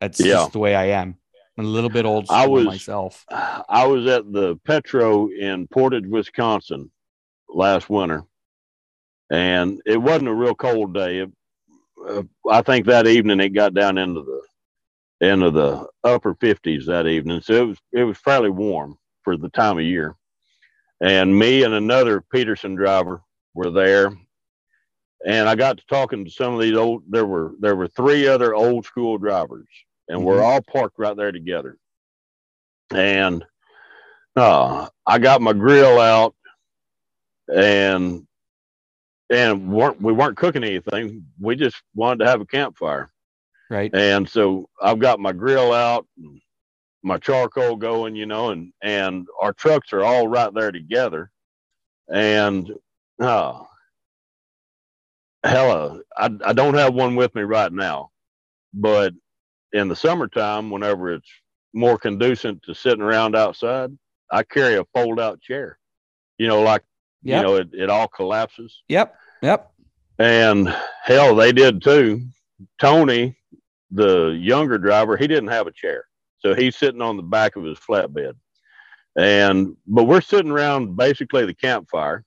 that's 0.00 0.20
Yeah. 0.20 0.34
just 0.34 0.52
the 0.52 0.58
way 0.60 0.74
I 0.76 0.86
am. 1.00 1.16
I'm 1.58 1.64
a 1.64 1.68
little 1.68 1.90
bit 1.90 2.04
old 2.04 2.26
school 2.26 2.36
I 2.36 2.46
was- 2.46 2.66
myself. 2.66 3.24
I 3.30 3.86
was 3.86 4.06
at 4.06 4.30
the 4.32 4.56
Petro 4.64 5.28
in 5.30 5.66
Portage, 5.68 6.06
Wisconsin 6.06 6.90
last 7.48 7.90
winter, 7.90 8.22
and 9.30 9.80
it 9.84 9.96
wasn't 9.96 10.28
a 10.28 10.34
real 10.34 10.54
cold 10.54 10.94
day. 10.94 11.18
It, 11.20 11.30
uh, 12.08 12.22
I 12.48 12.62
think 12.62 12.86
that 12.86 13.06
evening 13.08 13.40
it 13.40 13.48
got 13.50 13.74
down 13.74 13.98
into 13.98 14.22
the 14.22 14.42
into 15.20 15.50
the 15.50 15.86
upper 16.04 16.34
50s 16.34 16.86
that 16.86 17.06
evening, 17.06 17.40
so 17.40 17.54
it 17.54 17.66
was 17.66 17.78
it 17.92 18.04
was 18.04 18.18
fairly 18.18 18.50
warm 18.50 18.96
for 19.24 19.36
the 19.36 19.48
time 19.50 19.78
of 19.78 19.84
year. 19.84 20.16
And 21.00 21.38
me 21.38 21.62
and 21.62 21.74
another 21.74 22.20
Peterson 22.20 22.74
driver 22.74 23.22
were 23.54 23.70
there, 23.70 24.12
and 25.26 25.48
I 25.48 25.54
got 25.54 25.78
to 25.78 25.84
talking 25.86 26.24
to 26.24 26.30
some 26.30 26.54
of 26.54 26.60
these 26.60 26.76
old. 26.76 27.02
There 27.08 27.26
were 27.26 27.52
there 27.60 27.76
were 27.76 27.88
three 27.88 28.26
other 28.28 28.54
old 28.54 28.84
school 28.86 29.18
drivers, 29.18 29.68
and 30.08 30.24
we're 30.24 30.40
Mhm. 30.40 30.44
all 30.44 30.62
parked 30.62 30.98
right 30.98 31.16
there 31.16 31.32
together. 31.32 31.78
And 32.94 33.44
uh, 34.36 34.88
I 35.06 35.18
got 35.18 35.42
my 35.42 35.52
grill 35.52 35.98
out, 35.98 36.34
and 37.54 38.26
and 39.30 39.72
weren't 39.72 40.00
we 40.00 40.12
weren't 40.12 40.36
cooking 40.36 40.64
anything. 40.64 41.26
We 41.40 41.56
just 41.56 41.82
wanted 41.94 42.24
to 42.24 42.30
have 42.30 42.40
a 42.40 42.46
campfire, 42.46 43.10
Right. 43.68 43.92
and 43.94 44.28
so 44.28 44.68
I've 44.80 44.98
got 45.00 45.18
my 45.20 45.32
grill 45.32 45.72
out, 45.72 46.06
and 46.16 46.40
my 47.02 47.18
charcoal 47.18 47.76
going, 47.76 48.14
you 48.14 48.26
know, 48.26 48.50
and 48.50 48.72
and 48.82 49.26
our 49.40 49.52
trucks 49.52 49.92
are 49.92 50.04
all 50.04 50.28
right 50.28 50.52
there 50.54 50.72
together, 50.72 51.30
and 52.12 52.70
uh, 53.20 53.62
hella, 55.44 56.00
I 56.16 56.30
I 56.44 56.52
don't 56.52 56.74
have 56.74 56.94
one 56.94 57.16
with 57.16 57.34
me 57.34 57.42
right 57.42 57.72
now, 57.72 58.10
but 58.72 59.14
in 59.72 59.88
the 59.88 59.96
summertime, 59.96 60.70
whenever 60.70 61.12
it's 61.12 61.28
more 61.74 61.98
conducive 61.98 62.62
to 62.62 62.74
sitting 62.74 63.02
around 63.02 63.36
outside, 63.36 63.90
I 64.30 64.42
carry 64.42 64.76
a 64.76 64.84
fold 64.94 65.20
out 65.20 65.40
chair, 65.40 65.78
you 66.38 66.46
know, 66.48 66.62
like 66.62 66.82
Yep. 67.22 67.36
you 67.38 67.42
know, 67.42 67.56
it, 67.56 67.68
it 67.72 67.90
all 67.90 68.06
collapses. 68.06 68.82
Yep. 68.88 69.16
Yep. 69.42 69.72
And 70.18 70.72
hell, 71.02 71.34
they 71.34 71.50
did 71.52 71.82
too. 71.82 72.22
Tony, 72.80 73.36
the 73.90 74.28
younger 74.28 74.78
driver, 74.78 75.16
he 75.16 75.26
didn't 75.26 75.48
have 75.48 75.66
a 75.66 75.72
chair. 75.72 76.06
So 76.38 76.54
he's 76.54 76.76
sitting 76.76 77.02
on 77.02 77.16
the 77.16 77.22
back 77.22 77.56
of 77.56 77.64
his 77.64 77.78
flatbed. 77.78 78.34
And, 79.16 79.76
but 79.86 80.04
we're 80.04 80.20
sitting 80.20 80.50
around 80.50 80.96
basically 80.96 81.46
the 81.46 81.54
campfire. 81.54 82.24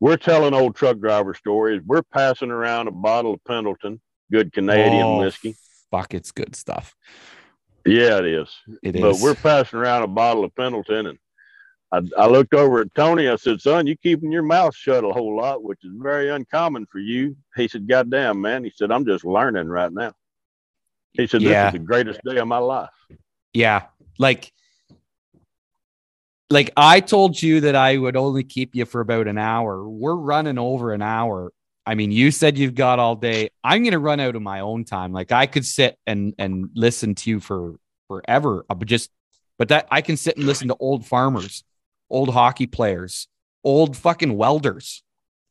We're 0.00 0.18
telling 0.18 0.52
old 0.52 0.76
truck 0.76 0.98
driver 0.98 1.34
stories. 1.34 1.80
We're 1.84 2.02
passing 2.02 2.50
around 2.50 2.88
a 2.88 2.92
bottle 2.92 3.34
of 3.34 3.44
Pendleton, 3.44 4.00
good 4.30 4.52
Canadian 4.52 5.06
Oh, 5.06 5.18
whiskey. 5.18 5.56
Fuck, 5.90 6.12
it's 6.12 6.32
good 6.32 6.54
stuff. 6.54 6.94
Yeah, 7.86 8.18
it 8.18 8.26
is. 8.26 8.48
It 8.82 8.96
is. 8.96 9.02
but 9.02 9.18
we're 9.20 9.34
passing 9.34 9.78
around 9.78 10.02
a 10.02 10.08
bottle 10.08 10.44
of 10.44 10.54
Pendleton 10.54 11.06
and 11.06 11.18
I, 11.92 12.00
I 12.18 12.26
looked 12.26 12.54
over 12.54 12.80
at 12.80 12.94
Tony. 12.94 13.28
I 13.28 13.36
said, 13.36 13.60
son, 13.60 13.86
you 13.86 13.96
keeping 13.96 14.32
your 14.32 14.42
mouth 14.42 14.74
shut 14.74 15.04
a 15.04 15.12
whole 15.12 15.36
lot, 15.36 15.62
which 15.62 15.84
is 15.84 15.92
very 15.94 16.28
uncommon 16.28 16.86
for 16.90 16.98
you. 16.98 17.36
He 17.54 17.68
said, 17.68 17.88
God 17.88 18.10
damn, 18.10 18.40
man. 18.40 18.64
He 18.64 18.72
said, 18.74 18.90
I'm 18.90 19.06
just 19.06 19.24
learning 19.24 19.68
right 19.68 19.92
now. 19.92 20.12
He 21.14 21.26
said, 21.26 21.40
this 21.40 21.50
Yeah. 21.50 21.68
is 21.68 21.72
the 21.72 21.78
greatest 21.78 22.20
day 22.24 22.36
of 22.38 22.46
my 22.48 22.58
life. 22.58 22.90
Yeah. 23.52 23.86
Like 24.18 24.52
like 26.50 26.70
I 26.76 27.00
told 27.00 27.40
you 27.40 27.60
that 27.62 27.74
I 27.74 27.96
would 27.96 28.16
only 28.16 28.44
keep 28.44 28.74
you 28.74 28.84
for 28.84 29.00
about 29.00 29.26
an 29.26 29.38
hour. 29.38 29.88
We're 29.88 30.14
running 30.14 30.58
over 30.58 30.92
an 30.92 31.02
hour. 31.02 31.52
I 31.86 31.94
mean, 31.94 32.12
you 32.12 32.30
said 32.30 32.58
you've 32.58 32.74
got 32.74 32.98
all 32.98 33.16
day. 33.16 33.50
I'm 33.62 33.82
going 33.82 33.92
to 33.92 33.98
run 33.98 34.20
out 34.20 34.36
of 34.36 34.42
my 34.42 34.60
own 34.60 34.84
time. 34.84 35.12
Like 35.12 35.32
I 35.32 35.46
could 35.46 35.64
sit 35.66 35.98
and 36.06 36.34
and 36.38 36.70
listen 36.74 37.14
to 37.16 37.30
you 37.30 37.40
for 37.40 37.76
forever. 38.08 38.64
uh, 38.68 38.74
But 38.74 38.88
just 38.88 39.10
but 39.58 39.68
that 39.68 39.86
I 39.90 40.00
can 40.00 40.16
sit 40.16 40.36
and 40.36 40.46
listen 40.46 40.68
to 40.68 40.76
old 40.80 41.06
farmers, 41.06 41.64
old 42.10 42.32
hockey 42.32 42.66
players, 42.66 43.28
old 43.62 43.96
fucking 43.96 44.36
welders. 44.36 45.02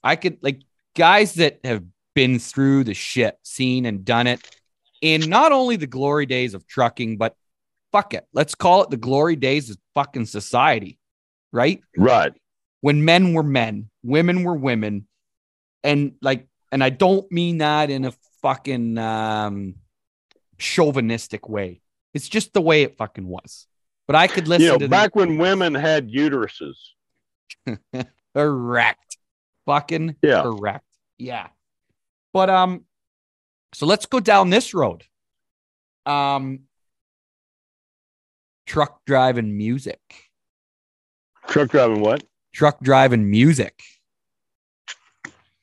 I 0.03 0.15
could 0.15 0.37
like 0.41 0.61
guys 0.95 1.35
that 1.35 1.59
have 1.63 1.83
been 2.13 2.37
through 2.39 2.83
the 2.83 2.93
shit, 2.93 3.37
seen 3.43 3.85
and 3.85 4.05
done 4.05 4.27
it 4.27 4.41
in 5.03 5.29
not 5.29 5.51
only 5.51 5.75
the 5.75 5.85
glory 5.85 6.25
days 6.25 6.53
of 6.53 6.65
trucking, 6.65 7.17
but 7.17 7.35
fuck 7.91 8.13
it. 8.13 8.25
Let's 8.33 8.55
call 8.55 8.83
it 8.83 8.89
the 8.89 8.97
glory 8.97 9.35
days 9.35 9.69
of 9.69 9.77
fucking 9.93 10.27
society, 10.27 10.97
right? 11.51 11.81
Right. 11.97 12.31
When 12.79 13.03
men 13.03 13.33
were 13.33 13.43
men, 13.43 13.89
women 14.01 14.43
were 14.43 14.55
women. 14.55 15.05
And 15.83 16.13
like, 16.21 16.47
and 16.71 16.81
I 16.81 16.89
don't 16.89 17.29
mean 17.33 17.57
that 17.57 17.89
in 17.89 18.05
a 18.05 18.13
fucking 18.41 18.97
um, 18.97 19.75
chauvinistic 20.57 21.49
way. 21.49 21.81
It's 22.13 22.29
just 22.29 22.53
the 22.53 22.61
way 22.61 22.83
it 22.83 22.95
fucking 22.97 23.27
was. 23.27 23.67
But 24.07 24.15
I 24.15 24.27
could 24.27 24.47
listen 24.47 24.63
You 24.63 24.71
know, 24.71 24.77
to 24.79 24.87
back 24.87 25.17
when 25.17 25.37
women 25.37 25.75
had 25.75 26.09
uteruses. 26.09 26.75
correct. 28.33 29.17
Fucking 29.65 30.15
Yeah. 30.21 30.43
correct. 30.43 30.85
Yeah. 31.17 31.47
But 32.31 32.49
um, 32.49 32.85
so 33.73 33.85
let's 33.85 34.05
go 34.05 34.19
down 34.19 34.49
this 34.49 34.73
road. 34.73 35.03
Um, 36.05 36.61
truck 38.65 39.01
driving 39.05 39.57
music. 39.57 39.99
Truck 41.47 41.69
driving 41.69 42.01
what? 42.01 42.23
Truck 42.53 42.79
driving 42.81 43.29
music. 43.29 43.81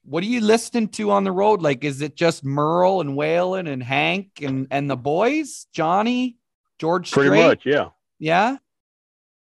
What 0.05 0.25
are 0.25 0.27
you 0.27 0.41
listening 0.41 0.89
to 0.89 1.13
on 1.13 1.25
the 1.25 1.33
road? 1.33 1.63
Like, 1.63 1.85
is 1.85 2.01
it 2.01 2.17
just 2.17 2.45
Merle 2.45 3.01
and 3.01 3.17
Waylon 3.17 3.69
and 3.69 3.83
Hank 3.83 4.41
and 4.43 4.67
and 4.71 4.91
the 4.91 4.97
boys, 4.97 5.67
Johnny, 5.73 6.37
George 6.79 7.11
Pretty 7.13 7.29
Strait? 7.29 7.43
much, 7.43 7.63
yeah. 7.65 7.89
Yeah. 8.19 8.57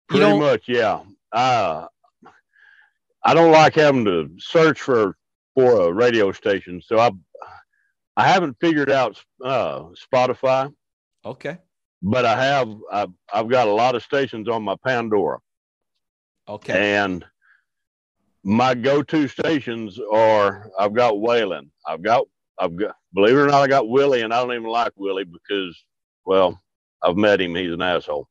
Pretty 0.07 0.37
much, 0.37 0.63
yeah. 0.67 1.01
Uh, 1.31 1.87
I 3.25 3.33
don't 3.33 3.51
like 3.51 3.75
having 3.75 4.05
to 4.05 4.29
search 4.37 4.79
for 4.79 5.17
for 5.53 5.87
a 5.87 5.93
radio 5.93 6.31
station, 6.31 6.81
so 6.81 6.97
I 6.99 7.11
I 8.15 8.27
haven't 8.27 8.57
figured 8.61 8.91
out 8.91 9.21
uh, 9.43 9.85
Spotify, 10.13 10.71
Okay. 11.25 11.57
but 12.01 12.25
I 12.25 12.41
have 12.43 12.69
I've, 12.91 13.09
I've 13.33 13.49
got 13.49 13.67
a 13.67 13.71
lot 13.73 13.95
of 13.95 14.03
stations 14.03 14.47
on 14.47 14.63
my 14.63 14.75
Pandora, 14.85 15.39
Okay. 16.47 16.95
and 16.95 17.25
my 18.43 18.75
go-to 18.75 19.27
stations 19.27 19.99
are 20.11 20.69
I've 20.77 20.93
got 20.93 21.13
Waylon, 21.15 21.69
I've 21.87 22.01
got 22.03 22.25
I've 22.59 22.75
got 22.75 22.95
believe 23.13 23.35
it 23.35 23.39
or 23.39 23.47
not 23.47 23.63
I 23.63 23.67
got 23.67 23.87
Willie, 23.89 24.21
and 24.21 24.33
I 24.33 24.41
don't 24.41 24.53
even 24.53 24.69
like 24.69 24.91
Willie 24.95 25.23
because 25.23 25.83
well 26.25 26.59
I've 27.01 27.17
met 27.17 27.41
him, 27.41 27.55
he's 27.55 27.73
an 27.73 27.81
asshole. 27.81 28.27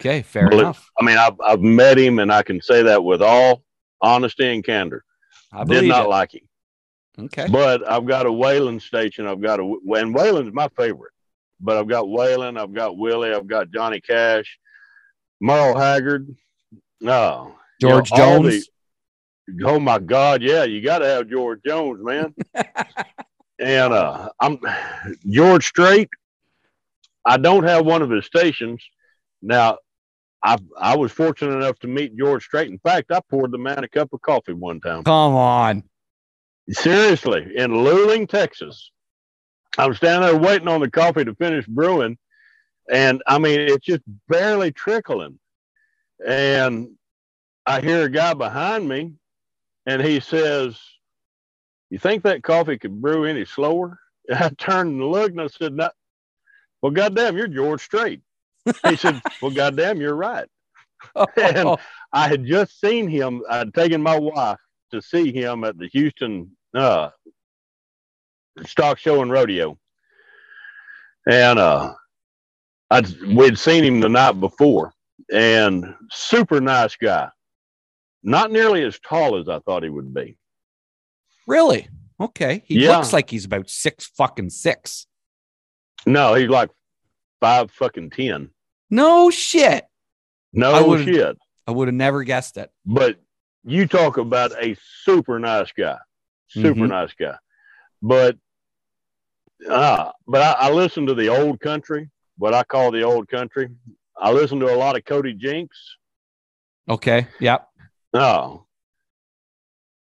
Okay. 0.00 0.22
Fair 0.22 0.48
Believe- 0.48 0.62
enough. 0.64 0.88
I 1.00 1.04
mean 1.04 1.18
I've 1.18 1.38
I've 1.44 1.60
met 1.60 1.98
him, 1.98 2.18
and 2.18 2.32
I 2.32 2.42
can 2.42 2.62
say 2.62 2.82
that 2.84 3.04
with 3.04 3.20
all 3.20 3.62
honesty 4.00 4.46
and 4.54 4.64
candor. 4.64 5.04
I 5.52 5.64
Did 5.64 5.84
not 5.84 6.06
it. 6.06 6.08
like 6.08 6.34
him. 6.34 6.47
Okay. 7.18 7.46
But 7.50 7.88
I've 7.90 8.06
got 8.06 8.26
a 8.26 8.30
Waylon 8.30 8.80
station. 8.80 9.26
I've 9.26 9.40
got 9.40 9.60
a 9.60 9.62
and 9.64 10.14
Waylon's 10.14 10.52
my 10.52 10.68
favorite. 10.76 11.12
But 11.60 11.76
I've 11.76 11.88
got 11.88 12.04
Waylon. 12.04 12.58
I've 12.58 12.72
got 12.72 12.96
Willie. 12.96 13.34
I've 13.34 13.48
got 13.48 13.72
Johnny 13.72 14.00
Cash, 14.00 14.58
Merle 15.40 15.76
Haggard. 15.76 16.34
No, 17.00 17.54
George 17.80 18.10
you 18.10 18.18
know, 18.18 18.42
Jones. 18.42 18.68
the- 19.48 19.64
oh 19.64 19.80
my 19.80 19.98
God, 19.98 20.42
yeah, 20.42 20.64
you 20.64 20.80
got 20.82 20.98
to 20.98 21.06
have 21.06 21.28
George 21.28 21.60
Jones, 21.66 22.00
man. 22.02 22.34
and 23.58 23.92
uh, 23.92 24.28
I'm 24.38 24.58
George 25.28 25.66
Strait. 25.66 26.08
I 27.24 27.36
don't 27.36 27.64
have 27.64 27.84
one 27.84 28.02
of 28.02 28.10
his 28.10 28.26
stations 28.26 28.82
now. 29.42 29.78
I 30.42 30.58
I 30.78 30.96
was 30.96 31.10
fortunate 31.10 31.56
enough 31.56 31.78
to 31.80 31.88
meet 31.88 32.16
George 32.16 32.44
Strait. 32.44 32.70
In 32.70 32.78
fact, 32.78 33.10
I 33.10 33.20
poured 33.28 33.50
the 33.50 33.58
man 33.58 33.82
a 33.82 33.88
cup 33.88 34.12
of 34.12 34.22
coffee 34.22 34.52
one 34.52 34.80
time. 34.80 35.02
Come 35.02 35.34
on. 35.34 35.82
Seriously, 36.70 37.52
in 37.56 37.70
Luling, 37.70 38.28
Texas. 38.28 38.90
I'm 39.78 39.94
standing 39.94 40.28
there 40.28 40.38
waiting 40.38 40.68
on 40.68 40.80
the 40.80 40.90
coffee 40.90 41.24
to 41.24 41.34
finish 41.34 41.66
brewing. 41.66 42.18
And 42.90 43.22
I 43.26 43.38
mean, 43.38 43.60
it's 43.60 43.84
just 43.84 44.02
barely 44.28 44.72
trickling. 44.72 45.38
And 46.26 46.90
I 47.64 47.80
hear 47.80 48.04
a 48.04 48.10
guy 48.10 48.34
behind 48.34 48.88
me 48.88 49.12
and 49.86 50.02
he 50.02 50.20
says, 50.20 50.78
You 51.90 51.98
think 51.98 52.24
that 52.24 52.42
coffee 52.42 52.78
could 52.78 53.00
brew 53.00 53.24
any 53.24 53.44
slower? 53.44 53.98
And 54.28 54.38
I 54.44 54.48
turned 54.50 55.00
and 55.00 55.10
looked 55.10 55.32
and 55.32 55.40
I 55.42 55.46
said, 55.46 55.74
No. 55.74 55.90
Well, 56.82 56.92
goddamn, 56.92 57.36
you're 57.36 57.48
George 57.48 57.82
Strait. 57.82 58.20
He 58.86 58.96
said, 58.96 59.20
Well, 59.42 59.50
goddamn, 59.52 60.00
you're 60.00 60.14
right. 60.16 60.48
Oh. 61.14 61.26
And- 61.36 61.78
I 62.10 62.26
had 62.28 62.46
just 62.46 62.80
seen 62.80 63.06
him. 63.06 63.42
I'd 63.50 63.74
taken 63.74 64.02
my 64.02 64.18
wife 64.18 64.58
to 64.92 65.02
see 65.02 65.30
him 65.30 65.62
at 65.64 65.76
the 65.76 65.88
Houston 65.88 66.56
uh, 66.74 67.10
stock 68.66 68.98
show 68.98 69.22
and 69.22 69.30
rodeo, 69.30 69.78
and 71.28 71.58
uh, 71.58 71.92
I'd 72.90 73.08
we'd 73.22 73.58
seen 73.58 73.84
him 73.84 74.00
the 74.00 74.08
night 74.08 74.40
before, 74.40 74.92
and 75.32 75.94
super 76.10 76.60
nice 76.60 76.96
guy. 76.96 77.28
Not 78.22 78.50
nearly 78.50 78.82
as 78.84 78.98
tall 78.98 79.38
as 79.38 79.48
I 79.48 79.60
thought 79.60 79.82
he 79.84 79.88
would 79.90 80.12
be. 80.12 80.36
really? 81.46 81.88
Okay. 82.20 82.62
He 82.66 82.80
Yeah. 82.84 82.96
looks 82.96 83.12
like 83.12 83.30
he's 83.30 83.44
about 83.44 83.70
six 83.70 84.06
fucking 84.06 84.50
six. 84.50 85.06
No, 86.04 86.34
he's 86.34 86.48
like 86.48 86.68
five 87.40 87.70
fucking 87.70 88.10
ten. 88.10 88.50
No 88.90 89.30
shit. 89.30 89.84
No 90.52 90.86
would've- 90.88 91.04
shit. 91.04 91.38
I 91.66 91.70
would 91.70 91.86
have 91.88 91.94
never 91.94 92.24
guessed 92.24 92.56
it. 92.56 92.70
But 92.84 93.18
you 93.64 93.86
talk 93.86 94.16
about 94.18 94.50
a 94.62 94.76
super 95.04 95.38
nice 95.38 95.70
guy, 95.72 95.98
super 96.48 96.80
Mhm. 96.80 96.88
nice 96.88 97.12
guy. 97.14 97.36
But 98.02 98.36
Uh, 99.68 100.12
but 100.28 100.40
I, 100.40 100.68
I 100.68 100.70
listen 100.70 101.06
to 101.06 101.14
the 101.14 101.28
old 101.28 101.58
country, 101.58 102.08
what 102.36 102.54
I 102.54 102.62
call 102.62 102.92
the 102.92 103.02
old 103.02 103.28
country. 103.28 103.68
I 104.16 104.30
listen 104.30 104.60
to 104.60 104.72
a 104.72 104.76
lot 104.76 104.96
of 104.96 105.04
Cody 105.04 105.34
Jinks. 105.34 105.76
Okay. 106.88 107.26
Yep. 107.40 107.68
No. 108.14 108.66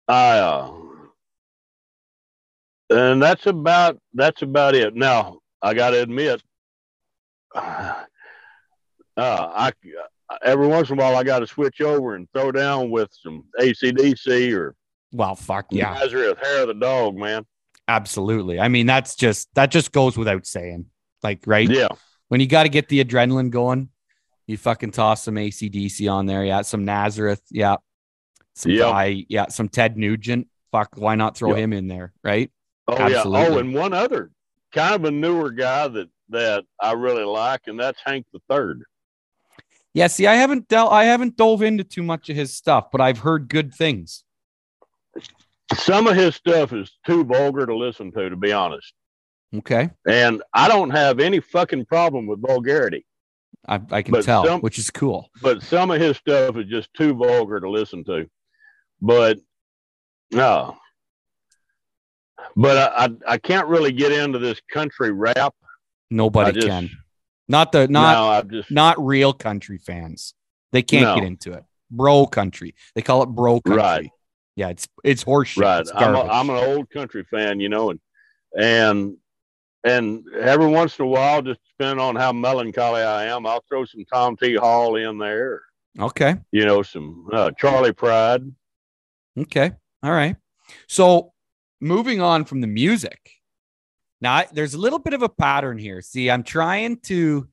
I 0.07 0.39
uh 0.39 0.73
and 2.91 3.21
that's 3.23 3.47
about 3.47 3.99
that's 4.15 4.43
about 4.43 4.75
it. 4.77 4.95
Now 4.95 5.41
I 5.61 5.75
got 5.75 5.91
to 5.91 6.03
admit, 6.03 6.41
uh, 7.55 8.05
I 9.17 9.73
every 10.43 10.67
once 10.69 10.91
in 10.91 10.99
a 10.99 11.03
while 11.03 11.17
I 11.17 11.25
got 11.25 11.41
to 11.41 11.47
switch 11.47 11.81
over 11.81 12.15
and 12.15 12.29
throw 12.33 12.53
down 12.53 12.91
with 12.91 13.11
some 13.13 13.45
ACDC 13.61 14.53
or 14.57 14.75
well, 15.13 15.35
fuck 15.35 15.67
yeah, 15.71 15.95
Nazareth 15.95 16.39
Hair 16.43 16.63
of 16.63 16.69
the 16.69 16.75
Dog, 16.75 17.17
man. 17.17 17.45
Absolutely. 17.89 18.59
I 18.61 18.69
mean, 18.69 18.87
that's 18.87 19.15
just 19.15 19.49
that 19.55 19.71
just 19.71 19.93
goes 19.93 20.17
without 20.17 20.47
saying. 20.47 20.87
Like, 21.23 21.43
right? 21.47 21.69
Yeah. 21.69 21.89
When 22.29 22.41
you 22.41 22.47
got 22.47 22.63
to 22.65 22.69
get 22.69 22.89
the 22.89 23.05
adrenaline 23.05 23.51
going, 23.51 23.91
you 24.47 24.57
fucking 24.57 24.93
toss 24.93 25.23
some 25.23 25.35
ACDC 25.35 26.11
on 26.11 26.27
there. 26.27 26.45
Yeah. 26.45 26.63
Some 26.63 26.85
Nazareth. 26.85 27.43
Yeah. 27.51 27.77
Some 28.55 28.73
Yep. 28.73 28.81
guy. 28.81 29.25
Yeah. 29.29 29.49
Some 29.49 29.69
Ted 29.69 29.97
Nugent. 29.97 30.49
Fuck. 30.71 30.91
Why 30.97 31.15
not 31.15 31.37
throw 31.37 31.51
Yep. 31.51 31.59
him 31.59 31.73
in 31.73 31.89
there? 31.89 32.13
Right. 32.25 32.51
Oh 32.89 33.09
yeah. 33.09 33.23
Oh, 33.25 33.59
and 33.59 33.75
one 33.75 33.93
other 33.93 34.31
kind 34.73 34.95
of 34.95 35.05
a 35.05 35.11
newer 35.11 35.51
guy 35.51 35.89
that 35.89 36.09
that 36.31 36.65
I 36.81 36.93
really 36.93 37.25
like, 37.25 37.63
and 37.67 37.79
that's 37.79 38.01
Hank 38.05 38.27
the 38.33 38.41
Third. 38.49 38.85
Yeah. 39.93 40.07
See, 40.07 40.27
I 40.27 40.35
haven't 40.37 40.69
dealt, 40.69 40.91
I 40.93 41.05
haven't 41.05 41.37
dove 41.37 41.63
into 41.63 41.85
too 41.85 42.03
much 42.03 42.31
of 42.31 42.37
his 42.37 42.57
stuff, 42.57 42.91
but 42.91 43.01
I've 43.01 43.19
heard 43.19 43.49
good 43.49 43.75
things. 43.75 44.25
Some 45.77 46.07
of 46.07 46.17
his 46.17 46.35
stuff 46.35 46.73
is 46.73 46.91
too 47.07 47.25
vulgar 47.25 47.67
to 47.67 47.77
listen 47.77 48.13
to, 48.13 48.29
to 48.31 48.37
be 48.37 48.53
honest. 48.53 48.93
Okay. 49.55 49.91
And 50.07 50.43
I 50.55 50.69
don't 50.69 50.91
have 50.91 51.21
any 51.21 51.41
fucking 51.41 51.85
problem 51.87 52.27
with 52.27 52.41
vulgarity, 52.41 53.05
I, 53.69 53.81
I 53.91 54.03
can 54.03 54.13
But 54.13 54.25
tell, 54.25 54.45
some- 54.47 54.61
which 54.61 54.79
is 54.79 54.91
cool. 54.91 55.29
but 55.43 55.63
some 55.63 55.91
of 55.91 56.01
his 56.01 56.17
stuff 56.17 56.57
is 56.57 56.67
just 56.67 56.93
too 56.95 57.15
vulgar 57.15 57.61
to 57.61 57.69
listen 57.71 58.05
to. 58.05 58.27
But 59.01 59.39
no. 60.31 60.77
But 62.57 62.77
I, 62.77 63.05
I, 63.05 63.35
I 63.35 63.39
can't 63.39 63.69
really 63.69 63.93
get 63.93 64.13
into 64.13 64.39
this 64.39 64.61
country 64.73 65.13
rap. 65.13 65.55
Nobody 66.11 66.53
just, 66.53 66.67
can. 66.67 66.91
Not 67.49 67.73
the, 67.73 67.89
not, 67.89 68.49
no, 68.49 68.59
just 68.61 68.71
not 68.71 69.05
real 69.05 69.33
country 69.33 69.79
fans. 69.79 70.35
They 70.73 70.83
can't 70.83 71.03
No. 71.05 71.15
get 71.17 71.25
into 71.25 71.53
it. 71.53 71.65
Bro 71.91 72.27
country. 72.29 72.75
They 72.95 73.03
call 73.03 73.23
it 73.23 73.27
bro 73.29 73.61
country. 73.61 73.83
Right. 73.83 74.11
Yeah, 74.57 74.69
it's 74.69 74.89
it's 75.03 75.25
horseshit. 75.25 75.63
right. 75.63 75.81
It's 75.81 75.93
I'm, 75.95 76.15
a. 76.15 76.23
I'm 76.23 76.51
an 76.51 76.57
old 76.57 76.91
country 76.91 77.25
fan, 77.25 77.61
you 77.61 77.69
know, 77.69 77.91
and 77.91 78.01
and 78.57 79.17
and 79.85 80.25
every 80.41 80.67
once 80.67 80.99
in 80.99 81.05
a 81.05 81.09
while, 81.09 81.43
just 81.43 81.61
depending 81.79 82.05
on 82.05 82.17
how 82.17 82.33
melancholy 82.33 83.03
I 83.03 83.25
am, 83.25 83.47
I'll 83.47 83.65
throw 83.69 83.85
some 83.85 84.05
Tom 84.13 84.37
T. 84.37 84.55
Hall 84.57 84.97
in 84.97 85.19
there. 85.19 85.63
okay. 85.99 86.37
You 86.53 86.65
know, 86.65 86.83
some 86.83 87.29
uh, 87.33 87.51
Charley 87.53 87.93
Pride. 87.93 88.43
Okay. 89.39 89.73
All 90.03 90.13
right. 90.13 90.37
So 90.89 91.33
moving 91.81 92.21
on 92.21 92.45
from 92.45 92.61
the 92.61 92.67
music. 92.67 93.31
Now 94.21 94.35
I, 94.35 94.49
there's 94.53 94.75
a 94.75 94.79
little 94.79 94.99
bit 94.99 95.15
of 95.15 95.23
a 95.23 95.29
pattern 95.29 95.79
here. 95.79 96.01
See, 96.01 96.31
I'm 96.31 96.45
trying 96.45 96.99
to 97.05 97.49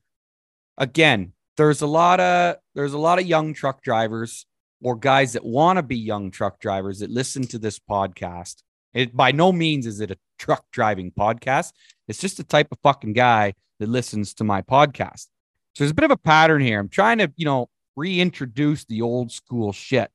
again, 0.78 1.32
there's 1.56 1.82
a 1.82 1.86
lot 1.86 2.20
of 2.20 2.56
there's 2.74 2.92
a 2.92 2.98
lot 2.98 3.18
of 3.18 3.26
young 3.26 3.54
truck 3.54 3.82
drivers 3.82 4.46
or 4.82 4.96
guys 4.96 5.34
that 5.34 5.44
want 5.44 5.76
to 5.76 5.82
be 5.82 5.96
young 5.96 6.30
truck 6.30 6.60
drivers 6.60 7.00
that 7.00 7.10
listen 7.10 7.42
to 7.48 7.58
this 7.58 7.78
podcast. 7.78 8.62
It 8.94 9.14
by 9.14 9.32
no 9.32 9.52
means 9.52 9.86
is 9.86 10.00
it 10.00 10.10
a 10.10 10.18
truck 10.38 10.64
driving 10.72 11.12
podcast. 11.12 11.72
It's 12.08 12.18
just 12.18 12.38
the 12.38 12.44
type 12.44 12.68
of 12.72 12.78
fucking 12.82 13.12
guy 13.12 13.54
that 13.78 13.88
listens 13.88 14.34
to 14.34 14.44
my 14.44 14.62
podcast. 14.62 15.28
So 15.74 15.84
there's 15.84 15.92
a 15.92 15.94
bit 15.94 16.04
of 16.04 16.10
a 16.10 16.16
pattern 16.16 16.62
here. 16.62 16.80
I'm 16.80 16.88
trying 16.88 17.18
to, 17.18 17.32
you 17.36 17.44
know, 17.44 17.68
reintroduce 17.96 18.84
the 18.84 19.02
old 19.02 19.30
school 19.30 19.72
shit 19.72 20.10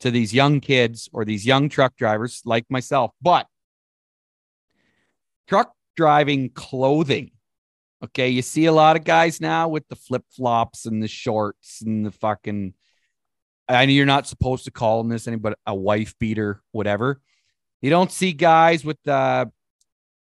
to 0.00 0.10
these 0.10 0.34
young 0.34 0.60
kids 0.60 1.08
or 1.12 1.24
these 1.24 1.46
young 1.46 1.68
truck 1.68 1.96
drivers 1.96 2.42
like 2.44 2.66
myself. 2.68 3.12
But 3.20 3.46
truck 5.48 5.72
driving 5.96 6.50
clothing. 6.50 7.32
Okay. 8.04 8.28
You 8.28 8.42
see 8.42 8.66
a 8.66 8.72
lot 8.72 8.96
of 8.96 9.04
guys 9.04 9.40
now 9.40 9.68
with 9.68 9.86
the 9.88 9.96
flip 9.96 10.24
flops 10.30 10.86
and 10.86 11.02
the 11.02 11.08
shorts 11.08 11.82
and 11.82 12.06
the 12.06 12.12
fucking. 12.12 12.74
I 13.72 13.86
know 13.86 13.92
you're 13.92 14.06
not 14.06 14.26
supposed 14.26 14.64
to 14.64 14.70
call 14.70 15.02
them 15.02 15.08
this, 15.10 15.26
but 15.40 15.58
a 15.66 15.74
wife 15.74 16.14
beater, 16.18 16.62
whatever. 16.72 17.20
You 17.80 17.90
don't 17.90 18.12
see 18.12 18.32
guys 18.32 18.84
with 18.84 18.98
the. 19.04 19.50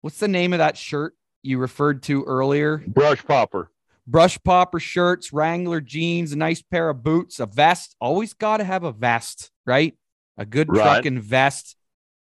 What's 0.02 0.18
the 0.18 0.28
name 0.28 0.52
of 0.52 0.58
that 0.60 0.76
shirt 0.76 1.14
you 1.42 1.58
referred 1.58 2.02
to 2.04 2.24
earlier? 2.24 2.78
Brush 2.86 3.24
Popper. 3.24 3.70
brush 4.06 4.38
popper 4.42 4.80
shirts, 4.80 5.32
Wrangler 5.32 5.80
jeans, 5.80 6.32
a 6.32 6.36
nice 6.36 6.62
pair 6.62 6.88
of 6.88 7.02
boots, 7.02 7.38
a 7.38 7.46
vest. 7.46 7.96
Always 8.00 8.32
got 8.32 8.58
to 8.58 8.64
have 8.64 8.82
a 8.82 8.92
vest, 8.92 9.50
right? 9.66 9.96
A 10.38 10.46
good 10.46 10.68
Right. 10.70 10.82
trucking 10.82 11.20
vest, 11.20 11.76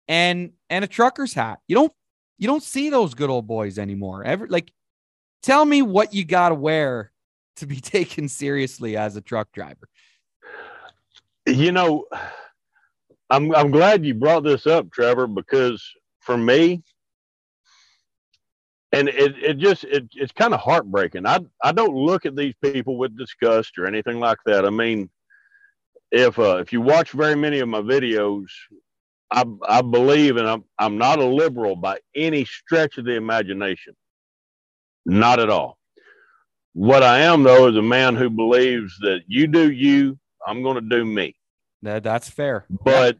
and 0.09 0.53
and 0.71 0.85
a 0.85 0.89
trucker's 0.89 1.35
hat. 1.35 1.59
You 1.69 1.75
don't 1.75 1.93
you 2.39 2.47
don't 2.47 2.63
see 2.63 2.91
those 2.91 3.15
good 3.15 3.31
old 3.31 3.47
boys 3.47 3.79
anymore. 3.79 4.25
Ever 4.25 4.47
like, 4.49 4.73
tell 5.43 5.65
me 5.65 5.83
what 5.83 6.13
you 6.15 6.25
got 6.25 6.51
to 6.51 6.55
wear 6.55 7.13
to 7.57 7.67
be 7.67 7.77
taken 7.81 8.29
seriously 8.29 8.97
as 8.97 9.17
a 9.17 9.21
truck 9.21 9.51
driver. 9.53 9.89
You 11.47 11.73
know, 11.73 12.07
I'm 13.31 13.55
I'm 13.55 13.71
glad 13.71 14.05
you 14.05 14.15
brought 14.15 14.45
this 14.45 14.67
up, 14.67 14.91
Trevor, 14.91 15.27
because 15.27 15.85
for 16.21 16.37
me, 16.37 16.83
and 18.93 19.09
it, 19.09 19.37
it 19.43 19.59
just 19.59 19.85
it, 19.85 20.09
it's 20.15 20.33
kind 20.33 20.55
of 20.55 20.61
heartbreaking. 20.61 21.27
I 21.27 21.41
I 21.63 21.73
don't 21.73 21.95
look 21.97 22.27
at 22.27 22.37
these 22.37 22.55
people 22.63 22.97
with 22.97 23.19
disgust 23.19 23.79
or 23.79 23.87
anything 23.87 24.21
like 24.21 24.39
that. 24.47 24.65
I 24.65 24.71
mean, 24.71 25.11
if 26.13 26.39
uh, 26.39 26.59
if 26.59 26.73
you 26.73 26.81
watch 26.81 27.11
very 27.11 27.35
many 27.35 27.59
of 27.59 27.69
my 27.69 27.81
videos, 27.81 28.47
I 29.31 29.45
I 29.69 29.83
believe, 29.83 30.37
and 30.37 30.49
I'm 30.49 30.65
I'm 30.79 30.97
not 30.97 31.19
a 31.19 31.25
liberal 31.25 31.77
by 31.77 31.99
any 32.15 32.45
stretch 32.45 32.99
of 32.99 33.05
the 33.05 33.17
imagination, 33.17 33.95
not 35.05 35.41
at 35.41 35.51
all. 35.51 35.77
What 36.73 37.03
I 37.03 37.21
am 37.21 37.43
though 37.43 37.69
is 37.69 37.77
a 37.77 37.83
man 37.83 38.17
who 38.17 38.31
believes 38.31 38.97
that 39.01 39.23
you 39.27 39.47
do 39.49 39.71
you, 39.73 40.19
I'm 40.47 40.63
going 40.63 40.77
to 40.77 40.81
do 40.81 41.05
me. 41.05 41.35
That, 41.83 42.03
that's 42.03 42.29
fair. 42.31 42.67
but 42.71 43.19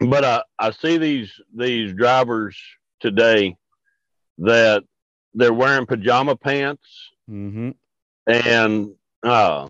but 0.00 0.24
I, 0.24 0.42
I 0.58 0.70
see 0.70 0.98
these 0.98 1.32
these 1.54 1.92
drivers 1.92 2.58
today 3.00 3.56
that 4.38 4.84
they're 5.34 5.52
wearing 5.52 5.86
pajama 5.86 6.36
pants. 6.36 6.86
Hmm 7.28 7.70
and 8.26 8.94
uh 9.22 9.68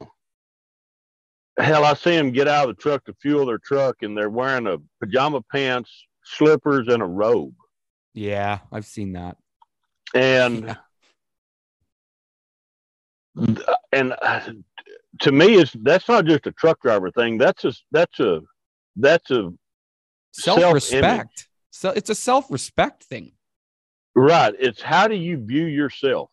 hell 1.58 1.84
I 1.84 1.94
see 1.94 2.16
them 2.16 2.32
get 2.32 2.48
out 2.48 2.68
of 2.68 2.76
the 2.76 2.82
truck 2.82 3.04
to 3.04 3.14
fuel 3.14 3.46
their 3.46 3.58
truck 3.58 4.02
and 4.02 4.16
they're 4.16 4.30
wearing 4.30 4.66
a 4.66 4.78
pajama 5.00 5.42
pants 5.42 5.90
slippers 6.24 6.88
and 6.88 7.02
a 7.02 7.06
robe. 7.06 7.54
Yeah, 8.14 8.60
I've 8.70 8.84
seen 8.86 9.14
that. 9.14 9.36
and 10.14 10.76
and 13.92 14.14
uh, 14.20 14.40
to 15.20 15.32
me 15.32 15.54
it's 15.54 15.72
that's 15.82 16.08
not 16.08 16.24
just 16.24 16.46
a 16.46 16.52
truck 16.52 16.80
driver 16.80 17.10
thing 17.10 17.38
that's 17.38 17.64
a 17.64 17.72
that's 17.90 18.18
a 18.20 18.40
that's 18.96 19.30
a 19.30 19.52
Self 20.32 20.72
respect. 20.72 21.48
So 21.70 21.90
it's 21.90 22.10
a 22.10 22.14
self 22.14 22.50
respect 22.50 23.04
thing. 23.04 23.32
Right. 24.14 24.54
It's 24.58 24.80
how 24.80 25.08
do 25.08 25.14
you 25.14 25.38
view 25.38 25.64
yourself? 25.66 26.30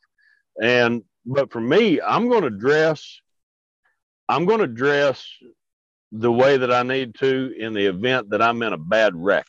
And 0.61 1.03
but 1.25 1.51
for 1.51 1.61
me, 1.61 2.01
I'm 2.01 2.29
going 2.29 2.43
to 2.43 2.49
dress 2.49 3.19
I'm 4.27 4.45
going 4.45 4.59
to 4.59 4.67
dress 4.67 5.25
the 6.11 6.31
way 6.31 6.57
that 6.57 6.71
I 6.71 6.83
need 6.83 7.15
to 7.15 7.53
in 7.57 7.73
the 7.73 7.85
event 7.85 8.29
that 8.31 8.41
I'm 8.41 8.61
in 8.63 8.73
a 8.73 8.77
bad 8.77 9.15
wreck. 9.15 9.47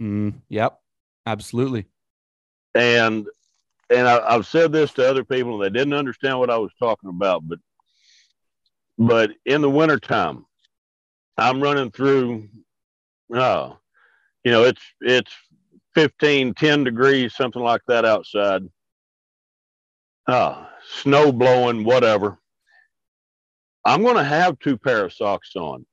Mm, 0.00 0.34
yep, 0.48 0.78
absolutely. 1.26 1.86
And 2.74 3.26
and 3.90 4.08
I, 4.08 4.34
I've 4.34 4.46
said 4.46 4.72
this 4.72 4.92
to 4.92 5.08
other 5.08 5.24
people 5.24 5.54
and 5.54 5.62
they 5.62 5.78
didn't 5.78 5.94
understand 5.94 6.38
what 6.38 6.50
I 6.50 6.58
was 6.58 6.70
talking 6.78 7.10
about, 7.10 7.46
but 7.46 7.58
but 9.00 9.30
in 9.46 9.62
the 9.62 9.70
wintertime, 9.70 10.44
I'm 11.38 11.62
running 11.62 11.90
through 11.90 12.48
uh 13.34 13.72
you 14.44 14.52
know, 14.52 14.64
it's 14.64 14.82
it's 15.00 15.32
15, 15.94 16.54
10 16.54 16.84
degrees, 16.84 17.34
something 17.34 17.62
like 17.62 17.82
that 17.88 18.04
outside. 18.04 18.62
Uh, 20.26 20.66
snow 21.02 21.32
blowing, 21.32 21.84
whatever. 21.84 22.38
I'm 23.84 24.02
going 24.02 24.16
to 24.16 24.24
have 24.24 24.58
two 24.60 24.76
pair 24.78 25.04
of 25.06 25.12
socks 25.12 25.56
on. 25.56 25.84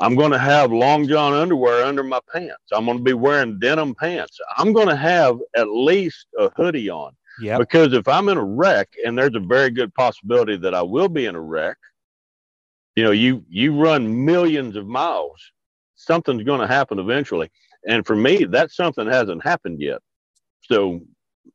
I'm 0.00 0.16
going 0.16 0.32
to 0.32 0.38
have 0.38 0.72
long 0.72 1.06
john 1.08 1.32
underwear 1.32 1.84
under 1.84 2.02
my 2.02 2.20
pants. 2.32 2.64
I'm 2.72 2.84
going 2.86 2.98
to 2.98 3.04
be 3.04 3.12
wearing 3.12 3.58
denim 3.58 3.94
pants. 3.94 4.38
I'm 4.58 4.72
going 4.72 4.88
to 4.88 4.96
have 4.96 5.38
at 5.56 5.68
least 5.68 6.26
a 6.38 6.50
hoodie 6.56 6.90
on 6.90 7.12
Yep. 7.40 7.58
because 7.60 7.92
if 7.94 8.06
I'm 8.08 8.28
in 8.28 8.36
a 8.36 8.44
wreck, 8.44 8.88
and 9.04 9.16
there's 9.16 9.34
a 9.34 9.40
very 9.40 9.70
good 9.70 9.94
possibility 9.94 10.56
that 10.58 10.74
I 10.74 10.82
will 10.82 11.08
be 11.08 11.26
in 11.26 11.34
a 11.34 11.40
wreck, 11.40 11.76
you 12.96 13.04
know, 13.04 13.10
you 13.10 13.44
you 13.48 13.74
run 13.74 14.24
millions 14.24 14.76
of 14.76 14.86
miles, 14.86 15.40
something's 15.94 16.42
going 16.42 16.60
to 16.60 16.66
happen 16.66 16.98
eventually. 16.98 17.50
And 17.88 18.06
for 18.06 18.14
me, 18.14 18.44
that 18.44 18.70
something 18.70 19.06
hasn't 19.06 19.42
happened 19.42 19.80
yet. 19.80 20.00
So 20.62 21.00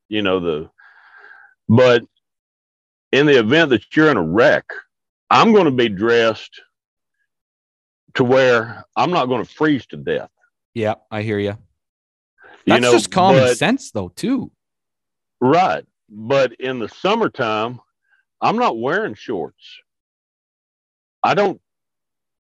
you 0.09 0.21
know, 0.21 0.39
the, 0.39 0.69
but 1.69 2.03
in 3.11 3.25
the 3.25 3.39
event 3.39 3.69
that 3.69 3.95
you're 3.95 4.11
in 4.11 4.17
a 4.17 4.23
wreck, 4.23 4.65
I'm 5.29 5.53
going 5.53 5.65
to 5.65 5.71
be 5.71 5.89
dressed 5.89 6.61
to 8.15 8.23
where 8.23 8.83
I'm 8.95 9.11
not 9.11 9.27
going 9.27 9.45
to 9.45 9.51
freeze 9.51 9.85
to 9.87 9.97
death. 9.97 10.29
Yeah, 10.73 10.95
I 11.11 11.21
hear 11.21 11.39
you. 11.39 11.55
You 12.65 12.73
That's 12.73 12.81
know, 12.81 12.91
just 12.91 13.11
common 13.11 13.41
but- 13.43 13.57
sense, 13.57 13.91
though, 13.91 14.09
too. 14.09 14.51
Right. 15.39 15.85
But 16.09 16.53
in 16.53 16.79
the 16.79 16.89
summertime, 16.89 17.79
I'm 18.41 18.57
not 18.57 18.79
wearing 18.79 19.13
shorts. 19.13 19.77
I 21.27 21.33
don't, 21.33 21.59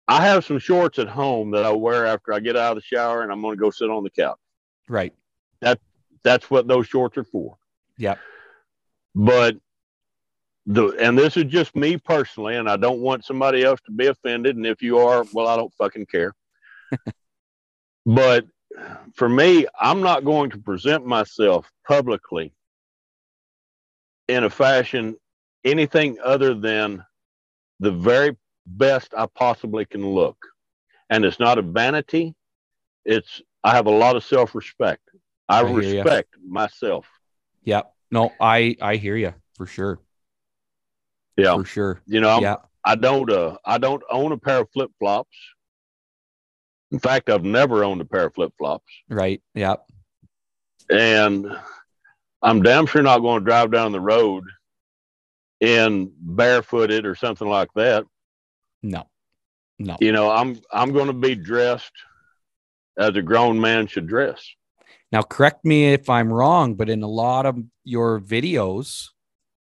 I 0.07 0.26
have 0.26 0.45
some 0.45 0.57
shorts 0.57 0.98
at 0.98 1.10
home 1.10 1.52
that 1.52 1.65
I 1.65 1.72
wear 1.73 2.06
after 2.06 2.31
I 2.31 2.39
get 2.39 2.56
out 2.56 2.77
of 2.77 2.81
the 2.81 2.95
shower 2.95 3.22
and 3.22 3.30
I'm 3.30 3.41
going 3.41 3.57
to 3.57 3.61
go 3.61 3.69
sit 3.69 3.89
on 3.89 4.06
the 4.06 4.10
couch. 4.10 4.39
Right. 4.88 5.14
That 5.60 5.80
That's 6.23 6.49
what 6.49 6.69
those 6.69 6.88
shorts 6.88 7.18
are 7.18 7.26
for. 7.26 7.57
Yep. 7.98 8.18
But 9.14 9.57
the, 10.65 10.95
and 11.02 11.18
this 11.18 11.35
is 11.35 11.45
just 11.45 11.76
me 11.76 11.98
personally, 11.98 12.56
and 12.56 12.69
I 12.69 12.77
don't 12.77 13.02
want 13.02 13.26
somebody 13.26 13.61
else 13.61 13.81
to 13.88 13.91
be 13.91 14.07
offended. 14.07 14.56
And 14.56 14.65
if 14.65 14.81
you 14.81 14.99
are, 14.99 15.26
well, 15.34 15.48
I 15.48 15.57
don't 15.57 15.73
fucking 15.73 16.06
care. 16.06 16.34
but 18.06 18.45
for 19.15 19.27
me, 19.27 19.65
I'm 19.81 19.99
not 19.99 20.23
going 20.23 20.49
to 20.52 20.57
present 20.57 21.06
myself 21.06 21.69
publicly 21.85 22.53
in 24.30 24.45
a 24.45 24.49
fashion 24.49 25.18
anything 25.65 26.19
other 26.23 26.53
than 26.53 27.03
the 27.81 27.91
very 27.91 28.38
best 28.77 29.14
I 29.18 29.26
possibly 29.26 29.85
can 29.85 30.06
look. 30.07 30.38
And 31.10 31.26
it's 31.26 31.39
not 31.39 31.57
a 31.57 31.61
vanity. 31.61 32.35
It's 33.06 33.41
I 33.64 33.72
have 33.76 33.85
a 33.88 33.91
lot 33.91 34.15
of 34.15 34.23
self-respect. 34.23 35.02
I, 35.49 35.60
I 35.60 35.61
ya. 35.61 35.76
respect 35.76 36.30
myself. 36.48 37.06
Yep. 37.64 37.93
No, 38.11 38.31
I 38.39 38.76
I 38.81 38.95
hear 38.95 39.15
you 39.18 39.34
for 39.56 39.65
sure. 39.65 39.99
Yeah. 41.38 41.56
For 41.56 41.65
sure. 41.65 42.02
You 42.06 42.22
know, 42.22 42.41
yeah. 42.41 42.57
I 42.84 42.95
don't 42.95 43.30
uh 43.31 43.57
I 43.65 43.77
don't 43.77 44.03
own 44.10 44.31
a 44.31 44.38
pair 44.38 44.61
of 44.61 44.69
flip-flops. 44.72 45.38
In 46.91 46.99
fact, 46.99 47.30
I've 47.30 47.45
never 47.45 47.84
owned 47.84 48.02
a 48.02 48.06
pair 48.06 48.26
of 48.26 48.34
flip-flops. 48.34 48.91
Right. 49.10 49.41
Yep. 49.56 49.85
and 50.91 51.48
I'm 52.41 52.61
damn 52.64 52.85
sure 52.85 53.02
not 53.02 53.19
going 53.19 53.39
to 53.41 53.45
drive 53.45 53.72
down 53.72 53.91
the 53.91 53.99
road 53.99 54.43
in 55.60 56.11
barefooted 56.19 57.06
or 57.06 57.15
something 57.15 57.48
like 57.48 57.69
that. 57.76 58.06
No. 58.83 59.07
No. 59.79 59.97
You 59.99 60.11
know, 60.11 60.29
I'm 60.29 60.59
I'm 60.71 60.91
going 60.93 61.07
to 61.07 61.13
be 61.13 61.35
dressed 61.35 61.91
as 62.97 63.15
a 63.15 63.21
grown 63.21 63.59
man 63.59 63.87
should 63.87 64.07
dress. 64.07 64.45
Now, 65.11 65.21
correct 65.23 65.65
me 65.65 65.93
if 65.93 66.09
I'm 66.09 66.31
wrong, 66.31 66.75
but 66.75 66.89
in 66.89 67.03
a 67.03 67.07
lot 67.07 67.45
of 67.45 67.57
your 67.83 68.19
videos, 68.21 69.09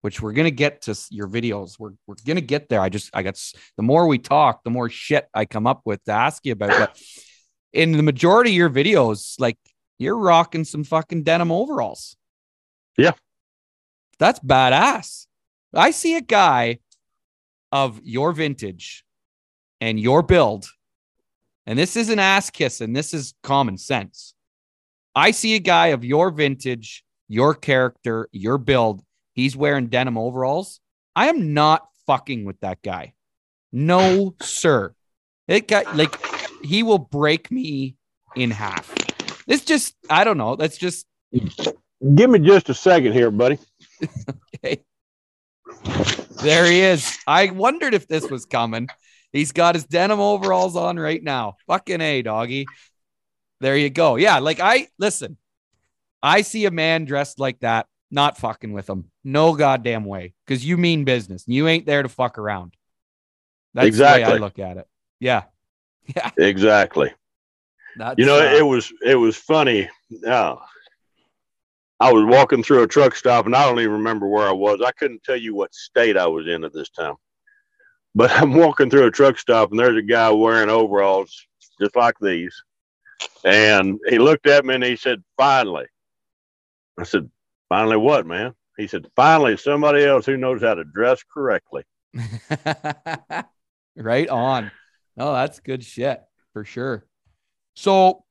which 0.01 0.21
we're 0.21 0.33
gonna 0.33 0.51
get 0.51 0.81
to 0.83 0.97
your 1.11 1.27
videos, 1.27 1.79
we're 1.79 1.93
we're 2.07 2.15
gonna 2.25 2.41
get 2.41 2.69
there. 2.69 2.81
I 2.81 2.89
just 2.89 3.09
I 3.13 3.23
got 3.23 3.35
the 3.77 3.83
more 3.83 4.07
we 4.07 4.17
talk, 4.17 4.63
the 4.63 4.69
more 4.69 4.89
shit 4.89 5.27
I 5.33 5.45
come 5.45 5.67
up 5.67 5.81
with 5.85 6.03
to 6.05 6.11
ask 6.11 6.45
you 6.45 6.53
about. 6.53 6.69
But 6.69 7.01
in 7.73 7.93
the 7.93 8.03
majority 8.03 8.51
of 8.51 8.55
your 8.55 8.69
videos, 8.69 9.39
like 9.39 9.57
you're 9.97 10.17
rocking 10.17 10.63
some 10.63 10.83
fucking 10.83 11.23
denim 11.23 11.51
overalls. 11.51 12.15
Yeah. 12.97 13.11
that's 14.17 14.39
badass. 14.39 15.27
I 15.73 15.91
see 15.91 16.17
a 16.17 16.21
guy 16.21 16.79
of 17.71 17.99
your 18.03 18.31
vintage 18.31 19.03
and 19.81 19.99
your 19.99 20.23
build, 20.23 20.65
and 21.65 21.77
this 21.77 21.95
isn't 21.95 22.19
ass 22.19 22.49
kissing. 22.49 22.93
This 22.93 23.13
is 23.13 23.33
common 23.43 23.77
sense. 23.77 24.33
I 25.15 25.31
see 25.31 25.55
a 25.55 25.59
guy 25.59 25.87
of 25.87 26.03
your 26.03 26.31
vintage, 26.31 27.03
your 27.27 27.53
character, 27.53 28.27
your 28.31 28.57
build. 28.57 29.01
He's 29.33 29.55
wearing 29.55 29.87
denim 29.87 30.17
overalls. 30.17 30.79
I 31.15 31.27
am 31.27 31.53
not 31.53 31.87
fucking 32.07 32.45
with 32.45 32.59
that 32.61 32.81
guy. 32.81 33.13
No, 33.71 34.35
sir. 34.41 34.93
It 35.47 35.67
got 35.67 35.95
like 35.95 36.15
he 36.63 36.83
will 36.83 36.97
break 36.97 37.51
me 37.51 37.95
in 38.35 38.51
half. 38.51 38.93
It's 39.47 39.65
just, 39.65 39.95
I 40.09 40.23
don't 40.23 40.37
know. 40.37 40.55
That's 40.55 40.77
just 40.77 41.05
Give 42.15 42.29
me 42.29 42.39
just 42.39 42.69
a 42.69 42.73
second 42.73 43.11
here, 43.11 43.29
buddy. 43.29 43.59
okay. 44.63 44.81
There 46.41 46.65
he 46.65 46.81
is. 46.81 47.17
I 47.27 47.51
wondered 47.51 47.93
if 47.93 48.07
this 48.07 48.29
was 48.29 48.45
coming. 48.45 48.87
He's 49.31 49.51
got 49.51 49.75
his 49.75 49.83
denim 49.83 50.19
overalls 50.19 50.75
on 50.75 50.97
right 50.97 51.21
now. 51.21 51.57
Fucking 51.67 52.01
A, 52.01 52.21
doggy. 52.21 52.65
There 53.59 53.77
you 53.77 53.89
go. 53.89 54.15
Yeah, 54.15 54.39
like 54.39 54.59
I 54.59 54.87
listen. 54.97 55.37
I 56.23 56.41
see 56.41 56.65
a 56.65 56.71
man 56.71 57.05
dressed 57.05 57.39
like 57.39 57.59
that, 57.59 57.87
not 58.11 58.37
fucking 58.37 58.73
with 58.73 58.89
him. 58.89 59.11
No 59.23 59.53
goddamn 59.53 60.05
way. 60.05 60.33
Because 60.45 60.65
you 60.65 60.77
mean 60.77 61.03
business. 61.05 61.43
You 61.47 61.67
ain't 61.67 61.85
there 61.85 62.03
to 62.03 62.09
fuck 62.09 62.37
around. 62.37 62.73
That's 63.73 63.97
the 63.97 64.03
way 64.03 64.23
I 64.23 64.35
look 64.35 64.59
at 64.59 64.77
it. 64.77 64.87
Yeah. 65.19 65.43
Yeah. 66.15 66.31
Exactly. 66.39 67.13
That's, 67.95 68.17
You 68.17 68.25
know, 68.25 68.39
uh, 68.39 68.55
it 68.55 68.65
was 68.65 68.91
it 69.05 69.13
was 69.13 69.37
funny. 69.37 69.87
Uh, 70.25 70.55
I 71.99 72.13
was 72.13 72.23
walking 72.23 72.63
through 72.63 72.83
a 72.83 72.87
truck 72.87 73.15
stop, 73.15 73.45
and 73.45 73.55
I 73.55 73.65
don't 73.65 73.79
even 73.79 73.91
remember 73.91 74.27
where 74.27 74.47
I 74.47 74.53
was. 74.53 74.81
I 74.81 74.91
couldn't 74.91 75.23
tell 75.23 75.35
you 75.35 75.53
what 75.53 75.73
state 75.73 76.15
I 76.15 76.27
was 76.27 76.47
in 76.47 76.63
at 76.63 76.73
this 76.73 76.89
time. 76.89 77.15
But 78.15 78.31
I'm 78.35 78.53
walking 78.53 78.89
through 78.89 79.07
a 79.07 79.11
truck 79.11 79.37
stop, 79.37 79.71
and 79.71 79.79
there's 79.79 79.97
a 79.97 80.01
guy 80.01 80.29
wearing 80.31 80.69
overalls 80.69 81.45
just 81.79 81.95
like 81.95 82.15
these, 82.21 82.55
and 83.43 83.99
he 84.07 84.19
looked 84.19 84.47
at 84.47 84.65
me 84.65 84.75
and 84.75 84.83
he 84.83 84.95
said, 84.95 85.23
"Finally." 85.37 85.85
I 86.97 87.03
said, 87.03 87.29
"Finally, 87.69 87.97
what, 87.97 88.25
man?" 88.25 88.53
He 88.77 88.87
said, 88.87 89.07
"Finally, 89.15 89.57
somebody 89.57 90.05
else 90.05 90.25
who 90.25 90.37
knows 90.37 90.61
how 90.61 90.75
to 90.75 90.83
dress 90.83 91.21
correctly." 91.23 91.83
right 93.95 94.29
on. 94.29 94.71
Oh, 95.17 95.33
that's 95.33 95.59
good 95.59 95.83
shit 95.83 96.21
for 96.53 96.63
sure. 96.63 97.05
So, 97.75 98.23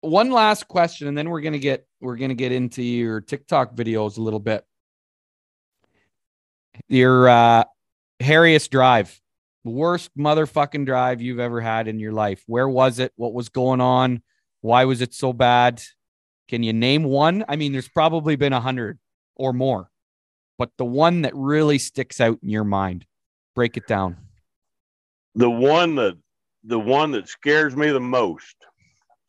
one 0.00 0.30
last 0.30 0.68
question, 0.68 1.08
and 1.08 1.16
then 1.16 1.28
we're 1.28 1.40
gonna 1.40 1.58
get 1.58 1.86
we're 2.00 2.16
gonna 2.16 2.34
get 2.34 2.52
into 2.52 2.82
your 2.82 3.20
TikTok 3.20 3.74
videos 3.74 4.18
a 4.18 4.22
little 4.22 4.40
bit. 4.40 4.64
Your 6.88 7.28
uh, 7.28 7.64
Harriest 8.20 8.70
Drive, 8.70 9.20
worst 9.64 10.16
motherfucking 10.16 10.86
drive 10.86 11.20
you've 11.20 11.40
ever 11.40 11.60
had 11.60 11.88
in 11.88 11.98
your 11.98 12.12
life. 12.12 12.42
Where 12.46 12.68
was 12.68 12.98
it? 12.98 13.12
What 13.16 13.34
was 13.34 13.48
going 13.48 13.80
on? 13.80 14.22
Why 14.60 14.84
was 14.84 15.00
it 15.00 15.14
so 15.14 15.32
bad? 15.32 15.82
Can 16.48 16.62
you 16.62 16.72
name 16.72 17.04
one? 17.04 17.44
I 17.48 17.56
mean, 17.56 17.72
there's 17.72 17.88
probably 17.88 18.36
been 18.36 18.52
a 18.52 18.60
hundred 18.60 18.98
or 19.36 19.52
more, 19.52 19.90
but 20.56 20.70
the 20.78 20.84
one 20.84 21.22
that 21.22 21.34
really 21.34 21.78
sticks 21.78 22.20
out 22.20 22.38
in 22.42 22.48
your 22.48 22.64
mind, 22.64 23.04
break 23.54 23.76
it 23.76 23.86
down. 23.86 24.16
the 25.34 25.50
one 25.50 25.94
that 25.96 26.16
the 26.64 26.78
one 26.78 27.12
that 27.12 27.28
scares 27.28 27.76
me 27.76 27.90
the 27.90 28.00
most 28.00 28.56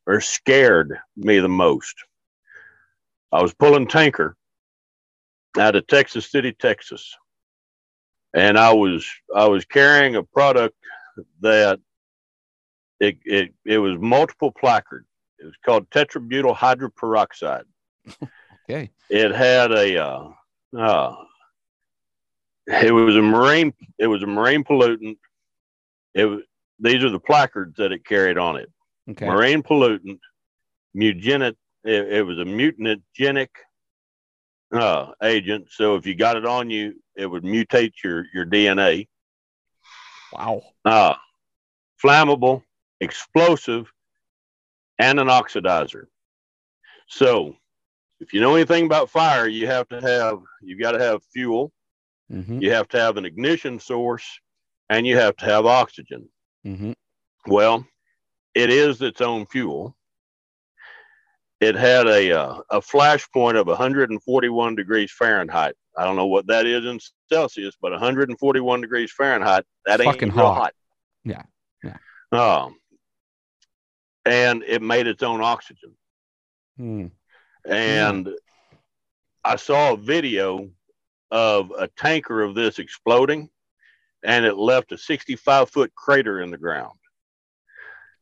or 0.08 0.22
scared 0.22 0.98
me 1.16 1.40
the 1.40 1.50
most. 1.50 1.96
I 3.32 3.42
was 3.42 3.54
pulling 3.54 3.88
tanker 3.88 4.36
out 5.58 5.76
of 5.76 5.88
texas 5.88 6.32
city 6.32 6.52
texas. 6.52 7.16
And 8.36 8.58
i 8.58 8.72
was 8.74 9.08
i 9.36 9.48
was 9.48 9.66
carrying 9.66 10.16
a 10.16 10.24
product 10.24 10.76
that 11.42 11.80
it 13.00 13.18
it, 13.26 13.54
it 13.66 13.78
was 13.78 13.98
multiple 14.00 14.52
placard. 14.52 15.06
It 15.40 15.46
was 15.46 15.56
called 15.66 15.90
tert-butyl 15.92 16.56
hydroperoxide. 16.56 17.64
Okay. 18.72 18.92
it 19.10 19.32
had 19.32 19.72
a 19.72 19.98
uh, 19.98 20.30
uh, 20.78 21.16
it 22.68 22.92
was 22.92 23.16
a 23.16 23.22
marine 23.22 23.74
it 23.98 24.06
was 24.06 24.22
a 24.22 24.28
marine 24.28 24.64
pollutant. 24.64 25.18
It 26.14 26.26
was 26.26 26.42
these 26.80 27.04
are 27.04 27.10
the 27.10 27.20
placards 27.20 27.78
that 27.78 27.92
it 27.92 28.06
carried 28.06 28.38
on 28.38 28.58
it 28.58 28.72
Okay. 29.10 29.26
marine 29.26 29.64
pollutant 29.64 30.20
mutagenic 30.96 31.56
it, 31.84 32.14
it 32.14 32.22
was 32.26 32.38
a 32.40 32.44
mutagenic 32.44 33.48
uh, 34.74 35.12
agent 35.24 35.68
so 35.72 35.96
if 35.96 36.06
you 36.06 36.16
got 36.16 36.38
it 36.38 36.46
on 36.46 36.70
you 36.70 36.94
it 37.16 37.26
would 37.26 37.44
mutate 37.44 37.94
your 38.04 38.26
your 38.34 38.46
dna 38.46 39.08
Wow. 40.32 40.62
uh, 40.86 41.16
flammable 42.04 42.64
explosive 43.02 43.92
and 45.00 45.20
an 45.20 45.28
oxidizer 45.28 46.04
so 47.08 47.56
if 48.20 48.34
you 48.34 48.42
know 48.42 48.56
anything 48.56 48.86
about 48.86 49.10
fire 49.10 49.48
you 49.48 49.66
have 49.66 49.88
to 49.88 50.00
have 50.02 50.40
you've 50.62 50.80
got 50.80 50.92
to 50.92 51.00
have 51.00 51.24
fuel 51.34 51.72
Mm-hmm. 52.32 52.60
you 52.62 52.72
have 52.72 52.88
to 52.90 53.00
have 53.00 53.18
an 53.18 53.26
ignition 53.26 53.80
source 53.80 54.40
and 54.92 55.08
you 55.08 55.18
have 55.18 55.36
to 55.38 55.46
have 55.46 55.66
oxygen 55.66 56.30
Mm-hmm. 56.66 56.92
Well, 57.48 57.88
it 58.56 58.70
is 58.70 59.02
its 59.02 59.22
own 59.22 59.46
fuel. 59.46 59.96
It 61.60 61.76
had 61.76 62.08
a 62.08 62.32
uh, 62.32 62.62
a 62.70 62.82
flash 62.82 63.30
point 63.32 63.58
of 63.58 63.68
141 63.68 64.76
degrees 64.76 65.12
Fahrenheit. 65.12 65.76
I 65.98 66.06
don't 66.06 66.16
know 66.16 66.28
what 66.28 66.48
that 66.48 66.66
is 66.66 66.86
in 66.86 67.00
Celsius, 67.30 67.76
but 67.82 67.92
141 67.92 68.82
degrees 68.82 69.12
Fahrenheit. 69.12 69.66
That 69.86 70.00
ain't 70.00 70.14
Fucking 70.14 70.30
hot. 70.30 70.56
hot. 70.56 70.74
Yeah, 71.26 71.42
yeah. 71.84 71.98
Um, 72.32 72.78
and 74.26 74.64
it 74.64 74.82
made 74.82 75.08
its 75.08 75.24
own 75.24 75.42
oxygen. 75.42 75.96
Hmm. 76.78 77.08
And 77.66 78.30
I 79.44 79.58
saw 79.58 79.94
a 79.94 79.98
video 79.98 80.70
of 81.32 81.72
a 81.78 81.88
tanker 81.88 82.42
of 82.42 82.56
this 82.56 82.80
exploding 82.80 83.50
and 84.24 84.46
it 84.46 84.58
left 84.58 84.92
a 84.92 84.98
65 84.98 85.70
foot 85.70 85.94
crater 85.96 86.42
in 86.42 86.52
the 86.52 86.58
ground. 86.58 86.98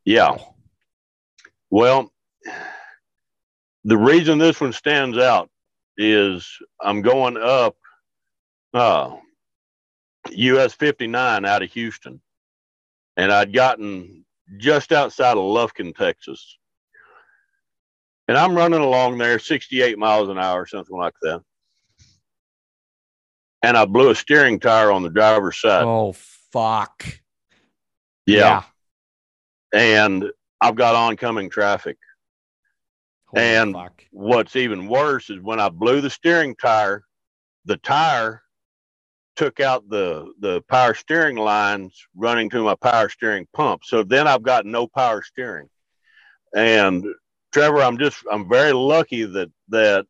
Yeah. 0.08 0.38
Well, 1.70 2.14
the 3.84 3.98
reason 3.98 4.38
this 4.38 4.62
one 4.62 4.72
stands 4.72 5.18
out 5.18 5.50
is 5.98 6.48
I'm 6.82 7.02
going 7.02 7.36
up 7.36 7.76
uh, 8.74 9.18
US 10.30 10.74
59 10.76 11.44
out 11.44 11.62
of 11.62 11.70
Houston, 11.74 12.22
and 13.18 13.34
I'd 13.34 13.52
gotten 13.52 14.24
just 14.56 14.94
outside 14.94 15.36
of 15.36 15.44
Lufkin, 15.44 15.94
Texas. 15.94 16.58
And 18.30 18.38
I'm 18.38 18.56
running 18.56 18.80
along 18.80 19.18
there 19.18 19.40
68 19.40 20.00
miles 20.00 20.30
an 20.30 20.40
hour, 20.40 20.66
something 20.66 20.96
like 20.96 21.16
that. 21.24 21.42
And 23.62 23.76
I 23.76 23.84
blew 23.84 24.12
a 24.12 24.16
steering 24.16 24.62
tire 24.62 24.90
on 24.90 25.04
the 25.04 25.10
driver's 25.10 25.60
side. 25.60 25.84
Oh, 25.84 26.14
fuck. 26.14 27.04
yeah. 28.26 28.64
And 29.74 30.26
I've 30.62 30.76
got 30.76 30.96
oncoming 30.96 31.50
traffic. 31.50 31.98
Holy 33.28 33.44
And- 33.44 33.74
fuck. 33.74 34.04
What's 34.12 34.56
even 34.56 34.88
worse 34.88 35.30
is 35.30 35.40
when 35.42 35.60
I 35.60 35.70
blew 35.70 36.02
the 36.02 36.10
steering 36.10 36.56
tire, 36.56 37.04
the 37.66 37.78
tire 37.78 38.42
took 39.36 39.60
out 39.60 39.88
the 39.90 40.34
the 40.40 40.62
power 40.64 40.96
steering 40.96 41.36
lines 41.36 42.08
running 42.16 42.50
to 42.50 42.64
my 42.64 42.74
power 42.76 43.10
steering 43.10 43.48
pump. 43.54 43.84
So 43.84 44.02
then 44.04 44.28
I've 44.28 44.42
got 44.42 44.66
no 44.66 44.88
power 44.88 45.22
steering. 45.22 45.70
And 46.56 47.06
Trevor, 47.54 47.84
I'm 47.84 47.98
just 48.00 48.24
I'm 48.32 48.50
very 48.50 48.74
lucky 48.74 49.26
that 49.26 49.52
that 49.70 50.06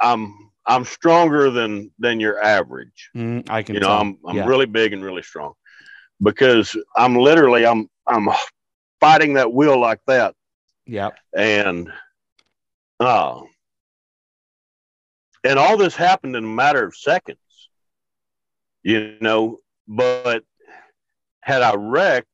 I'm 0.00 0.34
I'm 0.64 0.84
stronger 0.84 1.50
than 1.50 1.90
than 1.98 2.20
your 2.20 2.42
average. 2.42 3.10
Mm, 3.14 3.50
I 3.50 3.62
can 3.62 3.74
You 3.74 3.80
know, 3.80 3.88
tell. 3.88 4.00
I'm 4.00 4.18
I'm 4.26 4.36
Yeah. 4.36 4.46
really 4.46 4.66
big 4.66 4.92
and 4.94 5.04
really 5.04 5.22
strong. 5.22 5.52
Because 6.22 6.74
I'm 6.96 7.16
literally 7.16 7.66
I'm 7.66 7.88
I'm 8.06 8.28
fighting 9.00 9.34
that 9.34 9.52
wheel 9.52 9.78
like 9.80 10.00
that 10.06 10.34
Yep. 10.86 11.18
and 11.36 11.90
uh 13.00 13.40
and 15.44 15.58
all 15.58 15.76
this 15.76 15.94
happened 15.94 16.34
in 16.36 16.44
a 16.44 16.48
matter 16.48 16.84
of 16.84 16.96
seconds 16.96 17.38
you 18.82 19.16
know 19.20 19.58
but 19.86 20.42
had 21.42 21.62
i 21.62 21.74
wrecked 21.74 22.26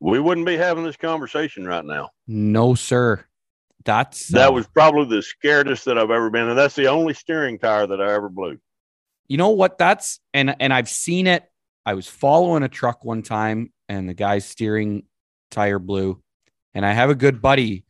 we 0.00 0.18
wouldn't 0.18 0.46
be 0.46 0.56
having 0.56 0.84
this 0.84 0.96
conversation 0.96 1.66
right 1.66 1.84
now 1.84 2.10
No, 2.26 2.74
sir. 2.74 3.24
That's 3.84 4.28
that 4.28 4.48
uh, 4.50 4.52
was 4.52 4.66
probably 4.68 5.16
the 5.16 5.22
scaredest 5.22 5.84
that 5.84 5.98
i've 5.98 6.10
ever 6.10 6.30
been 6.30 6.48
and 6.48 6.58
that's 6.58 6.74
the 6.76 6.86
only 6.88 7.14
steering 7.14 7.58
tire 7.58 7.86
that 7.86 8.00
i 8.00 8.12
ever 8.12 8.28
blew 8.28 8.58
you 9.26 9.36
know 9.36 9.50
what 9.50 9.78
that's 9.78 10.20
and 10.34 10.54
and 10.60 10.72
I've 10.72 10.88
seen 10.88 11.26
it. 11.28 11.44
I 11.86 11.94
was 11.94 12.06
following 12.08 12.62
a 12.64 12.68
truck 12.68 13.04
one 13.04 13.22
time 13.22 13.72
and 13.88 14.08
the 14.08 14.14
guy's 14.14 14.44
steering 14.44 15.04
tire 15.50 15.78
blew. 15.78 16.22
And 16.74 16.86
I 16.86 16.92
have 16.92 17.10
a 17.10 17.14
good 17.14 17.42
buddy 17.42 17.84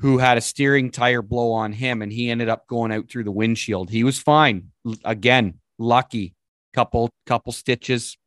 who 0.00 0.18
had 0.18 0.38
a 0.38 0.40
steering 0.40 0.90
tire 0.90 1.22
blow 1.22 1.52
on 1.52 1.72
him 1.72 2.02
and 2.02 2.12
he 2.12 2.30
ended 2.30 2.48
up 2.48 2.66
going 2.66 2.92
out 2.92 3.08
through 3.08 3.24
the 3.24 3.30
windshield. 3.30 3.90
He 3.90 4.04
was 4.04 4.18
fine. 4.18 4.70
L- 4.86 4.96
Again, 5.04 5.54
lucky. 5.78 6.34
Couple 6.74 7.08
couple 7.24 7.52
stitches, 7.52 8.18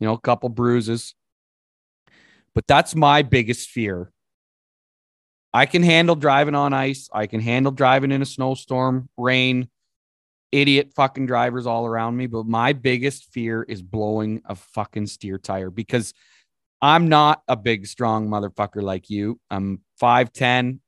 you 0.00 0.06
know, 0.06 0.16
couple 0.16 0.48
bruises. 0.48 1.14
But 2.52 2.66
that's 2.66 2.96
my 2.96 3.22
biggest 3.22 3.70
fear. 3.70 4.10
I 5.54 5.66
can 5.66 5.82
handle 5.82 6.16
driving 6.16 6.54
on 6.54 6.72
ice. 6.72 7.08
I 7.12 7.26
can 7.26 7.40
handle 7.40 7.70
driving 7.70 8.10
in 8.10 8.20
a 8.20 8.26
snowstorm, 8.26 9.08
rain, 9.16 9.68
idiot 10.50 10.92
fucking 10.96 11.26
drivers 11.26 11.66
all 11.66 11.86
around 11.86 12.16
me. 12.16 12.26
But 12.26 12.46
my 12.46 12.72
biggest 12.72 13.32
fear 13.32 13.62
is 13.62 13.82
blowing 13.82 14.42
a 14.44 14.54
fucking 14.54 15.06
steer 15.06 15.38
tire 15.38 15.70
because 15.70 16.12
I'm 16.82 17.08
not 17.08 17.42
a 17.46 17.54
big, 17.56 17.86
strong 17.86 18.28
motherfucker 18.28 18.82
like 18.82 19.08
you. 19.08 19.38
I'm 19.48 19.82
5'10. 20.02 20.80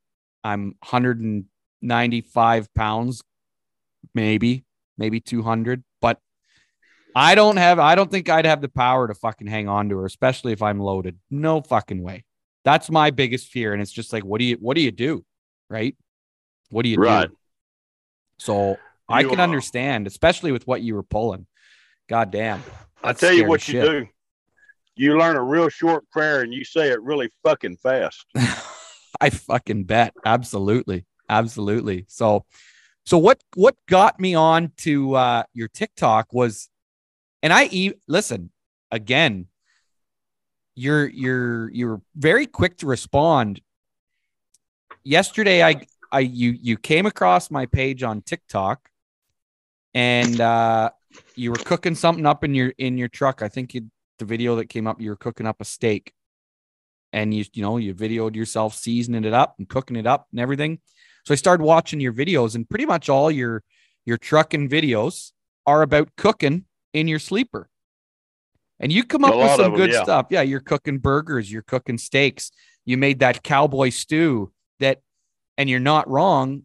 I'm 0.43 0.75
195 0.81 2.75
pounds, 2.75 3.23
maybe, 4.13 4.65
maybe 4.99 5.21
200. 5.21 5.85
But 6.01 6.19
I 7.15 7.37
don't 7.37 7.59
have, 7.59 7.79
I 7.79 7.95
don't 7.95 8.11
think 8.11 8.29
I'd 8.29 8.45
have 8.45 8.61
the 8.61 8.69
power 8.69 9.07
to 9.07 9.15
fucking 9.15 9.47
hang 9.47 9.69
on 9.69 9.89
to 9.91 9.99
her, 9.99 10.05
especially 10.05 10.53
if 10.53 10.63
I'm 10.63 10.81
loaded. 10.81 11.17
No 11.31 11.61
fucking 11.63 12.03
way. 12.03 12.25
That's 12.65 12.91
my 12.91 13.11
biggest 13.11 13.49
fear. 13.49 13.73
And 13.73 13.81
it's 13.81 13.93
just 13.93 14.13
like, 14.13 14.25
what 14.25 14.41
do 14.41 14.45
you, 14.45 14.57
what 14.57 14.75
do 14.75 14.81
you 14.81 14.91
do? 14.91 15.25
Right? 15.71 15.97
What 16.71 16.83
do 16.83 16.89
you 16.89 16.97
Right. 16.99 17.29
do? 17.29 17.37
So 18.39 18.79
I 19.09 19.21
You, 19.21 19.29
can 19.29 19.39
uh, 19.39 19.45
understand, 19.45 20.09
especially 20.09 20.51
with 20.51 20.67
what 20.67 20.83
you 20.83 20.97
were 20.97 21.05
pulling. 21.05 21.47
God 22.09 22.33
damn. 22.33 22.63
i 23.03 23.13
tell 23.13 23.33
you 23.33 23.45
what 23.45 23.67
you 23.69 23.73
shit. 23.75 23.85
do 23.85 24.09
you 24.97 25.19
learn 25.19 25.37
a 25.37 25.43
real 25.43 25.69
short 25.69 26.09
prayer 26.11 26.43
and 26.43 26.53
you 26.53 26.65
say 26.65 26.91
it 26.91 27.03
really 27.03 27.29
fucking 27.43 27.77
fast 27.77 28.27
I 29.21 29.31
fucking 29.31 29.85
bet. 29.85 30.13
Absolutely. 30.25 31.07
Absolutely. 31.29 32.05
So 32.09 32.45
so 33.05 33.19
what 33.19 33.43
what 33.55 33.77
got 33.89 34.21
me 34.21 34.35
on 34.35 34.73
to 34.79 35.15
uh 35.15 35.43
your 35.53 35.69
TikTok 35.69 36.33
was 36.33 36.69
and 37.43 37.53
I 37.53 37.69
e- 37.71 37.95
listen, 38.09 38.51
again, 38.91 39.47
you're 40.75 41.09
you're 41.09 41.71
you're 41.71 42.03
very 42.17 42.47
quick 42.47 42.79
to 42.79 42.87
respond. 42.87 43.61
Yesterday 45.05 45.63
I 45.63 45.87
I 46.11 46.21
you 46.21 46.57
you 46.61 46.77
came 46.77 47.07
across 47.07 47.51
my 47.51 47.67
page 47.67 48.03
on 48.03 48.23
TikTok 48.23 48.91
and 49.95 50.41
uh 50.41 50.91
you 51.37 51.51
were 51.51 51.57
cooking 51.57 51.95
something 51.95 52.27
up 52.27 52.45
in 52.45 52.55
your 52.55 52.73
in 52.79 52.99
your 52.99 53.09
truck. 53.09 53.43
I 53.43 53.49
think 53.49 53.75
you, 53.75 53.91
the 54.25 54.33
video 54.33 54.57
that 54.57 54.69
came 54.69 54.87
up 54.87 55.01
you 55.01 55.11
were 55.11 55.17
cooking 55.17 55.47
up 55.47 55.61
a 55.61 55.65
steak 55.65 56.13
and 57.13 57.33
you 57.35 57.45
you 57.53 57.63
know 57.63 57.77
you 57.77 57.95
videoed 57.95 58.35
yourself 58.35 58.75
seasoning 58.75 59.25
it 59.25 59.33
up 59.35 59.55
and 59.59 59.69
cooking 59.69 59.97
it 59.97 60.07
up 60.07 60.27
and 60.33 60.41
everything. 60.41 60.81
So 61.25 61.33
I 61.33 61.37
started 61.37 61.63
watching 61.65 62.01
your 62.01 62.13
videos 62.13 62.55
and 62.55 62.69
pretty 62.69 62.87
much 62.87 63.09
all 63.09 63.31
your 63.31 63.63
your 64.05 64.19
trucking 64.19 64.69
videos 64.69 65.33
are 65.67 65.83
about 65.83 66.09
cooking 66.17 66.65
in 66.93 67.09
your 67.09 67.19
sleeper. 67.19 67.69
And 68.81 68.93
you 68.93 69.05
come 69.05 69.25
A 69.25 69.29
up 69.29 69.37
with 69.37 69.51
some 69.53 69.61
of 69.61 69.67
'em, 69.73 69.77
good 69.77 69.93
yeah. 69.93 70.03
stuff. 70.03 70.27
Yeah, 70.31 70.43
you're 70.43 70.61
cooking 70.61 70.99
burgers, 70.99 71.51
you're 71.51 71.63
cooking 71.63 71.97
steaks. 71.99 72.51
You 72.85 72.97
made 72.99 73.21
that 73.21 73.43
cowboy 73.43 73.91
stew 73.91 74.53
that 74.81 75.01
and 75.57 75.71
you're 75.71 75.81
not 75.81 76.09
wrong. 76.11 76.65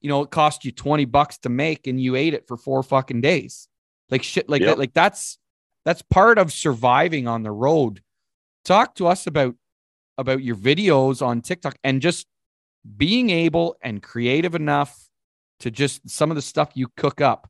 You 0.00 0.08
know, 0.08 0.22
it 0.22 0.30
cost 0.30 0.64
you 0.64 0.72
20 0.72 1.04
bucks 1.06 1.38
to 1.38 1.48
make 1.48 1.86
and 1.86 2.00
you 2.00 2.16
ate 2.16 2.34
it 2.34 2.46
for 2.48 2.56
four 2.56 2.82
fucking 2.82 3.20
days. 3.20 3.68
Like 4.10 4.22
shit 4.22 4.48
like 4.48 4.60
Yep. 4.60 4.68
that 4.70 4.78
like 4.78 4.92
that's 4.94 5.38
that's 5.84 6.02
part 6.02 6.38
of 6.38 6.52
surviving 6.52 7.26
on 7.26 7.42
the 7.42 7.50
road. 7.52 8.02
Talk 8.64 8.94
to 8.96 9.06
us 9.06 9.26
about 9.26 9.54
about 10.16 10.42
your 10.42 10.56
videos 10.56 11.24
on 11.24 11.40
TikTok 11.40 11.76
and 11.84 12.02
just 12.02 12.26
being 12.96 13.30
able 13.30 13.76
and 13.82 14.02
creative 14.02 14.54
enough 14.54 15.08
to 15.60 15.70
just 15.70 16.08
some 16.08 16.30
of 16.30 16.34
the 16.34 16.42
stuff 16.42 16.70
you 16.74 16.88
cook 16.96 17.20
up 17.20 17.48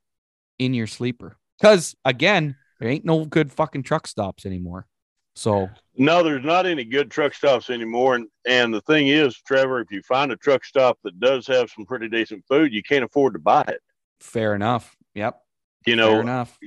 in 0.59 0.75
your 0.75 0.87
sleeper. 0.87 1.37
Because 1.59 1.95
again, 2.05 2.57
there 2.79 2.89
ain't 2.89 3.05
no 3.05 3.25
good 3.25 3.53
fucking 3.53 3.83
truck 3.83 4.07
stops 4.07 4.47
anymore. 4.47 4.87
So 5.35 5.71
No, 5.97 6.23
there's 6.23 6.45
not 6.45 6.67
any 6.67 6.85
good 6.85 7.11
truck 7.11 7.33
stops 7.33 7.71
anymore. 7.71 8.17
And 8.17 8.27
and 8.47 8.75
the 8.75 8.81
thing 8.83 9.09
is, 9.09 9.37
Trevor, 9.47 9.81
if 9.81 9.91
you 9.91 10.03
find 10.03 10.33
a 10.33 10.37
truck 10.37 10.65
stop 10.65 10.99
that 11.05 11.21
does 11.21 11.47
have 11.47 11.71
some 11.71 11.87
pretty 11.87 12.09
decent 12.09 12.45
food, 12.49 12.73
you 12.73 12.83
can't 12.83 13.05
afford 13.05 13.35
to 13.35 13.39
buy 13.39 13.65
it. 13.69 13.81
fair 14.21 14.55
enough. 14.55 14.97
Yep. 15.15 15.41
You 15.87 15.97
fair 15.97 15.97
know, 15.97 16.21
enough. 16.21 16.59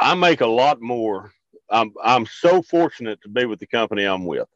I 0.00 0.14
make 0.14 0.40
a 0.40 0.46
lot 0.46 0.80
more. 0.80 1.32
I'm 1.70 1.92
I'm 2.02 2.26
so 2.26 2.62
fortunate 2.62 3.20
to 3.22 3.28
be 3.28 3.44
with 3.44 3.58
the 3.60 3.66
company 3.66 4.04
I'm 4.04 4.24
with 4.24 4.48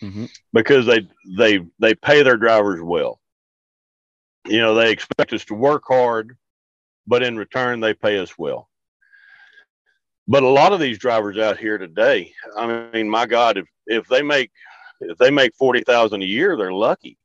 hmm 0.00 0.26
because 0.52 0.86
they 0.86 1.06
they 1.36 1.60
they 1.78 1.94
pay 1.94 2.22
their 2.22 2.36
drivers 2.36 2.80
well. 2.82 3.20
You 4.46 4.58
know, 4.60 4.74
they 4.74 4.90
expect 4.90 5.32
us 5.32 5.44
to 5.46 5.54
work 5.54 5.84
hard, 5.86 6.36
but 7.06 7.22
in 7.22 7.36
return 7.36 7.80
they 7.80 7.94
pay 7.94 8.18
us 8.18 8.38
well. 8.38 8.68
But 10.28 10.42
a 10.42 10.48
lot 10.48 10.72
of 10.72 10.80
these 10.80 10.98
drivers 10.98 11.38
out 11.38 11.58
here 11.58 11.78
today, 11.78 12.32
I 12.56 12.66
mean, 12.66 13.08
my 13.08 13.26
God, 13.26 13.34
if 13.58 13.66
if 13.86 13.86
they 13.86 14.22
make 14.22 14.32
if 14.82 14.98
they 15.18 15.30
make 15.30 15.38
forty 15.42 15.82
thousand 15.82 16.22
a 16.22 16.26
year, 16.26 16.56
they're 16.56 16.72
lucky. 16.72 17.18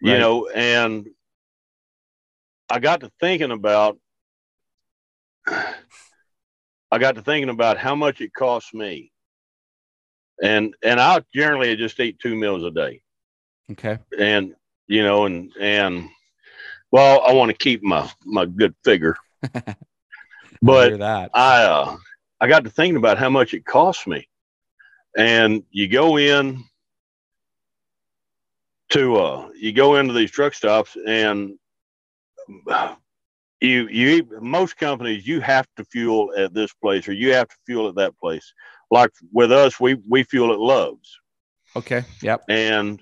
You 0.00 0.18
know, 0.18 0.48
and 0.48 1.06
I 2.70 2.78
got 2.78 3.00
to 3.00 3.10
thinking 3.20 3.50
about 3.50 3.98
I 6.90 6.98
got 6.98 7.14
to 7.14 7.22
thinking 7.22 7.50
about 7.50 7.78
how 7.78 7.94
much 7.94 8.20
it 8.20 8.34
costs 8.34 8.74
me. 8.74 9.12
And 10.42 10.74
and 10.82 10.98
I 10.98 11.22
generally 11.34 11.76
just 11.76 12.00
eat 12.00 12.18
two 12.18 12.34
meals 12.34 12.64
a 12.64 12.70
day. 12.70 13.02
Okay. 13.72 13.98
And 14.18 14.54
you 14.86 15.02
know, 15.02 15.26
and 15.26 15.52
and 15.60 16.08
well, 16.90 17.20
I 17.20 17.32
want 17.32 17.50
to 17.50 17.56
keep 17.56 17.82
my 17.82 18.10
my 18.24 18.46
good 18.46 18.74
figure. 18.84 19.16
But 20.62 20.98
that. 20.98 21.30
I 21.32 21.62
uh, 21.62 21.96
I 22.40 22.48
got 22.48 22.64
to 22.64 22.70
thinking 22.70 22.96
about 22.96 23.18
how 23.18 23.30
much 23.30 23.54
it 23.54 23.64
costs 23.64 24.06
me, 24.06 24.28
and 25.16 25.62
you 25.70 25.88
go 25.88 26.18
in 26.18 26.64
to 28.90 29.16
uh, 29.16 29.48
you 29.56 29.72
go 29.72 29.96
into 29.96 30.12
these 30.12 30.30
truck 30.30 30.52
stops, 30.52 30.96
and 31.06 31.58
you 33.60 33.88
you 33.88 34.08
eat 34.08 34.42
most 34.42 34.76
companies 34.76 35.26
you 35.26 35.40
have 35.40 35.66
to 35.76 35.84
fuel 35.84 36.32
at 36.36 36.54
this 36.54 36.72
place 36.72 37.06
or 37.06 37.12
you 37.12 37.32
have 37.34 37.48
to 37.48 37.56
fuel 37.66 37.88
at 37.88 37.94
that 37.96 38.18
place. 38.18 38.52
Like 38.90 39.10
with 39.32 39.52
us, 39.52 39.78
we 39.78 39.96
we 40.08 40.22
fuel 40.22 40.52
at 40.52 40.58
Love's. 40.58 41.20
Okay. 41.76 42.04
Yep. 42.22 42.44
And 42.48 43.00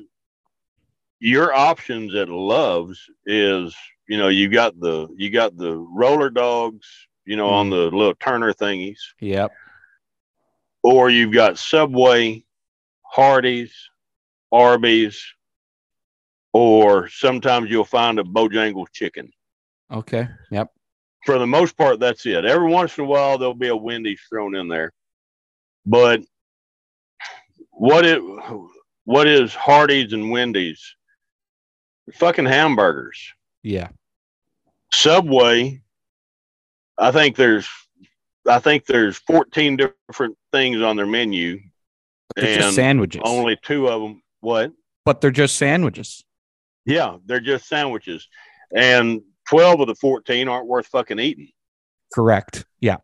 your 1.20 1.54
options 1.54 2.14
at 2.14 2.28
Love's 2.28 3.00
is, 3.24 3.74
you 4.08 4.18
know, 4.18 4.28
you 4.28 4.48
got 4.48 4.78
the 4.78 5.08
you 5.16 5.30
got 5.30 5.56
the 5.56 5.76
roller 5.76 6.30
dogs, 6.30 6.86
you 7.24 7.36
know, 7.36 7.48
on 7.48 7.68
mm. 7.68 7.70
the 7.70 7.96
little 7.96 8.14
Turner 8.14 8.52
thingies, 8.52 8.98
Yep. 9.20 9.52
or 10.82 11.10
you've 11.10 11.32
got 11.32 11.58
Subway, 11.58 12.44
Hardee's, 13.02 13.74
Arby's, 14.52 15.22
or 16.52 17.08
sometimes 17.08 17.70
you'll 17.70 17.84
find 17.84 18.18
a 18.18 18.22
Bojangles 18.22 18.92
chicken. 18.92 19.30
Okay. 19.90 20.28
Yep. 20.50 20.70
For 21.24 21.38
the 21.38 21.46
most 21.46 21.76
part, 21.76 22.00
that's 22.00 22.24
it. 22.26 22.44
Every 22.44 22.68
once 22.68 22.96
in 22.96 23.04
a 23.04 23.06
while, 23.06 23.38
there'll 23.38 23.54
be 23.54 23.68
a 23.68 23.76
Wendy's 23.76 24.20
thrown 24.28 24.54
in 24.54 24.68
there, 24.68 24.92
but 25.84 26.22
what 27.70 28.04
it 28.06 28.22
what 29.04 29.26
is 29.26 29.54
Hardee's 29.54 30.12
and 30.12 30.30
Wendy's? 30.30 30.82
Fucking 32.14 32.46
hamburgers. 32.46 33.18
Yeah. 33.62 33.88
Subway, 34.92 35.82
I 36.96 37.10
think 37.10 37.36
there's 37.36 37.68
I 38.48 38.58
think 38.58 38.86
there's 38.86 39.18
14 39.18 39.76
different 39.76 40.36
things 40.52 40.80
on 40.80 40.96
their 40.96 41.06
menu. 41.06 41.60
But 42.34 42.44
they're 42.44 42.58
just 42.58 42.76
sandwiches. 42.76 43.22
Only 43.24 43.58
two 43.62 43.88
of 43.88 44.00
them. 44.00 44.22
What? 44.40 44.72
but 45.08 45.22
they're 45.22 45.30
just 45.30 45.56
sandwiches. 45.56 46.22
Yeah, 46.84 47.16
they're 47.24 47.40
just 47.40 47.66
sandwiches. 47.66 48.28
And 48.76 49.22
12 49.48 49.80
of 49.80 49.86
the 49.86 49.94
14 49.94 50.48
aren't 50.48 50.66
worth 50.66 50.86
fucking 50.86 51.18
eating. 51.18 51.48
Correct. 52.12 52.64
Yeah. 52.80 52.96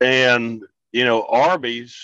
And 0.00 0.62
you 0.92 1.04
know, 1.04 1.24
Arby's 1.24 1.96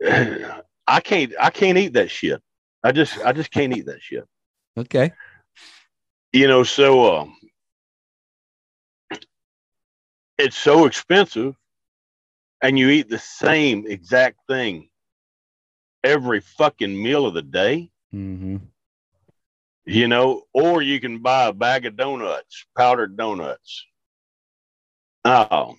I 0.04 1.00
can't 1.02 1.32
I 1.40 1.50
can't 1.50 1.78
eat 1.78 1.92
that 1.94 2.10
shit. 2.10 2.42
I 2.82 2.92
just 2.92 3.18
I 3.24 3.32
just 3.32 3.50
can't 3.50 3.76
eat 3.76 3.86
that 3.86 4.02
shit. 4.02 4.24
Okay. 4.78 5.12
you 6.32 6.46
know 6.46 6.62
so 6.62 7.16
um 7.16 7.36
it's 10.38 10.56
so 10.56 10.86
expensive 10.86 11.54
and 12.62 12.78
you 12.78 12.88
eat 12.88 13.08
the 13.08 13.18
same 13.18 13.84
exact 13.86 14.38
thing 14.48 14.88
every 16.04 16.40
fucking 16.40 17.02
meal 17.02 17.26
of 17.26 17.34
the 17.34 17.42
day 17.42 17.90
Mm-hmm. 18.14 18.56
You 19.90 20.08
know 20.08 20.42
or 20.52 20.82
you 20.82 21.00
can 21.00 21.18
buy 21.18 21.44
a 21.44 21.52
bag 21.52 21.86
of 21.86 21.96
donuts 21.96 22.64
powdered 22.76 23.16
donuts 23.16 23.86
oh 25.24 25.74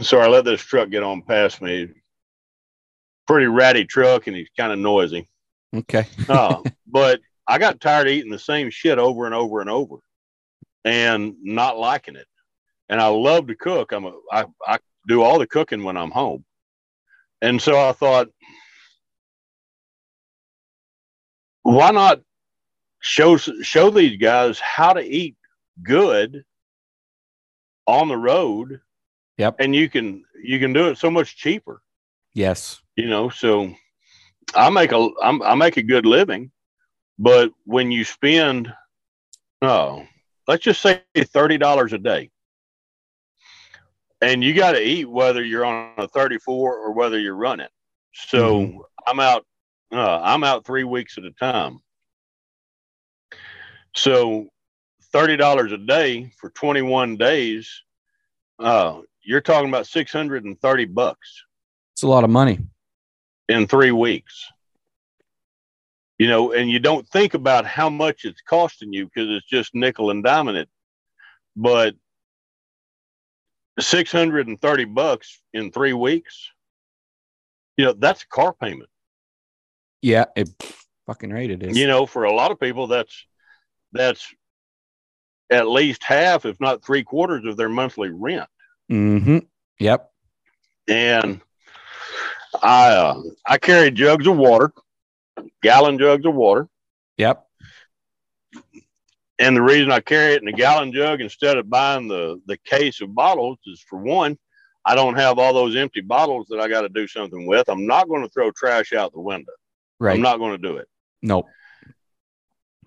so 0.00 0.18
i 0.18 0.26
let 0.26 0.44
this 0.44 0.60
truck 0.60 0.90
get 0.90 1.02
on 1.02 1.22
past 1.22 1.62
me 1.62 1.88
pretty 3.26 3.46
ratty 3.46 3.84
truck 3.84 4.26
and 4.26 4.36
he's 4.36 4.50
kind 4.56 4.72
of 4.72 4.78
noisy 4.78 5.28
Okay. 5.74 6.06
oh, 6.28 6.64
but 6.86 7.20
I 7.46 7.58
got 7.58 7.80
tired 7.80 8.06
of 8.06 8.12
eating 8.12 8.30
the 8.30 8.38
same 8.38 8.70
shit 8.70 8.98
over 8.98 9.26
and 9.26 9.34
over 9.34 9.60
and 9.60 9.70
over 9.70 9.96
and 10.84 11.34
not 11.42 11.78
liking 11.78 12.16
it. 12.16 12.26
And 12.88 13.00
I 13.00 13.06
love 13.08 13.46
to 13.48 13.54
cook. 13.54 13.92
I'm 13.92 14.04
a, 14.04 14.12
I, 14.32 14.44
I 14.66 14.78
do 15.06 15.22
all 15.22 15.38
the 15.38 15.46
cooking 15.46 15.84
when 15.84 15.96
I'm 15.96 16.10
home. 16.10 16.44
And 17.42 17.60
so 17.60 17.78
I 17.78 17.92
thought, 17.92 18.28
why 21.62 21.90
not 21.90 22.20
show 23.00 23.36
show 23.36 23.90
these 23.90 24.16
guys 24.18 24.58
how 24.58 24.92
to 24.92 25.00
eat 25.02 25.36
good 25.82 26.44
on 27.86 28.08
the 28.08 28.16
road? 28.16 28.80
Yep. 29.38 29.56
And 29.58 29.74
you 29.74 29.88
can 29.88 30.24
you 30.42 30.58
can 30.58 30.72
do 30.72 30.88
it 30.88 30.98
so 30.98 31.10
much 31.10 31.36
cheaper 31.36 31.82
Yes. 32.34 32.80
you 32.96 33.08
know 33.08 33.28
so 33.28 33.74
i 34.54 34.70
make 34.70 34.92
a 34.92 35.08
I'm, 35.22 35.42
i 35.42 35.54
make 35.54 35.76
a 35.76 35.82
good 35.82 36.06
living 36.06 36.50
but 37.18 37.50
when 37.64 37.90
you 37.90 38.04
spend 38.04 38.72
oh 39.62 40.06
let's 40.46 40.62
just 40.64 40.80
say 40.80 41.02
$30 41.16 41.92
a 41.92 41.98
day 41.98 42.30
and 44.22 44.42
you 44.44 44.54
got 44.54 44.72
to 44.72 44.80
eat 44.82 45.06
whether 45.06 45.42
you're 45.42 45.64
on 45.64 45.92
a 45.98 46.06
34 46.08 46.76
or 46.78 46.92
whether 46.92 47.18
you're 47.18 47.34
running 47.34 47.68
so 48.14 48.60
Mhm. 48.66 48.78
i'm 49.06 49.20
out 49.20 49.44
uh, 49.92 50.20
i'm 50.22 50.44
out 50.44 50.64
three 50.64 50.84
weeks 50.84 51.18
at 51.18 51.24
a 51.24 51.30
time 51.32 51.78
so 53.94 54.46
$30 55.12 55.72
a 55.72 55.78
day 55.78 56.30
for 56.38 56.50
21 56.50 57.16
days 57.16 57.82
uh, 58.60 59.00
you're 59.22 59.40
talking 59.40 59.68
about 59.68 59.86
630 59.86 60.84
bucks 60.86 61.44
It's 61.94 62.02
a 62.02 62.06
lot 62.08 62.24
of 62.24 62.30
money. 62.30 62.58
in 63.48 63.66
three 63.66 63.90
weeks. 63.90 64.46
You 66.18 66.28
know, 66.28 66.52
and 66.52 66.70
you 66.70 66.78
don't 66.78 67.08
think 67.08 67.32
about 67.32 67.64
how 67.64 67.88
much 67.88 68.24
it's 68.26 68.42
costing 68.42 68.92
you 68.92 69.06
because 69.06 69.28
it's 69.30 69.46
just 69.46 69.74
nickel 69.74 70.10
and 70.10 70.22
diming 70.22 70.54
it. 70.56 70.68
But 71.56 71.94
630 73.78 74.84
bucks 74.84 75.40
in 75.54 75.72
three 75.72 75.94
weeks, 75.94 76.50
you 77.78 77.86
know, 77.86 77.94
that's 77.94 78.22
a 78.22 78.28
car 78.28 78.52
payment. 78.52 78.89
Yeah. 80.02 80.26
It 80.36 80.48
fucking 81.06 81.30
right 81.30 81.50
it 81.50 81.62
is. 81.62 81.76
You 81.78 81.86
know, 81.86 82.06
for 82.06 82.24
a 82.24 82.32
lot 82.32 82.50
of 82.50 82.58
people, 82.60 82.86
that's 82.86 83.24
that's 83.92 84.26
at 85.50 85.66
least 85.68 86.04
half, 86.04 86.46
if 86.46 86.60
not 86.60 86.84
three 86.84 87.02
quarters 87.02 87.44
of 87.44 87.56
their 87.56 87.68
monthly 87.68 88.10
rent. 88.10 88.48
Mm-hmm. 88.90 89.38
Yep. 89.80 90.10
and 90.88 91.40
I 92.62 92.90
uh, 92.92 93.20
I 93.46 93.58
carry 93.58 93.90
jugs 93.90 94.26
of 94.26 94.36
water, 94.36 94.72
gallon 95.62 95.98
jugs 95.98 96.26
of 96.26 96.34
water, 96.34 96.68
Yep. 97.16 97.44
and 99.38 99.56
the 99.56 99.62
reason 99.62 99.90
I 99.92 100.00
carry 100.00 100.34
it 100.34 100.42
in 100.42 100.48
a 100.48 100.52
gallon 100.52 100.92
jug 100.92 101.20
instead 101.20 101.56
of 101.56 101.70
buying 101.70 102.08
the 102.08 102.40
the 102.46 102.56
case 102.58 103.00
of 103.00 103.14
bottles 103.14 103.58
is 103.66 103.80
for 103.88 103.98
one, 104.00 104.36
I 104.84 104.94
don't 104.94 105.14
have 105.16 105.38
all 105.38 105.52
those 105.54 105.76
empty 105.76 106.00
bottles 106.00 106.46
that 106.50 106.60
I 106.60 106.68
got 106.68 106.82
to 106.82 106.88
do 106.88 107.06
something 107.06 107.46
with. 107.46 107.68
I'm 107.68 107.86
not 107.86 108.08
going 108.08 108.22
to 108.22 108.28
throw 108.28 108.50
trash 108.50 108.92
out 108.92 109.12
the 109.12 109.20
window. 109.20 109.52
Right. 110.00 110.16
I'm 110.16 110.22
not 110.22 110.38
going 110.38 110.52
to 110.52 110.68
do 110.68 110.78
it. 110.78 110.88
nope. 111.22 111.46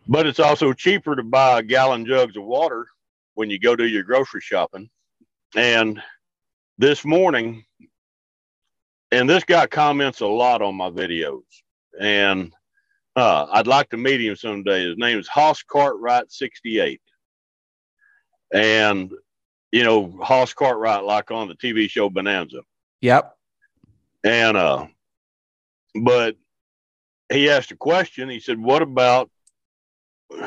But 0.06 0.28
it's 0.28 0.40
also 0.40 0.74
cheaper 0.74 1.16
to 1.16 1.24
buy 1.24 1.62
gallon 1.62 2.06
jugs 2.06 2.36
of 2.36 2.44
water 2.44 2.88
when 3.36 3.50
you 3.50 3.58
go 3.58 3.76
do 3.76 3.88
your 3.88 4.04
grocery 4.04 4.42
shopping. 4.42 4.90
And 5.56 6.02
this 6.78 7.06
morning, 7.06 7.64
and 9.12 9.30
this 9.30 9.46
guy 9.46 9.68
comments 9.68 10.20
a 10.20 10.28
lot 10.28 10.62
on 10.62 10.76
my 10.76 10.90
videos, 10.90 11.44
and 11.98 12.52
uh, 13.16 13.46
I'd 13.52 13.68
like 13.68 13.90
to 13.92 13.98
meet 13.98 14.22
him 14.22 14.36
someday. 14.36 14.88
His 14.88 14.98
name 14.98 15.20
is 15.20 15.28
Hoss 15.28 15.62
Cartwright 15.64 16.32
68. 16.32 17.00
And, 18.54 19.12
you 19.72 19.84
know, 19.84 20.18
Hoss 20.22 20.54
Cartwright, 20.54 21.04
like 21.04 21.32
on 21.32 21.48
the 21.48 21.56
TV 21.56 21.90
show 21.90 22.10
Bonanza. 22.10 22.62
Yep. 23.02 23.36
And, 24.24 24.58
uh, 24.58 24.88
but 26.02 26.36
he 27.34 27.50
asked 27.50 27.72
a 27.72 27.76
question. 27.76 28.30
He 28.30 28.40
said, 28.40 28.60
What 28.60 28.82
about, 28.82 29.30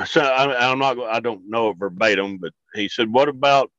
so 0.06 0.20
I, 0.20 0.70
I'm 0.70 0.78
not, 0.78 0.98
I 1.00 1.20
don't 1.20 1.48
know 1.48 1.70
it 1.70 1.78
verbatim, 1.78 2.38
but 2.38 2.52
he 2.74 2.88
said, 2.88 3.12
What 3.12 3.28
about 3.28 3.70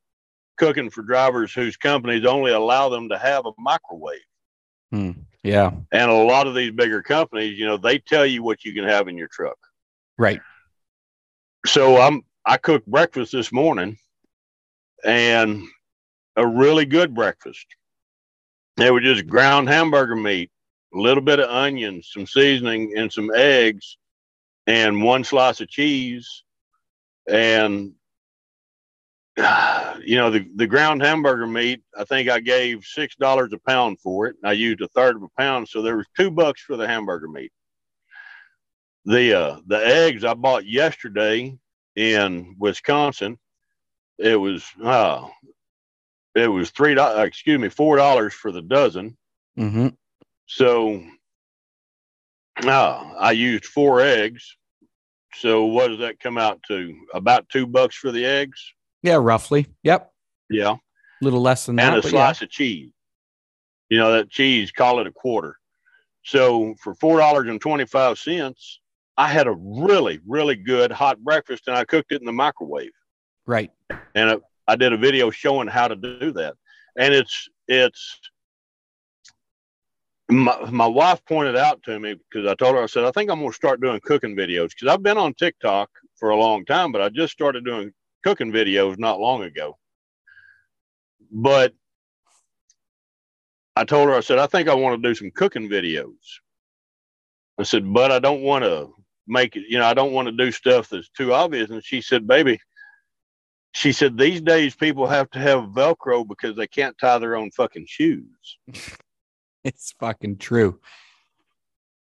cooking 0.57 0.89
for 0.89 1.03
drivers 1.03 1.53
whose 1.53 1.77
companies 1.77 2.25
only 2.25 2.51
allow 2.51 2.89
them 2.89 3.09
to 3.09 3.17
have 3.17 3.45
a 3.45 3.51
microwave? 3.57 4.19
Hmm. 4.91 5.11
Yeah. 5.43 5.71
And 5.91 6.11
a 6.11 6.13
lot 6.13 6.47
of 6.47 6.55
these 6.55 6.71
bigger 6.71 7.01
companies, 7.01 7.57
you 7.57 7.65
know, 7.65 7.77
they 7.77 7.99
tell 7.99 8.25
you 8.25 8.43
what 8.43 8.65
you 8.65 8.73
can 8.73 8.83
have 8.83 9.07
in 9.07 9.17
your 9.17 9.29
truck. 9.29 9.57
Right. 10.17 10.41
So 11.65 12.01
I'm, 12.01 12.23
I 12.45 12.57
cooked 12.57 12.87
breakfast 12.87 13.31
this 13.31 13.51
morning 13.51 13.97
and 15.05 15.63
a 16.35 16.45
really 16.45 16.85
good 16.85 17.13
breakfast. 17.13 17.65
It 18.77 18.93
was 18.93 19.03
just 19.03 19.27
ground 19.27 19.69
hamburger 19.69 20.15
meat, 20.15 20.51
a 20.93 20.97
little 20.97 21.23
bit 21.23 21.39
of 21.39 21.49
onions, 21.49 22.09
some 22.11 22.25
seasoning, 22.25 22.93
and 22.97 23.11
some 23.11 23.31
eggs, 23.35 23.97
and 24.65 25.03
one 25.03 25.23
slice 25.23 25.61
of 25.61 25.69
cheese. 25.69 26.43
And, 27.29 27.93
you 29.37 30.15
know, 30.15 30.29
the, 30.31 30.49
the 30.55 30.67
ground 30.67 31.01
hamburger 31.01 31.47
meat, 31.47 31.81
I 31.97 32.03
think 32.03 32.29
I 32.29 32.39
gave 32.39 32.79
$6 32.79 33.53
a 33.53 33.57
pound 33.59 33.99
for 33.99 34.27
it. 34.27 34.35
I 34.43 34.53
used 34.53 34.81
a 34.81 34.87
third 34.89 35.15
of 35.15 35.23
a 35.23 35.29
pound. 35.37 35.67
So 35.67 35.81
there 35.81 35.97
was 35.97 36.07
two 36.15 36.31
bucks 36.31 36.61
for 36.61 36.77
the 36.77 36.87
hamburger 36.87 37.27
meat. 37.27 37.51
The, 39.05 39.39
uh, 39.39 39.59
the 39.67 39.85
eggs 39.85 40.23
I 40.23 40.33
bought 40.33 40.65
yesterday 40.65 41.57
in 41.95 42.55
Wisconsin, 42.59 43.37
it 44.17 44.35
was, 44.35 44.65
uh, 44.83 45.27
it 46.37 46.47
was 46.47 46.69
three 46.69 46.93
dollars, 46.93 47.27
excuse 47.27 47.59
me, 47.59 47.69
four 47.69 47.97
dollars 47.97 48.33
for 48.33 48.51
the 48.51 48.61
dozen. 48.61 49.17
Mm-hmm. 49.57 49.87
So 50.47 51.03
uh, 52.65 53.13
I 53.19 53.31
used 53.31 53.65
four 53.65 54.01
eggs 54.01 54.57
So 55.35 55.65
what 55.65 55.89
does 55.89 55.99
that 55.99 56.19
come 56.19 56.37
out 56.37 56.61
to? 56.67 56.95
About 57.13 57.47
two 57.49 57.67
bucks 57.67 57.95
for 57.95 58.11
the 58.11 58.25
eggs? 58.25 58.59
Yeah, 59.03 59.15
roughly. 59.15 59.67
Yep. 59.83 60.11
Yeah. 60.49 60.71
A 60.71 60.79
little 61.21 61.41
less 61.41 61.65
than 61.65 61.79
and 61.79 61.93
that. 61.93 61.95
And 61.97 62.05
a 62.05 62.09
slice 62.09 62.41
of 62.41 62.49
cheese. 62.49 62.91
You 63.89 63.99
know, 63.99 64.11
that 64.13 64.29
cheese, 64.29 64.71
call 64.71 64.99
it 64.99 65.07
a 65.07 65.11
quarter. 65.11 65.57
So 66.23 66.75
for 66.81 66.93
four 66.95 67.19
dollars 67.19 67.47
and 67.47 67.61
twenty 67.61 67.85
five 67.85 68.17
cents, 68.17 68.79
I 69.17 69.27
had 69.27 69.47
a 69.47 69.55
really, 69.57 70.19
really 70.27 70.55
good 70.55 70.91
hot 70.91 71.19
breakfast 71.19 71.67
and 71.67 71.75
I 71.75 71.85
cooked 71.85 72.11
it 72.11 72.19
in 72.19 72.25
the 72.25 72.33
microwave. 72.33 72.91
Right. 73.45 73.71
And 74.15 74.31
it, 74.31 74.41
I 74.67 74.75
did 74.75 74.91
a 74.91 74.97
video 74.97 75.29
showing 75.29 75.67
how 75.67 75.87
to 75.87 75.95
do 75.95 76.31
that. 76.33 76.55
And 76.97 77.13
it's 77.13 77.47
it's 77.67 78.19
my, 80.29 80.69
my 80.69 80.87
wife 80.87 81.23
pointed 81.25 81.55
out 81.55 81.81
to 81.83 81.99
me 81.99 82.15
because 82.15 82.47
I 82.47 82.55
told 82.55 82.75
her 82.75 82.83
I 82.83 82.87
said 82.87 83.05
I 83.05 83.11
think 83.11 83.29
I'm 83.29 83.39
going 83.39 83.51
to 83.51 83.55
start 83.55 83.81
doing 83.81 83.99
cooking 84.03 84.35
videos 84.35 84.69
because 84.69 84.89
I've 84.89 85.03
been 85.03 85.17
on 85.17 85.33
TikTok 85.33 85.89
for 86.17 86.29
a 86.29 86.35
long 86.35 86.65
time, 86.65 86.91
but 86.91 87.01
I 87.01 87.09
just 87.09 87.33
started 87.33 87.63
doing 87.63 87.93
cooking 88.23 88.51
videos 88.51 88.97
not 88.97 89.19
long 89.19 89.43
ago. 89.43 89.77
But 91.31 91.73
I 93.75 93.85
told 93.85 94.09
her 94.09 94.15
I 94.15 94.21
said 94.21 94.39
I 94.39 94.47
think 94.47 94.67
I 94.67 94.73
want 94.73 95.01
to 95.01 95.07
do 95.07 95.15
some 95.15 95.31
cooking 95.31 95.69
videos. 95.69 96.15
I 97.59 97.63
said, 97.63 97.91
but 97.91 98.11
I 98.11 98.19
don't 98.19 98.41
want 98.41 98.63
to 98.65 98.93
make 99.27 99.55
it. 99.55 99.63
You 99.67 99.79
know, 99.79 99.85
I 99.85 99.93
don't 99.93 100.13
want 100.13 100.27
to 100.27 100.31
do 100.31 100.51
stuff 100.51 100.89
that's 100.89 101.09
too 101.09 101.33
obvious. 101.33 101.69
And 101.69 101.83
she 101.83 102.01
said, 102.01 102.27
baby, 102.27 102.59
she 103.73 103.91
said 103.91 104.17
these 104.17 104.41
days 104.41 104.75
people 104.75 105.07
have 105.07 105.29
to 105.31 105.39
have 105.39 105.69
Velcro 105.69 106.27
because 106.27 106.55
they 106.55 106.67
can't 106.67 106.97
tie 106.97 107.17
their 107.17 107.35
own 107.35 107.49
fucking 107.51 107.85
shoes. 107.87 108.57
It's 109.73 109.93
fucking 109.99 110.37
true. 110.37 110.79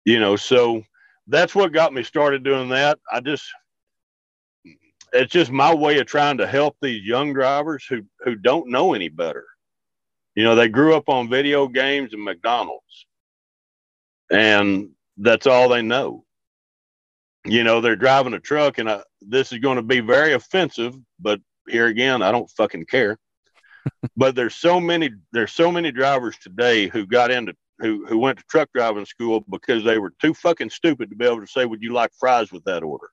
You 0.03 0.19
know, 0.19 0.35
so 0.35 0.83
that's 1.27 1.55
what 1.55 1.71
got 1.71 1.93
me 1.93 2.03
started 2.03 2.43
doing 2.43 2.69
that. 2.69 2.99
I 3.11 3.21
just 3.21 3.45
it's 5.13 5.31
just 5.31 5.51
my 5.51 5.73
way 5.73 5.97
of 5.99 6.05
trying 6.05 6.37
to 6.39 6.47
help 6.47 6.75
these 6.81 7.05
young 7.05 7.33
drivers 7.33 7.85
who 7.89 8.01
who 8.19 8.35
don't 8.35 8.69
know 8.69 8.93
any 8.93 9.07
better. 9.07 9.45
You 10.35 10.43
know, 10.43 10.55
they 10.55 10.67
grew 10.67 10.95
up 10.95 11.07
on 11.07 11.29
video 11.29 11.67
games 11.67 12.13
and 12.13 12.23
McDonald's. 12.23 13.05
And 14.29 14.89
that's 15.17 15.47
all 15.47 15.69
they 15.69 15.81
know. 15.81 16.25
You 17.45 17.63
know, 17.63 17.79
they're 17.79 17.95
driving 17.95 18.33
a 18.33 18.39
truck 18.39 18.79
and 18.79 18.89
I, 18.89 19.01
this 19.21 19.53
is 19.53 19.59
going 19.59 19.77
to 19.77 19.81
be 19.81 20.01
very 20.01 20.33
offensive, 20.33 20.93
but 21.19 21.39
here 21.69 21.85
again, 21.87 22.21
I 22.21 22.33
don't 22.33 22.49
fucking 22.51 22.87
care. 22.87 23.17
But 24.17 24.35
there's 24.35 24.55
so 24.55 24.79
many 24.79 25.09
there's 25.31 25.51
so 25.51 25.71
many 25.71 25.91
drivers 25.91 26.37
today 26.37 26.87
who 26.87 27.05
got 27.05 27.31
into 27.31 27.53
who 27.79 28.05
who 28.05 28.17
went 28.17 28.37
to 28.39 28.43
truck 28.49 28.69
driving 28.73 29.05
school 29.05 29.43
because 29.49 29.83
they 29.83 29.97
were 29.97 30.13
too 30.21 30.33
fucking 30.33 30.69
stupid 30.69 31.09
to 31.09 31.15
be 31.15 31.25
able 31.25 31.41
to 31.41 31.47
say, 31.47 31.65
"Would 31.65 31.81
you 31.81 31.93
like 31.93 32.11
fries 32.19 32.51
with 32.51 32.63
that 32.65 32.83
order?" 32.83 33.09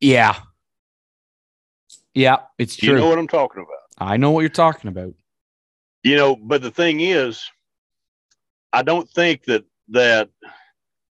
Yeah. 0.00 0.36
Yeah, 2.14 2.38
it's 2.58 2.76
true. 2.76 2.94
You 2.94 3.00
know 3.00 3.08
what 3.08 3.18
I'm 3.18 3.28
talking 3.28 3.62
about. 3.62 3.78
I 3.98 4.16
know 4.16 4.30
what 4.30 4.40
you're 4.40 4.48
talking 4.48 4.88
about. 4.88 5.14
You 6.02 6.16
know, 6.16 6.34
but 6.34 6.62
the 6.62 6.70
thing 6.70 7.00
is, 7.00 7.44
I 8.72 8.82
don't 8.82 9.08
think 9.08 9.44
that 9.44 9.64
that 9.88 10.30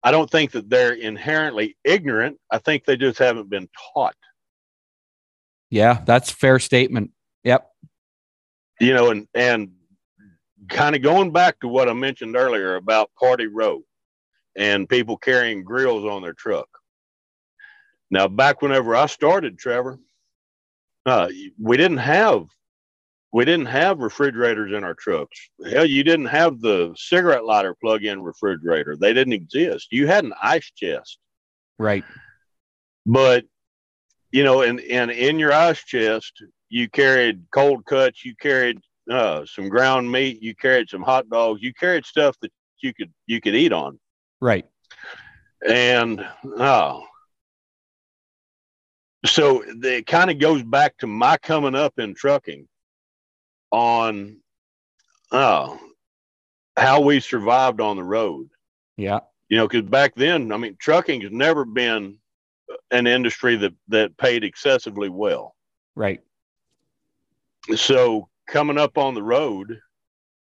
I 0.03 0.11
don't 0.11 0.29
think 0.29 0.51
that 0.51 0.69
they're 0.69 0.93
inherently 0.93 1.77
ignorant. 1.83 2.39
I 2.49 2.57
think 2.57 2.85
they 2.85 2.97
just 2.97 3.19
haven't 3.19 3.49
been 3.49 3.69
taught. 3.93 4.15
Yeah, 5.69 6.01
that's 6.05 6.31
a 6.31 6.35
fair 6.35 6.59
statement. 6.59 7.11
Yep. 7.43 7.67
You 8.79 8.93
know, 8.93 9.11
and 9.11 9.27
and 9.33 9.71
kind 10.69 10.95
of 10.95 11.01
going 11.01 11.31
back 11.31 11.59
to 11.59 11.67
what 11.67 11.89
I 11.89 11.93
mentioned 11.93 12.35
earlier 12.35 12.75
about 12.75 13.11
Party 13.19 13.47
Row 13.47 13.81
and 14.55 14.87
people 14.87 15.17
carrying 15.17 15.63
grills 15.63 16.05
on 16.05 16.21
their 16.21 16.33
truck. 16.33 16.67
Now, 18.09 18.27
back 18.27 18.61
whenever 18.61 18.95
I 18.95 19.05
started, 19.05 19.57
Trevor, 19.57 19.99
uh, 21.05 21.29
we 21.59 21.77
didn't 21.77 21.97
have 21.97 22.45
we 23.33 23.45
didn't 23.45 23.67
have 23.67 23.99
refrigerators 23.99 24.73
in 24.73 24.83
our 24.83 24.93
trucks. 24.93 25.49
Hell, 25.71 25.85
you 25.85 26.03
didn't 26.03 26.25
have 26.25 26.59
the 26.59 26.93
cigarette 26.97 27.45
lighter 27.45 27.73
plug-in 27.81 28.21
refrigerator. 28.21 28.97
They 28.97 29.13
didn't 29.13 29.33
exist. 29.33 29.87
You 29.91 30.07
had 30.07 30.25
an 30.25 30.33
ice 30.43 30.69
chest, 30.75 31.17
Right. 31.79 32.03
but 33.05 33.45
you 34.31 34.43
know, 34.43 34.61
and 34.61 34.79
and 34.81 35.11
in 35.11 35.39
your 35.39 35.53
ice 35.53 35.81
chest, 35.83 36.43
you 36.71 36.89
carried 36.89 37.43
cold 37.51 37.85
cuts, 37.85 38.23
you 38.23 38.33
carried 38.35 38.79
uh, 39.11 39.45
some 39.45 39.67
ground 39.67 40.09
meat, 40.09 40.41
you 40.41 40.55
carried 40.55 40.89
some 40.89 41.01
hot 41.01 41.29
dogs, 41.29 41.61
you 41.61 41.73
carried 41.73 42.05
stuff 42.05 42.35
that 42.41 42.51
you 42.81 42.93
could 42.93 43.11
you 43.27 43.39
could 43.41 43.53
eat 43.55 43.73
on. 43.73 43.99
Right. 44.39 44.65
and 45.67 46.25
oh 46.57 47.03
so 49.25 49.63
it 49.67 50.07
kind 50.07 50.31
of 50.31 50.39
goes 50.39 50.63
back 50.63 50.97
to 50.97 51.05
my 51.07 51.37
coming 51.37 51.75
up 51.75 51.93
in 51.99 52.15
trucking 52.15 52.67
on 53.71 54.37
uh 55.31 55.75
how 56.77 57.01
we 57.01 57.19
survived 57.19 57.79
on 57.81 57.97
the 57.97 58.03
road 58.03 58.49
Yeah. 58.97 59.19
you 59.49 59.57
know 59.57 59.67
because 59.67 59.83
back 59.83 60.15
then 60.15 60.51
i 60.51 60.57
mean 60.57 60.75
trucking 60.79 61.21
has 61.21 61.31
never 61.31 61.65
been 61.65 62.17
an 62.89 63.05
industry 63.05 63.55
that 63.57 63.73
that 63.89 64.17
paid 64.17 64.43
excessively 64.43 65.09
well 65.09 65.55
Right. 65.95 66.21
So 67.75 68.27
coming 68.47 68.77
up 68.77 68.97
on 68.97 69.13
the 69.13 69.23
road 69.23 69.79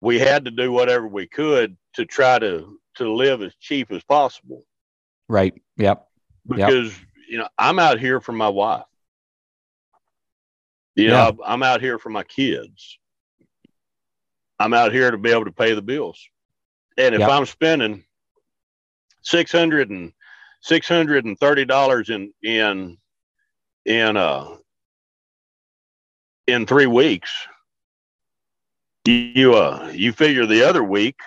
we 0.01 0.19
had 0.19 0.45
to 0.45 0.51
do 0.51 0.71
whatever 0.71 1.07
we 1.07 1.27
could 1.27 1.75
to 1.93 2.05
try 2.05 2.37
to 2.39 2.79
to 2.95 3.11
live 3.13 3.41
as 3.41 3.53
cheap 3.59 3.91
as 3.91 4.03
possible 4.03 4.63
Right. 5.27 5.53
Yep. 5.77 6.07
because 6.47 6.93
you 7.29 7.37
know 7.39 7.47
I'm 7.57 7.79
out 7.79 7.99
here 7.99 8.19
for 8.21 8.31
my 8.31 8.49
wife. 8.49 8.83
You 10.95 11.09
Yeah. 11.09 11.25
I'm- 11.25 11.39
I'm 11.43 11.63
out 11.63 11.81
here 11.81 11.97
for 11.99 12.09
my 12.09 12.23
kids. 12.23 12.99
I'm 14.59 14.73
out 14.73 14.93
here 14.93 15.09
to 15.11 15.17
be 15.17 15.31
able 15.31 15.45
to 15.45 15.51
pay 15.51 15.73
the 15.73 15.81
bills. 15.81 16.29
And 16.97 17.13
if 17.15 17.19
Yeah. 17.21 17.29
I'm 17.29 17.45
spending 17.45 18.05
six 19.23 19.51
hundred 19.51 19.89
and 19.89 20.13
six 20.61 20.87
hundred 20.87 21.25
and 21.25 21.37
thirty 21.39 21.65
dollars 21.65 22.09
in 22.09 22.31
in 22.43 22.97
in 23.85 24.15
uh 24.17 24.57
in 26.47 26.65
three 26.65 26.85
weeks, 26.85 27.31
you 29.05 29.53
uh 29.55 29.91
you 29.93 30.11
figure 30.11 30.45
the 30.45 30.63
other 30.67 30.83
week. 30.83 31.17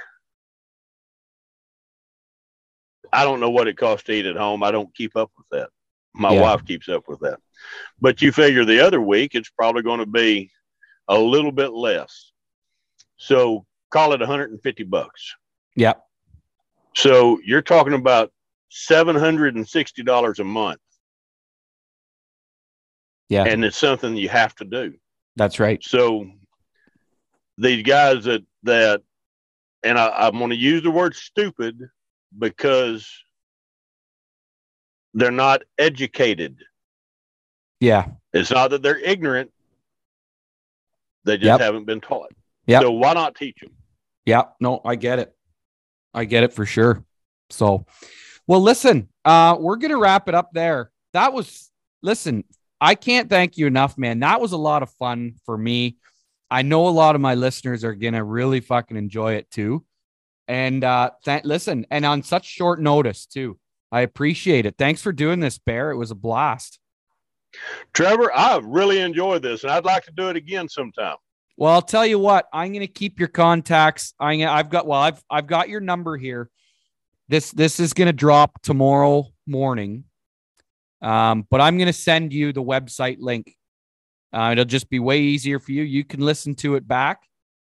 I 3.13 3.25
don't 3.25 3.41
know 3.41 3.51
what 3.51 3.69
it 3.69 3.77
costs 3.79 4.05
to 4.07 4.13
eat 4.13 4.27
at 4.27 4.37
home. 4.37 4.63
I 4.63 4.71
don't 4.71 4.95
keep 4.95 5.17
up 5.17 5.31
with 5.39 5.47
that. 5.51 5.71
My 6.15 6.33
Yeah. 6.33 6.43
wife 6.43 6.65
keeps 6.65 6.89
up 6.89 7.09
with 7.09 7.21
that. 7.21 7.39
But 8.01 8.21
you 8.21 8.33
figure 8.33 8.65
the 8.65 8.81
other 8.81 9.01
week, 9.01 9.35
it's 9.35 9.51
probably 9.51 9.83
going 9.83 10.01
to 10.01 10.07
be 10.07 10.51
a 11.09 11.19
little 11.19 11.53
bit 11.53 11.73
less. 11.73 12.33
So 13.17 13.65
call 13.91 14.13
it 14.13 14.21
150 14.21 14.85
bucks. 14.85 15.35
Yep. 15.77 16.05
So 16.97 17.41
you're 17.45 17.63
talking 17.63 17.95
about 17.95 18.33
$760 18.71 20.39
a 20.39 20.45
month. 20.45 20.81
Yeah. 23.29 23.45
And 23.45 23.65
it's 23.65 23.77
something 23.79 24.17
you 24.17 24.29
have 24.29 24.55
to 24.57 24.65
do. 24.65 24.95
That's 25.39 25.61
right. 25.61 25.83
So 25.83 26.27
these 27.57 27.85
guys 27.85 28.25
that, 28.25 28.43
that, 28.65 29.03
and 29.85 29.97
I, 29.99 30.09
I'm 30.09 30.37
going 30.37 30.51
to 30.51 30.57
use 30.57 30.83
the 30.83 30.91
word 30.91 31.15
stupid 31.15 31.81
because 32.37 33.09
they're 35.15 35.31
not 35.31 35.63
educated. 35.79 36.59
Yeah. 37.81 38.07
It's 38.33 38.51
not 38.51 38.71
that 38.71 38.83
they're 38.83 38.99
ignorant. 38.99 39.53
They 41.25 41.37
just 41.37 41.47
Yep. 41.47 41.61
haven't 41.61 41.85
been 41.85 42.01
taught. 42.01 42.33
Yeah. 42.67 42.81
So 42.81 42.91
why 42.91 43.15
not 43.15 43.37
teach 43.37 43.61
them? 43.61 43.71
Yeah, 44.27 44.43
no, 44.61 44.81
I 44.85 44.97
get 44.97 45.21
it. 45.21 45.35
I 46.13 46.25
get 46.25 46.43
it 46.43 46.53
for 46.53 46.67
sure. 46.67 47.05
So, 47.51 47.87
well, 48.47 48.61
listen, 48.61 49.09
uh, 49.25 49.57
we're 49.59 49.77
gonna 49.77 49.97
wrap 49.97 50.29
it 50.29 50.35
up 50.35 50.51
there. 50.53 50.91
That 51.13 51.33
was 51.33 51.71
listen, 52.03 52.45
I 52.81 52.95
can't 52.95 53.29
thank 53.29 53.57
you 53.57 53.67
enough, 53.67 53.99
man. 53.99 54.21
That 54.21 54.41
was 54.41 54.53
a 54.53 54.57
lot 54.57 54.83
of 54.83 54.91
fun 54.93 55.35
for 55.45 55.57
me. 55.57 55.97
I 56.51 56.63
know 56.63 56.89
a 56.89 56.91
lot 56.91 57.15
of 57.15 57.21
my 57.21 57.35
listeners 57.35 57.85
are 57.85 57.95
gonna 57.95 58.25
really 58.25 58.61
fucking 58.61 58.97
enjoy 58.97 59.35
it 59.35 59.51
too. 59.51 59.85
And 60.47 60.83
uh 60.85 61.11
th- 61.25 61.45
listen, 61.45 61.87
and 61.91 62.05
on 62.05 62.23
such 62.23 62.47
short 62.47 62.81
notice 62.81 63.27
too. 63.27 63.59
I 63.91 64.03
appreciate 64.03 64.67
it. 64.67 64.77
Thanks 64.79 65.03
for 65.03 65.13
doing 65.13 65.41
this, 65.41 65.59
Bear. 65.59 65.91
It 65.91 65.97
was 65.97 66.11
a 66.11 66.15
blast. 66.15 66.79
Trevor, 67.95 68.31
I've 68.35 68.65
really 68.65 69.01
enjoyed 69.01 69.43
this 69.43 69.63
and 69.63 69.73
I'd 69.73 69.85
like 69.85 70.05
to 70.05 70.13
do 70.13 70.29
it 70.29 70.37
again 70.37 70.69
sometime. 70.69 71.17
Well, 71.57 71.73
I'll 71.73 71.83
tell 71.83 72.07
you 72.07 72.19
what. 72.21 72.47
I'm 72.53 72.69
going 72.69 72.87
to 72.87 72.87
keep 72.87 73.19
your 73.19 73.29
contacts. 73.29 74.15
I, 74.21 74.45
I've 74.45 74.71
got 74.71 74.87
well, 74.87 75.01
I've 75.01 75.23
I've 75.29 75.49
got 75.49 75.69
your 75.69 75.81
number 75.81 76.17
here. 76.17 76.51
This 77.29 77.51
this 77.51 77.81
is 77.81 77.95
going 77.95 78.07
to 78.07 78.13
drop 78.13 78.63
tomorrow 78.63 79.25
morning, 79.47 80.05
um, 81.03 81.47
but 81.51 81.61
I'm 81.61 81.77
going 81.77 81.87
to 81.87 81.93
send 81.93 82.33
you 82.33 82.53
the 82.53 82.63
website 82.63 83.19
link. 83.21 83.55
Uh, 84.33 84.51
it'll 84.53 84.65
just 84.65 84.91
be 84.91 84.99
way 84.99 85.21
easier 85.21 85.59
for 85.59 85.73
you. 85.73 85.83
You 85.83 86.05
can 86.05 86.21
listen 86.21 86.55
to 86.57 86.75
it 86.75 86.87
back, 86.87 87.23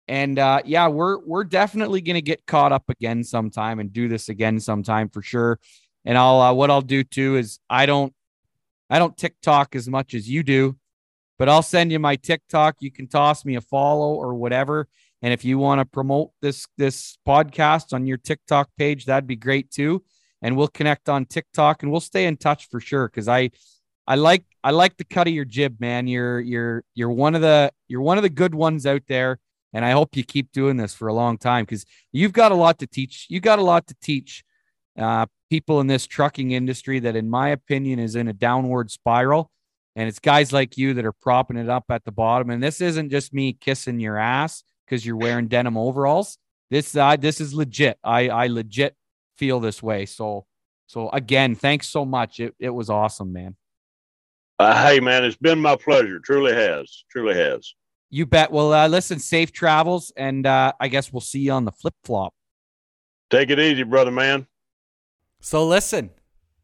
and 0.07 0.39
uh, 0.39 0.61
yeah, 0.65 0.88
we're 0.88 1.19
we're 1.19 1.43
definitely 1.43 2.02
going 2.02 2.15
to 2.15 2.22
get 2.22 2.45
caught 2.45 2.72
up 2.72 2.89
again 2.89 3.23
sometime 3.23 3.80
and 3.80 3.91
do 3.91 4.07
this 4.07 4.30
again 4.30 4.60
sometime 4.60 5.10
for 5.10 5.22
sure. 5.22 5.60
And 6.06 6.18
I'll 6.18 6.39
uh, 6.39 6.53
what 6.53 6.72
I'll 6.72 6.81
do 6.81 7.03
too 7.03 7.35
is 7.35 7.60
I 7.69 7.85
don't 7.85 8.14
I 8.89 8.99
don't 8.99 9.18
TikTok 9.18 9.76
as 9.76 9.89
much 9.89 10.14
as 10.14 10.30
you 10.30 10.43
do, 10.43 10.77
but 11.38 11.49
I'll 11.49 11.64
send 11.64 11.91
you 11.91 11.99
my 11.99 12.15
TikTok. 12.15 12.77
You 12.80 12.91
can 12.91 13.07
toss 13.07 13.43
me 13.43 13.56
a 13.56 13.61
follow 13.61 14.14
or 14.14 14.35
whatever. 14.35 14.88
And 15.22 15.34
if 15.34 15.43
you 15.43 15.57
want 15.57 15.80
to 15.80 15.85
promote 15.85 16.31
this 16.41 16.68
this 16.77 17.18
podcast 17.27 17.93
on 17.93 18.06
your 18.06 18.18
TikTok 18.18 18.69
page, 18.77 19.06
that'd 19.06 19.27
be 19.27 19.35
great 19.35 19.72
too. 19.72 20.03
And 20.45 20.55
we'll 20.55 20.67
connect 20.67 21.09
on 21.09 21.26
TikTok 21.26 21.81
and 21.81 21.91
we'll 21.91 21.99
stay 21.99 22.27
in 22.27 22.38
touch 22.38 22.69
for 22.69 22.80
sure. 22.80 23.09
Cause 23.09 23.27
I 23.27 23.49
I 24.05 24.13
like 24.13 24.43
I 24.63 24.69
like 24.69 24.95
the 24.97 25.03
cut 25.03 25.27
of 25.27 25.34
your 25.34 25.43
jib, 25.43 25.77
man. 25.80 26.05
You're 26.05 26.39
you're 26.39 26.84
you're 26.93 27.09
one 27.09 27.34
of 27.34 27.41
the 27.41 27.72
you're 27.88 28.01
one 28.01 28.19
of 28.19 28.22
the 28.22 28.30
good 28.30 28.53
ones 28.53 28.85
out 28.85 29.01
there. 29.07 29.39
And 29.73 29.84
I 29.84 29.91
hope 29.91 30.15
you 30.15 30.23
keep 30.23 30.51
doing 30.51 30.77
this 30.77 30.93
for 30.93 31.07
a 31.07 31.13
long 31.15 31.39
time 31.39 31.65
because 31.65 31.84
you've 32.11 32.31
got 32.31 32.51
a 32.51 32.55
lot 32.55 32.77
to 32.80 32.88
teach. 32.88 33.26
You 33.27 33.39
got 33.39 33.57
a 33.57 33.63
lot 33.63 33.88
to 33.88 33.95
teach 34.03 34.43
uh, 34.97 35.26
people 35.49 35.81
in 35.81 35.88
this 35.88 36.05
trucking 36.05 36.51
industry 36.51 36.99
that, 36.99 37.15
in 37.15 37.27
my 37.27 37.49
opinion, 37.49 37.97
is 37.97 38.15
in 38.15 38.27
a 38.27 38.34
downward 38.34 38.91
spiral. 38.91 39.49
And 39.95 40.07
it's 40.07 40.19
guys 40.19 40.53
like 40.53 40.77
you 40.77 40.93
that 40.93 41.05
are 41.05 41.11
propping 41.11 41.57
it 41.57 41.69
up 41.69 41.85
at 41.89 42.05
the 42.05 42.11
bottom. 42.11 42.51
And 42.51 42.61
this 42.61 42.81
isn't 42.81 43.09
just 43.09 43.34
me 43.34 43.53
kissing 43.53 43.99
your 43.99 44.17
ass 44.17 44.63
because 44.85 45.05
you're 45.05 45.17
wearing 45.17 45.47
denim 45.47 45.76
overalls. 45.76 46.38
This 46.69 46.95
uh, 46.95 47.15
this 47.15 47.41
is 47.41 47.53
legit. 47.53 47.97
I 48.03 48.30
I 48.30 48.47
legit 48.47 48.95
feel 49.38 49.60
this 49.60 49.82
way. 49.82 50.06
So 50.06 50.45
so 50.88 51.10
again, 51.10 51.56
thanks 51.56 51.88
so 51.88 52.06
much. 52.06 52.40
It 52.40 52.56
it 52.60 52.70
was 52.70 52.90
awesome, 52.90 53.34
man. 53.34 53.56
Uh, 54.57 54.88
hey 54.88 54.99
man, 54.99 55.24
it's 55.24 55.38
been 55.38 55.60
my 55.60 55.76
pleasure. 55.76 56.20
Truly 56.20 56.53
has. 56.53 57.03
Truly 57.10 57.36
has. 57.36 57.74
You 58.10 58.26
bet. 58.26 58.52
Well, 58.52 58.74
uh, 58.74 58.88
listen, 58.88 59.20
safe 59.20 59.52
travels, 59.52 60.14
and 60.16 60.45
uh, 60.45 60.74
I 60.80 60.88
guess 60.88 61.12
we'll 61.12 61.22
see 61.22 61.40
you 61.40 61.52
on 61.52 61.66
the 61.66 61.72
flip 61.72 61.95
flop. 62.03 62.34
Take 63.30 63.49
it 63.49 63.60
easy, 63.60 63.84
brother 63.84 64.12
man. 64.12 64.48
So 65.41 65.68
listen, 65.68 66.12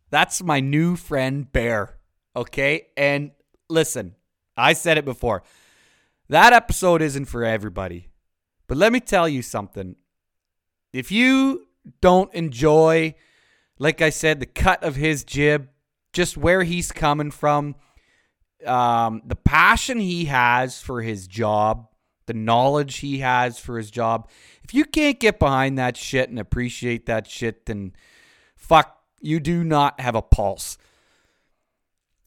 that's 0.10 0.44
my 0.44 0.60
new 0.60 0.96
friend 0.96 1.52
Bear. 1.52 1.98
Okay. 2.36 2.88
And 2.96 3.32
listen, 3.70 4.16
I 4.56 4.74
said 4.74 4.98
it 4.98 5.06
before. 5.06 5.44
That 6.30 6.54
episode 6.54 7.02
isn't 7.02 7.26
for 7.26 7.44
everybody. 7.44 8.08
But 8.68 8.78
let 8.78 8.94
me 8.94 9.00
tell 9.00 9.28
you 9.28 9.42
something. 9.42 9.96
If 10.94 11.12
you 11.12 11.68
don't 12.02 12.34
enjoy, 12.34 13.16
like 13.80 14.02
I 14.02 14.10
said, 14.10 14.40
the 14.40 14.46
cut 14.46 14.84
of 14.84 14.96
his 14.96 15.24
jib, 15.24 15.70
just 16.14 16.38
where 16.38 16.64
he's 16.64 16.92
coming 16.92 17.32
from, 17.32 17.76
um, 18.66 19.22
the 19.26 19.36
passion 19.36 20.00
he 20.00 20.26
has 20.26 20.82
for 20.82 21.02
his 21.02 21.28
job, 21.28 21.88
the 22.28 22.34
knowledge 22.34 22.98
he 22.98 23.20
has 23.20 23.60
for 23.60 23.78
his 23.78 23.90
job, 23.90 24.30
if 24.64 24.74
you 24.74 24.86
can't 24.86 25.20
get 25.20 25.40
behind 25.40 25.78
that 25.78 25.98
shit 25.98 26.30
and 26.30 26.40
appreciate 26.40 27.06
that 27.08 27.28
shit, 27.28 27.66
then 27.66 27.94
fuck, 28.56 28.98
you 29.20 29.40
do 29.40 29.64
not 29.64 30.00
have 30.00 30.16
a 30.16 30.22
pulse. 30.22 30.78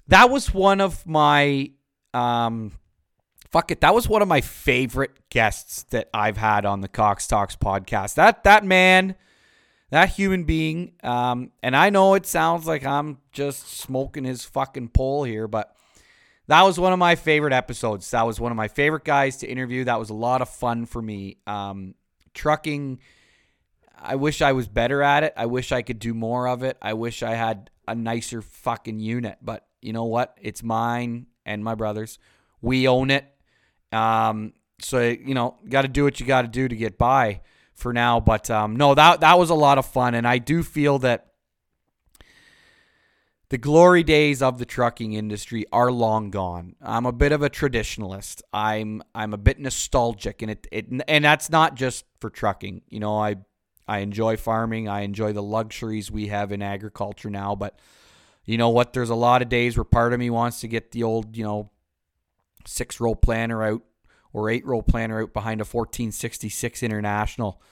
That 0.08 0.30
was 0.30 0.52
one 0.52 0.80
of 0.80 1.06
my 1.06 1.70
um 2.12 2.72
fuck 3.50 3.70
it, 3.70 3.80
that 3.80 3.94
was 3.94 4.08
one 4.08 4.20
of 4.20 4.28
my 4.28 4.40
favorite 4.40 5.12
guests 5.30 5.84
that 5.84 6.10
I've 6.12 6.36
had 6.36 6.66
on 6.66 6.80
the 6.80 6.88
Cox 6.88 7.26
Talks 7.26 7.56
podcast. 7.56 8.14
That 8.16 8.44
that 8.44 8.64
man, 8.64 9.14
that 9.94 10.10
human 10.10 10.44
being, 10.44 10.92
um, 11.02 11.50
and 11.62 11.76
I 11.76 11.90
know 11.90 12.14
it 12.14 12.26
sounds 12.26 12.66
like 12.66 12.84
I'm 12.84 13.18
just 13.32 13.68
smoking 13.68 14.24
his 14.24 14.44
fucking 14.44 14.88
pole 14.88 15.24
here, 15.24 15.48
but 15.48 15.74
that 16.46 16.62
was 16.62 16.78
one 16.78 16.92
of 16.92 16.98
my 16.98 17.14
favorite 17.14 17.52
episodes. 17.52 18.10
That 18.10 18.26
was 18.26 18.38
one 18.38 18.52
of 18.52 18.56
my 18.56 18.68
favorite 18.68 19.04
guys 19.04 19.38
to 19.38 19.46
interview. 19.46 19.84
That 19.84 19.98
was 19.98 20.10
a 20.10 20.14
lot 20.14 20.42
of 20.42 20.48
fun 20.48 20.86
for 20.86 21.00
me. 21.00 21.38
Um, 21.46 21.94
trucking 22.34 22.98
I 24.04 24.16
wish 24.16 24.42
I 24.42 24.52
was 24.52 24.68
better 24.68 25.02
at 25.02 25.24
it. 25.24 25.32
I 25.36 25.46
wish 25.46 25.72
I 25.72 25.82
could 25.82 25.98
do 25.98 26.12
more 26.12 26.46
of 26.46 26.62
it. 26.62 26.76
I 26.82 26.92
wish 26.92 27.22
I 27.22 27.34
had 27.34 27.70
a 27.88 27.94
nicer 27.94 28.42
fucking 28.42 29.00
unit. 29.00 29.38
But 29.40 29.66
you 29.80 29.92
know 29.92 30.04
what? 30.04 30.36
It's 30.40 30.62
mine 30.62 31.26
and 31.46 31.64
my 31.64 31.74
brother's. 31.74 32.18
We 32.60 32.86
own 32.86 33.10
it. 33.10 33.24
Um, 33.92 34.52
so 34.80 35.00
you 35.00 35.34
know, 35.34 35.56
you 35.62 35.70
got 35.70 35.82
to 35.82 35.88
do 35.88 36.04
what 36.04 36.20
you 36.20 36.26
got 36.26 36.42
to 36.42 36.48
do 36.48 36.68
to 36.68 36.76
get 36.76 36.98
by 36.98 37.40
for 37.74 37.92
now. 37.92 38.20
But 38.20 38.50
um, 38.50 38.76
no, 38.76 38.94
that 38.94 39.20
that 39.20 39.38
was 39.38 39.50
a 39.50 39.54
lot 39.54 39.78
of 39.78 39.86
fun, 39.86 40.14
and 40.14 40.26
I 40.26 40.38
do 40.38 40.62
feel 40.62 40.98
that 41.00 41.28
the 43.50 43.58
glory 43.58 44.02
days 44.02 44.42
of 44.42 44.58
the 44.58 44.64
trucking 44.64 45.12
industry 45.12 45.64
are 45.70 45.92
long 45.92 46.30
gone. 46.30 46.76
I'm 46.82 47.06
a 47.06 47.12
bit 47.12 47.30
of 47.32 47.42
a 47.42 47.50
traditionalist. 47.50 48.42
I'm 48.52 49.02
I'm 49.14 49.34
a 49.34 49.38
bit 49.38 49.60
nostalgic, 49.60 50.42
and 50.42 50.50
it, 50.50 50.66
it 50.72 50.86
and 51.06 51.24
that's 51.24 51.50
not 51.50 51.74
just 51.74 52.04
for 52.20 52.30
trucking. 52.30 52.82
You 52.88 53.00
know, 53.00 53.18
I 53.18 53.36
I 53.86 53.98
enjoy 53.98 54.36
farming. 54.36 54.88
I 54.88 55.02
enjoy 55.02 55.32
the 55.32 55.42
luxuries 55.42 56.10
we 56.10 56.28
have 56.28 56.52
in 56.52 56.62
agriculture 56.62 57.30
now. 57.30 57.54
But 57.54 57.78
you 58.44 58.58
know 58.58 58.70
what? 58.70 58.92
There's 58.92 59.10
a 59.10 59.14
lot 59.14 59.42
of 59.42 59.48
days 59.48 59.76
where 59.76 59.84
part 59.84 60.12
of 60.12 60.20
me 60.20 60.30
wants 60.30 60.60
to 60.60 60.68
get 60.68 60.92
the 60.92 61.02
old, 61.02 61.36
you 61.36 61.44
know, 61.44 61.70
six 62.66 62.98
row 62.98 63.14
planner 63.14 63.62
out 63.62 63.82
or 64.34 64.50
eight 64.50 64.66
row 64.66 64.82
planner 64.82 65.22
out 65.22 65.32
behind 65.32 65.62
a 65.62 65.64
1466 65.64 66.82
International 66.82 67.62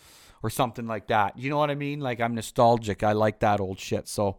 or 0.42 0.48
something 0.48 0.86
like 0.86 1.08
that. 1.08 1.38
You 1.38 1.50
know 1.50 1.58
what 1.58 1.70
I 1.70 1.74
mean? 1.74 2.00
Like 2.00 2.20
I'm 2.20 2.34
nostalgic. 2.34 3.02
I 3.02 3.12
like 3.12 3.40
that 3.40 3.60
old 3.60 3.78
shit. 3.78 4.08
So, 4.08 4.38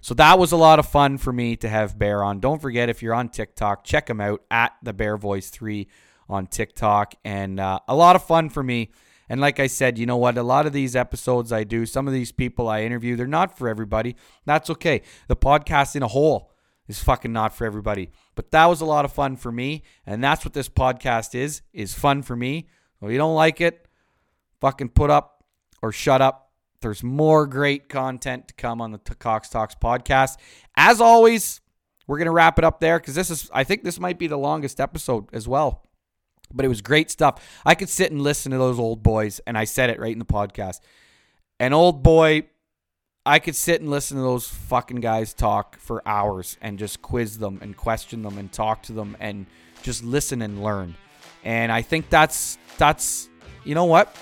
so 0.00 0.14
that 0.14 0.38
was 0.38 0.52
a 0.52 0.56
lot 0.56 0.78
of 0.78 0.86
fun 0.86 1.18
for 1.18 1.32
me 1.32 1.56
to 1.56 1.68
have 1.68 1.98
Bear 1.98 2.24
on. 2.24 2.40
Don't 2.40 2.62
forget 2.62 2.88
if 2.88 3.02
you're 3.02 3.14
on 3.14 3.28
TikTok, 3.28 3.84
check 3.84 4.08
him 4.08 4.20
out 4.20 4.42
at 4.50 4.72
the 4.82 4.92
Bear 4.92 5.16
Voice 5.16 5.50
Three 5.50 5.88
on 6.28 6.46
TikTok, 6.46 7.14
and 7.24 7.60
uh, 7.60 7.80
a 7.86 7.94
lot 7.94 8.16
of 8.16 8.24
fun 8.24 8.48
for 8.48 8.62
me. 8.62 8.90
And 9.28 9.40
like 9.40 9.58
I 9.58 9.66
said, 9.66 9.98
you 9.98 10.06
know 10.06 10.16
what? 10.16 10.36
A 10.36 10.42
lot 10.42 10.66
of 10.66 10.72
these 10.72 10.94
episodes 10.94 11.52
I 11.52 11.64
do, 11.64 11.86
some 11.86 12.06
of 12.06 12.12
these 12.12 12.30
people 12.30 12.68
I 12.68 12.82
interview, 12.82 13.16
they're 13.16 13.26
not 13.26 13.56
for 13.56 13.68
everybody. 13.68 14.16
That's 14.44 14.68
okay. 14.70 15.02
The 15.28 15.36
podcast 15.36 15.96
in 15.96 16.02
a 16.02 16.08
whole 16.08 16.53
is 16.88 17.02
fucking 17.02 17.32
not 17.32 17.54
for 17.54 17.66
everybody. 17.66 18.10
But 18.34 18.50
that 18.50 18.66
was 18.66 18.80
a 18.80 18.84
lot 18.84 19.04
of 19.04 19.12
fun 19.12 19.36
for 19.36 19.52
me, 19.52 19.82
and 20.06 20.22
that's 20.22 20.44
what 20.44 20.54
this 20.54 20.68
podcast 20.68 21.34
is, 21.34 21.62
is 21.72 21.94
fun 21.94 22.22
for 22.22 22.36
me. 22.36 22.68
So 23.00 23.06
if 23.06 23.12
you 23.12 23.18
don't 23.18 23.34
like 23.34 23.60
it, 23.60 23.88
fucking 24.60 24.90
put 24.90 25.10
up 25.10 25.44
or 25.82 25.92
shut 25.92 26.20
up. 26.20 26.52
There's 26.80 27.02
more 27.02 27.46
great 27.46 27.88
content 27.88 28.48
to 28.48 28.54
come 28.54 28.80
on 28.80 28.92
the 28.92 28.98
Cox 28.98 29.48
Talks 29.48 29.74
podcast. 29.74 30.36
As 30.76 31.00
always, 31.00 31.60
we're 32.06 32.18
going 32.18 32.26
to 32.26 32.32
wrap 32.32 32.58
it 32.58 32.64
up 32.64 32.80
there 32.80 32.98
because 32.98 33.14
this 33.14 33.30
is, 33.30 33.50
I 33.54 33.64
think 33.64 33.84
this 33.84 33.98
might 33.98 34.18
be 34.18 34.26
the 34.26 34.36
longest 34.36 34.80
episode 34.80 35.28
as 35.32 35.48
well 35.48 35.84
but 36.54 36.64
it 36.64 36.68
was 36.68 36.80
great 36.80 37.10
stuff. 37.10 37.60
I 37.66 37.74
could 37.74 37.88
sit 37.88 38.12
and 38.12 38.22
listen 38.22 38.52
to 38.52 38.58
those 38.58 38.78
old 38.78 39.02
boys, 39.02 39.40
and 39.46 39.58
I 39.58 39.64
said 39.64 39.90
it 39.90 39.98
right 39.98 40.12
in 40.12 40.18
the 40.18 40.24
podcast. 40.24 40.80
An 41.60 41.72
old 41.72 42.02
boy, 42.02 42.44
I 43.26 43.38
could 43.38 43.56
sit 43.56 43.80
and 43.80 43.90
listen 43.90 44.18
to 44.18 44.22
those 44.22 44.46
fucking 44.46 45.00
guys 45.00 45.32
talk 45.32 45.78
for 45.78 46.06
hours 46.06 46.58
and 46.60 46.78
just 46.78 47.00
quiz 47.00 47.38
them 47.38 47.58
and 47.62 47.74
question 47.74 48.20
them 48.20 48.36
and 48.36 48.52
talk 48.52 48.82
to 48.82 48.92
them 48.92 49.16
and 49.18 49.46
just 49.82 50.04
listen 50.04 50.42
and 50.42 50.62
learn. 50.62 50.94
And 51.42 51.72
I 51.72 51.80
think 51.80 52.10
that's 52.10 52.58
that's 52.76 53.30
you 53.64 53.74
know 53.74 53.86
what? 53.86 54.14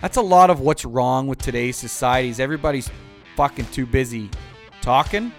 That's 0.00 0.16
a 0.16 0.22
lot 0.22 0.48
of 0.48 0.60
what's 0.60 0.84
wrong 0.84 1.26
with 1.26 1.38
today's 1.38 1.76
societies. 1.76 2.38
Everybody's 2.38 2.88
fucking 3.34 3.66
too 3.66 3.84
busy 3.84 4.30
talking 4.80 5.32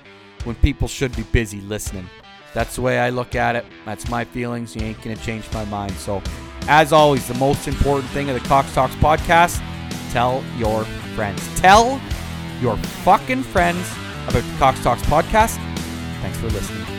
when 0.43 0.55
people 0.57 0.89
should 0.89 1.15
be 1.15 1.23
busy 1.23 1.61
listening. 1.61 2.09
That's 2.53 2.75
the 2.75 2.81
way 2.81 2.99
I 2.99 3.09
look 3.09 3.35
at 3.35 3.55
it. 3.55 3.65
That's 3.85 4.09
my 4.09 4.25
feelings. 4.25 4.75
You 4.75 4.81
ain't 4.81 5.01
to 5.01 5.15
change 5.15 5.51
my 5.53 5.63
mind. 5.65 5.93
So, 5.93 6.21
as 6.67 6.91
always, 6.91 7.25
the 7.25 7.35
most 7.35 7.69
important 7.69 8.11
thing 8.11 8.29
of 8.29 8.41
the 8.41 8.47
Cox 8.49 8.73
Talks 8.73 8.95
podcast 8.95 9.61
tell 10.11 10.43
your 10.57 10.83
friends. 11.15 11.41
Tell 11.59 12.01
your 12.61 12.77
fucking 12.77 13.43
friends 13.43 13.91
about 14.27 14.43
the 14.43 14.55
Cox 14.59 14.81
Talks 14.83 15.01
podcast. 15.03 15.57
Thanks 16.21 16.37
for 16.37 16.47
listening. 16.49 16.90